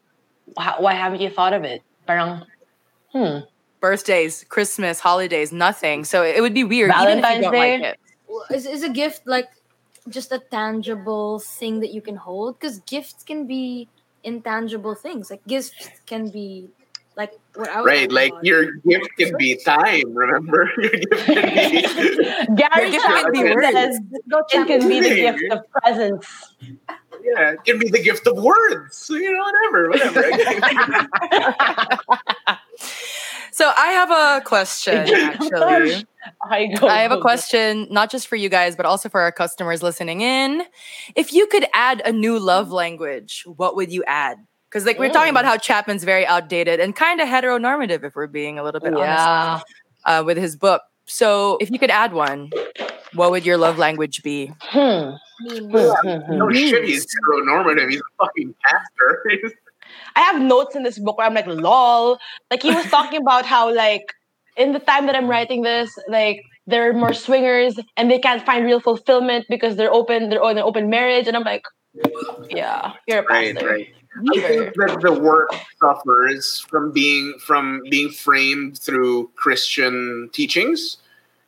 wh- 0.59 0.81
why 0.83 0.93
haven't 0.95 1.21
you 1.21 1.31
thought 1.31 1.55
of 1.55 1.65
it? 1.65 1.83
Parang, 2.07 2.45
hmm. 3.13 3.39
Birthdays, 3.81 4.45
Christmas, 4.49 5.01
holidays, 5.01 5.51
nothing. 5.51 6.05
So 6.05 6.23
it 6.23 6.41
would 6.41 6.55
be 6.55 6.63
weird 6.63 6.91
even 6.91 7.09
if 7.09 7.17
you 7.17 7.21
Valentine's 7.23 7.43
don't 7.43 7.55
like 7.55 7.81
Day? 7.81 7.89
it. 7.89 8.55
Is, 8.55 8.67
is 8.67 8.83
a 8.83 8.91
gift 8.91 9.27
like 9.27 9.49
just 10.09 10.31
a 10.31 10.39
tangible 10.39 11.39
thing 11.39 11.81
that 11.81 11.93
you 11.93 12.03
can 12.03 12.17
hold? 12.17 12.59
Because 12.59 12.79
gifts 12.81 13.23
can 13.23 13.47
be 13.47 13.89
intangible 14.25 14.95
things. 14.95 15.31
Like 15.31 15.45
gifts 15.47 15.89
can 16.07 16.31
be 16.31 16.69
like 17.17 17.33
what 17.55 17.69
I 17.69 17.81
was 17.81 17.87
Right. 17.87 18.11
Like 18.11 18.33
about. 18.33 18.45
your 18.45 18.73
gift 18.89 19.09
can 19.19 19.37
be 19.39 19.57
time, 19.57 20.15
remember? 20.15 20.71
Your 20.79 20.91
gift 20.91 21.27
can 21.27 21.37
be 21.37 22.57
Gary 22.57 22.91
gift 22.91 23.05
can 23.07 23.33
be 23.33 23.43
words. 23.45 23.73
says 23.73 23.99
it 24.53 24.67
can 24.67 24.89
be 24.89 25.01
the 25.01 25.15
gift 25.15 25.53
of 25.53 25.61
presence. 25.71 26.27
yeah, 27.23 27.53
it 27.53 27.65
can 27.65 27.79
be 27.79 27.89
the 27.89 28.03
gift 28.03 28.27
of 28.27 28.37
words. 28.43 29.09
You 29.11 29.33
know, 29.33 29.43
whatever, 29.43 29.91
whatever. 29.91 30.23
So 33.53 33.71
I 33.77 33.87
have 33.89 34.11
a 34.11 34.45
question 34.45 34.95
actually. 35.15 36.07
I, 36.43 36.75
I 36.83 37.03
have 37.03 37.11
a 37.13 37.17
go, 37.17 37.17
go. 37.17 37.21
question, 37.21 37.87
not 37.91 38.11
just 38.11 38.27
for 38.29 38.37
you 38.37 38.49
guys, 38.49 38.77
but 38.77 38.87
also 38.87 39.09
for 39.09 39.21
our 39.21 39.33
customers 39.33 39.83
listening 39.83 40.21
in. 40.23 40.63
If 41.15 41.33
you 41.33 41.47
could 41.47 41.67
add 41.75 42.01
a 42.05 42.13
new 42.13 42.39
love 42.39 42.71
language, 42.71 43.45
what 43.47 43.77
would 43.77 43.93
you 43.93 44.03
add? 44.07 44.39
Because 44.69 44.87
like 44.87 44.99
we're 44.99 45.13
talking 45.13 45.31
about 45.31 45.45
how 45.45 45.59
Chapman's 45.59 46.03
very 46.05 46.27
outdated 46.27 46.81
and 46.81 46.97
kind 46.97 47.21
of 47.21 47.29
heteronormative, 47.29 48.05
if 48.05 48.15
we're 48.15 48.27
being 48.27 48.59
a 48.59 48.63
little 48.63 48.81
bit 48.81 48.95
honest, 48.95 49.03
Yeah. 49.05 49.61
uh, 50.07 50.23
with 50.25 50.39
his 50.39 50.57
book. 50.57 50.81
So 51.05 51.59
if 51.61 51.71
you 51.71 51.79
could 51.79 51.91
add 51.91 52.15
one, 52.15 52.51
what 53.13 53.31
would 53.33 53.45
your 53.45 53.59
love 53.59 53.77
language 53.77 54.23
be? 54.23 54.51
Hmm. 54.61 55.11
Mean. 55.41 55.71
Hmm, 55.71 55.77
hmm, 55.77 56.19
hmm. 56.25 56.39
no 56.39 56.51
shit, 56.51 56.85
he's 56.85 57.05
heteronormative. 57.05 57.91
He's 57.91 58.01
a 58.01 58.25
fucking 58.25 58.55
pastor. 58.65 59.53
I 60.17 60.21
have 60.21 60.41
notes 60.41 60.77
in 60.77 60.83
this 60.83 60.99
book 60.99 61.19
where 61.19 61.27
I'm 61.27 61.35
like, 61.35 61.47
lol. 61.47 62.19
Like 62.51 62.63
he 62.63 62.75
was 62.75 62.87
talking 62.87 63.21
about 63.27 63.47
how 63.47 63.75
like 63.75 64.13
in 64.57 64.73
the 64.73 64.79
time 64.79 65.07
that 65.07 65.17
I'm 65.17 65.29
writing 65.29 65.63
this, 65.63 65.93
like 66.09 66.43
there 66.67 66.89
are 66.89 66.93
more 66.93 67.13
swingers 67.13 67.79
and 67.97 68.11
they 68.11 68.19
can't 68.19 68.45
find 68.45 68.65
real 68.65 68.81
fulfillment 68.81 69.47
because 69.49 69.77
they're 69.77 69.93
open, 69.93 70.29
they're 70.31 70.43
on 70.43 70.59
an 70.59 70.65
open 70.65 70.89
marriage. 70.91 71.27
And 71.27 71.37
I'm 71.37 71.45
like, 71.45 71.65
yeah, 72.49 72.93
you're 73.07 73.21
a 73.21 73.25
right, 73.25 73.55
pastor. 73.55 73.69
right. 73.69 73.89
I 74.15 74.41
think 74.41 74.75
that 74.75 75.01
the 75.01 75.13
work 75.13 75.49
suffers 75.81 76.61
from 76.69 76.93
being 76.93 77.35
from 77.39 77.81
being 77.89 78.11
framed 78.11 78.79
through 78.79 79.31
Christian 79.37 80.29
teachings. 80.33 80.99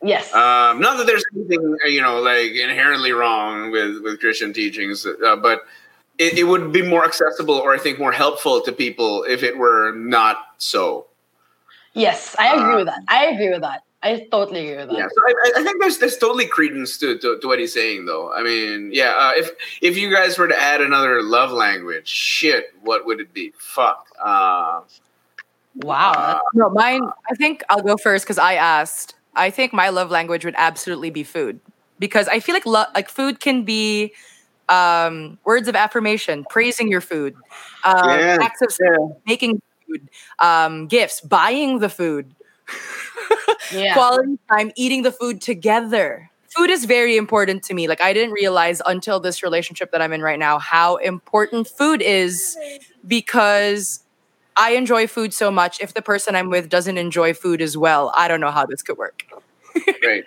Yes. 0.03 0.33
Um, 0.35 0.81
not 0.81 0.97
that 0.97 1.07
there's 1.07 1.25
anything 1.35 1.77
uh, 1.85 1.89
you 1.89 2.01
know 2.01 2.21
like 2.21 2.53
inherently 2.53 3.13
wrong 3.13 3.71
with 3.71 4.03
with 4.03 4.21
Christian 4.21 4.53
teachings, 4.55 5.07
uh, 5.07 5.37
but 5.37 5.61
it, 6.19 6.39
it 6.39 6.45
would 6.45 6.73
be 6.73 6.83
more 6.83 7.05
accessible 7.05 7.55
or 7.55 7.75
I 7.75 7.79
think 7.79 7.99
more 7.99 8.13
helpful 8.13 8.61
to 8.63 8.73
people 8.73 9.25
if 9.25 9.43
it 9.43 9.57
were 9.57 9.93
not 9.93 10.39
so. 10.59 11.07
yes, 11.93 12.37
I 12.39 12.55
agree 12.55 12.75
uh, 12.75 12.77
with 12.77 12.87
that. 12.87 13.03
I 13.09 13.27
agree 13.27 13.51
with 13.51 13.63
that. 13.63 13.83
I 14.03 14.27
totally 14.31 14.69
agree 14.69 14.77
with 14.85 14.91
that. 14.91 14.99
Yeah, 14.99 15.09
so 15.09 15.23
I, 15.27 15.61
I 15.61 15.63
think 15.65 15.81
there's 15.81 15.99
there's 15.99 16.19
totally 16.19 16.47
credence 16.47 16.99
to, 16.99 17.17
to, 17.19 17.39
to 17.41 17.47
what 17.47 17.59
he's 17.59 17.73
saying, 17.73 18.05
though. 18.05 18.33
I 18.33 18.43
mean, 18.43 18.91
yeah, 18.93 19.15
uh, 19.17 19.33
if 19.35 19.51
if 19.81 19.97
you 19.97 20.13
guys 20.13 20.37
were 20.39 20.49
to 20.49 20.57
add 20.57 20.83
another 20.83 21.23
love 21.23 21.51
language, 21.51 22.07
shit, 22.07 22.75
what 22.83 23.07
would 23.07 23.21
it 23.21 23.33
be? 23.33 23.53
Fuck. 23.59 24.07
Uh, 24.23 24.83
Wow. 25.77 26.41
No, 26.55 26.71
mine. 26.71 27.03
I 27.31 27.35
think 27.35 27.63
I'll 27.69 27.83
go 27.83 27.97
first 27.97 28.25
because 28.25 28.39
I 28.39 28.55
asked. 28.55 29.15
I 29.35 29.51
think 29.51 29.73
my 29.73 29.89
love 29.89 30.11
language 30.11 30.45
would 30.45 30.55
absolutely 30.57 31.11
be 31.11 31.25
food 31.25 31.61
because 31.99 32.29
I 32.29 32.39
feel 32.41 32.55
like 32.55 32.67
lo- 32.67 32.85
like 32.95 33.09
food 33.09 33.41
can 33.41 33.65
be 33.65 34.13
um, 34.69 35.39
words 35.45 35.69
of 35.69 35.75
affirmation, 35.77 36.45
praising 36.49 36.89
your 36.89 37.01
food, 37.01 37.35
um, 37.85 37.95
Yeah, 38.09 38.39
acts 38.41 38.63
of 38.63 38.73
yeah. 38.81 38.97
making 39.27 39.61
food, 39.87 40.09
um, 40.41 40.87
gifts, 40.87 41.21
buying 41.21 41.79
the 41.79 41.89
food, 41.89 42.35
yeah. 43.71 43.95
quality 43.95 44.39
time, 44.51 44.71
eating 44.77 45.03
the 45.03 45.13
food 45.13 45.41
together. 45.41 46.31
Food 46.55 46.71
is 46.71 46.85
very 46.85 47.17
important 47.17 47.63
to 47.65 47.75
me. 47.75 47.89
Like 47.89 48.01
I 48.01 48.13
didn't 48.13 48.33
realize 48.33 48.81
until 48.87 49.21
this 49.21 49.43
relationship 49.43 49.91
that 49.93 50.01
I'm 50.01 50.13
in 50.13 50.23
right 50.23 50.39
now 50.39 50.59
how 50.59 50.97
important 50.97 51.67
food 51.69 52.01
is 52.01 52.57
because 53.07 54.01
I 54.57 54.73
enjoy 54.73 55.07
food 55.07 55.35
so 55.35 55.51
much. 55.51 55.81
If 55.81 55.95
the 55.95 56.03
person 56.03 56.35
I'm 56.37 56.51
with 56.51 56.69
doesn't 56.69 56.97
enjoy 56.97 57.35
food 57.35 57.61
as 57.61 57.77
well, 57.77 58.13
I 58.17 58.29
don't 58.29 58.41
know 58.41 58.51
how 58.53 58.67
this 58.67 58.83
could 58.83 58.99
work. 58.99 59.25
right. 60.05 60.25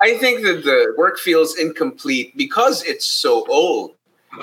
I 0.00 0.16
think 0.18 0.42
that 0.42 0.64
the 0.64 0.94
work 0.96 1.18
feels 1.18 1.56
incomplete 1.56 2.36
because 2.36 2.82
it's 2.84 3.06
so 3.06 3.46
old, 3.48 3.94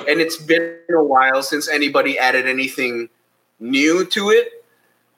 and 0.08 0.20
it's 0.20 0.38
been 0.38 0.80
a 0.90 1.04
while 1.04 1.42
since 1.44 1.70
anybody 1.70 2.20
added 2.20 2.48
anything 2.48 3.10
new 3.60 4.06
to 4.08 4.30
it. 4.30 4.66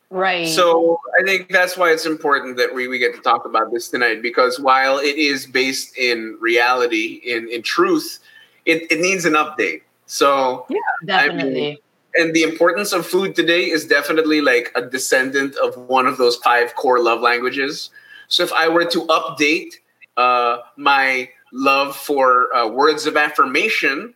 right. 0.09 0.47
So 0.47 0.99
I 1.19 1.23
think 1.23 1.49
that's 1.49 1.75
why 1.77 1.91
it's 1.91 2.05
important 2.05 2.57
that 2.57 2.73
we, 2.73 2.87
we 2.87 2.99
get 2.99 3.15
to 3.15 3.21
talk 3.21 3.45
about 3.45 3.71
this 3.71 3.89
tonight 3.89 4.21
because 4.21 4.59
while 4.59 4.99
it 4.99 5.17
is 5.17 5.47
based 5.47 5.97
in 5.97 6.37
reality, 6.39 7.19
in, 7.25 7.49
in 7.49 7.63
truth, 7.63 8.19
it, 8.65 8.91
it 8.91 8.99
needs 8.99 9.25
an 9.25 9.33
update. 9.33 9.81
So 10.05 10.65
yeah, 10.69 10.77
definitely. 11.05 11.81
and 12.15 12.33
the 12.33 12.43
importance 12.43 12.93
of 12.93 13.05
food 13.05 13.35
today 13.35 13.63
is 13.63 13.85
definitely 13.85 14.41
like 14.41 14.71
a 14.75 14.81
descendant 14.81 15.55
of 15.57 15.75
one 15.89 16.05
of 16.05 16.17
those 16.17 16.37
five 16.37 16.75
core 16.75 16.99
love 16.99 17.21
languages. 17.21 17.89
So 18.27 18.43
if 18.43 18.53
I 18.53 18.67
were 18.67 18.85
to 18.85 18.99
update 19.07 19.75
uh, 20.17 20.59
my 20.75 21.29
love 21.53 21.95
for 21.95 22.53
uh, 22.53 22.67
words 22.67 23.05
of 23.05 23.15
affirmation, 23.15 24.13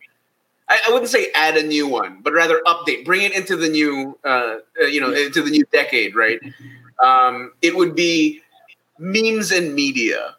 I, 0.68 0.80
I 0.86 0.92
wouldn't 0.92 1.10
say 1.10 1.28
add 1.34 1.56
a 1.56 1.62
new 1.62 1.86
one, 1.86 2.18
but 2.22 2.32
rather 2.32 2.60
update, 2.66 3.04
bring 3.04 3.22
it 3.22 3.32
into 3.32 3.56
the 3.56 3.68
new, 3.68 4.18
uh, 4.24 4.56
uh, 4.80 4.86
you 4.86 5.00
know, 5.00 5.12
into 5.12 5.42
the 5.42 5.50
new 5.50 5.64
decade, 5.72 6.14
right? 6.14 6.40
Um, 7.02 7.52
it 7.62 7.76
would 7.76 7.94
be 7.94 8.40
memes 8.98 9.50
and 9.50 9.74
media. 9.74 10.36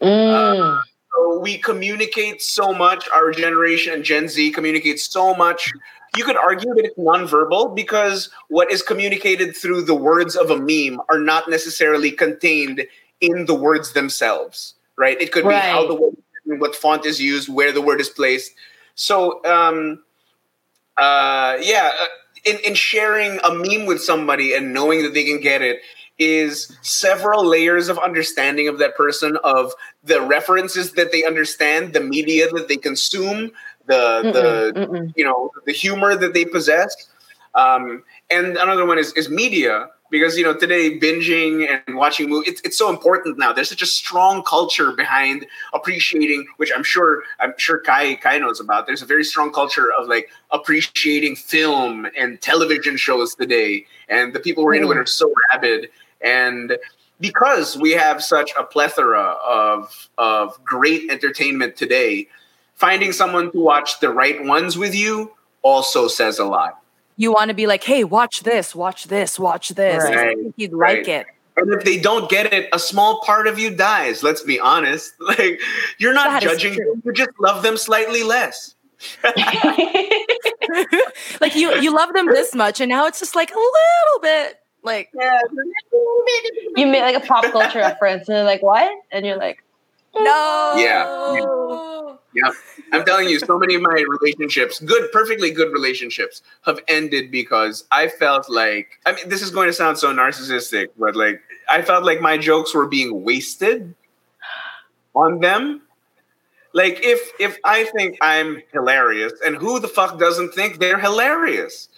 Mm. 0.00 0.80
So 1.12 1.40
we 1.40 1.58
communicate 1.58 2.42
so 2.42 2.72
much. 2.72 3.08
Our 3.10 3.32
generation, 3.32 4.02
Gen 4.02 4.28
Z, 4.28 4.50
communicates 4.52 5.10
so 5.10 5.34
much. 5.34 5.72
You 6.16 6.24
could 6.24 6.36
argue 6.36 6.72
that 6.74 6.84
it's 6.84 6.98
nonverbal 6.98 7.74
because 7.74 8.30
what 8.48 8.70
is 8.70 8.82
communicated 8.82 9.56
through 9.56 9.82
the 9.82 9.94
words 9.94 10.36
of 10.36 10.50
a 10.50 10.56
meme 10.56 11.00
are 11.08 11.18
not 11.18 11.50
necessarily 11.50 12.12
contained 12.12 12.86
in 13.20 13.46
the 13.46 13.54
words 13.54 13.92
themselves, 13.92 14.74
right? 14.96 15.20
It 15.20 15.32
could 15.32 15.44
be 15.44 15.54
how 15.54 15.86
the 15.86 15.94
word, 15.94 16.16
what 16.44 16.74
font 16.74 17.04
is 17.04 17.20
used, 17.20 17.48
where 17.48 17.72
the 17.72 17.82
word 17.82 18.00
is 18.00 18.08
placed. 18.08 18.52
So, 18.94 19.44
um, 19.44 20.02
uh, 20.96 21.56
yeah, 21.60 21.90
uh, 22.00 22.06
in, 22.44 22.58
in 22.64 22.74
sharing 22.74 23.38
a 23.44 23.54
meme 23.54 23.86
with 23.86 24.02
somebody 24.02 24.54
and 24.54 24.72
knowing 24.72 25.02
that 25.02 25.14
they 25.14 25.24
can 25.24 25.40
get 25.40 25.62
it 25.62 25.80
is 26.18 26.76
several 26.82 27.44
layers 27.44 27.88
of 27.88 27.98
understanding 27.98 28.68
of 28.68 28.78
that 28.78 28.96
person 28.96 29.38
of 29.44 29.72
the 30.02 30.20
references 30.20 30.92
that 30.92 31.12
they 31.12 31.24
understand 31.24 31.92
the 31.92 32.00
media 32.00 32.48
that 32.50 32.66
they 32.68 32.76
consume 32.76 33.52
the 33.86 34.22
the 34.32 34.72
Mm-mm, 34.74 34.88
mm-mm. 34.88 35.12
you 35.16 35.24
know 35.24 35.50
the 35.64 35.72
humor 35.72 36.16
that 36.16 36.34
they 36.34 36.44
possess 36.44 37.08
um, 37.54 38.02
and 38.30 38.56
another 38.56 38.84
one 38.84 38.98
is, 38.98 39.12
is 39.12 39.28
media 39.28 39.88
because 40.10 40.36
you 40.38 40.44
know 40.44 40.54
today 40.54 40.98
binging 40.98 41.68
and 41.86 41.96
watching 41.96 42.28
movies 42.28 42.48
it's, 42.52 42.60
it's 42.62 42.78
so 42.78 42.88
important 42.90 43.38
now. 43.38 43.52
There's 43.52 43.68
such 43.68 43.82
a 43.82 43.86
strong 43.86 44.42
culture 44.42 44.92
behind 44.92 45.46
appreciating 45.74 46.46
which 46.56 46.72
i'm 46.74 46.82
sure 46.82 47.22
i'm 47.40 47.54
sure 47.58 47.78
kai 47.80 48.14
kai 48.16 48.38
knows 48.38 48.60
about. 48.60 48.86
There's 48.86 49.02
a 49.02 49.06
very 49.06 49.24
strong 49.24 49.52
culture 49.52 49.92
of 49.92 50.08
like 50.08 50.30
appreciating 50.50 51.36
film 51.36 52.06
and 52.16 52.40
television 52.40 52.96
shows 52.96 53.34
today. 53.34 53.86
And 54.08 54.32
the 54.32 54.40
people 54.40 54.62
who 54.62 54.70
are 54.70 54.74
into 54.74 54.90
it 54.92 54.96
Mm. 54.96 55.02
are 55.02 55.06
so 55.06 55.32
rabid. 55.52 55.90
And 56.22 56.78
because 57.20 57.76
we 57.76 57.90
have 57.92 58.22
such 58.22 58.52
a 58.58 58.64
plethora 58.64 59.36
of 59.46 60.08
of 60.18 60.62
great 60.64 61.10
entertainment 61.10 61.76
today 61.76 62.28
finding 62.74 63.12
someone 63.12 63.50
to 63.52 63.58
watch 63.58 63.98
the 64.00 64.08
right 64.08 64.44
ones 64.44 64.78
with 64.78 64.94
you 64.94 65.32
also 65.62 66.06
says 66.08 66.38
a 66.38 66.44
lot 66.44 66.80
You 67.18 67.32
want 67.32 67.48
to 67.48 67.54
be 67.54 67.66
like, 67.66 67.82
hey, 67.84 68.04
watch 68.04 68.44
this, 68.44 68.74
watch 68.74 69.04
this, 69.08 69.38
watch 69.38 69.70
this. 69.70 70.02
I 70.04 70.14
Right, 70.14 70.36
think 70.38 70.54
you'd 70.56 70.72
right. 70.72 70.98
like 70.98 71.08
it. 71.08 71.26
And 71.56 71.74
if 71.74 71.82
they 71.84 71.98
don't 71.98 72.30
get 72.30 72.52
it, 72.52 72.68
a 72.72 72.78
small 72.78 73.20
part 73.22 73.48
of 73.48 73.58
you 73.58 73.70
dies. 73.70 74.22
Let's 74.22 74.42
be 74.42 74.58
honest. 74.60 75.12
Like 75.20 75.60
you're 75.98 76.14
not 76.14 76.28
That 76.28 76.44
is 76.44 76.52
judging 76.52 76.76
them, 76.78 77.02
you 77.04 77.12
just 77.12 77.30
love 77.40 77.62
them 77.64 77.76
slightly 77.76 78.22
less. 78.22 78.76
like 81.40 81.54
you, 81.54 81.72
you 81.80 81.94
love 81.94 82.12
them 82.14 82.26
this 82.26 82.54
much, 82.54 82.80
and 82.80 82.88
now 82.88 83.06
it's 83.06 83.18
just 83.20 83.34
like 83.34 83.50
a 83.50 83.54
little 83.54 84.20
bit. 84.22 84.60
Like 84.82 85.10
Yeah. 85.14 85.40
you 86.76 86.86
make 86.86 87.02
like 87.02 87.16
a 87.16 87.26
pop 87.26 87.44
culture 87.52 87.78
reference, 87.80 88.28
and 88.28 88.36
they're 88.36 88.44
like, 88.44 88.62
"What?" 88.62 88.90
And 89.10 89.26
you're 89.26 89.36
like, 89.36 89.62
no. 90.24 92.18
Yeah. 92.34 92.50
I'm 92.92 93.04
telling 93.04 93.28
you, 93.28 93.38
so 93.38 93.58
many 93.58 93.74
of 93.74 93.82
my 93.82 94.04
relationships, 94.08 94.80
good, 94.80 95.10
perfectly 95.12 95.50
good 95.50 95.72
relationships, 95.72 96.42
have 96.62 96.80
ended 96.88 97.30
because 97.30 97.84
I 97.90 98.08
felt 98.08 98.48
like 98.48 98.98
I 99.06 99.12
mean, 99.12 99.28
this 99.28 99.42
is 99.42 99.50
going 99.50 99.68
to 99.68 99.72
sound 99.72 99.98
so 99.98 100.12
narcissistic, 100.12 100.88
but 100.98 101.16
like 101.16 101.40
I 101.70 101.82
felt 101.82 102.04
like 102.04 102.20
my 102.20 102.38
jokes 102.38 102.74
were 102.74 102.86
being 102.86 103.24
wasted 103.24 103.94
on 105.14 105.40
them. 105.40 105.82
Like 106.72 107.00
if 107.02 107.30
if 107.40 107.58
I 107.64 107.84
think 107.84 108.18
I'm 108.20 108.62
hilarious, 108.72 109.32
and 109.44 109.56
who 109.56 109.80
the 109.80 109.88
fuck 109.88 110.18
doesn't 110.18 110.54
think 110.54 110.78
they're 110.78 110.98
hilarious? 110.98 111.88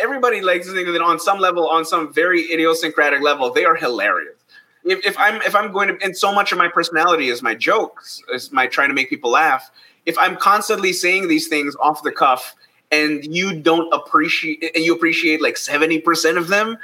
Everybody 0.00 0.40
likes 0.40 0.66
to 0.66 0.72
think 0.72 0.88
that 0.88 1.02
on 1.02 1.20
some 1.20 1.38
level, 1.38 1.68
on 1.68 1.84
some 1.84 2.12
very 2.12 2.50
idiosyncratic 2.50 3.20
level, 3.20 3.52
they 3.52 3.66
are 3.66 3.76
hilarious. 3.76 4.36
If, 4.84 5.04
if 5.06 5.18
I'm 5.18 5.40
if 5.42 5.54
I'm 5.54 5.72
going 5.72 5.88
to, 5.88 6.04
and 6.04 6.16
so 6.16 6.32
much 6.32 6.52
of 6.52 6.58
my 6.58 6.68
personality 6.68 7.28
is 7.28 7.42
my 7.42 7.54
jokes, 7.54 8.22
is 8.32 8.52
my 8.52 8.66
trying 8.66 8.88
to 8.88 8.94
make 8.94 9.08
people 9.08 9.30
laugh. 9.30 9.70
If 10.06 10.18
I'm 10.18 10.36
constantly 10.36 10.92
saying 10.92 11.28
these 11.28 11.48
things 11.48 11.76
off 11.80 12.02
the 12.02 12.12
cuff, 12.12 12.54
and 12.90 13.24
you 13.24 13.54
don't 13.54 13.92
appreciate, 13.94 14.72
and 14.74 14.84
you 14.84 14.94
appreciate 14.94 15.40
like 15.40 15.56
seventy 15.56 16.00
percent 16.00 16.36
of 16.38 16.48
them, 16.48 16.78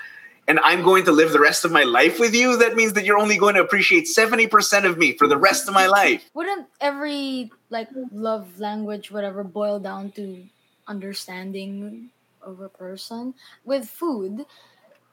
and 0.49 0.59
I'm 0.61 0.83
going 0.83 1.05
to 1.05 1.13
live 1.13 1.33
the 1.33 1.41
rest 1.41 1.67
of 1.67 1.71
my 1.71 1.83
life 1.85 2.19
with 2.19 2.35
you, 2.35 2.57
that 2.57 2.75
means 2.75 2.95
that 2.95 3.05
you're 3.05 3.19
only 3.19 3.37
going 3.37 3.55
to 3.55 3.61
appreciate 3.61 4.05
70% 4.05 4.87
of 4.87 4.97
me 4.97 5.13
for 5.13 5.29
the 5.29 5.37
rest 5.37 5.69
of 5.69 5.75
my 5.75 5.87
life. 5.87 6.29
Wouldn't 6.33 6.67
every 6.81 7.53
like 7.69 7.89
love 8.11 8.59
language, 8.59 9.11
whatever, 9.11 9.45
boil 9.45 9.79
down 9.79 10.11
to 10.13 10.43
understanding 10.87 12.09
of 12.41 12.61
a 12.61 12.71
person? 12.71 13.35
With 13.67 13.87
food, 13.87 14.47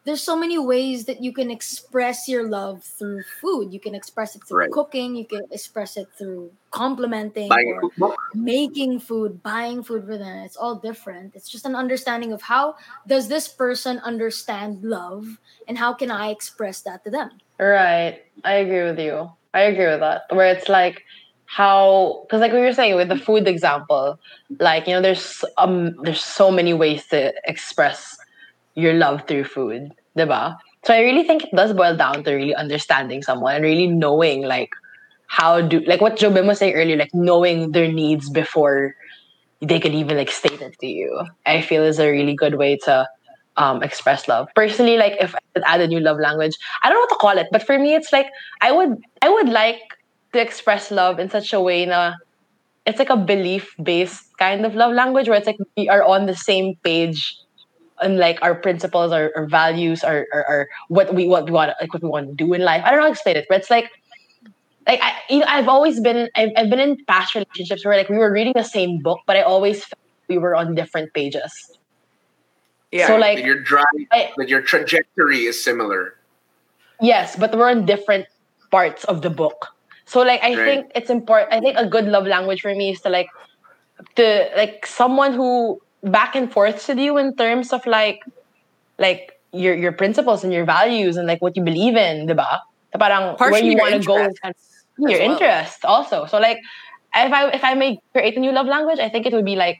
there's 0.05 0.21
so 0.21 0.35
many 0.35 0.57
ways 0.57 1.05
that 1.05 1.21
you 1.23 1.33
can 1.33 1.51
express 1.51 2.27
your 2.27 2.47
love 2.47 2.83
through 2.83 3.23
food. 3.41 3.73
You 3.73 3.79
can 3.79 3.95
express 3.95 4.35
it 4.35 4.43
through 4.47 4.59
Right. 4.59 4.71
cooking. 4.71 5.15
You 5.15 5.25
can 5.25 5.43
express 5.51 5.97
it 5.97 6.07
through 6.17 6.51
complimenting 6.71 7.49
Buying 7.49 7.79
or 7.81 8.15
making 8.33 8.99
food, 8.99 9.41
buying 9.43 9.83
food 9.83 10.05
for 10.05 10.17
them. 10.17 10.39
It's 10.39 10.57
all 10.57 10.75
different. 10.75 11.35
It's 11.35 11.49
just 11.49 11.65
an 11.65 11.75
understanding 11.75 12.33
of 12.33 12.41
how 12.43 12.75
does 13.07 13.27
this 13.27 13.47
person 13.47 13.99
understand 13.99 14.83
love 14.83 15.39
and 15.67 15.77
how 15.77 15.93
can 15.93 16.11
I 16.11 16.29
express 16.29 16.81
that 16.81 17.03
to 17.05 17.09
them? 17.11 17.41
Right. 17.59 18.21
I 18.43 18.53
agree 18.55 18.83
with 18.83 18.99
you. 18.99 19.29
I 19.53 19.61
agree 19.61 19.87
with 19.87 19.99
that. 20.01 20.23
Where 20.29 20.47
it's 20.51 20.69
like 20.69 21.03
how 21.45 22.23
because 22.23 22.41
like 22.41 22.51
we 22.51 22.59
were 22.59 22.73
saying 22.73 22.95
with 22.95 23.09
the 23.09 23.17
food 23.17 23.47
example, 23.47 24.19
like 24.59 24.87
you 24.87 24.93
know, 24.93 25.01
there's 25.01 25.43
um 25.57 25.95
there's 26.03 26.23
so 26.23 26.51
many 26.51 26.73
ways 26.73 27.07
to 27.07 27.33
express 27.45 28.17
your 28.75 28.93
love 28.93 29.27
through 29.27 29.45
food, 29.45 29.91
diba? 30.17 30.57
So 30.85 30.93
I 30.93 31.01
really 31.01 31.23
think 31.23 31.43
it 31.45 31.55
does 31.55 31.73
boil 31.73 31.95
down 31.95 32.23
to 32.23 32.33
really 32.33 32.55
understanding 32.55 33.23
someone 33.23 33.55
and 33.55 33.63
really 33.63 33.87
knowing 33.87 34.43
like 34.43 34.69
how 35.27 35.61
do 35.61 35.79
like 35.81 36.01
what 36.01 36.17
Jobim 36.17 36.47
was 36.47 36.59
saying 36.59 36.75
earlier, 36.75 36.97
like 36.97 37.13
knowing 37.13 37.71
their 37.71 37.91
needs 37.91 38.29
before 38.29 38.95
they 39.61 39.79
could 39.79 39.93
even 39.93 40.17
like 40.17 40.29
state 40.31 40.61
it 40.61 40.77
to 40.79 40.87
you. 40.87 41.25
I 41.45 41.61
feel 41.61 41.83
is 41.83 41.99
a 41.99 42.09
really 42.09 42.35
good 42.35 42.55
way 42.55 42.77
to 42.85 43.07
um, 43.57 43.81
express 43.83 44.27
love. 44.27 44.49
Personally, 44.55 44.97
like 44.97 45.13
if 45.19 45.33
I 45.35 45.39
could 45.53 45.63
add 45.65 45.81
a 45.81 45.87
new 45.87 45.99
love 45.99 46.19
language, 46.19 46.55
I 46.83 46.89
don't 46.89 46.97
know 46.97 47.01
what 47.01 47.09
to 47.09 47.15
call 47.15 47.37
it, 47.37 47.47
but 47.51 47.63
for 47.63 47.79
me, 47.79 47.95
it's 47.95 48.11
like 48.11 48.27
I 48.61 48.71
would 48.71 48.97
I 49.21 49.29
would 49.29 49.49
like 49.49 49.81
to 50.33 50.41
express 50.41 50.91
love 50.91 51.19
in 51.19 51.29
such 51.29 51.53
a 51.53 51.61
way 51.61 51.85
na 51.85 52.13
it's 52.85 52.99
like 52.99 53.09
a 53.09 53.17
belief 53.17 53.75
based 53.81 54.37
kind 54.37 54.65
of 54.65 54.75
love 54.75 54.93
language 54.93 55.27
where 55.27 55.37
it's 55.37 55.47
like 55.47 55.57
we 55.77 55.89
are 55.89 56.03
on 56.03 56.25
the 56.25 56.35
same 56.35 56.75
page 56.83 57.37
and 58.01 58.17
like 58.17 58.39
our 58.41 58.55
principles, 58.55 59.11
our, 59.11 59.31
our 59.35 59.47
values, 59.47 60.03
our, 60.03 60.25
our, 60.33 60.45
our 60.45 60.67
what 60.89 61.13
we 61.13 61.27
what 61.27 61.45
we 61.45 61.51
want 61.51 61.71
like 61.79 61.93
what 61.93 62.03
we 62.03 62.09
want 62.09 62.27
to 62.27 62.33
do 62.35 62.53
in 62.53 62.61
life. 62.61 62.81
I 62.85 62.91
don't 62.91 62.99
know 62.99 63.03
how 63.03 63.07
to 63.09 63.13
explain 63.13 63.37
it, 63.37 63.45
but 63.49 63.59
it's 63.61 63.69
like 63.69 63.89
like 64.87 64.99
I 65.01 65.13
you 65.29 65.39
know 65.39 65.45
I've 65.47 65.67
always 65.67 65.99
been 65.99 66.29
I've, 66.35 66.49
I've 66.57 66.69
been 66.69 66.79
in 66.79 66.97
past 67.07 67.35
relationships 67.35 67.85
where 67.85 67.97
like 67.97 68.09
we 68.09 68.17
were 68.17 68.31
reading 68.31 68.53
the 68.55 68.63
same 68.63 69.01
book, 69.01 69.19
but 69.27 69.35
I 69.35 69.41
always 69.41 69.83
felt 69.83 69.99
we 70.29 70.37
were 70.37 70.55
on 70.55 70.75
different 70.75 71.13
pages. 71.13 71.51
Yeah. 72.91 73.07
So 73.07 73.17
like 73.17 73.43
your 73.43 73.59
drive, 73.61 73.85
I- 74.11 74.31
that 74.37 74.49
your 74.49 74.61
trajectory 74.61 75.45
is 75.45 75.61
similar. 75.61 76.15
Yes, 77.01 77.35
but 77.35 77.55
we're 77.55 77.69
on 77.69 77.85
different 77.85 78.25
parts 78.71 79.03
of 79.05 79.21
the 79.21 79.29
book. 79.29 79.67
So 80.05 80.21
like 80.21 80.41
I 80.43 80.55
Right. 80.55 80.65
think 80.65 80.91
it's 80.95 81.09
important 81.09 81.51
I 81.53 81.59
think 81.59 81.77
a 81.77 81.87
good 81.87 82.05
love 82.05 82.25
language 82.27 82.61
for 82.61 82.73
me 82.73 82.91
is 82.91 83.01
to 83.01 83.09
like 83.09 83.27
to 84.15 84.49
like 84.55 84.85
someone 84.85 85.33
who 85.33 85.79
back 86.05 86.35
and 86.35 86.51
forth 86.51 86.87
with 86.87 86.97
you 86.99 87.17
in 87.17 87.35
terms 87.35 87.73
of 87.73 87.85
like 87.85 88.21
like 88.97 89.33
your 89.51 89.75
your 89.75 89.91
principles 89.91 90.43
and 90.43 90.53
your 90.53 90.65
values 90.65 91.17
and 91.17 91.27
like 91.27 91.41
what 91.41 91.57
you 91.57 91.63
believe 91.63 91.95
in, 91.95 92.27
diba? 92.27 92.59
Na 92.93 92.97
Parang 92.99 93.35
where 93.37 93.63
you 93.63 93.75
want 93.75 94.01
to 94.01 94.07
go 94.07 94.17
and 94.17 94.55
your 94.97 95.19
well. 95.19 95.31
interest 95.31 95.83
also. 95.83 96.25
So 96.25 96.39
like 96.39 96.57
if 97.15 97.33
I 97.33 97.49
if 97.49 97.63
I 97.63 97.73
may 97.73 97.99
create 98.13 98.37
a 98.37 98.39
new 98.39 98.51
love 98.51 98.67
language, 98.67 98.99
I 98.99 99.09
think 99.09 99.25
it 99.25 99.33
would 99.33 99.45
be 99.45 99.55
like 99.55 99.79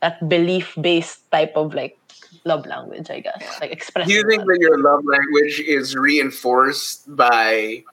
that 0.00 0.28
belief 0.28 0.74
based 0.80 1.30
type 1.30 1.52
of 1.56 1.74
like 1.74 1.96
love 2.44 2.66
language, 2.66 3.08
I 3.10 3.20
guess. 3.20 3.60
Like 3.60 3.70
expressing. 3.70 4.08
Do 4.08 4.14
you 4.14 4.26
think 4.28 4.42
that. 4.42 4.48
that 4.48 4.60
your 4.60 4.82
love 4.82 5.04
language 5.04 5.60
is 5.60 5.96
reinforced 5.96 7.14
by 7.14 7.84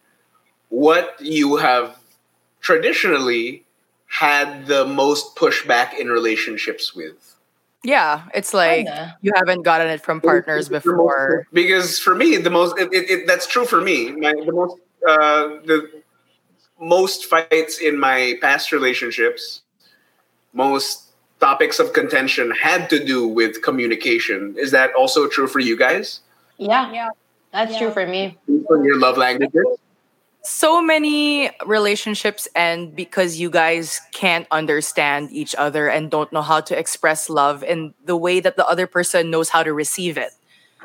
what 0.69 1.15
you 1.19 1.57
have 1.57 1.97
traditionally 2.61 3.63
had 4.07 4.65
the 4.65 4.85
most 4.85 5.35
pushback 5.35 5.97
in 5.97 6.09
relationships 6.09 6.95
with? 6.95 7.35
Yeah, 7.84 8.23
it's 8.34 8.53
like 8.53 8.85
Kinda. 8.85 9.18
you 9.22 9.31
haven't 9.35 9.64
gotten 9.64 9.88
it 9.88 10.01
from 10.01 10.19
partners 10.19 10.68
before. 10.68 11.47
Because 11.53 11.97
for 11.97 12.14
me, 12.14 12.38
the 12.38 12.49
most 12.49 12.77
it, 12.77 12.89
it, 12.91 13.10
it, 13.10 13.27
that's 13.27 13.47
true 13.47 13.65
for 13.65 13.80
me. 13.80 14.11
My, 14.11 14.34
the 14.34 14.51
most 14.51 14.77
uh, 15.07 15.47
the 15.65 15.89
most 16.80 17.26
fights 17.26 17.80
in 17.80 17.97
my 17.97 18.35
past 18.41 18.72
relationships, 18.72 19.61
most 20.53 21.11
topics 21.39 21.80
of 21.80 21.93
contention 21.93 22.51
had 22.51 22.89
to 22.89 23.03
do 23.03 23.26
with 23.27 23.61
communication. 23.61 24.56
Is 24.57 24.72
that 24.72 24.93
also 24.93 25.27
true 25.27 25.47
for 25.47 25.60
you 25.60 25.77
guys? 25.77 26.19
Yeah, 26.57 26.91
Yeah. 26.91 27.10
that's 27.53 27.72
Yeah. 27.73 27.80
true 27.80 27.91
for 27.91 28.06
me. 28.06 28.38
For 28.68 28.84
your 28.85 28.99
love 28.99 29.18
languages? 29.18 29.65
So 30.44 30.82
many 30.82 31.52
relationships 31.66 32.48
end 32.56 32.95
because 32.95 33.40
you 33.40 33.49
guys 33.49 33.99
can't 34.14 34.48
understand 34.52 35.32
each 35.32 35.53
other 35.56 35.88
and 35.90 36.10
don't 36.10 36.32
know 36.32 36.41
how 36.41 36.61
to 36.61 36.78
express 36.78 37.30
love 37.30 37.64
in 37.64 37.94
the 38.06 38.16
way 38.16 38.40
that 38.40 38.56
the 38.56 38.66
other 38.68 38.88
person 38.88 39.30
knows 39.30 39.49
how 39.49 39.64
to 39.64 39.74
receive 39.74 40.18
it. 40.18 40.32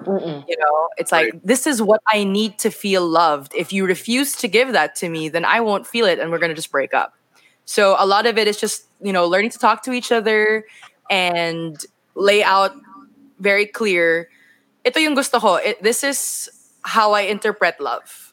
Mm-mm. 0.00 0.44
You 0.48 0.56
know, 0.58 0.88
it's 0.96 1.12
like 1.12 1.32
Right. 1.32 1.46
this 1.46 1.66
is 1.66 1.80
what 1.80 2.00
I 2.08 2.24
need 2.24 2.58
to 2.60 2.70
feel 2.70 3.06
loved. 3.06 3.54
If 3.54 3.72
you 3.72 3.86
refuse 3.86 4.34
to 4.36 4.48
give 4.48 4.72
that 4.72 4.94
to 4.96 5.08
me, 5.08 5.28
then 5.28 5.44
I 5.44 5.60
won't 5.60 5.86
feel 5.86 6.06
it 6.06 6.18
and 6.18 6.30
we're 6.30 6.38
going 6.38 6.50
to 6.50 6.54
just 6.56 6.70
break 6.72 6.92
up. 6.94 7.14
So 7.64 7.96
a 7.98 8.06
lot 8.06 8.26
of 8.26 8.36
it 8.38 8.48
is 8.48 8.56
just, 8.58 8.84
you 9.00 9.12
know, 9.12 9.26
learning 9.26 9.50
to 9.50 9.58
talk 9.58 9.82
to 9.84 9.92
each 9.92 10.10
other 10.12 10.64
and 11.10 11.76
lay 12.14 12.42
out 12.42 12.72
very 13.38 13.66
clear. 13.66 14.28
Ito 14.84 14.98
yung 15.00 15.14
gusto 15.14 15.38
ko. 15.40 15.56
It, 15.56 15.82
this 15.82 16.02
is 16.04 16.50
how 16.82 17.12
I 17.12 17.22
interpret 17.22 17.80
love. 17.80 18.23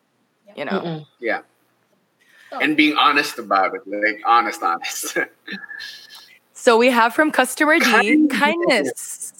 You 0.55 0.65
know. 0.65 0.71
Mm-mm. 0.71 1.05
Yeah. 1.19 1.41
Oh. 2.51 2.59
And 2.59 2.75
being 2.75 2.97
honest 2.97 3.39
about 3.39 3.75
it, 3.75 3.81
like 3.87 4.21
honest, 4.25 4.61
honest. 4.61 5.17
So 6.61 6.77
we 6.77 6.91
have 6.91 7.15
from 7.15 7.31
customer 7.31 7.79
D 7.79 7.85
Kindness. 7.85 8.39
kindness. 8.39 9.33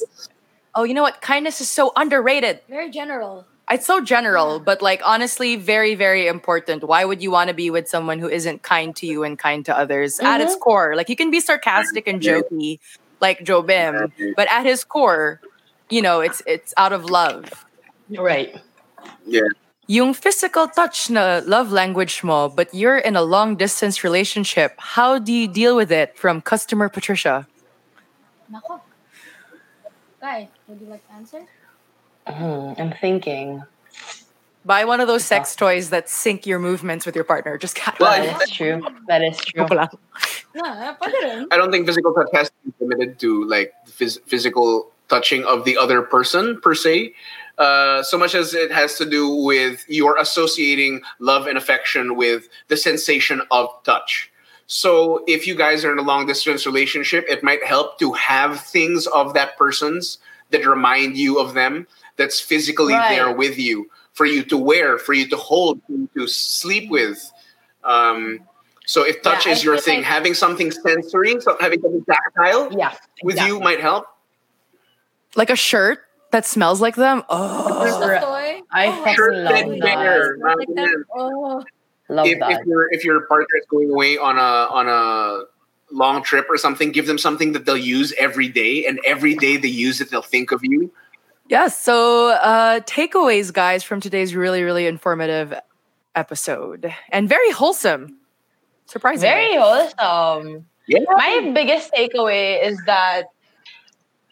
Oh, 0.74 0.82
you 0.82 0.96
know 0.96 1.04
what? 1.04 1.22
Kindness 1.22 1.62
is 1.62 1.70
so 1.70 1.92
underrated. 1.96 2.62
Very 2.68 2.90
general. 2.90 3.46
It's 3.70 3.86
so 3.86 4.02
general, 4.02 4.58
Yeah. 4.58 4.64
but 4.66 4.82
like 4.82 5.02
honestly, 5.06 5.56
very, 5.56 5.94
very 5.94 6.26
important. 6.26 6.84
Why 6.84 7.06
would 7.06 7.22
you 7.22 7.30
want 7.30 7.50
to 7.50 7.54
be 7.54 7.70
with 7.70 7.88
someone 7.88 8.18
who 8.18 8.28
isn't 8.28 8.64
kind 8.64 8.96
to 8.96 9.06
you 9.06 9.24
and 9.24 9.38
kind 9.38 9.64
to 9.66 9.78
others? 9.78 10.20
At 10.20 10.42
its 10.42 10.54
mm-hmm. 10.54 10.62
core, 10.62 10.96
like 10.96 11.10
you 11.10 11.16
can 11.16 11.30
be 11.30 11.40
sarcastic 11.40 12.08
and 12.08 12.22
jokey, 12.22 12.80
like 13.20 13.46
Jobim, 13.46 14.12
but 14.36 14.52
at 14.52 14.66
his 14.66 14.84
core, 14.84 15.40
you 15.92 16.02
know, 16.02 16.22
it's 16.22 16.42
it's 16.48 16.74
out 16.76 16.92
of 16.92 17.06
love. 17.06 17.66
Right. 18.10 18.60
yeah. 19.28 19.42
Yung 19.88 20.14
physical 20.14 20.68
touch 20.68 21.10
na 21.10 21.42
love 21.46 21.72
language 21.72 22.24
mo, 22.24 22.48
but 22.48 22.70
you're 22.74 22.98
in 23.02 23.16
a 23.16 23.22
long 23.22 23.56
distance 23.56 24.04
relationship. 24.04 24.76
How 24.78 25.18
do 25.18 25.34
you 25.34 25.48
deal 25.48 25.76
with 25.76 25.92
it? 25.92 26.16
From 26.18 26.40
customer 26.42 26.88
Patricia. 26.88 27.48
Nako. 28.52 28.80
Guy, 30.22 30.50
would 30.68 30.80
you 30.80 30.88
like 30.88 31.06
to 31.08 31.14
answer? 31.14 31.42
Mhm, 32.28 32.80
I'm 32.80 32.94
thinking. 33.02 33.64
Buy 34.64 34.86
one 34.86 35.02
of 35.02 35.08
those 35.08 35.26
sex 35.26 35.56
toys 35.56 35.90
that 35.90 36.08
sync 36.08 36.46
your 36.46 36.60
movements 36.60 37.08
with 37.08 37.16
your 37.16 37.26
partner. 37.26 37.58
Just 37.58 37.74
cat. 37.74 37.98
Well, 38.00 38.14
That 38.22 38.44
is 38.44 38.50
true. 38.52 38.82
That 39.08 39.24
is 39.26 39.38
true. 39.42 39.66
Joke 39.66 39.72
lang. 39.74 39.90
Yeah, 40.54 40.94
rin. 41.02 41.48
I 41.50 41.58
don't 41.58 41.72
think 41.72 41.88
physical 41.88 42.14
touch 42.14 42.30
has 42.34 42.50
to 42.54 42.56
be 42.70 42.72
limited 42.86 43.18
to 43.26 43.44
like 43.50 43.74
phys- 43.90 44.22
physical 44.30 44.92
touching 45.10 45.44
of 45.44 45.66
the 45.66 45.76
other 45.76 46.04
person 46.04 46.62
per 46.62 46.76
se. 46.76 47.16
Uh, 47.62 48.02
so 48.02 48.18
much 48.18 48.34
as 48.34 48.56
it 48.56 48.72
has 48.72 48.96
to 48.98 49.06
do 49.06 49.30
with 49.36 49.86
your 49.88 50.18
associating 50.18 51.00
love 51.20 51.46
and 51.46 51.60
affection 51.60 52.16
with 52.16 52.50
the 52.70 52.76
sensation 52.76 53.40
of 53.52 53.68
touch. 53.84 54.32
So 54.66 55.24
if 55.28 55.46
you 55.46 55.54
guys 55.54 55.86
are 55.86 55.92
in 55.92 56.00
a 56.00 56.02
long 56.02 56.26
distance 56.26 56.66
relationship, 56.66 57.24
it 57.30 57.44
might 57.44 57.64
help 57.64 58.00
to 58.00 58.14
have 58.14 58.62
things 58.62 59.06
of 59.08 59.36
that 59.36 59.58
person's 59.58 60.18
that 60.50 60.66
remind 60.66 61.18
you 61.18 61.40
of 61.40 61.54
them, 61.54 61.86
that's 62.18 62.40
physically 62.42 62.96
Right. 62.96 63.16
there 63.16 63.32
with 63.32 63.60
you, 63.60 63.92
for 64.14 64.26
you 64.26 64.42
to 64.46 64.58
wear, 64.58 64.98
for 64.98 65.14
you 65.14 65.30
to 65.30 65.38
hold, 65.38 65.80
you 65.88 66.10
to 66.18 66.26
sleep 66.28 66.90
with. 66.90 67.20
Um, 67.84 68.40
so 68.88 69.06
if 69.06 69.22
touch 69.22 69.46
Yeah, 69.46 69.52
I 69.52 69.56
is 69.56 69.64
your 69.64 69.78
thing, 69.78 69.98
like- 69.98 70.06
having 70.06 70.34
something 70.34 70.72
sensory, 70.72 71.40
so 71.42 71.56
having 71.60 71.80
something 71.82 72.04
tactile 72.10 72.74
Yeah. 72.76 72.96
with 73.22 73.40
you 73.46 73.60
might 73.60 73.82
help. 73.82 74.08
Like 75.36 75.52
a 75.52 75.56
shirt 75.56 76.00
that 76.32 76.46
smells 76.46 76.82
like 76.82 76.96
them. 76.96 77.24
Oh, 77.30 77.88
Stuffed 77.88 78.26
I 78.72 78.88
Oh, 78.88 78.92
fucking 79.04 79.16
Shirt 79.16 79.36
love 79.36 79.56
and 79.56 79.72
that. 79.74 79.80
bear. 79.82 80.38
Like 80.38 80.68
not 80.70 80.76
that. 80.76 81.04
Oh, 81.16 81.64
Love 82.10 82.28
If, 82.28 82.40
that. 82.40 82.52
if 82.52 82.66
your 82.66 82.88
if 82.94 83.06
your 83.06 83.22
partner 83.28 83.48
is 83.58 83.66
going 83.70 83.90
away 83.90 84.18
on 84.18 84.38
a 84.38 84.42
on 84.42 84.88
a 84.90 85.44
long 85.94 86.24
trip 86.24 86.46
or 86.50 86.58
something, 86.58 86.92
give 86.92 87.08
them 87.08 87.18
something 87.18 87.54
that 87.54 87.66
they'll 87.66 87.78
use 87.78 88.14
every 88.18 88.48
day, 88.50 88.86
and 88.86 89.00
every 89.06 89.36
day 89.36 89.58
they 89.58 89.68
use 89.70 90.02
it, 90.02 90.10
they'll 90.10 90.22
think 90.22 90.52
of 90.52 90.60
you. 90.64 90.92
yes. 91.50 91.80
So 91.82 92.30
uh, 92.30 92.80
takeaways, 92.82 93.54
guys, 93.54 93.84
from 93.84 94.00
today's 94.02 94.36
really, 94.36 94.64
really 94.64 94.88
informative 94.88 95.54
episode 96.16 96.94
and 97.10 97.30
very 97.30 97.52
wholesome. 97.52 98.18
Surprisingly. 98.88 99.30
Very 99.30 99.56
wholesome. 99.56 100.66
Yeah. 100.88 101.00
My 101.12 101.52
biggest 101.54 101.92
takeaway 101.94 102.62
is 102.66 102.78
that 102.88 103.24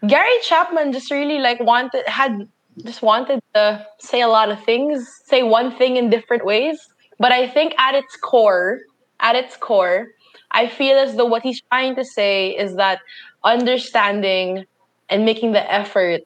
Gary 0.07 0.35
Chapman 0.43 0.93
just 0.93 1.11
really 1.11 1.39
like 1.39 1.59
wanted 1.59 2.07
had 2.07 2.47
just 2.85 3.01
wanted 3.01 3.41
to 3.53 3.85
say 3.99 4.21
a 4.21 4.27
lot 4.27 4.49
of 4.49 4.63
things, 4.63 5.07
say 5.25 5.43
one 5.43 5.75
thing 5.75 5.97
in 5.97 6.09
different 6.09 6.45
ways. 6.45 6.79
But 7.17 7.31
I 7.33 7.49
think 7.49 7.73
at 7.77 7.95
its 7.95 8.15
core, 8.15 8.79
at 9.19 9.35
its 9.35 9.57
core, 9.57 10.07
I 10.51 10.67
feel 10.67 10.97
as 10.97 11.15
though 11.15 11.25
what 11.25 11.43
he's 11.43 11.61
trying 11.69 11.95
to 11.95 12.05
say 12.05 12.51
is 12.51 12.75
that 12.75 12.99
understanding 13.43 14.65
and 15.09 15.25
making 15.25 15.51
the 15.51 15.71
effort 15.71 16.21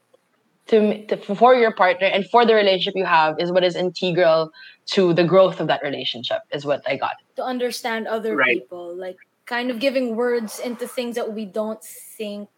to, 0.67 1.05
to 1.07 1.17
for 1.17 1.55
your 1.55 1.73
partner 1.73 2.07
and 2.07 2.25
for 2.29 2.45
the 2.45 2.53
relationship 2.53 2.93
you 2.95 3.05
have 3.05 3.35
is 3.39 3.51
what 3.51 3.63
is 3.63 3.75
integral 3.75 4.51
to 4.91 5.13
the 5.13 5.23
growth 5.23 5.59
of 5.59 5.67
that 5.67 5.81
relationship 5.83 6.39
is 6.53 6.65
what 6.65 6.81
I 6.87 6.97
got. 6.97 7.13
to 7.35 7.43
understand 7.43 8.07
other 8.07 8.35
Right. 8.35 8.61
people, 8.61 8.95
like 8.95 9.17
kind 9.45 9.71
of 9.71 9.79
giving 9.79 10.15
words 10.15 10.59
into 10.59 10.87
things 10.87 11.15
that 11.15 11.33
we 11.33 11.45
don't 11.45 11.83
think 11.83 12.49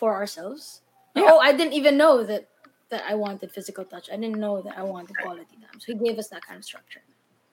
for 0.00 0.14
ourselves. 0.14 0.80
Like, 1.14 1.24
Yeah. 1.24 1.30
Oh, 1.32 1.38
I 1.38 1.52
didn't 1.52 1.74
even 1.74 1.96
know 1.96 2.24
that 2.24 2.48
that 2.88 3.02
I 3.06 3.14
wanted 3.14 3.52
physical 3.52 3.84
touch. 3.84 4.06
I 4.12 4.16
didn't 4.16 4.40
know 4.46 4.56
that 4.62 4.76
I 4.76 4.82
wanted 4.82 5.14
quality 5.22 5.56
time. 5.64 5.78
So 5.78 5.92
he 5.92 5.98
gave 6.06 6.18
us 6.18 6.28
that 6.34 6.42
kind 6.44 6.58
of 6.58 6.64
structure. 6.64 7.02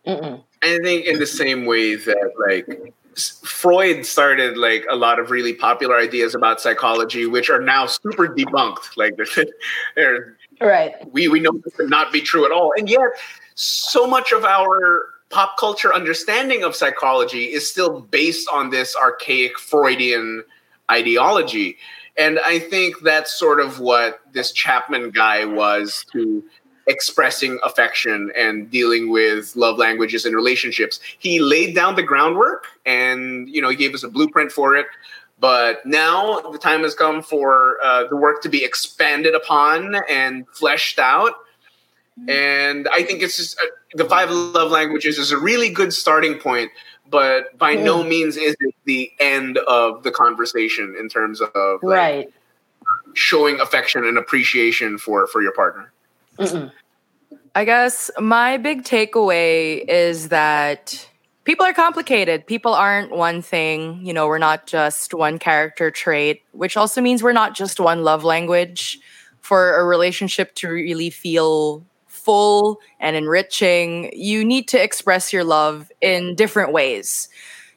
Mm-mm. 0.07 0.41
I 0.63 0.79
think 0.83 1.05
in 1.05 1.19
the 1.19 1.27
same 1.27 1.65
way 1.65 1.95
that 1.95 2.31
like 2.47 2.67
Freud 3.43 4.05
started 4.05 4.57
like 4.57 4.83
a 4.89 4.95
lot 4.95 5.19
of 5.19 5.29
really 5.29 5.53
popular 5.53 5.95
ideas 5.97 6.33
about 6.33 6.61
psychology, 6.61 7.25
which 7.27 7.49
are 7.49 7.61
now 7.61 7.85
super 7.85 8.27
debunked. 8.39 8.95
Like 8.95 9.15
they're, 9.17 9.45
they're 9.95 10.37
Right. 10.59 10.95
we 11.13 11.27
we 11.27 11.39
know 11.39 11.51
this 11.63 11.73
to 11.73 11.87
not 11.87 12.11
be 12.11 12.21
true 12.21 12.43
at 12.45 12.51
all, 12.51 12.73
and 12.77 12.89
yet 12.89 13.11
so 13.53 14.07
much 14.07 14.31
of 14.31 14.43
our 14.43 15.09
pop 15.29 15.57
culture 15.57 15.93
understanding 15.93 16.63
of 16.63 16.75
psychology 16.75 17.45
is 17.57 17.69
still 17.69 18.01
based 18.01 18.47
on 18.49 18.69
this 18.69 18.95
archaic 18.95 19.59
Freudian 19.59 20.43
ideology. 20.89 21.77
And 22.17 22.39
I 22.39 22.59
think 22.59 23.01
that's 23.01 23.37
sort 23.37 23.59
of 23.59 23.79
what 23.79 24.21
this 24.33 24.51
Chapman 24.51 25.11
guy 25.11 25.45
was 25.45 26.05
to 26.13 26.43
expressing 26.87 27.59
affection 27.63 28.31
and 28.35 28.71
dealing 28.71 29.11
with 29.11 29.55
love 29.55 29.77
languages 29.77 30.25
and 30.25 30.35
relationships. 30.35 30.99
He 31.19 31.39
laid 31.39 31.75
down 31.75 31.95
the 31.95 32.03
groundwork 32.03 32.65
and 32.85 33.47
you 33.49 33.61
know 33.61 33.69
he 33.69 33.75
gave 33.75 33.93
us 33.93 34.03
a 34.03 34.09
blueprint 34.09 34.51
for 34.51 34.75
it. 34.75 34.87
But 35.39 35.85
now 35.85 36.39
the 36.39 36.57
time 36.57 36.81
has 36.81 36.95
come 36.95 37.21
for 37.21 37.77
uh, 37.83 38.07
the 38.07 38.15
work 38.15 38.41
to 38.41 38.49
be 38.49 38.65
expanded 38.65 39.35
upon 39.35 39.95
and 40.09 40.47
fleshed 40.49 40.97
out. 40.97 41.33
And 42.27 42.87
I 42.91 43.03
think 43.03 43.21
it's 43.21 43.37
just 43.37 43.59
uh, 43.59 43.65
the 43.93 44.05
five 44.05 44.31
love 44.31 44.71
languages 44.71 45.19
is 45.19 45.31
a 45.31 45.37
really 45.37 45.69
good 45.69 45.93
starting 45.93 46.39
point, 46.39 46.71
but 47.09 47.57
by 47.57 47.75
no 47.75 48.03
hmm. 48.03 48.09
means 48.09 48.37
is 48.37 48.55
it 48.59 48.75
the 48.85 49.11
end 49.19 49.57
of 49.59 50.03
the 50.03 50.11
conversation 50.11 50.95
in 50.99 51.09
terms 51.09 51.41
of 51.41 51.49
like, 51.81 51.83
Right. 51.83 52.33
showing 53.13 53.59
affection 53.59 54.05
and 54.05 54.17
appreciation 54.17 54.97
for 54.97 55.27
for 55.27 55.41
your 55.41 55.53
partner. 55.53 55.91
Mm-mm. 56.37 56.71
I 57.55 57.65
guess 57.65 58.11
my 58.19 58.57
big 58.57 58.83
takeaway 58.83 59.83
is 59.87 60.29
that 60.29 61.09
people 61.43 61.65
are 61.65 61.73
complicated. 61.73 62.45
People 62.45 62.73
aren't 62.73 63.11
one 63.11 63.41
thing. 63.41 64.05
You 64.05 64.13
know, 64.13 64.27
we're 64.27 64.37
not 64.37 64.67
just 64.67 65.13
one 65.13 65.39
character 65.39 65.89
trait, 65.89 66.43
which 66.51 66.77
also 66.77 67.01
means 67.01 67.23
we're 67.23 67.31
not 67.33 67.55
just 67.55 67.79
one 67.79 68.03
love 68.03 68.23
language. 68.23 68.99
For 69.39 69.79
a 69.79 69.85
relationship 69.85 70.55
to 70.55 70.67
really 70.67 71.09
feel 71.09 71.85
full 72.27 72.81
and 72.99 73.15
enriching, 73.15 74.11
you 74.13 74.43
need 74.43 74.67
to 74.67 74.83
express 74.83 75.31
your 75.31 75.45
love 75.45 75.89
in 76.01 76.35
different 76.35 76.73
ways. 76.73 77.29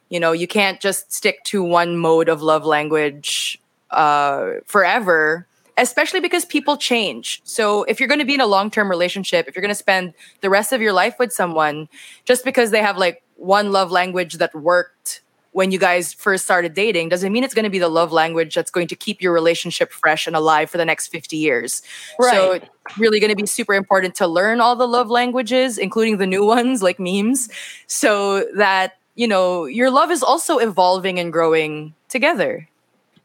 You 0.09 0.19
know, 0.19 0.33
you 0.33 0.45
can't 0.45 0.81
just 0.81 1.13
stick 1.13 1.41
to 1.45 1.63
one 1.63 1.95
mode 1.95 2.27
of 2.27 2.41
love 2.41 2.65
language 2.65 3.57
uh, 3.91 4.55
forever 4.65 5.47
especially 5.77 6.19
because 6.19 6.45
people 6.45 6.77
change. 6.77 7.41
So 7.43 7.83
if 7.83 7.99
you're 7.99 8.09
going 8.09 8.19
to 8.19 8.25
be 8.25 8.35
in 8.35 8.41
a 8.41 8.45
long-term 8.45 8.89
relationship, 8.89 9.47
if 9.47 9.55
you're 9.55 9.61
going 9.61 9.69
to 9.69 9.75
spend 9.87 10.13
the 10.41 10.49
rest 10.49 10.73
of 10.73 10.81
your 10.81 10.93
life 10.93 11.15
with 11.17 11.31
someone 11.31 11.87
just 12.25 12.43
because 12.43 12.69
they 12.69 12.81
have 12.81 12.97
like 12.97 13.23
one 13.37 13.71
love 13.71 13.89
language 13.89 14.35
that 14.35 14.53
worked 14.53 15.21
when 15.53 15.71
you 15.71 15.77
guys 15.79 16.13
first 16.13 16.45
started 16.45 16.73
dating 16.73 17.09
doesn't 17.09 17.31
mean 17.31 17.43
it's 17.43 17.53
going 17.53 17.63
to 17.65 17.69
be 17.69 17.79
the 17.79 17.89
love 17.89 18.11
language 18.11 18.55
that's 18.55 18.71
going 18.71 18.87
to 18.87 18.95
keep 18.95 19.21
your 19.21 19.33
relationship 19.33 19.91
fresh 19.91 20.25
and 20.27 20.35
alive 20.35 20.69
for 20.69 20.77
the 20.77 20.85
next 20.85 21.07
50 21.09 21.35
years. 21.37 21.81
So 22.19 22.51
Right. 22.51 22.63
it's 22.87 22.97
really 22.97 23.19
going 23.19 23.31
to 23.31 23.35
be 23.35 23.45
super 23.45 23.73
important 23.73 24.15
to 24.15 24.27
learn 24.27 24.61
all 24.61 24.75
the 24.75 24.87
love 24.87 25.09
languages, 25.09 25.77
including 25.77 26.17
the 26.17 26.27
new 26.27 26.45
ones 26.57 26.81
like 26.81 26.99
memes, 26.99 27.49
so 27.87 28.45
that, 28.55 28.97
you 29.15 29.27
know, 29.27 29.65
your 29.65 29.91
love 29.91 30.09
is 30.11 30.23
also 30.23 30.57
evolving 30.57 31.19
and 31.19 31.33
growing 31.33 31.93
together. 32.07 32.67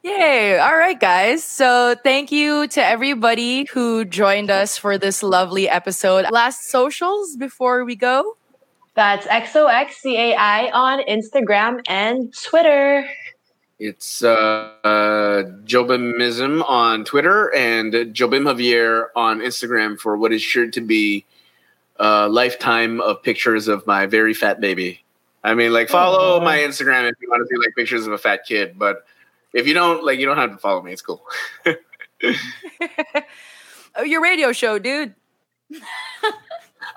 Yay. 0.03 0.57
All 0.59 0.77
right, 0.77 0.99
guys. 1.01 1.43
So 1.43 1.97
thank 2.03 2.31
you 2.31 2.69
to 2.69 2.85
everybody 2.85 3.65
who 3.65 4.05
joined 4.05 4.51
us 4.51 4.79
for 4.79 4.99
this 4.99 5.21
lovely 5.23 5.69
episode. 5.69 6.27
Last 6.31 6.69
socials 6.71 7.37
before 7.37 7.85
we 7.85 7.97
go. 7.97 8.37
That's 8.97 9.27
XOXCAI 9.27 10.71
on 10.73 11.05
Instagram 11.05 11.83
and 11.87 12.35
Twitter. 12.35 13.07
It's 13.79 14.25
uh, 14.25 14.73
uh, 14.83 15.43
Jobimism 15.65 16.67
on 16.67 17.05
Twitter 17.05 17.55
and 17.55 17.93
Jobim 17.93 18.45
Javier 18.45 19.09
on 19.15 19.41
Instagram 19.41 19.99
for 19.99 20.17
what 20.17 20.33
is 20.33 20.41
sure 20.41 20.71
to 20.71 20.81
be 20.81 21.27
a 21.97 22.27
lifetime 22.27 23.03
of 23.03 23.23
pictures 23.23 23.69
of 23.69 23.87
my 23.87 24.07
very 24.07 24.33
fat 24.33 24.63
baby. 24.63 25.05
I 25.45 25.53
mean, 25.53 25.75
like 25.75 25.91
follow 25.91 26.41
Aw. 26.41 26.45
my 26.45 26.57
Instagram 26.57 27.11
if 27.11 27.17
you 27.21 27.29
want 27.29 27.47
to 27.47 27.55
see 27.55 27.59
like 27.59 27.75
pictures 27.77 28.07
of 28.07 28.15
a 28.15 28.19
fat 28.19 28.47
kid, 28.49 28.79
but 28.79 29.05
if 29.53 29.67
you 29.67 29.75
don't, 29.75 30.05
like, 30.05 30.19
you 30.19 30.25
don't 30.25 30.39
have 30.39 30.53
to 30.53 30.59
follow 30.59 30.81
me. 30.81 30.93
It's 30.93 31.03
cool. 31.03 31.23
oh, 33.95 34.03
your 34.05 34.23
radio 34.23 34.53
show, 34.53 34.79
dude. 34.79 35.15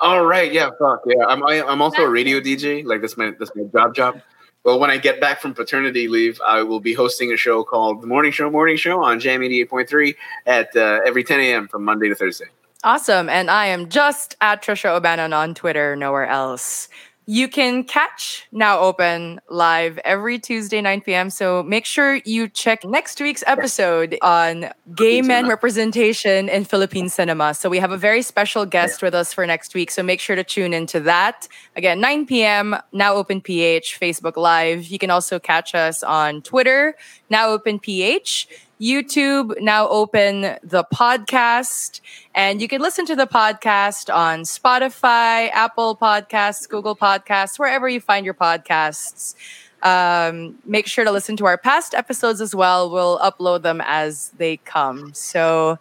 All 0.01 0.26
right, 0.26 0.51
yeah, 0.51 0.69
fuck 0.80 1.01
yeah. 1.05 1.26
I'm 1.27 1.45
I, 1.45 1.61
I'm 1.61 1.81
also 1.81 2.03
a 2.03 2.09
radio 2.09 2.39
DJ. 2.39 2.85
Like 2.85 3.01
that's 3.01 3.17
my 3.17 3.31
that's 3.38 3.51
my 3.55 3.63
job 3.63 3.95
job. 3.95 4.21
Well, 4.63 4.80
when 4.80 4.89
I 4.89 4.97
get 4.97 5.21
back 5.21 5.41
from 5.41 5.53
paternity 5.53 6.07
leave, 6.07 6.39
I 6.45 6.63
will 6.63 6.81
be 6.81 6.93
hosting 6.93 7.31
a 7.31 7.38
show 7.38 7.63
called 7.63 8.01
The 8.01 8.07
Morning 8.07 8.31
Show 8.31 8.49
Morning 8.49 8.76
Show 8.76 9.01
on 9.01 9.19
Jam 9.19 9.39
88.3 9.39 10.15
at 10.45 10.76
uh, 10.76 10.99
every 11.05 11.23
10 11.23 11.39
a.m. 11.39 11.67
from 11.69 11.85
Monday 11.85 12.09
to 12.09 12.15
Thursday. 12.15 12.47
Awesome. 12.84 13.30
And 13.30 13.49
I 13.49 13.67
am 13.67 13.89
just 13.89 14.35
at 14.41 14.61
Trisha 14.61 14.89
O'Bannon 14.89 15.34
on 15.34 15.53
Twitter, 15.53 15.95
nowhere 15.95 16.27
else. 16.27 16.88
You 17.31 17.47
can 17.47 17.84
catch 17.84 18.47
Now 18.51 18.80
Open 18.80 19.39
live 19.51 19.99
every 19.99 20.39
Tuesday, 20.39 20.81
9 20.81 21.01
p.m. 21.01 21.30
So 21.30 21.61
make 21.61 21.85
sure 21.85 22.15
you 22.26 22.47
check 22.47 22.84
next 22.84 23.22
week's 23.22 23.43
episode 23.45 24.18
on 24.23 24.72
gay 24.95 25.22
men 25.22 25.47
representation 25.47 26.49
in 26.49 26.65
Philippine 26.65 27.07
cinema. 27.07 27.53
So 27.53 27.69
we 27.69 27.77
have 27.77 27.91
a 27.91 27.97
very 27.97 28.23
special 28.23 28.65
guest 28.65 29.03
with 29.03 29.14
us 29.14 29.31
for 29.31 29.45
next 29.45 29.76
week. 29.76 29.91
So 29.91 30.01
make 30.01 30.19
sure 30.19 30.35
to 30.35 30.43
tune 30.43 30.73
into 30.73 30.99
that. 31.01 31.47
Again, 31.76 32.01
9 32.01 32.26
p.m., 32.26 32.76
Now 32.93 33.14
Open 33.14 33.41
PH, 33.41 33.99
Facebook 34.01 34.35
Live. 34.35 34.88
You 34.88 34.97
can 34.97 35.11
also 35.11 35.38
catch 35.38 35.76
us 35.76 36.01
on 36.01 36.41
Twitter, 36.41 36.95
Now 37.30 37.49
Open 37.49 37.77
PH. 37.77 38.47
YouTube, 38.80 39.60
now 39.61 39.88
open 39.89 40.41
the 40.64 40.85
podcast. 40.93 42.01
And 42.34 42.61
you 42.61 42.68
can 42.68 42.81
listen 42.81 43.06
to 43.07 43.15
the 43.15 43.27
podcast 43.27 44.14
on 44.14 44.41
Spotify, 44.41 45.49
Apple 45.51 45.95
Podcasts, 45.97 46.68
Google 46.68 46.95
Podcasts, 46.95 47.60
wherever 47.60 47.89
you 47.89 47.99
find 47.99 48.26
your 48.26 48.34
podcasts. 48.34 49.35
Um, 49.84 50.57
make 50.65 50.88
sure 50.88 51.06
to 51.06 51.11
listen 51.11 51.38
to 51.38 51.45
our 51.45 51.57
past 51.57 51.93
episodes 51.93 52.41
as 52.41 52.53
well. 52.56 52.89
We'll 52.89 53.18
upload 53.19 53.61
them 53.61 53.81
as 53.85 54.30
they 54.38 54.57
come. 54.57 55.14
So 55.14 55.80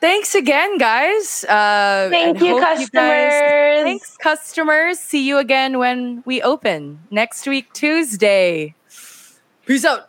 thanks 0.00 0.34
again, 0.34 0.76
guys. 0.78 1.44
Uh, 1.44 2.08
Thank 2.10 2.40
you, 2.40 2.58
customers. 2.60 2.90
guys- 2.92 3.82
thanks, 3.84 4.16
customers. 4.18 4.98
See 4.98 5.26
you 5.26 5.38
again 5.38 5.78
when 5.78 6.22
we 6.26 6.42
open 6.42 7.00
next 7.10 7.46
week, 7.46 7.72
Tuesday. 7.72 8.74
Peace 9.64 9.84
out. 9.84 10.08